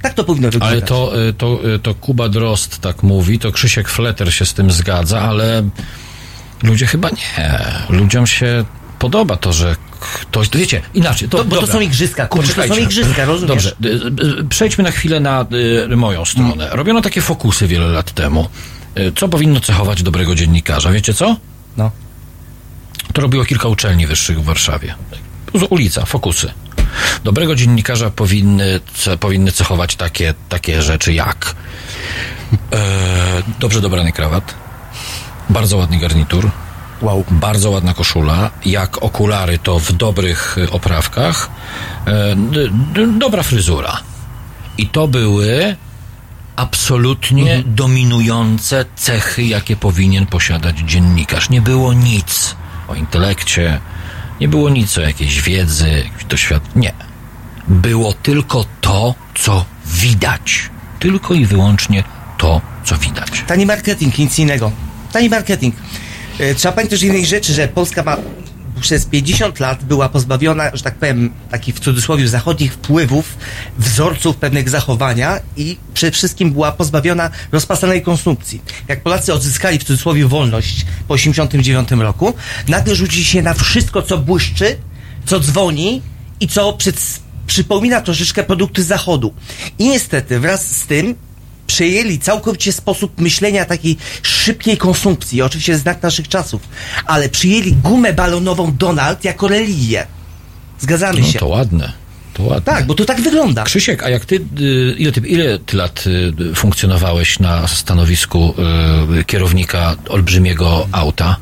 Tak 0.03 0.15
to 0.15 0.25
powinno 0.25 0.51
wyglądać. 0.51 0.73
Ale 0.79 0.83
to, 0.83 1.29
y, 1.29 1.33
to, 1.33 1.75
y, 1.75 1.79
to 1.79 1.95
Kuba 1.95 2.29
Drost 2.29 2.79
tak 2.79 3.03
mówi, 3.03 3.39
to 3.39 3.53
Krzysiek 3.53 3.89
Fleter 3.89 4.35
się 4.35 4.47
z 4.47 4.55
tym 4.55 4.71
zgadza, 4.71 5.21
ale 5.21 5.69
ludzie 6.63 6.87
chyba 6.87 7.09
nie. 7.11 7.59
Ludziom 7.89 8.27
się 8.27 8.65
podoba 8.99 9.37
to, 9.37 9.53
że 9.53 9.77
ktoś, 10.01 10.49
to 10.49 10.59
wiecie, 10.59 10.83
inaczej. 10.95 11.29
To, 11.29 11.39
To- 11.39 11.45
bo 11.45 11.55
to 11.55 11.61
dobra. 11.61 11.75
są 11.75 11.81
igrzyska, 11.81 12.27
kurczę, 12.27 12.55
to 12.55 12.75
są 12.75 12.81
igrzyska, 12.81 13.25
rozumiesz? 13.25 13.49
Dobrze, 13.49 13.77
y, 14.41 14.45
przejdźmy 14.49 14.85
na 14.85 14.91
chwilę 14.91 15.21
na 15.21 15.47
y, 15.93 15.97
moją 15.97 16.25
stronę. 16.25 16.69
Robiono 16.73 17.01
takie 17.01 17.21
fokusy 17.21 17.67
wiele 17.67 17.87
lat 17.87 18.13
temu. 18.13 18.49
Y, 18.99 19.13
Co 19.17 19.29
powinno 19.29 19.61
cechować 19.61 20.03
dobrego 20.03 20.35
dziennikarza? 20.35 20.93
Wiecie 20.93 21.15
co? 21.15 21.37
No. 21.77 21.91
To 23.13 23.23
robiło 23.23 23.45
kilka 23.45 23.69
uczelni 23.69 24.07
wyższych 24.07 24.41
w 24.41 24.45
Warszawie. 24.45 24.95
Ulica, 25.71 26.07
fokusy. 26.07 26.53
Dobrego 27.25 27.55
dziennikarza 27.55 28.11
powinny, 28.11 28.81
ce, 28.95 29.19
powinny 29.19 29.53
cechować 29.53 29.97
takie, 29.97 30.35
takie 30.49 30.83
rzeczy 30.83 31.13
jak 31.13 31.55
e, 32.73 33.43
dobrze 33.59 33.81
dobrany 33.81 34.13
krawat, 34.13 34.55
bardzo 35.51 35.77
ładny 35.77 35.99
garnitur, 35.99 36.51
wow. 37.03 37.25
bardzo 37.31 37.71
ładna 37.71 37.95
koszula, 37.95 38.51
jak 38.65 39.03
okulary 39.03 39.59
to 39.59 39.79
w 39.79 39.93
dobrych 39.93 40.59
e, 40.59 40.71
oprawkach, 40.71 41.51
e, 42.07 42.37
d, 42.37 42.69
d, 42.95 43.19
dobra 43.19 43.43
fryzura. 43.43 44.01
I 44.79 44.87
to 44.87 45.09
były 45.09 45.77
absolutnie 46.57 47.63
dominujące 47.67 48.85
cechy, 48.97 49.43
jakie 49.43 49.77
powinien 49.77 50.27
posiadać 50.27 50.79
dziennikarz. 50.79 51.51
Nie 51.51 51.61
było 51.61 51.93
nic 51.93 52.57
o 52.89 52.95
intelekcie, 52.95 53.81
nie 54.41 54.49
było 54.49 54.71
nic 54.71 54.99
o 54.99 55.01
jakiejś 55.01 55.43
wiedzy, 55.43 55.89
jakimś 55.91 56.25
doświadczeniu. 56.25 56.81
Nie. 56.83 56.93
Było 57.69 58.13
tylko 58.13 58.65
to, 58.81 59.15
co 59.35 59.65
widać. 59.87 60.71
Tylko 60.99 61.35
i 61.35 61.47
wyłącznie 61.47 62.05
to, 62.39 62.61
co 62.85 62.97
widać. 62.99 63.45
Tani 63.47 63.67
marketing, 63.67 64.19
nic 64.19 64.39
innego. 64.39 64.73
Tani 65.13 65.29
marketing. 65.29 65.75
E, 66.39 66.55
Trzeba 66.55 66.73
pamiętać 66.73 67.01
też 67.01 67.09
innej 67.09 67.27
rzeczy, 67.27 67.53
że 67.53 67.69
Polska 67.69 68.03
ma 68.03 68.17
przez 68.83 69.07
50 69.07 69.61
lat 69.61 69.85
była 69.85 70.09
pozbawiona, 70.09 70.71
że 70.77 70.83
tak 70.83 70.95
powiem, 70.95 71.33
takich 71.51 71.75
w 71.75 71.81
cudzysłowie 71.81 72.29
zachodnich 72.29 72.75
wpływów, 72.75 73.37
wzorców 73.79 74.37
pewnych 74.37 74.71
zachowania 74.71 75.41
i 75.57 75.77
przede 75.95 76.13
wszystkim 76.13 76.53
była 76.53 76.73
pozbawiona 76.73 77.31
rozpasanej 77.53 78.03
konsumpcji. 78.03 78.63
Jak 78.89 79.03
Polacy 79.03 79.33
odzyskali 79.33 79.79
w 79.79 79.85
cudzysłowie 79.85 80.27
wolność 80.27 80.87
po 81.09 81.15
89 81.15 81.91
roku, 81.91 82.35
nagle 82.69 82.95
rzucili 82.95 83.25
się 83.25 83.43
na 83.43 83.55
wszystko, 83.55 84.03
co 84.03 84.19
błyszczy, 84.19 84.77
co 85.27 85.41
dzwoni 85.41 86.03
i 86.41 86.49
co 86.49 86.73
przed, 86.73 87.21
przypomina 87.47 88.01
troszeczkę 88.01 88.45
produkty 88.45 88.85
zachodu. 88.85 89.35
I 89.79 89.89
niestety 89.89 90.41
wraz 90.41 90.77
z 90.77 90.87
tym 90.87 91.15
przejęli 91.77 92.19
całkowicie 92.19 92.73
sposób 92.73 93.21
myślenia 93.21 93.65
takiej 93.65 93.97
szybkiej 94.23 94.77
konsumpcji, 94.77 95.43
oczywiście 95.43 95.79
znak 95.79 96.03
naszych 96.03 96.29
czasów, 96.29 96.63
ale 97.07 97.29
przyjęli 97.29 97.73
gumę 97.73 98.13
balonową 98.13 98.73
Donald 98.77 99.25
jako 99.25 99.49
religię. 99.49 100.07
Zgadzamy 100.81 101.21
No 101.21 101.27
się. 101.27 101.39
to 101.39 101.47
ładne. 101.49 101.93
To 102.35 102.43
ładne. 102.43 102.73
Tak, 102.73 102.87
bo 102.87 102.95
to 102.95 103.05
tak 103.05 103.21
wygląda. 103.21 103.63
Krzysiek, 103.65 104.03
a 104.03 104.09
jak 104.09 104.25
ty, 104.25 104.35
y, 104.61 104.95
ile 104.99 105.13
ty, 105.13 105.21
ile 105.21 105.59
ty 105.59 105.77
lat 105.77 106.05
y, 106.07 106.55
funkcjonowałeś 106.55 107.39
na 107.39 107.69
stanowisku 107.69 108.55
y, 109.21 109.25
kierownika 109.25 109.97
olbrzymiego 110.09 110.89
auta? 110.93 111.37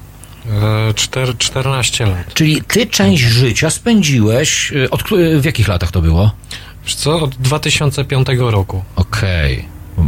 E, 0.90 0.94
czter, 0.94 1.38
14 1.38 2.06
lat. 2.06 2.34
Czyli 2.34 2.62
ty 2.68 2.86
część 2.86 3.22
życia 3.22 3.70
spędziłeś, 3.70 4.72
y, 4.72 4.90
od, 4.90 5.02
w 5.40 5.44
jakich 5.44 5.68
latach 5.68 5.90
to 5.90 6.02
było? 6.02 6.32
Wiesz 6.84 6.94
co, 6.94 7.20
od 7.22 7.34
2005 7.36 8.26
roku. 8.38 8.84
Okej, 8.96 9.64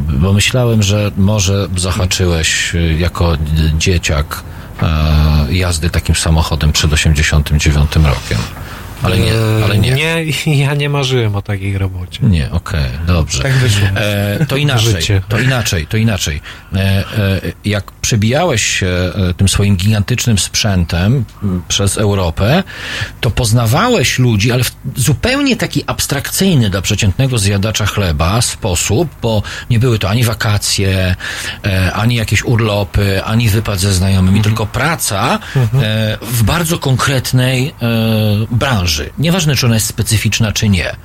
bo 0.09 0.33
myślałem, 0.33 0.83
że 0.83 1.11
może 1.17 1.69
zahaczyłeś 1.77 2.75
y, 2.75 2.97
jako 2.99 3.37
dzieciak 3.79 4.43
e, 4.83 5.55
jazdy 5.55 5.91
takim 5.91 6.15
samochodem 6.15 6.73
przed 6.73 6.93
89 6.93 7.97
rokiem. 7.97 8.39
Ale 9.03 9.19
nie, 9.19 9.33
E, 9.33 9.65
ale 9.65 9.79
nie. 9.79 9.91
Nie, 9.91 10.25
ja 10.65 10.75
nie 10.75 10.89
marzyłem 10.89 11.37
o 11.37 11.43
takiej 11.43 11.79
robocie. 11.79 12.19
Nie, 12.23 12.51
okej, 12.51 12.91
dobrze. 13.07 13.43
Tak 13.43 13.53
wyszło. 13.53 13.89
E, 13.97 14.47
to 14.47 14.57
inaczej, 14.57 14.93
Życie. 14.93 15.23
to 15.29 15.39
inaczej, 15.41 15.87
to 15.87 15.97
inaczej. 15.97 16.41
E, 16.75 16.79
e, 16.79 17.05
jak 17.65 17.91
przebijałeś 18.03 18.63
się 18.63 18.87
e, 18.87 19.35
tym 19.35 19.49
swoim 19.49 19.77
gigantycznym 19.77 20.39
sprzętem 20.39 21.25
przez 21.69 21.99
Europę, 21.99 22.63
to 23.21 23.31
poznawałeś 23.31 24.19
ludzi, 24.19 24.53
ale 24.53 24.65
w 24.65 24.73
zupełnie 24.97 25.57
taki 25.57 25.85
abstrakcyjny 25.87 26.71
dla 26.71 26.83
przeciętnego 26.83 27.39
zjadacza 27.39 27.87
chleba 27.87 28.43
sposób, 28.43 29.09
bo 29.23 29.43
nie 29.71 29.79
były 29.79 29.99
to 29.99 30.11
ani 30.11 30.25
wakacje, 30.25 31.17
e, 31.65 31.93
ani 31.93 32.15
jakieś 32.15 32.45
urlopy, 32.45 33.25
ani 33.25 33.49
wypad 33.49 33.81
ze 33.81 33.95
znajomymi, 33.95 34.43
tylko 34.43 34.67
praca 34.67 35.39
e, 35.57 36.19
w 36.23 36.43
bardzo 36.43 36.79
konkretnej 36.79 37.75
branży. 38.51 39.11
Nieważne, 39.19 39.57
czy 39.57 39.67
ona 39.67 39.75
jest 39.75 39.87
specyficzna, 39.87 40.53
czy 40.53 40.69
nie. 40.69 40.97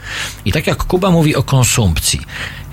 I 0.45 0.51
tak 0.51 0.67
jak 0.67 0.83
Kuba 0.83 1.11
mówi 1.11 1.35
o 1.35 1.43
konsumpcji, 1.43 2.19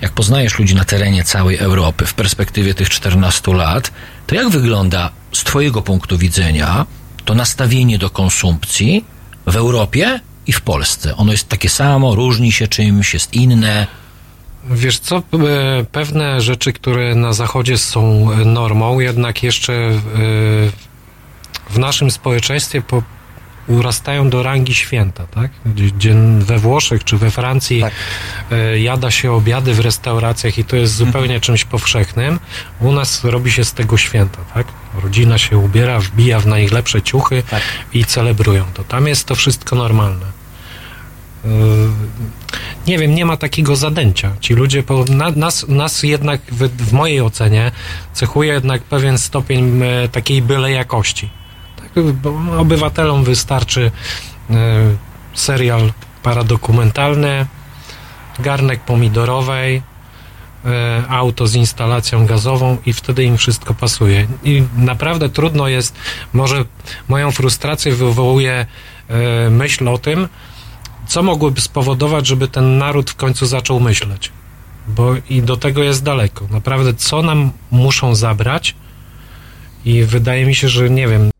jak 0.01 0.11
poznajesz 0.11 0.59
ludzi 0.59 0.75
na 0.75 0.85
terenie 0.85 1.23
całej 1.23 1.57
Europy 1.57 2.05
w 2.05 2.13
perspektywie 2.13 2.73
tych 2.73 2.89
14 2.89 3.53
lat, 3.53 3.91
to 4.27 4.35
jak 4.35 4.49
wygląda 4.49 5.09
z 5.31 5.43
Twojego 5.43 5.81
punktu 5.81 6.17
widzenia 6.17 6.85
to 7.25 7.35
nastawienie 7.35 7.97
do 7.97 8.09
konsumpcji 8.09 9.05
w 9.45 9.55
Europie 9.55 10.19
i 10.47 10.53
w 10.53 10.61
Polsce? 10.61 11.15
Ono 11.15 11.31
jest 11.31 11.49
takie 11.49 11.69
samo, 11.69 12.15
różni 12.15 12.51
się 12.51 12.67
czymś, 12.67 13.13
jest 13.13 13.33
inne. 13.33 13.87
Wiesz 14.69 14.99
co, 14.99 15.17
e, 15.17 15.21
pewne 15.91 16.41
rzeczy, 16.41 16.73
które 16.73 17.15
na 17.15 17.33
zachodzie 17.33 17.77
są 17.77 18.31
e, 18.31 18.45
normą, 18.45 18.99
jednak 18.99 19.43
jeszcze 19.43 19.73
e, 19.73 19.99
w 21.69 21.77
naszym 21.79 22.11
społeczeństwie 22.11 22.81
po, 22.81 23.03
urastają 23.67 24.29
do 24.29 24.43
rangi 24.43 24.75
święta, 24.75 25.27
tak? 25.27 25.51
Gdzie, 25.65 26.15
we 26.39 26.57
Włoszech 26.57 27.03
czy 27.03 27.17
we 27.17 27.31
Francji 27.31 27.83
e, 28.51 28.79
jada 28.79 29.11
się 29.11 29.31
obiady 29.31 29.73
w 29.73 29.79
restauracjach 29.79 30.57
i 30.57 30.65
to 30.65 30.75
jest 30.75 30.95
zupełnie 30.95 31.39
czymś 31.39 31.63
powszechnym. 31.63 32.39
U 32.79 32.91
nas 32.91 33.23
robi 33.23 33.51
się 33.51 33.65
z 33.65 33.73
tego 33.73 33.97
święta, 33.97 34.37
tak? 34.53 34.67
Rodzina 35.03 35.37
się 35.37 35.57
ubiera, 35.57 35.99
wbija 35.99 36.39
w 36.39 36.47
najlepsze 36.47 37.01
ciuchy 37.01 37.43
i 37.93 38.05
celebrują 38.05 38.65
to. 38.73 38.83
Tam 38.83 39.07
jest 39.07 39.25
to 39.25 39.35
wszystko 39.35 39.75
normalne. 39.75 40.25
E, 41.45 41.49
nie 42.87 42.97
wiem, 42.97 43.15
nie 43.15 43.25
ma 43.25 43.37
takiego 43.37 43.75
zadęcia. 43.75 44.31
Ci 44.39 44.53
ludzie, 44.53 44.83
po, 44.83 45.05
na, 45.09 45.31
nas, 45.31 45.67
nas 45.67 46.03
jednak 46.03 46.41
w, 46.51 46.87
w 46.87 46.93
mojej 46.93 47.21
ocenie 47.21 47.71
cechuje 48.13 48.53
jednak 48.53 48.83
pewien 48.83 49.17
stopień 49.17 49.81
e, 49.83 50.09
takiej 50.09 50.41
byle 50.41 50.71
jakości. 50.71 51.29
Obywatelom 52.57 53.23
wystarczy 53.23 53.91
e, 54.49 54.53
serial 55.33 55.91
paradokumentalny, 56.23 57.45
garnek 58.39 58.79
pomidorowej, 58.79 59.81
e, 60.65 61.03
auto 61.09 61.47
z 61.47 61.55
instalacją 61.55 62.25
gazową 62.25 62.77
i 62.85 62.93
wtedy 62.93 63.23
im 63.23 63.37
wszystko 63.37 63.73
pasuje. 63.73 64.27
I 64.43 64.63
naprawdę 64.77 65.29
trudno 65.29 65.67
jest, 65.67 65.95
może 66.33 66.65
moją 67.07 67.31
frustrację 67.31 67.95
wywołuje 67.95 68.65
e, 69.07 69.49
myśl 69.49 69.87
o 69.87 69.97
tym, 69.97 70.27
co 71.07 71.23
mogłoby 71.23 71.61
spowodować, 71.61 72.27
żeby 72.27 72.47
ten 72.47 72.77
naród 72.77 73.09
w 73.09 73.15
końcu 73.15 73.45
zaczął 73.45 73.79
myśleć. 73.79 74.31
Bo 74.87 75.15
i 75.29 75.41
do 75.41 75.57
tego 75.57 75.83
jest 75.83 76.03
daleko. 76.03 76.47
Naprawdę, 76.51 76.93
co 76.93 77.21
nam 77.21 77.51
muszą 77.71 78.15
zabrać? 78.15 78.75
I 79.85 80.03
wydaje 80.03 80.45
mi 80.45 80.55
się, 80.55 80.69
że 80.69 80.89
nie 80.89 81.07
wiem. 81.07 81.34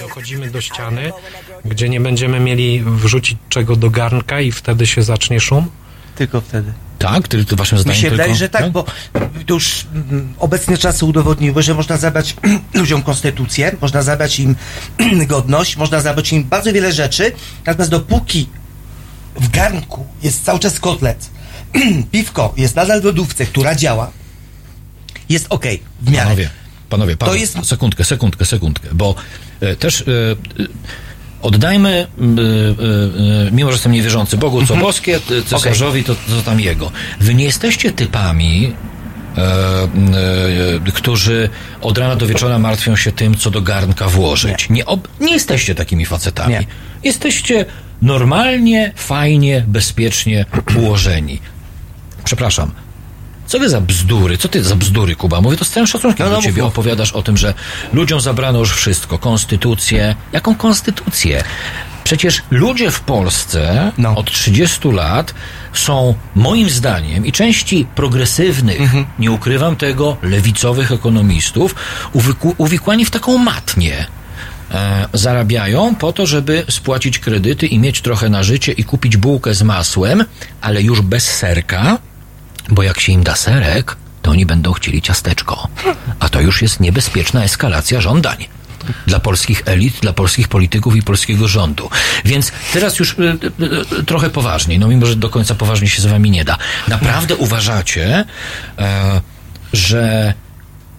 Dochodzimy 0.00 0.50
do 0.50 0.60
ściany, 0.60 1.12
gdzie 1.64 1.88
nie 1.88 2.00
będziemy 2.00 2.40
mieli 2.40 2.82
wrzucić 2.86 3.38
czego 3.48 3.76
do 3.76 3.90
garnka 3.90 4.40
i 4.40 4.52
wtedy 4.52 4.86
się 4.86 5.02
zacznie 5.02 5.40
szum. 5.40 5.70
Tylko 6.16 6.40
wtedy. 6.40 6.72
Tak? 6.98 7.28
Ty, 7.28 7.44
ty 7.44 7.56
waszym 7.56 7.78
Mi 7.78 7.82
zdaniem 7.82 8.00
się 8.00 8.08
tylko... 8.08 8.16
wydaje, 8.16 8.34
że 8.34 8.48
tak, 8.48 8.70
bo 8.70 8.84
to 9.46 9.54
już 9.54 9.86
mm, 9.94 10.34
obecne 10.38 10.78
czasy 10.78 11.04
udowodniły, 11.04 11.62
że 11.62 11.74
można 11.74 11.96
zabrać 11.96 12.36
ludziom 12.74 13.02
konstytucję, 13.02 13.76
można 13.80 14.02
zabrać 14.02 14.40
im 14.40 14.56
godność, 15.26 15.76
można 15.76 16.00
zabrać 16.00 16.32
im 16.32 16.44
bardzo 16.44 16.72
wiele 16.72 16.92
rzeczy, 16.92 17.32
natomiast 17.66 17.90
dopóki 17.90 18.48
w 19.40 19.50
garnku 19.50 20.06
jest 20.22 20.44
cały 20.44 20.58
czas 20.58 20.80
kotlet, 20.80 21.30
piwko 22.12 22.54
jest 22.56 22.76
nadal 22.76 23.00
w 23.00 23.04
lodówce, 23.04 23.46
która 23.46 23.74
działa, 23.74 24.10
jest 25.28 25.46
okej, 25.48 25.82
w 26.00 26.10
miarę. 26.10 26.24
Panowie, 26.24 26.50
panowie, 26.92 27.16
Paweł, 27.16 27.34
jest- 27.34 27.66
sekundkę, 27.66 28.04
sekundkę, 28.04 28.44
sekundkę, 28.44 28.88
bo 28.92 29.14
e, 29.60 29.76
też 29.76 30.00
e, 30.00 30.04
e, 30.04 30.66
oddajmy, 31.42 32.06
mimo 33.52 33.70
że 33.70 33.74
jestem 33.74 33.92
niewierzący, 33.92 34.36
Bogu 34.36 34.60
Mhm. 34.60 34.80
co 34.80 34.86
boskie, 34.86 35.20
t- 35.20 35.42
cesarzowi 35.42 36.04
to, 36.04 36.14
to 36.14 36.42
tam 36.44 36.60
jego. 36.60 36.92
Wy 37.20 37.34
nie 37.34 37.44
jesteście 37.44 37.92
typami, 37.92 38.72
którzy 40.94 41.48
od 41.80 41.98
rana 41.98 42.16
do 42.16 42.26
wieczora 42.26 42.58
martwią 42.58 42.96
się 42.96 43.12
tym, 43.12 43.36
co 43.36 43.50
do 43.50 43.62
garnka 43.62 44.08
włożyć. 44.08 44.70
Nie, 44.70 44.86
ob, 44.86 45.08
nie 45.20 45.32
jesteście 45.32 45.74
takimi 45.74 46.06
facetami. 46.06 46.50
Nie. 46.54 46.64
Jesteście 47.04 47.64
normalnie, 48.02 48.92
fajnie, 48.96 49.64
bezpiecznie 49.68 50.46
ułożeni. 50.78 51.40
Przepraszam. 52.24 52.70
Co 53.52 53.58
wy 53.58 53.68
za 53.68 53.80
bzdury? 53.80 54.38
Co 54.38 54.48
ty 54.48 54.62
za 54.64 54.76
bzdury, 54.76 55.16
Kuba? 55.16 55.40
Mówię 55.40 55.56
to 55.56 55.64
z 55.64 55.70
całym 55.70 55.86
szacunkiem 55.86 56.26
No, 56.26 56.32
no, 56.32 56.36
do 56.36 56.42
ciebie. 56.42 56.64
Opowiadasz 56.64 57.12
o 57.12 57.22
tym, 57.22 57.36
że 57.36 57.54
ludziom 57.92 58.20
zabrano 58.20 58.58
już 58.58 58.72
wszystko. 58.74 59.18
Konstytucję. 59.18 60.16
Jaką 60.32 60.54
konstytucję? 60.54 61.44
Przecież 62.04 62.42
ludzie 62.50 62.90
w 62.90 63.00
Polsce 63.00 63.92
No. 63.98 64.14
od 64.16 64.32
30 64.32 64.92
lat 64.92 65.34
są, 65.72 66.14
moim 66.34 66.70
zdaniem, 66.70 67.26
i 67.26 67.32
części 67.32 67.86
progresywnych, 67.94 68.80
Mhm. 68.80 69.06
nie 69.18 69.30
ukrywam 69.32 69.76
tego, 69.76 70.16
lewicowych 70.22 70.92
ekonomistów, 70.92 71.74
uwikłani 72.58 73.04
w 73.04 73.10
taką 73.10 73.38
matnię. 73.38 74.06
E, 74.70 75.08
zarabiają 75.12 75.94
po 75.94 76.12
to, 76.12 76.26
żeby 76.26 76.64
spłacić 76.70 77.18
kredyty 77.18 77.66
i 77.66 77.78
mieć 77.78 78.00
trochę 78.00 78.28
na 78.28 78.42
życie 78.42 78.72
i 78.72 78.84
kupić 78.84 79.16
bułkę 79.16 79.54
z 79.54 79.62
masłem, 79.62 80.24
ale 80.60 80.82
już 80.82 81.00
bez 81.00 81.24
serka, 81.24 81.98
bo 82.74 82.82
jak 82.82 83.00
się 83.00 83.12
im 83.12 83.22
da 83.22 83.36
serek, 83.36 83.96
to 84.22 84.30
oni 84.30 84.46
będą 84.46 84.72
chcieli 84.72 85.02
ciasteczko. 85.02 85.68
A 86.20 86.28
to 86.28 86.40
już 86.40 86.62
jest 86.62 86.80
niebezpieczna 86.80 87.44
eskalacja 87.44 88.00
żądań. 88.00 88.46
Dla 89.06 89.20
polskich 89.20 89.62
elit, 89.66 90.00
dla 90.00 90.12
polskich 90.12 90.48
polityków 90.48 90.96
i 90.96 91.02
polskiego 91.02 91.48
rządu. 91.48 91.90
Więc 92.24 92.52
teraz 92.72 92.98
już 92.98 93.12
y, 93.12 93.38
y, 93.60 93.98
y, 93.98 94.04
trochę 94.04 94.30
poważniej, 94.30 94.78
no 94.78 94.88
mimo, 94.88 95.06
że 95.06 95.16
do 95.16 95.28
końca 95.28 95.54
poważnie 95.54 95.88
się 95.88 96.02
z 96.02 96.06
wami 96.06 96.30
nie 96.30 96.44
da. 96.44 96.58
Naprawdę 96.88 97.36
uważacie, 97.36 98.24
e, 98.78 99.20
że 99.72 100.34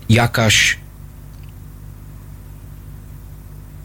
jakaś 0.10 0.78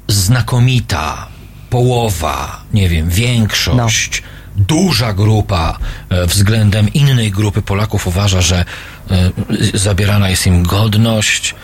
znakomita 0.08 1.28
połowa, 1.70 2.62
nie 2.72 2.88
wiem, 2.88 3.10
większość, 3.10 4.22
duża 4.58 5.12
grupa 5.12 5.78
e, 6.10 6.26
względem 6.26 6.92
innej 6.92 7.30
grupy 7.30 7.62
Polaków 7.62 8.06
uważa, 8.06 8.40
że 8.40 8.64
e, 9.10 9.30
zabierana 9.74 10.30
jest 10.30 10.46
im 10.46 10.62
godność, 10.62 11.54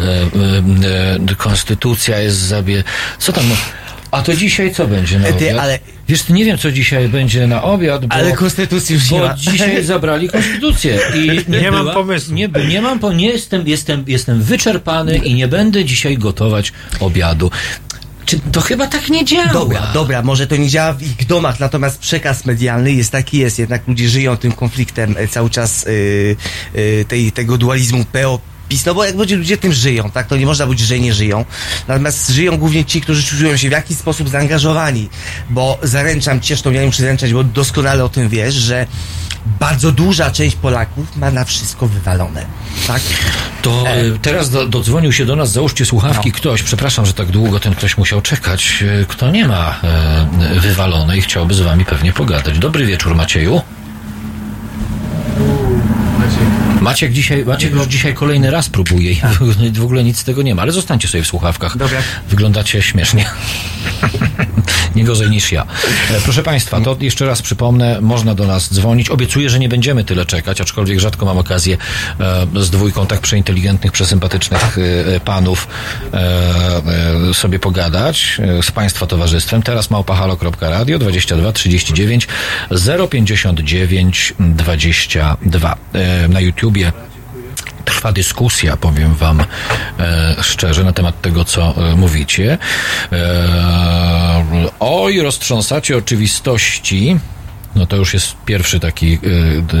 e, 0.00 1.36
konstytucja 1.36 2.18
jest 2.18 2.36
zabie... 2.38 2.84
Co 3.18 3.32
tam? 3.32 3.48
No? 3.48 3.54
A 4.10 4.22
to 4.22 4.34
dzisiaj 4.36 4.74
co 4.74 4.86
będzie 4.86 5.18
na 5.18 5.28
obiad? 5.28 5.58
ale- 5.58 5.78
Wiesz, 6.08 6.22
ty 6.22 6.32
nie 6.32 6.44
wiem, 6.44 6.58
co 6.58 6.72
dzisiaj 6.72 7.08
będzie 7.08 7.46
na 7.46 7.62
obiad, 7.62 8.06
bo... 8.06 8.12
Ale 8.14 8.32
konstytucji 8.32 8.94
już 8.94 9.10
nie 9.10 9.20
ma. 9.20 9.34
dzisiaj 9.34 9.84
zabrali 9.94 10.28
konstytucję 10.28 10.98
i 11.14 11.28
nie, 11.50 11.60
Nie 11.60 11.70
mam 11.70 11.80
była- 11.80 11.94
pomysłu. 11.94 12.34
Nie, 12.34 12.48
nie 12.68 12.82
mam, 12.82 12.98
po, 12.98 13.12
nie 13.12 13.26
jestem, 13.30 13.68
jestem, 13.68 14.04
jestem 14.06 14.42
wyczerpany 14.42 15.16
i 15.16 15.34
nie 15.34 15.48
będę 15.48 15.84
dzisiaj 15.84 16.18
gotować 16.18 16.72
obiadu. 17.00 17.50
Czy 18.26 18.40
to 18.52 18.60
chyba 18.60 18.86
tak 18.86 19.08
nie 19.08 19.24
działa? 19.24 19.52
Dobra, 19.52 19.92
dobra, 19.94 20.22
może 20.22 20.46
to 20.46 20.56
nie 20.56 20.68
działa 20.68 20.92
w 20.92 21.02
ich 21.02 21.26
domach, 21.26 21.60
natomiast 21.60 21.98
przekaz 21.98 22.44
medialny 22.44 22.92
jest 22.92 23.12
taki 23.12 23.38
jest, 23.38 23.58
jednak 23.58 23.88
ludzie 23.88 24.08
żyją 24.08 24.36
tym 24.36 24.52
konfliktem 24.52 25.14
e, 25.18 25.28
cały 25.28 25.50
czas 25.50 25.86
y, 25.86 26.36
y, 26.76 27.04
tej, 27.08 27.32
tego 27.32 27.58
dualizmu 27.58 28.04
PO. 28.04 28.53
PiS, 28.68 28.86
no 28.86 28.94
bo 28.94 29.04
jak 29.04 29.16
ludzie, 29.16 29.36
ludzie 29.36 29.56
tym 29.56 29.72
żyją, 29.72 30.10
tak? 30.10 30.26
To 30.26 30.36
nie 30.36 30.46
można 30.46 30.64
powiedzieć, 30.66 30.86
że 30.86 30.98
nie 30.98 31.14
żyją. 31.14 31.44
Natomiast 31.88 32.30
żyją 32.30 32.56
głównie 32.56 32.84
ci, 32.84 33.00
którzy 33.00 33.22
czują 33.22 33.56
się 33.56 33.68
w 33.68 33.72
jakiś 33.72 33.96
sposób 33.98 34.28
zaangażowani. 34.28 35.08
Bo 35.50 35.78
zaręczam 35.82 36.40
cię, 36.40 36.54
zresztą 36.54 36.70
ja 36.70 36.80
nie 36.80 36.86
muszę 36.86 37.02
zaręczać, 37.02 37.32
bo 37.32 37.44
doskonale 37.44 38.04
o 38.04 38.08
tym 38.08 38.28
wiesz, 38.28 38.54
że 38.54 38.86
bardzo 39.60 39.92
duża 39.92 40.30
część 40.30 40.56
Polaków 40.56 41.16
ma 41.16 41.30
na 41.30 41.44
wszystko 41.44 41.88
wywalone. 41.88 42.46
Tak? 42.86 43.02
To 43.62 43.84
e, 43.88 44.18
teraz 44.22 44.50
do, 44.50 44.66
dodzwonił 44.68 45.12
się 45.12 45.26
do 45.26 45.36
nas, 45.36 45.52
załóżcie 45.52 45.86
słuchawki, 45.86 46.28
No. 46.28 46.36
ktoś, 46.36 46.62
przepraszam, 46.62 47.06
że 47.06 47.12
tak 47.12 47.30
długo 47.30 47.60
ten 47.60 47.74
ktoś 47.74 47.98
musiał 47.98 48.20
czekać, 48.20 48.84
e, 49.02 49.04
kto 49.04 49.30
nie 49.30 49.48
ma 49.48 49.80
e, 49.82 50.60
wywalone 50.60 51.18
i 51.18 51.22
chciałby 51.22 51.54
z 51.54 51.60
wami 51.60 51.84
pewnie 51.84 52.12
pogadać. 52.12 52.58
Dobry 52.58 52.86
wieczór, 52.86 53.14
Macieju. 53.14 53.62
Maciek 56.84 57.12
dzisiaj, 57.12 57.44
Maciek 57.44 57.72
już 57.74 57.86
dzisiaj 57.86 58.14
kolejny 58.14 58.50
raz 58.50 58.68
próbuje 58.68 59.12
i 59.12 59.20
w- 59.40 59.78
w 59.78 59.84
ogóle 59.84 60.04
nic 60.04 60.18
z 60.18 60.24
tego 60.24 60.42
nie 60.42 60.54
ma, 60.54 60.62
ale 60.62 60.72
zostańcie 60.72 61.08
sobie 61.08 61.24
w 61.24 61.26
słuchawkach. 61.26 61.76
Dobra. 61.76 61.98
Wyglądacie 62.28 62.82
śmiesznie. 62.82 63.24
nie 64.96 65.04
gorzej 65.04 65.30
niż 65.30 65.52
ja. 65.52 65.66
E, 66.10 66.20
Proszę 66.20 66.42
Państwa, 66.42 66.80
to 66.80 66.96
jeszcze 67.00 67.26
raz 67.26 67.42
przypomnę, 67.42 68.00
można 68.00 68.34
do 68.34 68.46
nas 68.46 68.74
dzwonić. 68.74 69.08
Obiecuję, 69.08 69.50
że 69.50 69.58
nie 69.58 69.68
będziemy 69.68 70.04
tyle 70.04 70.26
czekać, 70.26 70.60
aczkolwiek 70.60 71.00
rzadko 71.00 71.26
mam 71.26 71.38
okazję 71.38 71.76
e, 72.20 72.46
z 72.62 72.70
dwójką 72.70 73.06
tak 73.06 73.20
przeinteligentnych, 73.20 73.92
przesympatycznych 73.92 74.78
e, 75.16 75.20
panów 75.20 75.68
sobie 77.32 77.58
pogadać 77.58 78.38
z 78.62 78.70
Państwa 78.70 79.06
towarzystwem. 79.06 79.62
Teraz 79.62 79.90
małpahalo.radio 79.90 80.98
22 80.98 81.52
39 81.52 82.28
059 83.10 84.34
22. 84.40 85.76
E, 85.94 86.28
na 86.28 86.40
Trwa 87.84 88.12
dyskusja, 88.12 88.76
powiem 88.76 89.14
wam 89.14 89.40
e, 89.40 90.36
szczerze, 90.42 90.84
na 90.84 90.92
temat 90.92 91.20
tego, 91.20 91.44
co 91.44 91.74
e, 91.76 91.96
mówicie. 91.96 92.58
E, 93.12 94.44
oj, 94.80 95.20
roztrząsacie 95.20 95.96
oczywistości. 95.96 97.18
No 97.74 97.86
to 97.86 97.96
już 97.96 98.14
jest 98.14 98.36
pierwszy 98.46 98.80
taki 98.80 99.14
y, 99.14 99.18
d, 99.62 99.76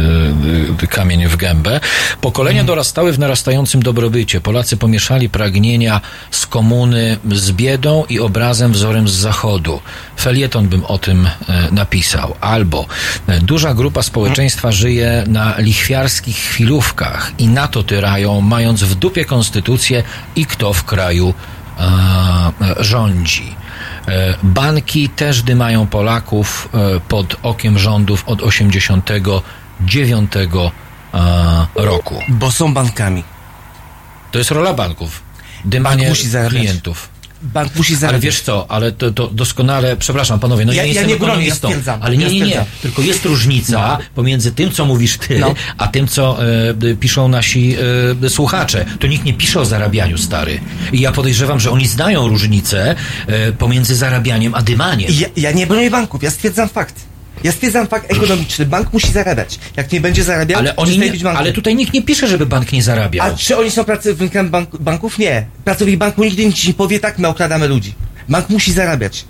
d, 0.80 0.86
kamień 0.86 1.26
w 1.26 1.36
gębę. 1.36 1.80
Pokolenia 2.20 2.64
dorastały 2.64 3.12
w 3.12 3.18
narastającym 3.18 3.82
dobrobycie. 3.82 4.40
Polacy 4.40 4.76
pomieszali 4.76 5.28
pragnienia 5.28 6.00
z 6.30 6.46
komuny 6.46 7.16
z 7.32 7.52
biedą 7.52 8.04
i 8.08 8.20
obrazem 8.20 8.72
wzorem 8.72 9.08
z 9.08 9.12
zachodu. 9.12 9.80
Felieton 10.20 10.68
bym 10.68 10.84
o 10.84 10.98
tym 10.98 11.26
e, 11.26 11.30
napisał. 11.72 12.34
Albo 12.40 12.86
e, 13.26 13.40
duża 13.40 13.74
grupa 13.74 14.02
społeczeństwa 14.02 14.72
żyje 14.72 15.24
na 15.26 15.54
lichwiarskich 15.58 16.36
chwilówkach 16.36 17.32
i 17.38 17.48
na 17.48 17.68
to 17.68 17.82
tyrają, 17.82 18.40
mając 18.40 18.82
w 18.82 18.94
dupie 18.94 19.24
konstytucję 19.24 20.02
i 20.36 20.46
kto 20.46 20.72
w 20.72 20.84
kraju 20.84 21.34
e, 21.78 22.84
rządzi. 22.84 23.63
E, 24.08 24.34
Banki 24.42 25.08
też 25.08 25.42
dymają 25.42 25.86
Polaków 25.86 26.68
e, 26.74 27.00
pod 27.00 27.36
okiem 27.42 27.78
rządów 27.78 28.24
od 28.26 28.42
89 28.42 30.32
e, 30.36 31.66
roku. 31.74 32.14
Bo 32.28 32.50
są 32.50 32.74
bankami. 32.74 33.24
To 34.30 34.38
jest 34.38 34.50
rola 34.50 34.74
banków. 34.74 35.22
Dymanie 35.64 36.08
musi 36.08 36.28
zarabiać. 36.28 36.62
klientów. 36.62 37.13
Bank 37.44 37.76
musi 37.76 37.92
Ale 37.92 38.00
zarabiać. 38.00 38.22
wiesz 38.24 38.40
co, 38.40 38.70
ale 38.70 38.92
to, 38.92 39.12
to 39.12 39.26
doskonale, 39.26 39.96
przepraszam 39.96 40.40
panowie, 40.40 40.64
no 40.64 40.72
ja, 40.72 40.82
Ja- 40.82 40.88
nie 40.88 40.94
ja 40.94 41.00
jestem 41.00 41.08
nie 41.08 41.16
bronię, 41.16 41.32
ja 41.32 41.36
ekonomistą, 41.54 41.68
stwierdzam, 41.68 42.02
ale 42.02 42.16
nie, 42.16 42.24
ja 42.24 42.30
nie, 42.32 42.40
nie, 42.40 42.64
tylko 42.82 43.02
jest 43.02 43.24
różnica 43.24 43.98
pomiędzy 44.14 44.52
tym, 44.52 44.70
co 44.70 44.84
mówisz 44.84 45.18
ty, 45.18 45.38
No. 45.38 45.54
a 45.78 45.86
tym, 45.88 46.08
co 46.08 46.38
e, 46.90 46.94
piszą 47.00 47.28
nasi 47.28 47.76
e, 48.24 48.30
słuchacze. 48.30 48.84
To 49.00 49.06
nikt 49.06 49.24
nie 49.24 49.34
pisze 49.34 49.60
o 49.60 49.64
zarabianiu, 49.64 50.18
stary. 50.18 50.60
I 50.92 51.00
ja 51.00 51.12
podejrzewam, 51.12 51.60
że 51.60 51.70
oni 51.70 51.86
znają 51.86 52.28
różnicę 52.28 52.94
e, 53.26 53.52
pomiędzy 53.52 53.94
zarabianiem 53.96 54.54
a 54.54 54.62
dymaniem. 54.62 55.10
Ja, 55.14 55.28
ja 55.36 55.52
nie 55.52 55.66
bronię 55.66 55.90
banków, 55.90 56.22
ja 56.22 56.30
stwierdzam 56.30 56.68
fakt. 56.68 56.94
Ja 57.44 57.52
stwierdzam 57.52 57.86
fakt 57.86 58.12
ekonomiczny. 58.12 58.66
Bank 58.66 58.92
musi 58.92 59.12
zarabiać. 59.12 59.58
Jak 59.76 59.92
nie 59.92 60.00
będzie 60.00 60.24
zarabiał, 60.24 60.58
Ale, 60.58 60.76
oni 60.76 60.98
nie, 60.98 61.30
ale 61.36 61.52
tutaj 61.52 61.74
nikt 61.74 61.92
nie 61.92 62.02
pisze, 62.02 62.28
żeby 62.28 62.46
bank 62.46 62.72
nie 62.72 62.82
zarabiał. 62.82 63.26
A 63.26 63.36
czy 63.36 63.56
oni 63.56 63.70
są 63.70 63.84
pracownikami 63.84 64.50
bank, 64.50 64.76
banków? 64.76 65.18
Nie. 65.18 65.46
Pracownik 65.64 65.96
banku 65.98 66.24
nigdy 66.24 66.46
nic 66.46 66.66
nie 66.66 66.74
powie, 66.74 67.00
tak, 67.00 67.18
my 67.18 67.28
okradamy 67.28 67.68
ludzi. 67.68 67.94
Bank 68.28 68.48
musi 68.48 68.72
zarabiać. 68.72 69.24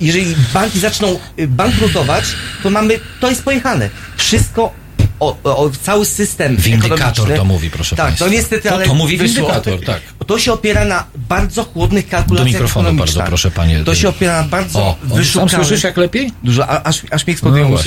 Jeżeli 0.00 0.36
banki 0.54 0.80
zaczną 0.80 1.18
y, 1.38 1.48
bankrutować, 1.48 2.24
to 2.62 2.70
mamy, 2.70 3.00
to 3.20 3.30
jest 3.30 3.44
pojechane. 3.44 3.90
Wszystko, 4.16 4.72
o, 5.20 5.36
o, 5.44 5.70
cały 5.82 6.04
system 6.06 6.56
Windykator 6.56 7.36
to 7.36 7.44
mówi, 7.44 7.70
proszę 7.70 7.96
Tak, 7.96 8.06
państwa. 8.06 8.24
to 8.24 8.30
niestety, 8.30 8.68
To- 8.68 8.74
ale 8.74 8.84
to 8.86 8.94
mówi 8.94 9.16
wyszło. 9.16 9.34
windykator, 9.36 9.84
tak. 9.84 10.00
To 10.26 10.38
się 10.38 10.52
opiera 10.52 10.84
na 10.84 11.04
bardzo 11.28 11.64
chłodnych 11.64 12.08
kalkulacjach 12.08 12.46
Do 12.52 12.58
mikrofonu 12.58 12.92
bardzo 12.92 13.22
proszę, 13.22 13.50
panie. 13.50 13.84
To 13.84 13.94
się 13.94 14.08
opiera 14.08 14.42
na 14.42 14.48
bardzo 14.48 14.78
O, 14.78 14.96
wyszukanych... 15.02 15.52
sam 15.52 15.64
słyszysz 15.64 15.84
jak 15.84 15.96
lepiej? 15.96 16.32
Dużo, 16.42 16.68
aż, 16.86 17.02
aż 17.10 17.26
mi 17.26 17.32
eksplodują 17.32 17.68
No. 17.70 17.78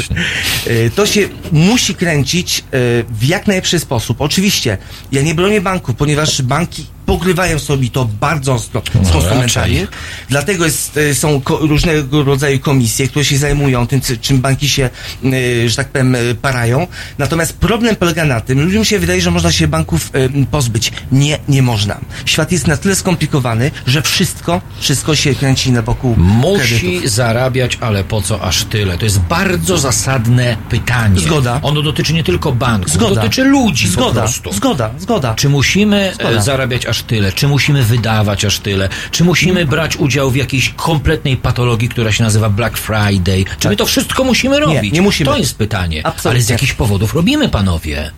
Y, 0.72 0.91
To 0.95 1.06
się 1.06 1.30
musi 1.52 1.95
kręcić 1.95 2.60
y, 2.60 2.64
w 3.10 3.24
jak 3.24 3.48
najlepszy 3.48 3.80
sposób. 3.80 4.22
Oczywiście, 4.22 4.78
ja 5.12 5.22
nie 5.22 5.36
bronię 5.36 5.62
banków, 5.62 5.95
ponieważ 5.95 6.41
banki 6.41 6.86
pogrywają 7.18 7.60
sobie 7.60 7.90
to 7.90 8.06
bardzo 8.06 8.54
ostro 8.54 8.82
z 8.82 8.96
No, 8.96 9.12
konsumentami. 9.12 9.42
raczej. 9.44 9.88
Dlatego 10.30 10.66
jest, 10.66 10.98
y, 10.98 11.16
są 11.16 11.42
różnego 11.60 12.24
rodzaju 12.24 12.60
komisje, 12.60 13.08
które 13.08 13.26
się 13.26 13.38
zajmują 13.38 13.88
tym, 13.88 14.02
czym 14.22 14.42
banki 14.42 14.70
się, 14.70 14.90
y, 15.26 15.70
że 15.70 15.76
tak 15.76 15.88
powiem, 15.90 16.16
y, 16.16 16.36
parają. 16.42 16.88
Natomiast 17.18 17.54
problem 17.58 17.96
polega 17.96 18.26
na 18.26 18.42
tym, 18.42 18.62
ludziom 18.66 18.86
się 18.86 19.00
wydaje, 19.00 19.22
że 19.22 19.32
można 19.32 19.52
się 19.52 19.68
banków 19.68 20.12
pozbyć. 20.52 20.92
Nie, 21.12 21.40
nie 21.50 21.62
można. 21.62 21.98
Świat 22.26 22.52
jest 22.52 22.68
na 22.68 22.78
tyle 22.78 22.96
skomplikowany, 22.96 23.72
że 23.88 24.02
wszystko, 24.02 24.62
wszystko 24.80 25.16
się 25.16 25.36
kręci 25.36 25.72
na 25.72 25.82
boku 25.82 26.16
kredytów. 26.16 26.84
Musi 26.84 27.08
zarabiać, 27.10 27.78
ale 27.82 28.04
po 28.04 28.22
co 28.22 28.42
aż 28.42 28.64
tyle? 28.64 28.98
To 28.98 29.06
jest 29.06 29.20
bardzo 29.20 29.78
zasadne 29.78 30.58
pytanie. 30.70 31.20
Zgoda. 31.20 31.60
Ono 31.64 31.82
dotyczy 31.82 32.14
nie 32.14 32.24
tylko 32.24 32.52
banków, 32.52 32.92
Zgoda. 32.94 33.16
dotyczy 33.16 33.44
ludzi 33.44 33.86
po 33.86 33.92
Zgoda, 33.94 34.22
prostu. 34.22 34.54
zgoda, 34.54 34.90
zgoda. 35.00 35.36
Czy 35.36 35.50
musimy 35.50 36.12
Zgoda. 36.16 36.30
e, 36.40 36.42
zarabiać 36.42 36.86
aż 36.86 36.97
aż 36.98 37.03
tyle, 37.03 37.32
czy 37.32 37.48
musimy 37.48 37.84
wydawać 37.84 38.45
aż 38.45 38.60
tyle, 38.60 38.90
czy 39.11 39.24
musimy 39.24 39.65
brać 39.65 39.98
udział 39.98 40.32
w 40.32 40.36
jakiejś 40.36 40.69
kompletnej 40.69 41.38
patologii, 41.38 41.90
która 41.90 42.11
się 42.11 42.24
nazywa 42.24 42.49
Black 42.49 42.78
Friday. 42.78 43.45
Czy 43.45 43.60
tak. 43.60 43.69
my 43.69 43.76
to 43.76 43.86
wszystko 43.86 44.24
musimy 44.24 44.60
robić? 44.60 44.84
Nie, 44.84 44.91
nie 44.91 45.02
musimy. 45.02 45.30
To 45.30 45.38
jest 45.38 45.57
pytanie. 45.57 46.02
Absolutnie. 46.03 46.32
Ale 46.32 46.41
z 46.41 46.49
jakichś 46.49 46.74
powodów 46.74 47.14
robimy, 47.14 47.49
panowie. 47.49 48.11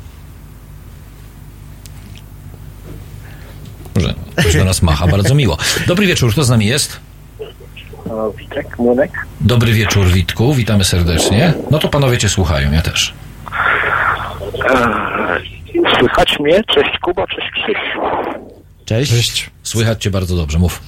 Może 3.95 4.13
ktoś 4.35 4.55
do 4.55 4.65
nas 4.65 4.81
macha, 4.81 5.07
bardzo 5.07 5.35
miło. 5.35 5.57
Dobry 5.87 6.07
wieczór, 6.07 6.31
kto 6.31 6.43
z 6.43 6.49
nami 6.49 6.65
jest? 6.65 6.99
Witek, 8.37 8.79
Młonek. 8.79 9.11
Dobry 9.41 9.73
wieczór, 9.73 10.07
Witku, 10.07 10.53
witamy 10.53 10.83
serdecznie. 10.83 11.53
No 11.71 11.79
to 11.79 11.87
panowie 11.87 12.17
cię 12.17 12.29
słuchają, 12.29 12.71
ja 12.71 12.81
też. 12.81 13.13
Eee, 14.69 15.81
słychać 15.99 16.39
mnie? 16.39 16.63
Cześć 16.63 16.99
Kuba, 17.01 17.27
cześć 17.27 17.47
Krzysiu. 17.51 17.99
Cześć. 18.89 19.11
Cześć. 19.11 19.49
Słychać 19.63 20.03
cię 20.03 20.11
bardzo 20.11 20.35
dobrze, 20.35 20.59
mów. 20.59 20.81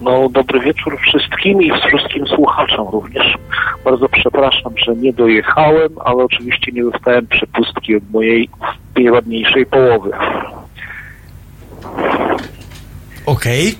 No, 0.00 0.28
dobry 0.28 0.60
wieczór 0.60 0.98
wszystkim 1.00 1.62
i 1.62 1.70
wszystkim 1.70 2.26
słuchaczom 2.26 2.88
również. 2.88 3.38
Bardzo 3.84 4.08
przepraszam, 4.08 4.72
że 4.86 4.96
nie 4.96 5.12
dojechałem, 5.12 5.88
ale 6.04 6.24
oczywiście 6.24 6.72
nie 6.72 6.84
dostałem 6.84 7.26
przepustki 7.26 7.96
od 7.96 8.10
mojej 8.10 8.48
najładniejszej 8.96 9.66
połowy. 9.66 10.10
Okej. 13.26 13.74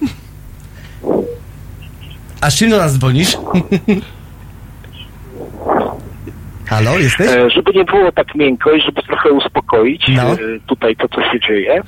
A 2.41 2.51
z 2.51 2.55
czym 2.57 2.71
do 2.71 2.79
nas 2.79 2.99
dzwonisz? 2.99 3.37
Halo, 6.71 6.99
jesteś? 6.99 7.27
E, 7.31 7.51
żeby 7.51 7.73
nie 7.75 7.85
było 7.85 8.13
tak 8.13 8.35
miękko 8.35 8.73
i 8.73 8.81
żeby 8.81 9.03
trochę 9.03 9.31
uspokoić 9.31 10.05
No. 10.09 10.23
e, 10.23 10.37
tutaj 10.67 10.97
to, 10.97 11.09
co 11.09 11.23
się 11.33 11.41
dzieje, 11.49 11.83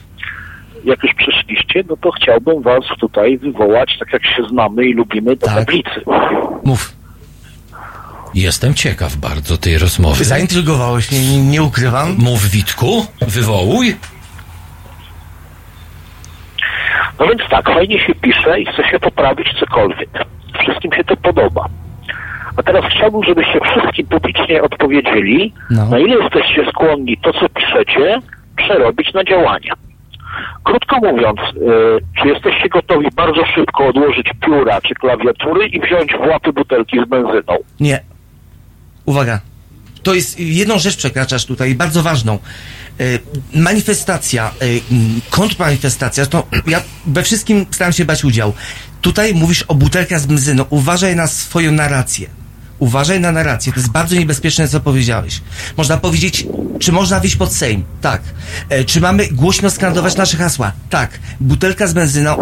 jak 0.85 1.03
już 1.03 1.15
przyszliście, 1.15 1.85
no 1.89 1.97
to 1.97 2.11
chciałbym 2.11 2.63
was 2.63 2.85
tutaj 3.01 3.39
wywołać, 3.39 3.97
tak 3.99 4.13
jak 4.13 4.27
się 4.27 4.43
znamy 4.51 4.85
i 4.87 4.95
lubimy, 4.95 5.37
do 5.37 5.47
tablicy. 5.47 6.01
Mów. 6.65 6.93
Jestem 8.35 8.75
ciekaw 8.75 9.17
bardzo 9.17 9.59
tej 9.59 9.79
rozmowy. 9.79 10.25
Zaintrygowałeś 10.25 11.13
mnie, 11.13 11.21
nie, 11.21 11.43
nie 11.43 11.63
ukrywam. 11.63 12.15
Mów, 12.19 12.49
Witku, 12.51 13.07
wywołuj. 13.21 13.97
No 17.21 17.27
więc 17.27 17.43
tak, 17.51 17.65
fajnie 17.65 17.99
się 18.07 18.15
pisze 18.15 18.61
i 18.61 18.67
chce 18.67 18.91
się 18.91 18.99
poprawić 19.01 19.49
cokolwiek. 19.61 20.09
Wszystkim 20.63 20.93
się 20.93 21.05
to 21.05 21.17
podoba. 21.17 21.69
A 22.57 22.63
teraz 22.63 22.85
chciałbym, 22.97 23.25
żebyście 23.25 23.59
wszystkim 23.61 24.07
publicznie 24.07 24.63
odpowiedzieli, 24.63 25.53
No. 25.71 25.87
na 25.87 25.99
ile 25.99 26.17
jesteście 26.23 26.71
skłonni 26.71 27.17
to, 27.23 27.33
co 27.33 27.49
piszecie, 27.49 28.19
przerobić 28.57 29.13
na 29.15 29.25
działania. 29.25 29.75
Krótko 30.65 30.97
mówiąc, 30.97 31.39
e, 31.41 32.23
czy 32.23 32.29
jesteście 32.29 32.69
gotowi 32.69 33.07
bardzo 33.17 33.47
szybko 33.55 33.87
odłożyć 33.87 34.31
pióra 34.47 34.81
czy 34.81 34.95
klawiatury 34.95 35.67
i 35.67 35.81
wziąć 35.81 36.13
w 36.13 36.21
łapy 36.29 36.53
butelki 36.53 36.99
z 37.07 37.09
benzyną? 37.09 37.57
Nie. 37.81 38.01
Uwaga. 39.05 39.41
To 40.03 40.15
jest 40.15 40.41
jedną 40.41 40.79
rzecz 40.79 40.97
przekraczasz 40.97 41.47
tutaj, 41.47 41.75
bardzo 41.75 42.03
ważną. 42.03 42.39
E, 43.01 43.05
manifestacja, 43.61 44.45
e, 44.47 44.51
kontrmanifestacja, 45.31 46.27
to 46.27 46.47
ja 46.67 46.83
we 47.07 47.23
wszystkim 47.23 47.67
staram 47.71 47.93
się 47.93 48.05
brać 48.05 48.25
udział. 48.25 48.53
Tutaj 49.01 49.35
mówisz 49.35 49.63
o 49.63 49.75
butelkach 49.75 50.21
z 50.21 50.27
benzyną. 50.27 50.65
Uważaj 50.71 51.17
na 51.17 51.27
swoją 51.27 51.73
narrację. 51.73 52.27
Uważaj 52.83 53.21
na 53.21 53.33
narrację. 53.33 53.73
To 53.73 53.81
jest 53.81 53.91
bardzo 53.91 54.15
niebezpieczne, 54.17 54.69
co 54.69 54.81
powiedziałeś. 54.81 55.41
Można 55.77 55.97
powiedzieć, 55.97 56.47
czy 56.81 56.93
można 56.93 57.21
wyjść 57.21 57.37
pod 57.37 57.53
Sejm? 57.55 57.85
Tak. 58.01 58.23
E, 58.69 58.85
czy 58.85 59.01
mamy 59.01 59.29
głośno 59.29 59.71
skandować 59.71 60.17
nasze 60.17 60.37
hasła? 60.37 60.73
Tak. 60.91 61.19
Butelka 61.41 61.87
z 61.87 61.93
benzyną 61.93 62.37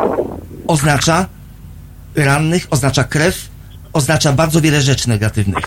oznacza 0.67 1.27
rannych, 2.15 2.67
oznacza 2.71 3.05
krew, 3.05 3.49
oznacza 3.93 4.33
bardzo 4.33 4.61
wiele 4.61 4.83
rzeczy 4.83 5.09
negatywnych. 5.09 5.65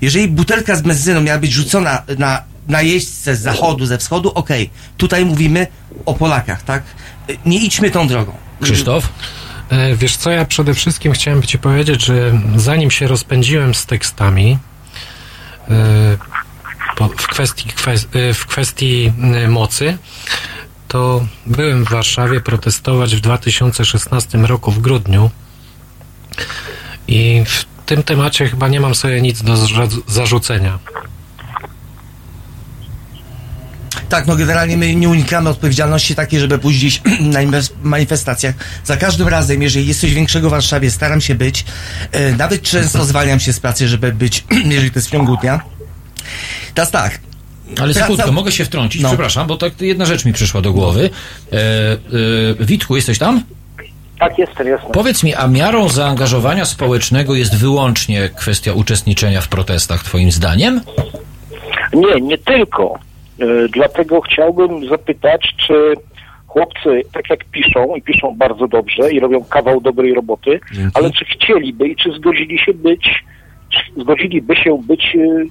Jeżeli 0.00 0.28
butelka 0.28 0.76
z 0.76 0.82
benzyną 0.82 1.20
miała 1.20 1.38
być 1.38 1.52
rzucona 1.52 2.02
na, 2.18 2.42
na 2.68 2.82
jeźdźce 2.82 3.36
z 3.36 3.40
zachodu, 3.40 3.86
ze 3.86 3.98
wschodu, 3.98 4.32
okej. 4.34 4.70
Tutaj 4.96 5.24
mówimy 5.24 5.66
o 6.06 6.14
Polakach, 6.14 6.62
tak? 6.62 6.82
Y, 7.30 7.36
Nie 7.44 7.58
idźmy 7.58 7.90
tą 7.90 8.08
drogą. 8.08 8.32
Krzysztof? 8.62 9.08
E, 9.70 9.96
Wiesz 9.96 10.16
co, 10.16 10.30
ja 10.30 10.44
przede 10.44 10.74
wszystkim 10.74 11.12
chciałem 11.12 11.42
Ci 11.42 11.58
powiedzieć, 11.58 12.04
że 12.04 12.40
zanim 12.56 12.90
się 12.90 13.06
rozpędziłem 13.06 13.74
z 13.74 13.86
tekstami 13.86 14.58
e, 15.68 16.16
w 17.18 17.26
kwestii, 17.26 17.68
kwes, 17.68 18.06
e, 18.12 18.34
w 18.34 18.46
kwestii 18.46 19.12
mocy, 19.48 19.98
to 20.88 21.26
byłem 21.46 21.84
w 21.84 21.88
Warszawie 21.88 22.40
protestować 22.40 23.16
w 23.16 23.20
2016 23.20 24.38
roku 24.38 24.70
w 24.70 24.78
grudniu 24.80 25.30
i 27.08 27.44
w 27.46 27.64
tym 27.86 28.02
temacie 28.02 28.48
chyba 28.48 28.68
nie 28.68 28.80
mam 28.80 28.94
sobie 28.94 29.22
nic 29.22 29.42
do 29.42 29.56
zarzucenia. 30.06 30.78
Tak, 34.08 34.26
no 34.26 34.36
generalnie 34.36 34.76
my 34.76 34.94
nie 34.94 35.08
unikamy 35.08 35.50
odpowiedzialności 35.50 36.14
takiej, 36.14 36.40
żeby 36.40 36.58
pójść 36.58 36.78
gdzieś 36.78 37.02
na 37.20 37.40
manifestacjach. 37.82 38.54
Za 38.84 38.96
każdym 38.96 39.28
razem, 39.28 39.62
jeżeli 39.62 39.86
jest 39.86 40.00
coś 40.00 40.14
większego 40.14 40.48
w 40.48 40.50
Warszawie, 40.50 40.90
staram 40.90 41.20
się 41.20 41.34
być. 41.34 41.64
E, 42.12 42.32
nawet 42.32 42.62
często 42.62 43.04
zwalniam 43.04 43.40
się 43.40 43.52
z 43.52 43.60
pracy, 43.60 43.88
żeby 43.88 44.12
być, 44.12 44.44
jeżeli 44.74 44.90
to 44.90 44.98
jest 44.98 45.08
w 45.08 45.10
ciągu 45.10 45.36
dnia. 45.36 45.60
Teraz 46.74 46.90
tak. 46.90 47.18
Ale 47.78 47.94
Praca- 47.94 48.00
sekundkę, 48.00 48.32
mogę 48.32 48.52
się 48.52 48.64
wtrącić, 48.64 49.02
No. 49.02 49.08
przepraszam, 49.08 49.46
bo 49.46 49.56
tak 49.56 49.80
jedna 49.80 50.04
rzecz 50.04 50.24
mi 50.24 50.32
przyszła 50.32 50.60
do 50.62 50.72
głowy. 50.72 51.10
E, 51.52 51.56
e, 51.56 52.64
Witku, 52.64 52.96
jesteś 52.96 53.18
tam? 53.18 53.42
Tak, 54.18 54.38
jestem, 54.38 54.66
jestem. 54.66 54.92
Powiedz 54.92 55.22
mi, 55.22 55.34
a 55.34 55.46
miarą 55.48 55.88
zaangażowania 55.88 56.64
społecznego 56.64 57.34
jest 57.34 57.56
wyłącznie 57.56 58.28
kwestia 58.36 58.72
uczestniczenia 58.72 59.40
w 59.40 59.48
protestach, 59.48 60.04
twoim 60.04 60.32
zdaniem? 60.32 60.80
Nie, 61.94 62.20
nie 62.20 62.38
tylko. 62.38 62.98
E, 63.40 63.68
Dlatego 63.68 64.20
chciałbym 64.20 64.88
zapytać, 64.88 65.54
czy 65.66 65.94
chłopcy, 66.46 67.02
tak 67.12 67.30
jak 67.30 67.44
piszą, 67.44 67.96
i 67.96 68.02
piszą 68.02 68.34
bardzo 68.36 68.68
dobrze 68.68 69.12
i 69.12 69.20
robią 69.20 69.44
kawał 69.44 69.80
dobrej 69.80 70.14
roboty, 70.14 70.60
ale 70.94 71.10
czy 71.10 71.24
chcieliby 71.24 71.88
i 71.88 71.96
czy 71.96 72.12
zgodzili 72.12 72.58
się 72.58 72.74
być, 72.74 73.24
czy 73.70 74.00
zgodziliby 74.00 74.56
się 74.56 74.78
być 74.82 75.16
e, 75.16 75.44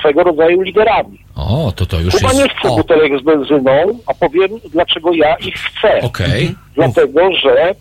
swego 0.00 0.22
rodzaju 0.22 0.60
liderami? 0.62 1.18
O, 1.36 1.72
to 1.76 1.86
to 1.86 2.00
już 2.00 2.14
Chyba 2.14 2.28
jest... 2.28 2.42
nie 2.42 2.48
chcę 2.48 2.68
butelek 2.68 3.20
z 3.20 3.24
benzyną, 3.24 3.98
a 4.06 4.14
powiem, 4.14 4.50
dlaczego 4.72 5.12
ja 5.12 5.36
ich 5.36 5.54
chcę. 5.54 6.00
Okej. 6.00 6.54
Dlatego, 6.74 7.32
że 7.32 7.70
e, 7.70 7.74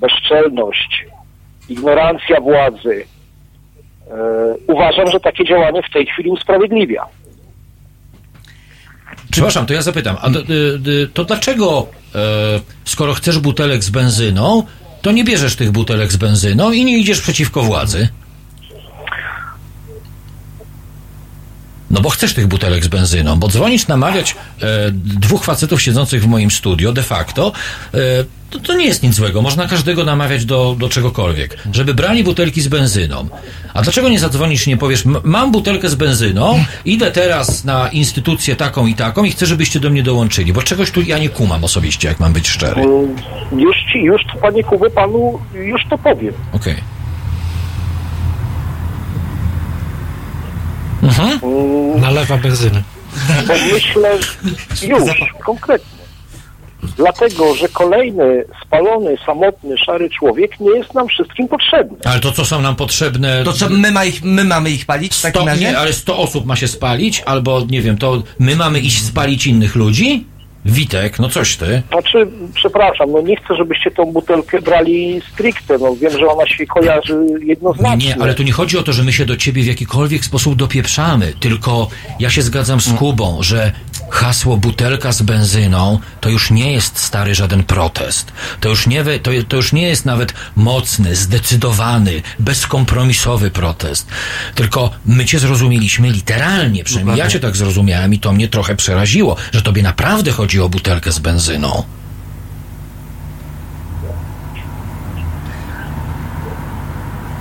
bezczelność, 0.00 1.06
ignorancja 1.68 2.40
władzy, 2.40 3.04
uważam, 4.66 5.10
że 5.10 5.20
takie 5.20 5.44
działanie 5.44 5.82
w 5.82 5.92
tej 5.92 6.06
chwili 6.06 6.30
usprawiedliwia. 6.30 7.06
Przepraszam, 9.30 9.66
to 9.66 9.74
ja 9.74 9.82
zapytam, 9.82 10.16
a 10.20 10.30
d, 10.30 10.42
d, 10.42 10.78
d, 10.78 10.90
to 11.14 11.24
dlaczego, 11.24 11.86
e, 12.14 12.18
skoro 12.84 13.14
chcesz 13.14 13.38
butelek 13.38 13.84
z 13.84 13.90
benzyną, 13.90 14.62
to 15.02 15.12
nie 15.12 15.24
bierzesz 15.24 15.56
tych 15.56 15.70
butelek 15.70 16.12
z 16.12 16.16
benzyną 16.16 16.72
i 16.72 16.84
nie 16.84 16.98
idziesz 16.98 17.20
przeciwko 17.20 17.62
władzy? 17.62 18.08
No 21.90 22.00
bo 22.00 22.10
chcesz 22.10 22.34
tych 22.34 22.46
butelek 22.46 22.84
z 22.84 22.88
benzyną, 22.88 23.38
bo 23.38 23.48
dzwonisz 23.48 23.86
namawiać 23.86 24.36
e, 24.62 24.90
dwóch 24.92 25.44
facetów 25.44 25.82
siedzących 25.82 26.22
w 26.22 26.26
moim 26.26 26.50
studio, 26.50 26.92
de 26.92 27.02
facto, 27.02 27.52
e, 27.94 27.98
to, 28.50 28.58
to 28.60 28.74
nie 28.74 28.86
jest 28.86 29.02
nic 29.02 29.14
złego. 29.14 29.42
Można 29.42 29.68
każdego 29.68 30.04
namawiać 30.04 30.44
do, 30.44 30.76
do 30.78 30.88
czegokolwiek, 30.88 31.56
żeby 31.72 31.94
brali 31.94 32.24
butelki 32.24 32.60
z 32.60 32.68
benzyną. 32.68 33.28
A 33.74 33.82
dlaczego 33.82 34.08
nie 34.08 34.18
zadzwonisz 34.20 34.66
i 34.66 34.70
nie 34.70 34.76
powiesz, 34.76 35.06
"M- 35.06 35.16
mam 35.24 35.52
butelkę 35.52 35.88
z 35.88 35.94
benzyną, 35.94 36.64
idę 36.84 37.10
teraz 37.10 37.64
na 37.64 37.88
instytucję 37.88 38.56
taką 38.56 38.86
i 38.86 38.94
taką 38.94 39.24
i 39.24 39.30
chcę, 39.30 39.46
żebyście 39.46 39.80
do 39.80 39.90
mnie 39.90 40.02
dołączyli, 40.02 40.52
bo 40.52 40.62
czegoś 40.62 40.90
tu 40.90 41.02
ja 41.02 41.18
nie 41.18 41.28
kumam 41.28 41.64
osobiście, 41.64 42.08
jak 42.08 42.20
mam 42.20 42.32
być 42.32 42.48
szczery. 42.48 42.82
Mm, 42.82 43.16
Już 43.60 43.76
ci, 43.92 43.98
już 43.98 44.22
panie 44.40 44.64
Kuby, 44.64 44.90
panu 44.90 45.40
już 45.54 45.80
to 45.90 45.98
powiem. 45.98 46.34
Okej. 46.52 46.74
Mhm. 51.02 51.40
Nalewa 52.00 52.36
benzyny. 52.36 52.82
Bo 53.48 53.54
myślę, 53.72 54.18
już, 54.88 55.02
konkretnie. 55.44 55.99
Dlatego, 56.96 57.54
że 57.54 57.68
kolejny 57.68 58.44
spalony, 58.66 59.16
samotny, 59.26 59.78
szary 59.78 60.10
człowiek 60.10 60.60
nie 60.60 60.70
jest 60.70 60.94
nam 60.94 61.08
wszystkim 61.08 61.48
potrzebny. 61.48 61.98
Ale 62.04 62.20
to 62.20 62.32
co 62.32 62.44
są 62.44 62.60
nam 62.62 62.76
potrzebne... 62.76 63.44
To 63.44 63.52
co, 63.52 63.68
my, 63.70 63.90
ma 63.90 64.04
ich, 64.04 64.24
my 64.24 64.44
mamy 64.44 64.70
ich 64.70 64.86
palić 64.86 65.14
w 65.14 65.22
takim 65.22 65.42
Sto, 65.42 65.50
razie? 65.50 65.64
nie, 65.64 65.78
ale 65.78 65.92
100 65.92 66.18
osób 66.18 66.46
ma 66.46 66.56
się 66.56 66.68
spalić, 66.68 67.22
albo 67.26 67.62
nie 67.70 67.82
wiem, 67.82 67.96
to 67.98 68.22
my 68.38 68.56
mamy 68.56 68.80
iść 68.80 69.02
spalić 69.02 69.46
innych 69.46 69.76
ludzi? 69.76 70.24
Witek, 70.64 71.18
no 71.18 71.28
coś 71.28 71.56
ty. 71.56 71.82
Znaczy, 71.88 72.28
przepraszam, 72.54 73.12
no 73.12 73.20
nie 73.20 73.36
chcę, 73.36 73.56
żebyście 73.56 73.90
tą 73.90 74.04
butelkę 74.04 74.62
brali 74.62 75.20
stricte, 75.32 75.78
no 75.78 75.96
wiem, 75.96 76.12
że 76.18 76.26
ona 76.26 76.46
się 76.46 76.66
kojarzy 76.66 77.14
Nie, 77.40 77.46
jednoznacznie. 77.46 78.06
nie, 78.08 78.22
ale 78.22 78.34
tu 78.34 78.42
nie 78.42 78.52
chodzi 78.52 78.78
o 78.78 78.82
to, 78.82 78.92
że 78.92 79.04
my 79.04 79.12
się 79.12 79.26
do 79.26 79.36
ciebie 79.36 79.62
w 79.62 79.66
jakikolwiek 79.66 80.24
sposób 80.24 80.54
dopieprzamy, 80.54 81.32
tylko 81.40 81.88
ja 82.20 82.30
się 82.30 82.42
zgadzam 82.42 82.80
z 82.80 82.92
Kubą, 82.92 83.38
że 83.42 83.72
hasło 84.10 84.56
butelka 84.56 85.12
z 85.12 85.22
benzyną 85.22 85.98
to 86.20 86.28
już 86.28 86.50
nie 86.50 86.72
jest 86.72 86.98
stary 86.98 87.34
żaden 87.34 87.62
protest. 87.62 88.32
To 88.60 88.68
już 88.68 88.86
nie, 88.86 89.04
we- 89.04 89.18
to, 89.18 89.30
to 89.48 89.56
już 89.56 89.72
nie 89.72 89.82
jest 89.88 90.06
nawet 90.06 90.34
mocny, 90.56 91.16
zdecydowany, 91.16 92.22
bezkompromisowy 92.38 93.50
protest. 93.50 94.08
Tylko 94.54 94.90
my 95.06 95.24
cię 95.24 95.38
zrozumieliśmy 95.38 96.10
literalnie, 96.10 96.84
przynajmniej 96.84 97.16
ja 97.18 97.28
cię 97.28 97.40
tak 97.40 97.56
zrozumiałem 97.56 98.14
i 98.14 98.18
to 98.18 98.32
mnie 98.32 98.48
trochę 98.48 98.76
przeraziło, 98.76 99.36
że 99.52 99.62
tobie 99.62 99.82
naprawdę 99.82 100.30
chodzi 100.30 100.49
chodzi 100.50 100.60
o 100.60 100.68
butelkę 100.68 101.12
z 101.12 101.18
benzyną. 101.18 101.68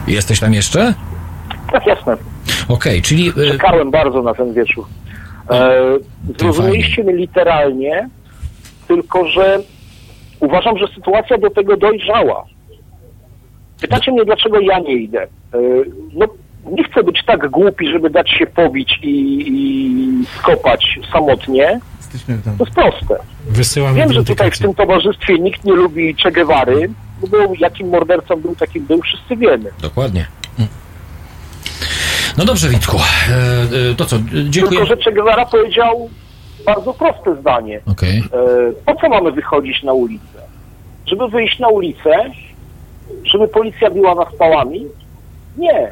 Jesteś 0.08 0.40
tam 0.40 0.54
jeszcze? 0.54 0.94
Tak, 1.72 1.88
jasne. 1.88 2.18
Okej, 2.68 3.02
czyli... 3.02 3.30
y, 3.30 3.52
Czekałem 3.52 3.92
bardzo 3.92 4.22
na 4.22 4.34
ten 4.34 4.54
wieczór. 4.54 4.86
E, 5.52 5.82
zrozumieliście 6.40 7.04
mnie 7.04 7.14
literalnie, 7.14 8.10
tylko 8.88 9.28
że 9.28 9.60
uważam, 10.40 10.78
że 10.78 10.88
sytuacja 10.96 11.38
do 11.38 11.50
tego 11.50 11.78
dojrzała. 11.78 12.46
Pytacie 13.82 14.12
mnie, 14.12 14.26
dlaczego 14.26 14.60
ja 14.60 14.80
nie 14.80 14.94
idę. 14.94 15.24
E, 15.24 15.28
no, 16.14 16.26
nie 16.72 16.84
chcę 16.84 17.04
być 17.04 17.26
tak 17.26 17.50
głupi, 17.50 17.92
żeby 17.92 18.10
dać 18.10 18.30
się 18.30 18.48
pobić 18.48 19.00
i, 19.04 19.44
i 19.48 20.26
skopać 20.38 21.00
samotnie. 21.14 21.80
To 22.58 22.64
jest 22.64 22.76
proste. 22.76 23.16
Wysyłam 23.48 23.96
Wiem, 23.96 24.14
że 24.14 24.24
tutaj 24.24 24.52
w 24.52 24.58
tym 24.58 24.74
towarzystwie 24.74 25.40
nikt 25.40 25.64
nie 25.64 25.74
lubi 25.74 26.16
Che 26.24 26.32
Guevary, 26.32 26.90
bo 27.32 27.38
jakim 27.60 27.90
mordercą 27.90 28.36
był, 28.36 28.56
takim 28.56 28.86
był, 28.86 29.02
wszyscy 29.02 29.36
wiemy. 29.36 29.72
Dokładnie. 29.82 30.26
No 32.38 32.46
dobrze, 32.46 32.70
Witku. 32.70 32.98
E, 32.98 33.92
e, 33.92 33.96
to 33.96 34.06
co, 34.06 34.18
dziękuję. 34.50 34.80
Tylko, 34.80 34.86
że 34.86 35.04
Che 35.04 35.12
Guevara 35.12 35.46
powiedział 35.46 36.10
bardzo 36.66 36.94
proste 36.94 37.36
zdanie. 37.42 37.82
Okej. 37.86 38.18
E, 38.18 38.24
po 38.86 39.02
co 39.02 39.10
mamy 39.10 39.32
wychodzić 39.32 39.84
na 39.84 39.94
ulicę? 39.94 40.40
Żeby 41.06 41.28
wyjść 41.28 41.60
na 41.60 41.68
ulicę, 41.68 42.32
żeby 43.24 43.48
policja 43.48 43.90
biła 43.90 44.16
nas 44.16 44.36
pałami? 44.40 44.86
Nie. 45.58 45.92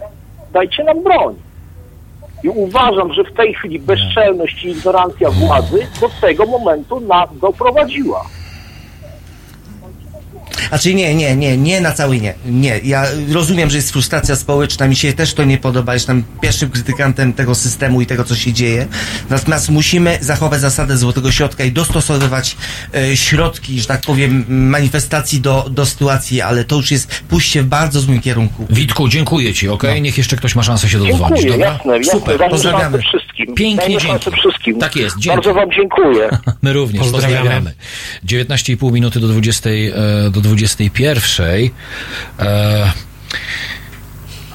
Dajcie 0.53 0.83
nam 0.83 1.03
broń. 1.03 1.35
I 2.43 2.49
uważam, 2.49 3.13
że 3.13 3.23
w 3.23 3.33
tej 3.33 3.53
chwili 3.53 3.79
bezczelność 3.79 4.63
i 4.63 4.69
ignorancja 4.69 5.29
władzy 5.31 5.87
do 6.01 6.09
tego 6.21 6.45
momentu 6.45 6.99
nas 6.99 7.29
doprowadziła. 7.41 8.25
Znaczy 10.69 10.93
nie, 10.93 11.15
nie, 11.15 11.35
nie, 11.35 11.57
nie 11.57 11.81
na 11.81 11.91
cały 11.91 12.21
nie. 12.21 12.33
Nie, 12.45 12.79
ja 12.83 13.05
rozumiem, 13.31 13.69
że 13.69 13.75
jest 13.77 13.91
frustracja 13.91 14.35
społeczna, 14.35 14.87
mi 14.87 14.95
się 14.95 15.13
też 15.13 15.33
to 15.33 15.43
nie 15.43 15.57
podoba, 15.57 15.93
jestem 15.93 16.23
pierwszym 16.41 16.69
krytykantem 16.69 17.33
tego 17.33 17.55
systemu 17.55 18.01
i 18.01 18.05
tego, 18.05 18.23
co 18.23 18.35
się 18.35 18.53
dzieje. 18.53 18.87
Natomiast 19.29 19.69
musimy 19.69 20.17
zachować 20.21 20.61
zasadę 20.61 20.97
złotego 20.97 21.31
środka 21.31 21.63
i 21.63 21.71
dostosowywać 21.71 22.57
e, 22.95 23.17
środki, 23.17 23.79
że 23.81 23.87
tak 23.87 24.01
powiem, 24.01 24.45
manifestacji 24.49 25.41
do, 25.41 25.65
do 25.69 25.85
sytuacji, 25.85 26.41
ale 26.41 26.63
to 26.63 26.75
już 26.75 26.91
jest 26.91 27.23
pójście 27.29 27.63
w 27.63 27.65
bardzo 27.65 27.99
złym 27.99 28.21
kierunku. 28.21 28.65
Witku, 28.69 29.07
dziękuję 29.09 29.53
Ci, 29.53 29.69
okej? 29.69 30.01
Niech 30.01 30.17
jeszcze 30.17 30.35
ktoś 30.35 30.55
ma 30.55 30.63
szansę 30.63 30.89
się 30.89 30.97
dodzwonić, 30.99 31.41
Dziękuję, 31.41 31.51
dobra? 31.51 31.73
jasne, 31.73 31.97
jasne. 31.97 32.11
Super, 32.19 32.37
Dajmy 32.37 32.51
pozdrawiamy. 32.51 32.99
wszystkim. 32.99 33.55
Pięknie, 33.55 33.97
dzięki. 33.97 34.31
wszystkim. 34.31 34.79
Tak 34.79 34.95
jest, 34.95 35.15
dzięki. 35.19 35.35
Bardzo 35.35 35.53
Wam 35.53 35.69
dziękuję. 35.71 36.29
My 36.63 36.73
również 36.73 37.03
Pozdrawiamy. 37.03 37.39
pozdrawiamy. 37.39 37.73
19,5 38.25 38.91
minuty 38.91 39.19
do 39.19 39.27
20, 39.27 39.69
e, 39.69 40.29
do 40.41 40.41
21. 40.41 41.69
E, 42.39 42.91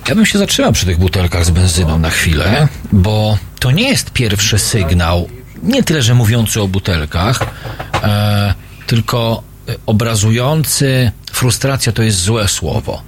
ja 0.09 0.15
bym 0.15 0.27
się 0.27 0.39
zatrzymał 0.39 0.73
przy 0.73 0.87
tych 0.87 0.99
butelkach 0.99 1.45
z 1.45 1.51
benzyną 1.51 1.99
na 1.99 2.11
chwilę, 2.11 2.69
bo 2.93 3.39
to 3.61 3.71
nie 3.71 3.89
jest 3.89 4.11
pierwszy 4.11 4.59
sygnał, 4.59 5.29
nie 5.63 5.83
tyle, 5.83 6.03
że 6.03 6.15
mówiący 6.15 6.61
o 6.61 6.69
butelkach, 6.69 7.47
e, 8.03 8.55
tylko 8.87 9.43
obrazujący 9.87 11.13
frustracja 11.33 11.93
to 11.93 12.03
jest 12.03 12.19
złe 12.19 12.49
słowo. 12.49 13.03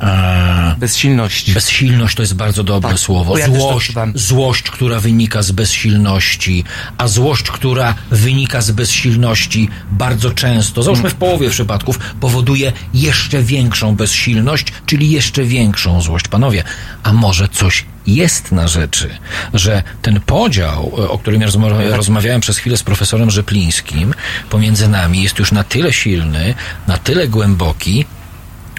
E, 0.00 0.76
Bezsilność. 0.78 1.52
Bezsilność 1.52 2.16
to 2.16 2.22
jest 2.22 2.34
bardzo 2.34 2.64
dobre 2.64 2.90
Tak, 2.90 2.98
słowo. 2.98 3.38
ja 3.38 3.46
Złość, 3.46 3.92
złość, 4.14 4.62
która 4.62 5.00
wynika 5.00 5.42
z 5.42 5.52
bezsilności, 5.52 6.64
a 6.98 7.08
złość, 7.08 7.42
która 7.42 7.94
wynika 8.10 8.60
z 8.60 8.70
bezsilności 8.70 9.68
bardzo 9.92 10.30
często, 10.30 10.82
załóżmy 10.82 11.10
w 11.10 11.14
połowie 11.14 11.50
przypadków, 11.50 11.98
powoduje 12.20 12.72
jeszcze 12.94 13.42
większą 13.42 13.94
bezsilność, 13.96 14.66
czyli 14.86 15.10
jeszcze 15.10 15.44
większą 15.44 16.00
złość. 16.00 16.28
Panowie, 16.28 16.64
a 17.02 17.12
może 17.12 17.48
coś 17.48 17.84
jest 18.06 18.52
na 18.52 18.68
rzeczy, 18.68 19.10
że 19.54 19.82
ten 20.02 20.20
podział, 20.20 20.92
e, 20.98 21.08
o 21.08 21.18
którym 21.18 21.40
ja 21.40 21.48
rozma- 21.48 21.96
rozmawiałem 21.96 22.40
przez 22.40 22.58
chwilę 22.58 22.76
z 22.76 22.82
profesorem 22.82 23.30
Rzeplińskim, 23.30 24.14
pomiędzy 24.50 24.88
nami 24.88 25.22
jest 25.22 25.38
już 25.38 25.52
na 25.52 25.64
tyle 25.64 25.92
silny, 25.92 26.54
na 26.86 26.98
tyle 26.98 27.28
głęboki, 27.28 28.04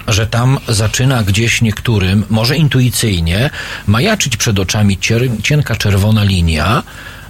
że 0.08 0.26
tam 0.26 0.58
zaczyna 0.68 1.22
gdzieś 1.22 1.62
niektórym, 1.62 2.24
może 2.30 2.56
intuicyjnie, 2.56 3.50
majaczyć 3.86 4.36
przed 4.36 4.58
oczami 4.58 4.98
cienka 5.42 5.76
czerwona 5.76 6.24
linia, 6.24 6.82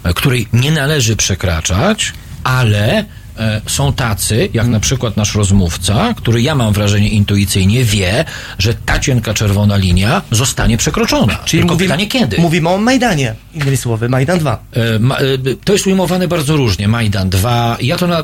e, 0.04 0.14
której 0.14 0.48
nie 0.52 0.70
należy 0.70 1.16
przekraczać, 1.16 2.12
ale 2.44 3.04
e, 3.38 3.60
są 3.66 3.92
tacy, 3.92 4.48
jak 4.52 4.66
na 4.66 4.80
przykład 4.80 5.16
nasz 5.16 5.34
rozmówca, 5.34 6.14
który 6.16 6.42
ja 6.42 6.54
mam 6.54 6.72
wrażenie 6.72 7.08
intuicyjnie 7.08 7.84
wie, 7.84 8.24
że 8.58 8.74
ta 8.74 8.98
cienka 8.98 9.34
czerwona 9.34 9.76
linia 9.76 10.22
zostanie 10.30 10.76
przekroczona. 10.76 11.38
Czyli 11.44 11.60
Tylko 11.60 11.74
mówimy, 11.74 11.88
pytanie 11.88 12.06
kiedy? 12.06 12.36
Mówimy 12.38 12.68
o 12.68 12.78
Majdanie, 12.78 13.34
innymi 13.54 13.76
słowy, 13.76 14.08
Majdan 14.08 14.38
2. 14.38 14.58
E, 14.72 14.98
ma, 14.98 15.16
e, 15.16 15.22
to 15.64 15.72
jest 15.72 15.86
ujmowane 15.86 16.28
bardzo 16.28 16.56
różnie. 16.56 16.88
Majdan 16.88 17.30
2. 17.30 17.76
Ja 17.80 17.96
to 17.96 18.06
na. 18.06 18.22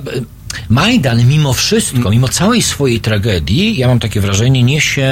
Majdan 0.69 1.27
mimo 1.27 1.53
wszystko, 1.53 2.11
mimo 2.11 2.29
całej 2.29 2.63
swojej 2.63 3.01
tragedii, 3.01 3.77
ja 3.77 3.89
mam 3.89 4.01
takie 4.01 4.21
wrażenie, 4.21 4.63
niesie 4.63 5.03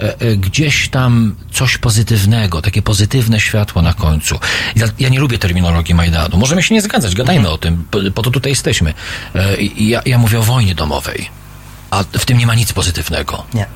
e, 0.00 0.20
e, 0.20 0.36
gdzieś 0.36 0.88
tam 0.88 1.34
coś 1.52 1.78
pozytywnego, 1.78 2.62
takie 2.62 2.82
pozytywne 2.82 3.40
światło 3.40 3.82
na 3.82 3.94
końcu. 3.94 4.38
Ja, 4.76 4.86
ja 4.98 5.08
nie 5.08 5.18
lubię 5.18 5.38
terminologii 5.38 5.94
Majdanu. 5.94 6.36
Możemy 6.36 6.62
się 6.62 6.74
nie 6.74 6.82
zgadzać, 6.82 7.14
gadajmy 7.14 7.50
o 7.50 7.58
tym, 7.58 7.84
po, 7.90 7.98
po 8.14 8.22
to 8.22 8.30
tutaj 8.30 8.52
jesteśmy. 8.52 8.94
E, 9.34 9.56
ja, 9.78 10.02
ja 10.06 10.18
mówię 10.18 10.38
o 10.38 10.42
wojnie 10.42 10.74
domowej, 10.74 11.28
a 11.90 12.04
w 12.18 12.24
tym 12.24 12.38
nie 12.38 12.46
ma 12.46 12.54
nic 12.54 12.72
pozytywnego. 12.72 13.44
Nie. 13.54 13.66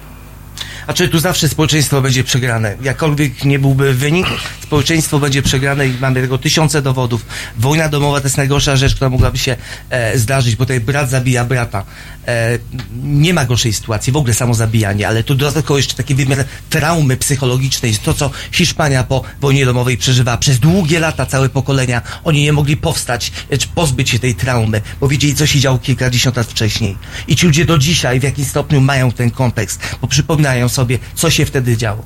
A 0.91 0.93
czy 0.93 1.09
tu 1.09 1.21
zawsze 1.21 1.49
społeczeństwo 1.49 2.03
będzie 2.03 2.25
przegrane? 2.25 2.77
Jakkolwiek 2.83 3.45
nie 3.45 3.59
byłby 3.59 3.95
wynik, 3.95 4.27
społeczeństwo 4.63 5.19
będzie 5.19 5.43
przegrane 5.43 5.89
i 5.89 5.95
mamy 6.01 6.23
tego 6.23 6.39
tysiące 6.39 6.83
dowodów. 6.83 7.27
Wojna 7.59 7.89
domowa 7.89 8.21
to 8.21 8.27
jest 8.27 8.37
najgorsza 8.37 8.77
rzecz, 8.77 8.95
która 8.95 9.11
mogłaby 9.11 9.39
się 9.39 9.57
e, 9.91 10.19
zdarzyć, 10.19 10.57
bo 10.57 10.65
tutaj 10.65 10.81
brat 10.81 11.11
zabija 11.11 11.45
brata. 11.45 11.85
E, 12.29 12.59
nie 13.03 13.35
ma 13.35 13.45
gorszej 13.45 13.73
sytuacji, 13.73 14.13
w 14.13 14.17
ogóle 14.17 14.35
samo 14.35 14.55
zabijanie, 14.55 15.09
ale 15.09 15.23
tu 15.23 15.35
dodatkowo 15.35 15.79
jeszcze 15.79 15.95
taki 15.95 16.15
wymiar 16.15 16.45
traumy 16.71 17.17
psychologicznej, 17.17 17.95
to 17.95 18.15
co 18.15 18.31
Hiszpania 18.53 19.05
po 19.05 19.23
wojnie 19.41 19.67
domowej 19.67 19.99
przeżywała. 19.99 20.39
Przez 20.39 20.59
długie 20.59 21.01
lata, 21.01 21.27
całe 21.27 21.49
pokolenia, 21.49 22.03
oni 22.25 22.43
nie 22.43 22.53
mogli 22.53 22.77
powstać, 22.77 23.33
czy 23.59 23.69
pozbyć 23.69 24.11
się 24.11 24.19
tej 24.19 24.35
traumy, 24.35 24.81
bo 25.01 25.09
wiedzieli, 25.09 25.35
co 25.35 25.47
się 25.47 25.61
działo 25.61 25.79
kilkadziesiąt 25.79 26.37
lat 26.37 26.47
wcześniej. 26.47 26.97
I 27.29 27.37
ci 27.37 27.47
ludzie 27.47 27.65
do 27.65 27.79
dzisiaj 27.79 28.21
w 28.21 28.23
jakimś 28.23 28.49
stopniu 28.49 28.81
mają 28.81 29.13
ten 29.13 29.31
kontekst, 29.31 29.81
bo 30.03 30.09
przypominają 30.09 30.69
sobie, 30.69 30.80
co 31.15 31.31
się 31.31 31.47
wtedy 31.47 31.77
działo. 31.77 32.05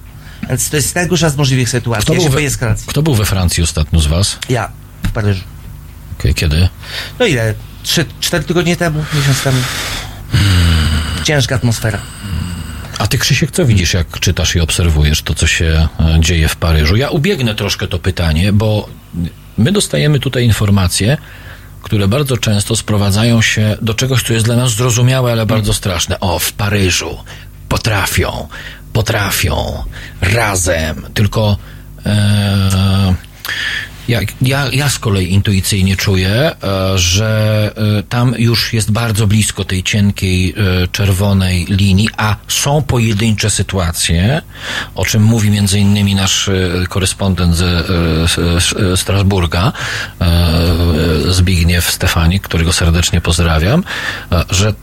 Więc 0.49 0.71
to 0.71 0.77
jest 0.77 0.95
najgorsza 0.95 1.31
z 1.31 1.37
możliwych 1.37 1.69
sytuacji. 1.69 2.05
Kto 2.05 2.15
Ja 2.15 2.21
był, 2.21 2.31
we, 2.31 2.75
kto 2.87 3.03
był 3.03 3.15
we 3.15 3.25
Francji 3.25 3.63
ostatnio 3.63 4.01
z 4.01 4.07
was? 4.07 4.39
Ja 4.49 4.71
w 5.07 5.11
Paryżu. 5.11 5.45
Okej, 6.19 6.35
kiedy? 6.35 6.69
No 7.19 7.27
ile? 7.27 7.55
Trzy, 7.83 8.05
cztery 8.21 8.45
tygodnie 8.45 8.77
temu, 8.77 9.05
miesiąc 9.15 9.43
temu. 9.43 9.59
Ciężka 11.25 11.55
atmosfera. 11.55 12.01
A 12.99 13.07
ty, 13.07 13.19
Krzysiek, 13.19 13.51
co 13.51 13.67
widzisz, 13.67 13.95
jak 13.95 14.21
czytasz 14.21 14.57
i 14.57 14.61
obserwujesz 14.61 15.23
to, 15.23 15.35
co 15.35 15.47
się 15.47 15.89
e, 16.01 16.21
dzieje 16.21 16.49
w 16.49 16.57
Paryżu? 16.57 16.97
Ja 16.97 17.11
ubiegnę 17.11 17.55
troszkę 17.55 17.89
to 17.89 17.99
pytanie, 17.99 18.53
bo 18.53 18.89
my 19.59 19.73
dostajemy 19.73 20.21
tutaj 20.21 20.45
informacje, 20.45 21.17
które 21.83 22.09
bardzo 22.09 22.37
często 22.37 22.77
sprowadzają 22.77 23.43
się 23.43 23.77
do 23.83 23.95
czegoś, 23.95 24.23
co 24.23 24.33
jest 24.33 24.45
dla 24.45 24.57
nas 24.57 24.73
zrozumiałe, 24.73 25.33
ale 25.33 25.47
bardzo 25.47 25.75
straszne. 25.75 26.21
O, 26.21 26.39
w 26.39 26.53
Paryżu 26.53 27.19
potrafią, 27.69 28.49
potrafią, 28.93 29.85
razem, 30.21 31.03
tylko 31.15 31.57
e, 32.07 33.15
ja, 34.09 34.21
ja, 34.43 34.69
ja 34.73 34.89
z 34.89 34.99
kolei 34.99 35.33
intuicyjnie 35.33 35.97
czuję, 35.97 36.31
e, 36.31 36.99
że 36.99 37.73
e, 37.99 38.03
tam 38.03 38.35
już 38.39 38.73
jest 38.73 38.91
bardzo 38.91 39.27
blisko 39.27 39.65
tej 39.65 39.83
cienkiej 39.83 40.55
czerwonej 40.93 41.67
linii, 41.69 42.09
a 42.17 42.37
są 42.49 42.83
pojedyncze 42.83 43.51
sytuacje, 43.51 44.43
o 44.95 45.05
czym 45.05 45.23
mówi 45.23 45.51
między 45.51 45.79
innymi 45.79 46.15
nasz 46.15 46.51
korespondent 46.89 47.57
ze 47.57 47.85
Strasburga, 48.97 49.73
Zbigniew 51.29 51.91
Stefanik, 51.91 52.43
którego 52.43 52.73
serdecznie 52.73 53.21
pozdrawiam, 53.21 53.85
że 54.51 54.75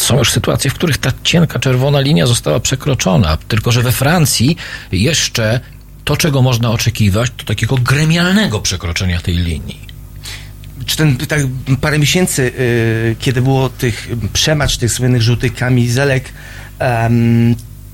są 0.00 0.18
już 0.18 0.30
sytuacje, 0.30 0.70
w 0.70 0.74
których 0.74 0.98
ta 0.98 1.12
cienka 1.22 1.58
czerwona 1.58 2.00
linia 2.00 2.26
została 2.26 2.60
przekroczona, 2.60 3.38
tylko 3.48 3.72
że 3.72 3.82
we 3.82 3.92
Francji 3.92 4.56
jeszcze 4.92 5.60
to, 6.04 6.16
czego 6.16 6.42
można 6.42 6.70
oczekiwać, 6.70 7.32
to 7.36 7.44
takiego 7.44 7.76
gremialnego 7.76 8.60
przekroczenia 8.60 9.20
tej 9.20 9.36
linii. 9.36 9.90
Czy 10.86 10.96
ten, 10.96 11.16
tak 11.16 11.40
parę 11.80 11.98
miesięcy, 11.98 12.42
y, 12.42 13.16
kiedy 13.18 13.42
było 13.42 13.68
tych 13.68 14.08
przemacz 14.32 14.76
tych 14.76 14.92
słynnych 14.92 15.22
żółtych 15.22 15.54
kamizelek, 15.54 16.32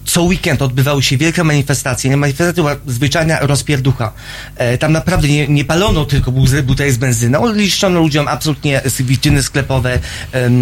co 0.06 0.22
weekend 0.22 0.62
odbywały 0.62 1.02
się 1.02 1.16
wielkie 1.16 1.44
manifestacje. 1.44 2.16
Manifestacja 2.16 2.62
była 2.62 2.76
zwyczajna 2.86 3.38
rozpierducha. 3.40 4.12
E, 4.56 4.78
tam 4.78 4.92
naprawdę 4.92 5.28
nie, 5.28 5.48
nie 5.48 5.64
palono 5.64 6.04
tylko 6.04 6.32
butelek 6.32 6.92
z 6.92 6.96
benzyną, 6.96 7.52
liszczono 7.52 8.00
ludziom 8.00 8.28
absolutnie 8.28 8.82
witryny 9.00 9.42
sklepowe, 9.42 9.98
em, 10.32 10.52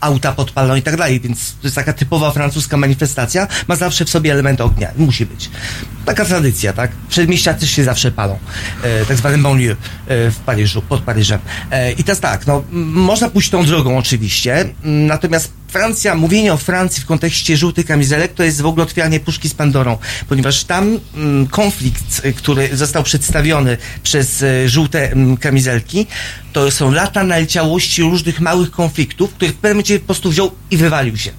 auta 0.00 0.32
podpalono 0.32 0.76
i 0.76 0.82
tak 0.82 0.96
dalej, 0.96 1.20
więc 1.20 1.52
to 1.52 1.66
jest 1.66 1.74
taka 1.74 1.92
typowa 1.92 2.30
francuska 2.30 2.76
manifestacja, 2.76 3.48
ma 3.68 3.76
zawsze 3.76 4.04
w 4.04 4.10
sobie 4.10 4.32
element 4.32 4.60
ognia. 4.60 4.88
Musi 4.96 5.26
być. 5.26 5.50
Taka 6.04 6.24
tradycja, 6.24 6.72
tak? 6.72 6.90
Przedmieścia 7.08 7.54
też 7.54 7.70
się 7.70 7.84
zawsze 7.84 8.12
palą. 8.12 8.38
E, 8.82 9.06
tak 9.06 9.16
zwane 9.16 9.38
banlieue 9.38 9.72
e, 9.72 9.76
w 10.30 10.36
Paryżu, 10.46 10.82
pod 10.82 11.00
Paryżem. 11.00 11.40
E, 11.70 11.92
I 11.92 12.04
teraz 12.04 12.20
tak, 12.20 12.46
no, 12.46 12.62
można 12.92 13.30
pójść 13.30 13.50
tą 13.50 13.64
drogą 13.64 13.98
oczywiście, 13.98 14.68
natomiast 14.84 15.61
Francja, 15.72 16.14
mówienie 16.14 16.52
o 16.52 16.56
Francji 16.56 17.02
w 17.02 17.06
kontekście 17.06 17.56
żółtych 17.56 17.86
kamizelek 17.86 18.34
to 18.34 18.42
jest 18.42 18.60
w 18.60 18.66
ogóle 18.66 18.84
otwieranie 18.84 19.20
puszki 19.20 19.48
z 19.48 19.54
Pandorą, 19.54 19.98
ponieważ 20.28 20.64
tam 20.64 20.98
mm, 21.14 21.46
konflikt, 21.46 22.24
y, 22.24 22.32
który 22.32 22.76
został 22.76 23.02
przedstawiony 23.02 23.76
przez 24.02 24.42
y, 24.42 24.68
żółte 24.68 25.12
mm, 25.12 25.36
kamizelki, 25.36 26.06
to 26.52 26.70
są 26.70 26.90
lata 26.90 27.24
naleciałości 27.24 28.02
różnych 28.02 28.40
małych 28.40 28.70
konfliktów, 28.70 29.34
których 29.34 29.54
w 29.54 29.56
pewnym 29.56 29.76
momencie 29.76 29.98
po 29.98 30.06
prostu 30.06 30.30
wziął 30.30 30.50
i 30.70 30.76
wywalił 30.76 31.16
się. 31.16 31.30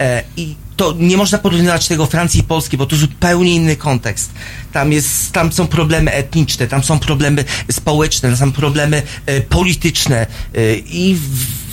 E, 0.00 0.22
I 0.36 0.54
to 0.76 0.94
nie 0.98 1.16
można 1.16 1.38
porównywać 1.38 1.88
tego 1.88 2.06
Francji 2.06 2.40
i 2.40 2.42
Polski, 2.42 2.76
bo 2.76 2.86
to 2.86 2.96
zupełnie 2.96 3.54
inny 3.54 3.76
kontekst. 3.76 4.30
Tam, 4.72 4.92
jest, 4.92 5.32
tam 5.32 5.52
są 5.52 5.66
problemy 5.66 6.12
etniczne, 6.12 6.66
tam 6.66 6.84
są 6.84 6.98
problemy 6.98 7.44
społeczne, 7.70 8.28
tam 8.28 8.38
są 8.38 8.52
problemy 8.52 9.02
e, 9.26 9.40
polityczne 9.40 10.26
e, 10.54 10.74
i 10.74 11.14
w, 11.14 11.67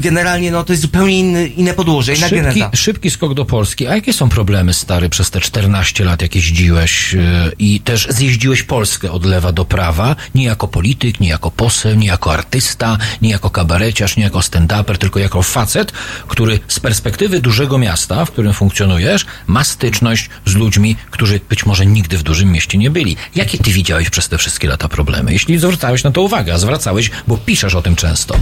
generalnie 0.00 0.50
no, 0.50 0.64
to 0.64 0.72
jest 0.72 0.82
zupełnie 0.82 1.18
inny, 1.18 1.46
inne 1.46 1.74
podłoże, 1.74 2.14
inna 2.14 2.28
Szybki, 2.28 2.42
geneza. 2.42 2.70
szybki 2.74 3.10
skok 3.10 3.34
do 3.34 3.44
Polski. 3.44 3.86
A 3.86 3.94
jakie 3.94 4.12
są 4.12 4.28
problemy, 4.28 4.74
stary, 4.74 5.08
przez 5.08 5.30
te 5.30 5.40
14 5.40 6.04
lat, 6.04 6.22
jak 6.22 6.34
jeździłeś 6.34 7.12
yy, 7.12 7.22
i 7.58 7.80
też 7.80 8.06
zjeździłeś 8.10 8.62
Polskę 8.62 9.12
od 9.12 9.24
lewa 9.24 9.52
do 9.52 9.64
prawa, 9.64 10.16
nie 10.34 10.44
jako 10.44 10.68
polityk, 10.68 11.20
nie 11.20 11.28
jako 11.28 11.50
poseł, 11.50 11.94
nie 11.96 12.06
jako 12.06 12.32
artysta, 12.32 12.98
nie 13.22 13.30
jako 13.30 13.50
kabareciarz, 13.50 14.16
nie 14.16 14.22
jako 14.22 14.38
stand-uper, 14.38 14.98
tylko 14.98 15.18
jako 15.18 15.42
facet, 15.42 15.92
który 16.28 16.60
z 16.68 16.80
perspektywy 16.80 17.40
dużego 17.40 17.78
miasta, 17.78 18.24
w 18.24 18.30
którym 18.30 18.52
funkcjonujesz, 18.52 19.26
ma 19.46 19.64
styczność 19.64 20.30
z 20.46 20.54
ludźmi, 20.54 20.96
którzy 21.10 21.40
być 21.48 21.66
może 21.66 21.86
nigdy 21.86 22.18
w 22.18 22.22
dużym 22.22 22.52
mieście 22.52 22.78
nie 22.78 22.90
byli. 22.90 23.16
Jakie 23.34 23.58
ty 23.58 23.70
widziałeś 23.70 24.10
przez 24.10 24.28
te 24.28 24.38
wszystkie 24.38 24.68
lata 24.68 24.88
problemy? 24.88 25.32
Jeśli 25.32 25.58
zwracałeś 25.58 26.04
na 26.04 26.10
to 26.10 26.22
uwagę, 26.22 26.54
a 26.54 26.58
zwracałeś, 26.58 27.10
bo 27.26 27.36
piszesz 27.36 27.74
o 27.74 27.82
tym 27.82 27.96
często. 27.96 28.36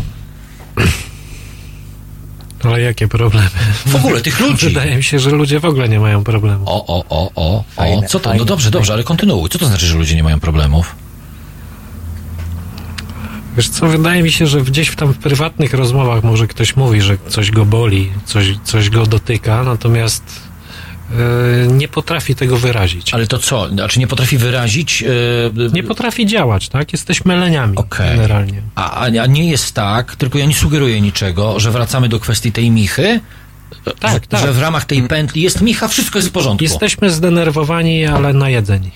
Ale 2.65 2.81
jakie 2.81 3.09
problemy? 3.09 3.49
W 3.87 3.97
ogóle 3.97 4.21
tych 4.21 4.41
ludzi. 4.41 4.67
Wydaje 4.67 4.97
mi 4.97 5.03
się, 5.03 5.19
że 5.19 5.31
ludzie 5.31 5.61
w 5.61 5.65
ogóle 5.65 5.89
nie 5.89 6.01
mają 6.01 6.25
problemu. 6.25 6.65
O, 6.67 6.87
o, 6.87 7.05
o, 7.09 7.31
o, 7.35 7.57
o. 7.57 7.65
Fajne, 7.77 8.07
Co 8.07 8.21
to? 8.21 8.29
No 8.29 8.33
fajne, 8.33 8.45
dobrze, 8.45 8.71
dobrze, 8.71 8.93
ale 8.93 9.05
kontynuuj. 9.05 9.49
Co 9.51 9.59
to 9.59 9.67
znaczy, 9.67 9.87
że 9.87 9.95
ludzie 9.99 10.17
nie 10.17 10.23
mają 10.23 10.41
problemów? 10.41 10.95
Wiesz 13.57 13.69
co, 13.69 13.87
wydaje 13.87 14.23
mi 14.23 14.33
się, 14.33 14.47
że 14.47 14.63
gdzieś 14.63 14.89
w 14.89 14.97
tam 14.97 15.15
w 15.15 15.19
prywatnych 15.19 15.75
rozmowach 15.75 16.25
może 16.25 16.47
ktoś 16.47 16.77
mówi, 16.77 17.03
że 17.03 17.19
coś 17.29 17.51
go 17.51 17.65
boli, 17.65 18.13
coś, 18.25 18.47
coś 18.65 18.91
go 18.91 19.07
dotyka, 19.07 19.63
natomiast 19.65 20.23
nie 21.69 21.89
potrafi 21.89 22.35
tego 22.35 22.57
wyrazić. 22.57 23.15
Ale 23.15 23.27
to 23.27 23.39
co? 23.39 23.69
Znaczy 23.69 23.99
nie 24.01 24.07
potrafi 24.07 24.39
wyrazić... 24.39 25.01
Yy, 25.01 25.71
nie 25.73 25.83
potrafi 25.83 26.27
działać, 26.27 26.69
tak? 26.69 26.93
Jesteśmy 26.93 27.37
leniami 27.37 27.77
generalnie. 27.99 28.63
A, 28.75 28.91
a 28.91 29.23
a 29.23 29.27
nie 29.27 29.51
jest 29.51 29.75
tak, 29.75 30.17
tylko 30.17 30.39
ja 30.39 30.47
nie 30.47 30.55
sugeruję 30.55 31.01
niczego, 31.01 31.61
że 31.61 31.71
wracamy 31.71 32.09
do 32.09 32.21
kwestii 32.21 32.53
tej 32.53 32.71
Michy, 32.71 33.21
Tak, 34.01 34.13
że, 34.13 34.21
tak. 34.21 34.41
że 34.41 34.53
w 34.53 34.61
ramach 34.61 34.85
tej 34.85 35.03
pętli 35.03 35.43
jest 35.43 35.61
Micha, 35.61 35.89
wszystko 35.89 36.19
jest 36.19 36.29
w 36.29 36.33
porządku. 36.33 36.65
Jesteśmy 36.65 37.11
zdenerwowani, 37.11 38.07
ale 38.07 38.33
najedzeni. 38.33 38.91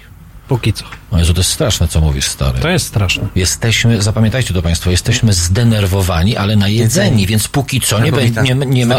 Póki 0.49 0.73
co. 0.73 0.85
O 1.11 1.19
Jezu, 1.19 1.35
to 1.35 1.41
jest 1.41 1.51
straszne, 1.51 1.89
co 1.89 2.01
mówisz, 2.01 2.29
stary. 2.29 2.59
To 2.59 2.69
jest 2.69 2.87
straszne. 2.87 3.29
Jesteśmy, 3.35 4.03
zapamiętajcie 4.03 4.55
to 4.55 4.63
Państwo, 4.63 4.91
jesteśmy 4.91 5.33
zdenerwowani, 5.33 6.37
ale 6.37 6.57
najedzeni, 6.57 7.05
Jedzeni. 7.05 7.27
więc 7.27 7.49
póki 7.49 7.81
co 7.81 8.01
nie, 8.01 8.13
będzie, 8.13 8.43
nie, 8.43 8.55
nie 8.55 8.87
ma... 8.87 8.99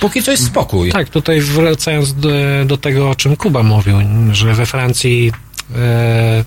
Póki 0.00 0.22
co 0.22 0.30
jest 0.30 0.46
spokój. 0.46 0.92
Tak, 0.92 1.08
tutaj 1.08 1.40
wracając 1.40 2.14
do, 2.14 2.28
do 2.66 2.76
tego, 2.76 3.10
o 3.10 3.14
czym 3.14 3.36
Kuba 3.36 3.62
mówił, 3.62 3.96
że 4.32 4.54
we 4.54 4.66
Francji 4.66 5.32
e, 5.76 6.44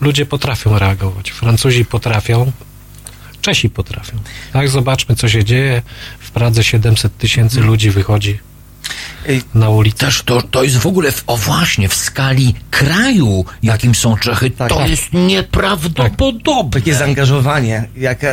ludzie 0.00 0.26
potrafią 0.26 0.78
reagować. 0.78 1.30
Francuzi 1.30 1.84
potrafią, 1.84 2.52
Czesi 3.44 3.70
potrafią. 3.70 4.16
Tak, 4.52 4.68
zobaczmy, 4.68 5.16
co 5.16 5.28
się 5.28 5.44
dzieje. 5.44 5.82
W 6.18 6.30
Pradze 6.30 6.64
700 6.64 7.18
tysięcy 7.18 7.60
ludzi 7.60 7.90
wychodzi 7.90 8.38
na 9.54 9.68
ulicę. 9.68 10.06
Też 10.06 10.22
to, 10.22 10.42
to 10.42 10.62
jest 10.62 10.76
w 10.76 10.86
ogóle, 10.86 11.12
w, 11.12 11.24
o 11.26 11.36
właśnie, 11.36 11.88
w 11.88 11.94
skali 11.94 12.54
kraju, 12.70 13.44
jakim 13.62 13.94
są 13.94 14.16
Czechy, 14.16 14.50
to 14.50 14.68
tak. 14.68 14.90
jest 14.90 15.12
nieprawdopodobne. 15.12 16.70
Takie 16.80 16.94
zaangażowanie, 16.94 17.88
jaka 17.96 18.28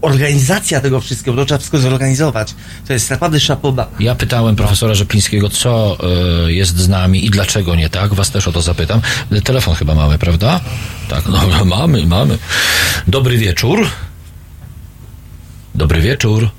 organizacja 0.00 0.80
tego 0.80 1.00
wszystkiego, 1.00 1.36
to 1.36 1.44
trzeba 1.44 1.58
wszystko 1.58 1.78
zorganizować. 1.78 2.54
To 2.86 2.92
jest 2.92 3.10
naprawdę 3.10 3.40
szapoba. 3.40 3.86
Ja 4.00 4.14
pytałem 4.14 4.56
profesora 4.56 4.94
Rzeplińskiego, 4.94 5.48
co 5.48 5.98
y, 6.46 6.52
jest 6.52 6.76
z 6.78 6.88
nami 6.88 7.26
i 7.26 7.30
dlaczego 7.30 7.74
nie 7.74 7.90
tak. 7.90 8.14
Was 8.14 8.30
też 8.30 8.48
o 8.48 8.52
to 8.52 8.62
zapytam. 8.62 9.00
Telefon 9.44 9.74
chyba 9.74 9.94
mamy, 9.94 10.18
prawda? 10.18 10.60
Tak, 11.08 11.24
no, 11.26 11.64
mamy, 11.76 12.06
mamy. 12.06 12.38
Dobry 13.08 13.38
wieczór. 13.38 13.86
Dobry 15.74 16.00
wieczór. 16.00 16.50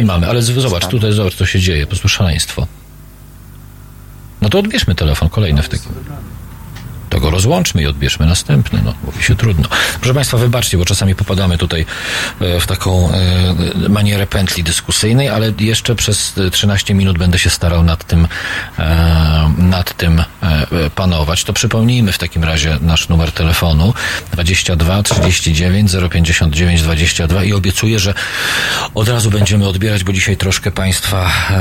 Nie 0.00 0.06
mamy, 0.06 0.28
ale 0.28 0.42
zobacz, 0.42 0.86
tutaj 0.86 1.12
zobacz, 1.12 1.34
co 1.34 1.46
się 1.46 1.60
dzieje. 1.60 1.82
Po 1.82 1.90
prostu 1.90 2.08
szaleństwo. 2.08 2.66
No 4.42 4.48
to 4.48 4.58
odbierzmy 4.58 4.94
telefon 4.94 5.28
kolejny 5.28 5.62
w 5.62 5.68
takim. 5.68 5.92
To 7.16 7.20
go 7.20 7.30
rozłączmy 7.30 7.82
i 7.82 7.86
odbierzmy 7.86 8.26
następny. 8.26 8.80
No, 8.84 8.94
mówi 9.04 9.22
się 9.22 9.36
trudno. 9.36 9.68
Proszę 10.00 10.14
Państwa, 10.14 10.38
wybaczcie, 10.38 10.78
bo 10.78 10.84
czasami 10.84 11.14
popadamy 11.14 11.58
tutaj 11.58 11.86
e, 12.40 12.60
w 12.60 12.66
taką 12.66 13.10
e, 13.12 13.88
manierę 13.88 14.26
pętli 14.26 14.62
dyskusyjnej, 14.62 15.28
ale 15.28 15.52
jeszcze 15.60 15.94
przez 15.94 16.38
e, 16.38 16.50
13 16.50 16.94
minut 16.94 17.18
będę 17.18 17.38
się 17.38 17.50
starał 17.50 17.82
nad 17.82 18.04
tym, 18.04 18.28
e, 18.78 19.52
nad 19.58 19.96
tym 19.96 20.20
e, 20.20 20.24
e, 20.42 20.90
panować. 20.90 21.44
To 21.44 21.52
przypomnijmy 21.52 22.12
w 22.12 22.18
takim 22.18 22.44
razie 22.44 22.78
nasz 22.80 23.08
numer 23.08 23.32
telefonu 23.32 23.94
22 24.32 25.02
39 25.02 25.92
059 26.10 26.82
22 26.82 27.44
i 27.44 27.52
obiecuję, 27.52 27.98
że 27.98 28.14
od 28.94 29.08
razu 29.08 29.30
będziemy 29.30 29.68
odbierać, 29.68 30.04
bo 30.04 30.12
dzisiaj 30.12 30.36
troszkę 30.36 30.70
Państwa 30.70 31.30
e, 31.50 31.54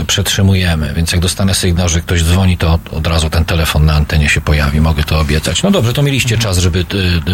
e, 0.00 0.04
przetrzymujemy, 0.06 0.92
więc 0.96 1.12
jak 1.12 1.20
dostanę 1.20 1.54
sygnał, 1.54 1.88
że 1.88 2.00
ktoś 2.00 2.22
dzwoni, 2.22 2.58
to 2.58 2.78
od 2.90 3.06
razu 3.06 3.30
ten 3.30 3.44
telefon 3.44 3.86
na 3.86 3.94
antenie 3.94 4.27
się 4.28 4.40
pojawi, 4.40 4.80
mogę 4.80 5.04
to 5.04 5.20
obiecać. 5.20 5.62
No 5.62 5.70
dobrze, 5.70 5.92
to 5.92 6.02
mieliście 6.02 6.38
czas, 6.38 6.58
żeby 6.58 6.78
y, 6.78 6.82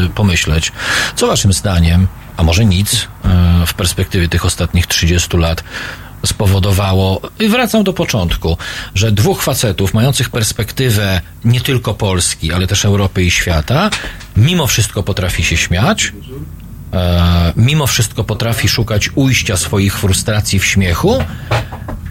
y, 0.04 0.08
pomyśleć, 0.08 0.72
co 1.16 1.26
Waszym 1.26 1.52
zdaniem, 1.52 2.06
a 2.36 2.42
może 2.42 2.64
nic, 2.64 2.94
y, 2.94 3.66
w 3.66 3.74
perspektywie 3.74 4.28
tych 4.28 4.44
ostatnich 4.44 4.86
30 4.86 5.36
lat 5.36 5.64
spowodowało, 6.26 7.20
i 7.40 7.48
wracam 7.48 7.84
do 7.84 7.92
początku, 7.92 8.58
że 8.94 9.12
dwóch 9.12 9.42
facetów 9.42 9.94
mających 9.94 10.30
perspektywę 10.30 11.20
nie 11.44 11.60
tylko 11.60 11.94
Polski, 11.94 12.52
ale 12.52 12.66
też 12.66 12.84
Europy 12.84 13.24
i 13.24 13.30
świata, 13.30 13.90
mimo 14.36 14.66
wszystko 14.66 15.02
potrafi 15.02 15.44
się 15.44 15.56
śmiać, 15.56 16.12
e, 16.92 17.52
mimo 17.56 17.86
wszystko 17.86 18.24
potrafi 18.24 18.68
szukać 18.68 19.10
ujścia 19.14 19.56
swoich 19.56 19.98
frustracji 19.98 20.58
w 20.58 20.64
śmiechu, 20.64 21.18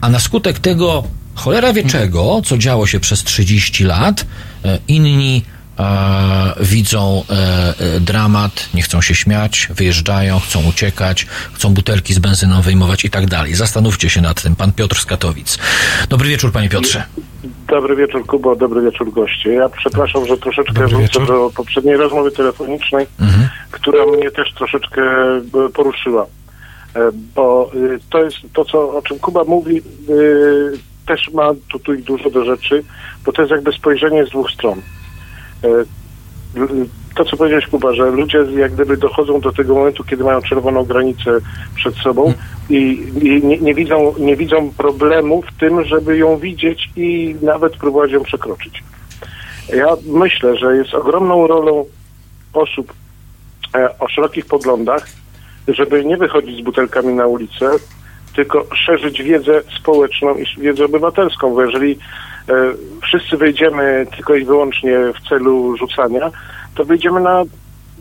a 0.01 0.09
na 0.09 0.19
skutek 0.19 0.59
tego 0.59 1.03
cholera 1.35 1.73
wie 1.73 1.83
czego, 1.83 2.41
co 2.45 2.57
działo 2.57 2.87
się 2.87 2.99
przez 2.99 3.23
30 3.23 3.83
lat, 3.83 4.25
e, 4.65 4.79
inni 4.87 5.43
e, 5.79 6.53
widzą 6.59 7.23
e, 7.29 7.95
e, 7.95 7.99
dramat, 7.99 8.69
nie 8.73 8.81
chcą 8.81 9.01
się 9.01 9.15
śmiać, 9.15 9.67
wyjeżdżają, 9.75 10.39
chcą 10.39 10.63
uciekać, 10.69 11.27
chcą 11.53 11.73
butelki 11.73 12.13
z 12.13 12.19
benzyną 12.19 12.61
wyjmować 12.61 13.05
i 13.05 13.09
tak 13.09 13.25
dalej. 13.25 13.55
Zastanówcie 13.55 14.09
się 14.09 14.21
nad 14.21 14.41
tym. 14.41 14.55
Pan 14.55 14.73
Piotr 14.73 14.99
z 14.99 15.05
Katowic. 15.05 15.57
Dobry 16.09 16.29
wieczór, 16.29 16.51
panie 16.51 16.69
Piotrze. 16.69 17.03
Dobry 17.67 17.95
wieczór, 17.95 18.25
Kubo, 18.25 18.55
dobry 18.55 18.81
wieczór, 18.81 19.13
goście. 19.13 19.49
Ja 19.53 19.69
przepraszam, 19.69 20.25
że 20.25 20.37
troszeczkę 20.37 20.73
Dobry 20.73 20.87
wrócę 20.87 21.03
wieczór. 21.03 21.27
do 21.27 21.51
poprzedniej 21.55 21.97
rozmowy 21.97 22.31
telefonicznej, 22.31 23.05
która 23.71 24.05
mnie 24.05 24.31
też 24.31 24.53
troszeczkę 24.53 25.01
e, 25.01 25.69
poruszyła. 25.73 26.25
Bo 27.35 27.71
to 28.09 28.23
jest 28.23 28.37
to, 28.53 28.65
co, 28.65 28.97
o 28.97 29.01
czym 29.01 29.19
Kuba 29.19 29.43
mówi, 29.43 29.81
też 31.05 31.29
ma 31.33 31.49
tu, 31.71 31.79
tu 31.79 31.93
i 31.93 32.03
dużo 32.03 32.29
do 32.29 32.45
rzeczy, 32.45 32.83
bo 33.25 33.31
to 33.31 33.41
jest 33.41 33.51
jakby 33.51 33.71
spojrzenie 33.71 34.25
z 34.25 34.29
dwóch 34.29 34.51
stron. 34.51 34.81
E, 35.63 35.67
To, 37.15 37.25
co 37.25 37.37
powiedziałeś, 37.37 37.67
Kuba, 37.67 37.93
że 37.93 38.11
ludzie 38.11 38.37
jak 38.57 38.73
gdyby 38.73 38.97
dochodzą 38.97 39.39
do 39.39 39.51
tego 39.51 39.75
momentu, 39.75 40.03
kiedy 40.03 40.23
mają 40.23 40.41
czerwoną 40.41 40.83
granicę 40.83 41.31
przed 41.75 41.95
sobą 41.95 42.33
i, 42.69 43.07
i 43.21 43.45
nie, 43.45 43.57
nie, 43.57 43.73
widzą, 43.73 44.13
nie 44.19 44.35
widzą 44.35 44.71
problemu 44.77 45.41
w 45.41 45.59
tym, 45.59 45.85
żeby 45.85 46.17
ją 46.17 46.37
widzieć 46.37 46.89
i 46.95 47.35
nawet 47.41 47.77
próbować 47.77 48.11
ją 48.11 48.23
przekroczyć. 48.23 48.83
Ja 49.73 49.87
myślę, 50.05 50.57
że 50.57 50.75
jest 50.75 50.93
ogromną 50.93 51.47
rolą 51.47 51.85
osób 52.53 52.93
e, 53.75 53.99
o 53.99 54.07
szerokich 54.07 54.45
poglądach, 54.45 55.07
żeby 55.67 56.05
nie 56.05 56.17
wychodzić 56.17 56.57
z 56.57 56.63
butelkami 56.63 57.13
na 57.13 57.27
ulicę, 57.27 57.69
tylko 58.35 58.65
szerzyć 58.75 59.23
wiedzę 59.23 59.61
społeczną 59.79 60.35
i 60.35 60.61
wiedzę 60.61 60.85
obywatelską, 60.85 61.53
bo 61.53 61.65
jeżeli 61.65 61.91
e, 62.49 62.53
wszyscy 63.01 63.37
wejdziemy 63.37 64.07
tylko 64.15 64.35
i 64.35 64.45
wyłącznie 64.45 64.97
w 65.13 65.29
celu 65.29 65.77
rzucania, 65.77 66.31
to 66.75 66.85
wyjdziemy 66.85 67.19
na 67.21 67.43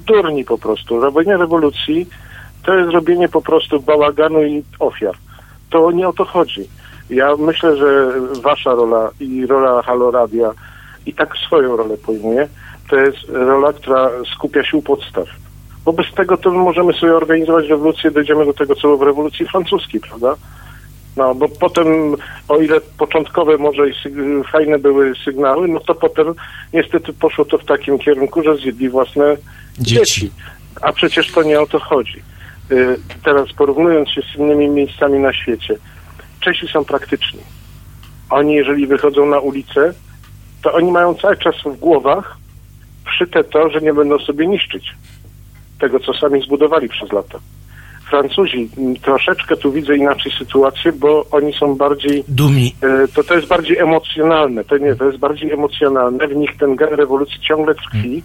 durni 0.06 0.44
po 0.44 0.58
prostu. 0.58 1.00
Robienie 1.00 1.36
rewolucji 1.36 2.06
to 2.62 2.74
jest 2.74 2.92
robienie 2.92 3.28
po 3.28 3.42
prostu 3.42 3.80
bałaganu 3.80 4.44
i 4.44 4.64
ofiar. 4.78 5.14
To 5.70 5.90
nie 5.90 6.08
o 6.08 6.12
to 6.12 6.24
chodzi. 6.24 6.68
Ja 7.10 7.36
myślę, 7.36 7.76
że 7.76 8.12
wasza 8.42 8.74
rola 8.74 9.10
i 9.20 9.46
rola 9.46 9.82
Halo 9.82 10.10
Radia 10.10 10.52
i 11.06 11.14
tak 11.14 11.36
swoją 11.36 11.76
rolę 11.76 11.96
pojmuje, 11.96 12.48
to 12.90 12.96
jest 12.96 13.18
rola, 13.28 13.72
która 13.72 14.10
skupia 14.36 14.64
się 14.64 14.76
u 14.76 14.82
podstaw. 14.82 15.28
Wobec 15.84 16.06
tego 16.14 16.36
to 16.36 16.50
my 16.50 16.58
możemy 16.58 16.92
sobie 16.92 17.16
organizować 17.16 17.68
rewolucję, 17.68 18.10
dojdziemy 18.10 18.44
do 18.46 18.52
tego, 18.52 18.74
co 18.74 18.80
było 18.80 18.96
w 18.96 19.02
rewolucji 19.02 19.46
francuskiej, 19.46 20.00
prawda? 20.00 20.34
No, 21.16 21.34
bo 21.34 21.48
potem, 21.48 21.86
o 22.48 22.56
ile 22.56 22.80
początkowe 22.80 23.58
może 23.58 23.88
i 23.88 23.92
fajne 24.52 24.78
były 24.78 25.12
sygnały, 25.24 25.68
no 25.68 25.80
to 25.80 25.94
potem 25.94 26.34
niestety 26.72 27.12
poszło 27.12 27.44
to 27.44 27.58
w 27.58 27.64
takim 27.64 27.98
kierunku, 27.98 28.42
że 28.42 28.56
zjedli 28.56 28.88
własne 28.88 29.36
dzieci. 29.78 30.30
A 30.80 30.92
przecież 30.92 31.32
to 31.32 31.42
nie 31.42 31.60
o 31.60 31.66
to 31.66 31.78
chodzi. 31.78 32.22
Y, 32.70 32.98
Teraz 33.24 33.52
porównując 33.52 34.08
się 34.08 34.22
z 34.22 34.38
innymi 34.38 34.68
miejscami 34.68 35.18
na 35.18 35.32
świecie, 35.32 35.76
Czesi 36.40 36.68
są 36.68 36.84
praktyczni. 36.84 37.40
Oni, 38.30 38.54
jeżeli 38.54 38.86
wychodzą 38.86 39.26
na 39.26 39.38
ulicę, 39.38 39.94
to 40.62 40.72
oni 40.72 40.92
mają 40.92 41.14
cały 41.14 41.36
czas 41.36 41.54
w 41.64 41.78
głowach 41.78 42.36
wszyte 43.04 43.44
to, 43.44 43.70
że 43.70 43.80
nie 43.80 43.94
będą 43.94 44.18
sobie 44.18 44.46
niszczyć 44.46 44.94
tego, 45.82 46.00
co 46.00 46.14
sami 46.14 46.42
zbudowali 46.42 46.88
przez 46.88 47.12
lata. 47.12 47.38
Francuzi 48.10 48.70
troszeczkę 49.02 49.56
tu 49.56 49.72
widzę 49.72 49.96
inaczej 49.96 50.32
sytuację, 50.38 50.92
bo 50.92 51.26
oni 51.30 51.52
są 51.52 51.74
bardziej 51.74 52.24
dumni. 52.28 52.74
To, 53.14 53.24
to 53.24 53.34
jest 53.34 53.46
bardziej 53.48 53.78
emocjonalne. 53.78 54.64
To 54.64 54.78
nie, 54.78 54.94
to 54.94 55.04
jest 55.04 55.18
bardziej 55.18 55.52
emocjonalne. 55.52 56.28
W 56.28 56.36
nich 56.36 56.56
ten 56.56 56.76
gen 56.76 56.88
rewolucji 56.94 57.40
ciągle 57.40 57.74
tkwi. 57.74 58.22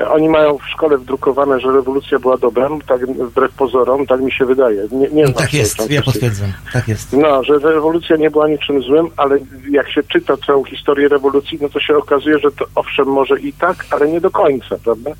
E, 0.00 0.10
Oni 0.10 0.28
mają 0.28 0.58
w 0.58 0.68
szkole 0.68 0.98
wdrukowane, 0.98 1.60
że 1.60 1.72
rewolucja 1.72 2.18
była 2.18 2.36
dobrem, 2.38 2.80
tak 2.80 3.06
wbrew 3.06 3.52
pozorom, 3.52 4.06
tak 4.06 4.20
mi 4.20 4.32
się 4.32 4.44
wydaje. 4.44 4.88
Nie, 4.92 5.08
nie 5.08 5.26
znam 5.26 5.34
Tak 5.38 5.54
jest, 5.54 5.90
ja 5.90 6.02
potwierdzam. 6.02 6.52
Tak 6.72 6.88
jest. 6.88 7.12
No, 7.12 7.44
że 7.44 7.58
rewolucja 7.58 8.16
nie 8.16 8.30
była 8.30 8.48
niczym 8.48 8.82
złym, 8.82 9.06
ale 9.16 9.38
jak 9.70 9.90
się 9.90 10.02
czyta 10.02 10.36
całą 10.46 10.64
historię 10.64 11.08
rewolucji, 11.08 11.58
no 11.62 11.68
to 11.68 11.80
się 11.80 11.96
okazuje, 11.96 12.38
że 12.38 12.50
to 12.52 12.64
owszem 12.74 13.06
może 13.06 13.40
i 13.40 13.52
tak, 13.52 13.86
ale 13.90 14.08
nie 14.08 14.20
do 14.20 14.30
końca, 14.30 14.76
prawda? 14.84 15.10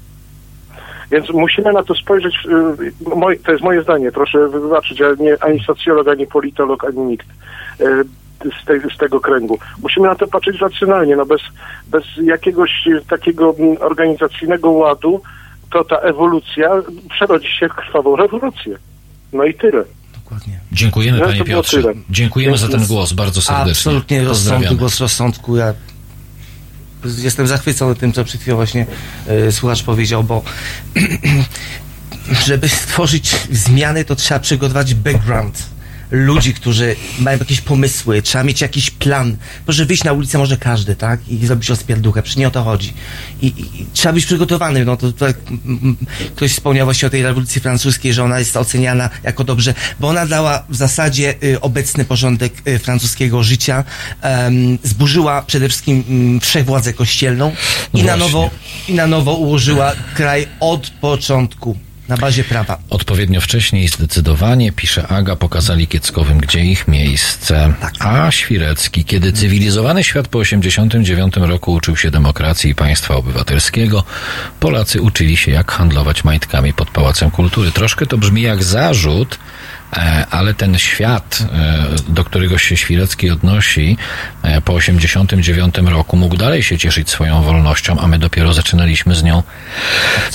Więc 1.11 1.31
musimy 1.31 1.73
na 1.73 1.83
to 1.83 1.95
spojrzeć, 1.95 2.35
y, 3.37 3.39
to 3.45 3.53
jest 3.53 3.65
moje 3.65 3.83
zdanie, 3.83 4.13
proszę 4.13 4.49
wybaczyć, 4.49 5.01
ja 5.01 5.07
nie, 5.19 5.37
ani 5.41 5.61
socjolog, 5.65 6.09
ani 6.09 6.27
politolog, 6.27 6.85
ani 6.85 6.99
nikt 6.99 7.27
y, 7.81 7.85
z, 8.63 8.65
tej, 8.65 8.81
z 8.95 8.99
tego 8.99 9.21
kręgu. 9.21 9.59
Musimy 9.83 10.09
na 10.09 10.15
to 10.15 10.27
patrzeć 10.27 10.61
racjonalnie, 10.61 11.17
no 11.17 11.27
bez, 11.27 11.41
bez 11.89 12.05
jakiegoś 12.23 12.71
y, 12.87 13.03
takiego 13.09 13.55
mm, 13.59 13.77
organizacyjnego 13.81 14.71
ładu, 14.71 15.23
to 15.71 15.85
ta 15.85 15.97
ewolucja 15.97 16.71
przerodzi 17.11 17.49
się 17.59 17.69
w 17.69 17.75
krwawą 17.75 18.17
rewolucję. 18.17 18.77
No 19.33 19.45
i 19.45 19.55
tyle. 19.55 19.85
Dziękujemy 20.73 21.19
No, 21.19 21.25
panie 21.27 21.45
Piotrze. 21.45 21.83
Dziękujemy 22.11 22.59
za 22.59 22.69
ten 22.69 22.87
głos 22.87 23.13
bardzo 23.13 23.43
serdecznie. 23.43 23.71
Absolutnie 23.71 24.23
Pozdrawiamy. 24.23 24.77
głos 24.77 25.01
rozsądku. 25.01 25.57
Ja 25.57 25.75
jestem 27.19 27.47
zachwycony 27.47 27.95
tym, 27.95 28.13
co 28.13 28.25
przed 28.25 28.41
chwilą 28.41 28.57
właśnie 28.57 28.87
e, 29.27 29.53
słuchacz 29.53 29.83
powiedział, 29.83 30.25
bo 30.25 30.43
żeby 32.47 32.69
stworzyć 32.69 33.37
zmiany, 33.53 34.05
to 34.05 34.17
trzeba 34.17 34.41
przygotować 34.41 34.95
background 34.95 35.63
ludzi, 36.11 36.55
którzy 36.55 36.97
mają 37.19 37.39
jakieś 37.39 37.61
pomysły, 37.61 38.23
trzeba 38.23 38.45
mieć 38.45 38.61
jakiś 38.61 38.91
plan. 38.91 39.37
Proszę 39.65 39.85
wyjść 39.87 40.05
na 40.05 40.13
ulicę 40.13 40.39
może 40.39 40.57
każdy, 40.57 40.97
tak? 40.97 41.29
I 41.29 41.47
zrobić 41.47 41.69
rozpierduchę, 41.69 42.23
przecież 42.23 42.37
nie 42.37 42.49
o 42.49 42.51
to 42.51 42.63
chodzi. 42.65 42.93
I, 43.43 43.47
i, 43.47 43.87
trzeba 43.93 44.13
być 44.13 44.27
przygotowany, 44.27 44.85
no 44.85 44.97
to, 44.97 45.07
mm, 45.07 45.37
mm, 45.67 45.97
ktoś 46.37 46.53
wspomniał 46.53 46.87
właśnie 46.87 47.07
o 47.09 47.11
tej 47.11 47.23
rewolucji 47.23 47.61
francuskiej, 47.61 48.13
że 48.13 48.25
ona 48.25 48.39
jest 48.39 48.57
oceniana 48.57 49.11
jako 49.23 49.45
dobrze, 49.45 49.75
bo 50.01 50.09
ona 50.09 50.27
dała 50.27 50.65
w 50.69 50.77
zasadzie 50.77 51.35
y, 51.45 51.61
obecny 51.61 52.05
porządek 52.05 52.53
y, 52.69 52.79
francuskiego 52.79 53.43
życia, 53.43 53.85
em, 54.23 54.79
zburzyła 54.83 55.43
przede 55.43 55.69
wszystkim 55.69 56.05
mm, 56.09 56.41
wszechwładzę 56.41 56.93
kościelną 56.93 57.53
i 57.95 58.03
No 58.03 58.05
na 58.05 58.17
właśnie. 58.17 58.19
nowo 58.19 58.51
i 58.89 58.95
na 58.95 59.07
nowo 59.07 59.35
ułożyła 59.35 59.93
kraj 60.15 60.47
od 60.61 60.91
początku 60.91 61.77
na 62.11 62.17
bazie 62.17 62.45
prawa. 62.45 62.79
Odpowiednio 62.91 63.41
wcześniej 63.41 63.85
i 63.85 63.89
zdecydowanie, 63.89 64.73
pisze 64.73 65.09
Aga, 65.09 65.37
pokazali 65.37 65.87
Kieckowym, 65.87 66.39
gdzie 66.39 66.65
ich 66.65 66.89
miejsce. 66.89 67.73
A 67.99 68.31
Świrecki, 68.31 69.05
kiedy 69.05 69.33
cywilizowany 69.33 70.05
świat 70.05 70.29
po 70.29 70.39
89 70.39 71.37
roku 71.37 71.73
uczył 71.73 71.97
się 71.97 72.11
demokracji 72.11 72.71
i 72.71 72.75
państwa 72.75 73.15
obywatelskiego, 73.17 74.05
Polacy 74.61 75.03
uczyli 75.03 75.37
się, 75.37 75.51
jak 75.51 75.73
handlować 75.73 76.25
majtkami 76.25 76.73
pod 76.73 76.91
Pałacem 76.91 77.31
Kultury. 77.31 77.71
Troszkę 77.71 78.07
to 78.07 78.19
brzmi 78.19 78.43
jak 78.43 78.65
zarzut, 78.65 79.39
ale 80.31 80.55
ten 80.55 80.79
świat, 80.79 81.43
e, 81.53 82.13
do 82.13 82.25
którego 82.25 82.59
się 82.59 82.77
Świrecki 82.77 83.31
odnosi 83.31 83.97
e, 84.43 84.61
po 84.61 84.75
89 84.75 85.75
roku, 85.79 86.17
mógł 86.17 86.37
dalej 86.37 86.63
się 86.63 86.79
cieszyć 86.79 87.11
swoją 87.11 87.43
wolnością, 87.43 87.99
a 87.99 88.07
my 88.07 88.19
dopiero 88.19 88.53
zaczynaliśmy 88.53 89.15
z 89.15 89.23
nią 89.23 89.43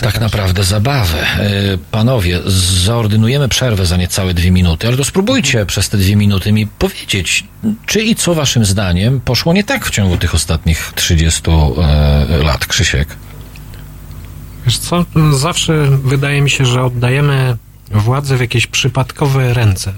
tak 0.01 0.19
naprawdę 0.19 0.63
zabawę. 0.63 1.19
E, 1.21 1.77
Panowie, 1.91 2.39
zaordynujemy 2.85 3.49
przerwę 3.49 3.85
za 3.85 3.97
niecałe 3.97 4.33
dwie 4.33 4.51
minuty, 4.51 4.87
ale 4.87 4.97
to 4.97 5.03
spróbujcie 5.03 5.65
przez 5.65 5.89
te 5.89 5.97
dwie 5.97 6.15
minuty 6.15 6.51
mi 6.51 6.67
powiedzieć, 6.67 7.43
czy 7.85 8.01
i 8.01 8.15
co 8.15 8.35
waszym 8.35 8.65
zdaniem 8.65 9.21
poszło 9.21 9.53
nie 9.53 9.63
tak 9.63 9.85
w 9.85 9.89
ciągu 9.89 10.17
tych 10.17 10.35
ostatnich 10.35 10.91
30 10.95 11.41
e, 11.51 12.37
lat, 12.43 12.65
Krzysiek? 12.65 13.07
Wiesz 14.65 14.77
co, 14.77 15.05
zawsze 15.33 15.87
wydaje 16.03 16.41
mi 16.41 16.49
się, 16.49 16.65
że 16.65 16.83
oddajemy 16.83 17.57
władzę 17.91 18.37
w 18.37 18.41
jakieś 18.41 18.67
przypadkowe 18.67 19.53
ręce. 19.53 19.93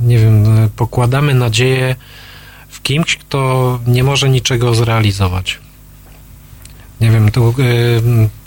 Nie 0.00 0.18
wiem, 0.18 0.64
e, 0.64 0.68
pokładamy 0.76 1.34
nadzieję 1.34 1.96
w 2.68 2.82
kimś, 2.82 3.16
kto 3.16 3.80
nie 3.86 4.04
może 4.04 4.28
niczego 4.28 4.74
zrealizować. 4.74 5.58
Nie 7.00 7.10
wiem, 7.10 7.30
tu 7.30 7.48
e, 7.48 7.54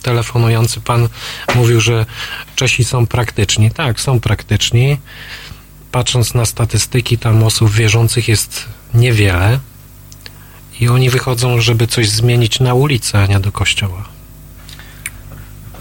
telefonujący 0.01 0.81
pan 0.81 1.09
mówił, 1.55 1.81
że 1.81 2.05
Czesi 2.55 2.83
są 2.83 3.07
praktyczni. 3.07 3.71
Tak, 3.71 4.01
są 4.01 4.19
praktyczni. 4.19 4.97
Patrząc 5.91 6.33
na 6.33 6.45
statystyki, 6.45 7.17
tam 7.17 7.43
osób 7.43 7.71
wierzących 7.71 8.27
jest 8.27 8.65
niewiele. 8.93 9.59
I 10.79 10.87
oni 10.87 11.09
wychodzą, 11.09 11.61
żeby 11.61 11.87
coś 11.87 12.09
zmienić 12.09 12.59
na 12.59 12.73
ulicy, 12.73 13.17
a 13.17 13.25
nie 13.25 13.39
do 13.39 13.51
kościoła. 13.51 14.16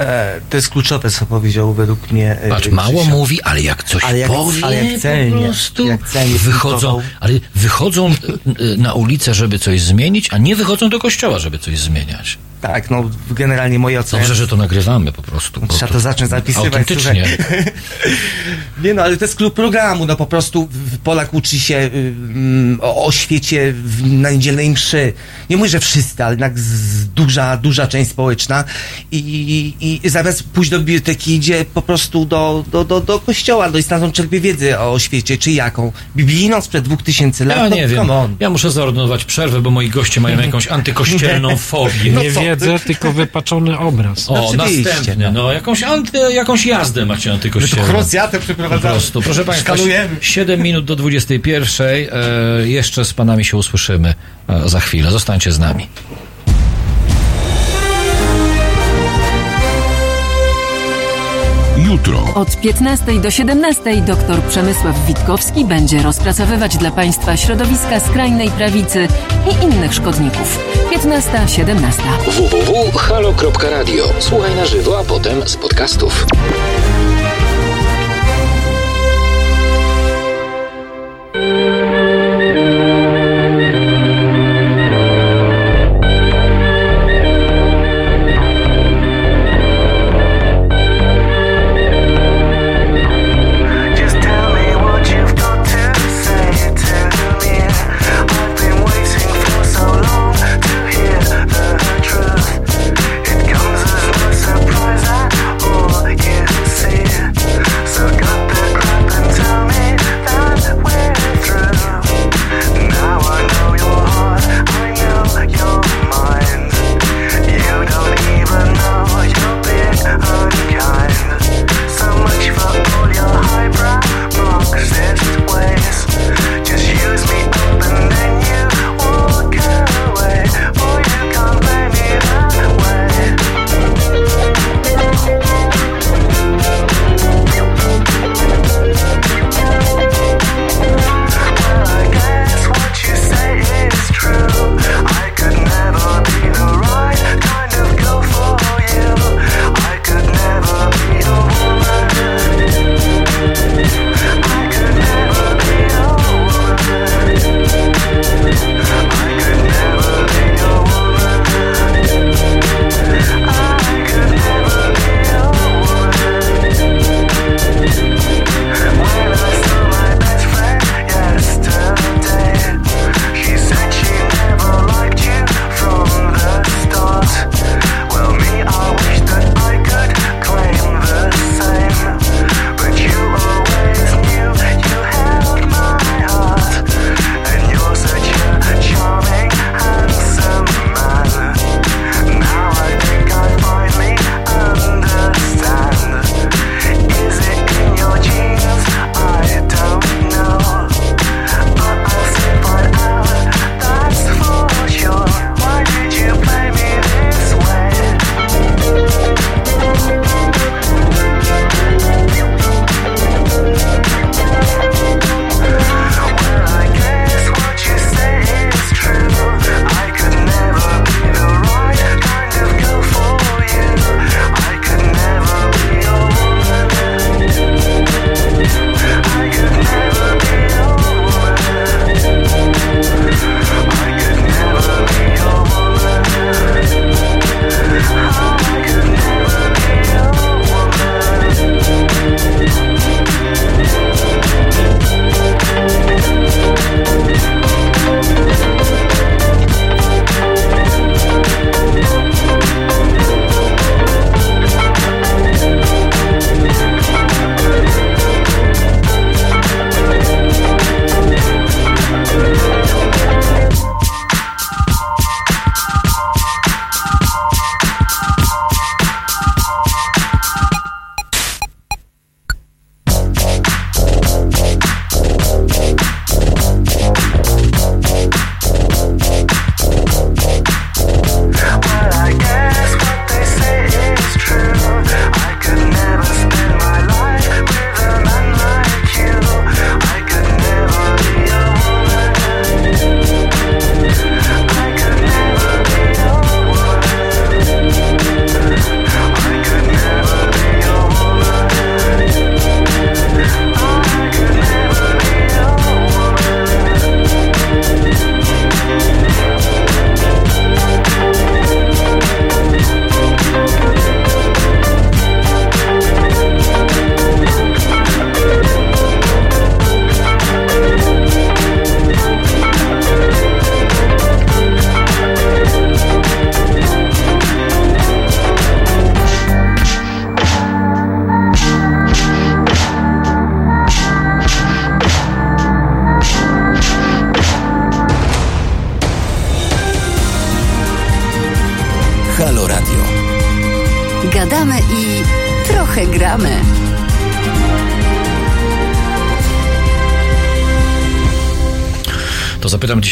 E, 0.01 0.41
to 0.51 0.57
jest 0.57 0.69
kluczowe, 0.69 1.11
co 1.11 1.27
powiedział 1.27 1.73
według 1.75 2.11
mnie. 2.11 2.39
e, 2.41 2.49
Patrz, 2.49 2.69
mało 2.69 3.05
mówi, 3.05 3.43
ale 3.43 3.63
jak 3.63 3.85
coś 3.85 4.05
ale 4.05 4.19
jak, 4.19 4.31
powie, 4.31 4.65
ale 4.65 4.85
jak 4.85 5.01
celnie, 5.01 5.33
po 5.33 5.43
prostu 5.43 5.87
jak 5.87 6.09
celnie 6.09 6.39
wychodzą, 6.39 7.01
ale 7.21 7.33
wychodzą 7.55 8.07
e, 8.11 8.77
na 8.77 8.95
ulicę, 8.95 9.35
żeby 9.35 9.59
coś 9.59 9.81
zmienić, 9.81 10.29
a 10.33 10.39
nie 10.39 10.57
wychodzą 10.57 10.89
do 10.89 10.99
kościoła, 10.99 11.39
żeby 11.39 11.59
coś 11.59 11.79
zmieniać. 11.79 12.39
Tak, 12.61 12.91
no 12.91 13.11
generalnie 13.31 13.79
moje 13.79 14.01
oceny. 14.01 14.23
Dobrze, 14.23 14.35
że 14.35 14.49
to 14.49 14.57
nagrywamy 14.57 15.13
po 15.13 15.23
prostu. 15.23 15.61
Trzeba 15.69 15.93
to 15.93 16.01
zacząć 16.01 16.31
zapisywać. 16.31 16.67
Autentycznie. 16.67 17.25
Nie 18.83 18.95
no, 18.95 19.03
ale 19.03 19.17
to 19.17 19.25
jest 19.25 19.37
klub 19.37 19.55
programu, 19.55 20.07
no 20.07 20.17
po 20.17 20.27
prostu 20.27 20.69
Polak 21.05 21.35
uczy 21.35 21.59
się 21.59 21.77
y, 21.77 21.91
mm, 21.95 22.79
o, 22.83 23.05
o 23.07 23.13
świecie 23.13 23.73
w, 23.73 24.13
na 24.13 24.31
niedzielnej 24.31 24.71
mszy. 24.71 25.13
Nie 25.51 25.57
mówię, 25.57 25.71
że 25.71 25.81
wszyscy, 25.81 26.25
ale 26.25 26.33
jednak 26.33 26.59
z, 26.59 27.07
duża, 27.09 27.57
duża 27.57 27.87
część 27.87 28.11
społeczna 28.11 28.65
i, 29.13 29.19
i, 29.81 30.07
i 30.07 30.09
zamiast 30.11 30.43
pójść 30.43 30.71
do 30.71 30.79
biblioteki 30.79 31.35
idzie 31.35 31.65
po 31.75 31.83
prostu 31.83 32.25
do, 32.25 32.65
do, 32.73 32.85
do, 32.85 33.01
do 33.01 33.19
kościoła, 33.19 33.71
do 33.71 33.79
i 33.79 33.83
stamtąd 33.83 34.15
czerpie 34.15 34.41
wiedzę 34.41 34.81
o 34.81 34.99
świecie, 34.99 35.39
czy 35.39 35.51
jaką? 35.53 35.93
Biblijną 36.17 36.61
sprzed 36.61 36.85
dwóch 36.85 37.03
tysięcy 37.03 37.45
lat? 37.45 37.59
Ja 37.59 37.69
No, 37.69 37.77
nie 37.77 37.89
wiem. 37.89 38.11
on. 38.11 38.37
Ja 38.41 38.51
muszę 38.51 38.71
zaordynować 38.71 39.25
przerwę, 39.25 39.61
bo 39.61 39.71
moi 39.71 39.89
goście 39.89 40.21
mają 40.21 40.41
jakąś 40.47 40.69
antykościelną 40.69 41.57
fobię. 41.57 42.11
nie 42.11 42.31
wiedzę, 42.51 42.79
tylko 42.79 43.13
wypaczony 43.13 43.79
obraz. 43.79 44.31
O, 44.31 44.53
następny. 44.57 45.33
No, 45.33 45.53
jakąś, 45.53 45.83
anty, 45.83 46.19
jakąś 46.33 46.67
jazdę 46.67 47.07
macie 47.07 47.33
antykościelną. 47.33 47.87
My 47.87 47.93
tu 47.93 47.99
krucjatę 47.99 48.39
Po 48.39 48.45
przeprowadzamy. 48.45 48.95
prostu. 48.95 49.23
Proszę 49.23 49.45
Państwa, 49.45 49.75
Szkalujemy. 49.75 50.17
7 50.21 50.63
minut 50.63 50.85
do 50.85 50.97
21. 50.97 51.87
E, 51.87 52.69
jeszcze 52.69 53.05
z 53.05 53.15
Panami 53.15 53.45
się 53.45 53.57
usłyszymy 53.57 54.15
e, 54.49 54.69
za 54.69 54.81
chwilę. 54.81 55.11
Zostańcie 55.11 55.53
z 55.53 55.59
nami. 55.59 55.89
Jutro. 61.87 62.25
Od 62.35 62.57
15 62.61 63.21
do 63.21 63.31
17 63.31 63.97
dr 64.03 64.43
Przemysław 64.49 65.07
Witkowski 65.07 65.65
będzie 65.65 66.03
rozpracowywać 66.03 66.77
dla 66.77 66.91
Państwa 66.91 67.37
środowiska 67.37 68.01
skrajnej 68.01 68.51
prawicy 68.51 69.09
i 69.51 69.65
innych 69.65 69.95
szkodników. 69.95 70.59
15-17. 70.91 71.77
www.halo.radio. 72.27 74.05
Słuchaj 74.19 74.57
na 74.57 74.67
żywo, 74.67 74.99
a 74.99 75.05
potem 75.05 75.49
z 75.49 75.57
podcastów. 75.57 76.27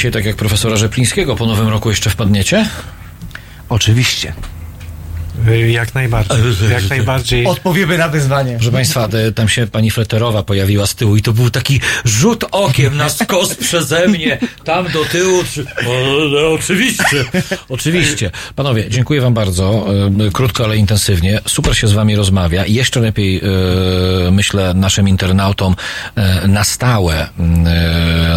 Dzisiaj 0.05 0.13
tak 0.13 0.25
jak 0.25 0.37
profesora 0.37 0.77
Rzeplińskiego, 0.77 1.37
po 1.37 1.47
nowym 1.47 1.69
roku 1.69 1.91
jeszcze 1.91 2.11
wpadniecie? 2.11 2.69
Oczywiście. 3.69 4.33
Jak 5.69 5.95
najbardziej. 5.95 6.39
Jak 6.71 6.91
najbardziej. 6.91 7.47
Odpowiemy 7.47 7.99
na 7.99 8.09
wyzwanie. 8.09 8.55
Proszę 8.55 8.73
Państwa, 8.73 9.09
tam 9.35 9.49
się 9.49 9.67
pani 9.67 9.91
Fleterowa 9.91 10.43
pojawiła 10.43 10.87
z 10.87 10.95
tyłu 10.95 11.17
i 11.17 11.23
to 11.23 11.33
był 11.33 11.51
taki 11.51 11.81
rzut 12.05 12.45
okiem 12.51 12.97
na 12.97 13.09
skos 13.09 13.55
przeze 13.55 14.09
mnie, 14.09 14.39
tam 14.65 14.93
do 14.93 15.05
tyłu. 15.05 15.41
O, 15.87 15.93
no, 16.31 16.53
oczywiście, 16.53 17.25
oczywiście. 17.69 18.31
Panowie, 18.57 18.85
dziękuję 18.89 19.21
Wam 19.21 19.35
bardzo. 19.35 19.87
E, 20.27 20.31
Krótko, 20.31 20.65
ale 20.65 20.77
intensywnie. 20.77 21.41
Super 21.47 21.77
się 21.77 21.89
z 21.89 21.93
Wami 21.93 22.17
rozmawia. 22.17 22.65
I 22.65 22.75
jeszcze 22.75 23.01
lepiej, 23.01 23.41
e, 24.27 24.31
myślę, 24.31 24.75
naszym 24.75 25.09
internautom 25.09 25.77
e, 26.17 26.49
na 26.49 26.65
stałe, 26.65 27.15
e, 27.21 27.29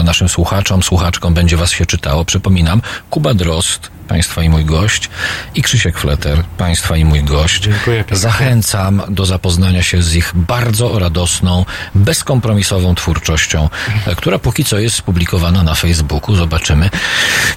naszym 0.03 0.29
słuchaczom, 0.29 0.83
słuchaczkom 0.83 1.33
będzie 1.33 1.57
Was 1.57 1.71
się 1.71 1.85
czytało. 1.85 2.25
Przypominam, 2.25 2.81
Kuba 3.09 3.33
Drost, 3.33 3.91
Państwa 4.07 4.43
i 4.43 4.49
mój 4.49 4.65
gość 4.65 5.09
i 5.55 5.61
Krzysiek 5.61 5.97
Fleter, 5.97 6.43
Państwa 6.57 6.97
i 6.97 7.05
mój 7.05 7.23
gość. 7.23 7.63
Dziękuję 7.63 7.97
pięknie. 7.97 8.17
Zachęcam 8.17 9.01
do 9.09 9.25
zapoznania 9.25 9.83
się 9.83 10.01
z 10.03 10.15
ich 10.15 10.31
bardzo 10.35 10.99
radosną, 10.99 11.65
bezkompromisową 11.95 12.95
twórczością, 12.95 13.69
e, 14.07 14.15
która 14.15 14.39
póki 14.39 14.65
co 14.65 14.79
jest 14.79 15.01
publikowana 15.01 15.63
na 15.63 15.75
Facebooku. 15.75 16.35
Zobaczymy, 16.35 16.89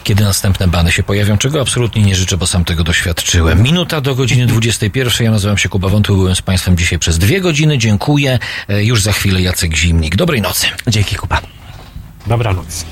kiedy 0.05 0.25
następne 0.25 0.69
bany 0.69 0.93
się 0.93 1.03
pojawią, 1.03 1.39
czego 1.39 1.61
absolutnie 1.61 2.03
nie 2.03 2.15
życzę, 2.15 2.37
bo 2.37 2.47
sam 2.47 2.65
tego 2.65 2.85
doświadczyłem. 2.85 3.63
Minuta 3.63 4.01
do 4.01 4.15
godziny 4.15 4.47
21. 4.47 5.25
Ja 5.25 5.31
nazywam 5.31 5.59
się 5.59 5.69
Kuba 5.69 5.89
Wątły, 5.89 6.17
byłem 6.17 6.35
z 6.35 6.43
Państwem 6.43 6.77
dzisiaj 6.77 6.99
przez 6.99 7.19
dwie 7.19 7.41
godziny. 7.41 7.79
Dziękuję. 7.79 8.39
E, 8.69 8.85
Już 8.85 9.03
za 9.03 9.13
chwilę 9.13 9.43
Jacek 9.43 9.77
Zimnik. 9.77 10.17
Dobrej 10.17 10.43
nocy. 10.43 10.67
Dzięki, 10.89 11.17
Kuba. 11.17 11.30
Dobranoc. 12.31 12.85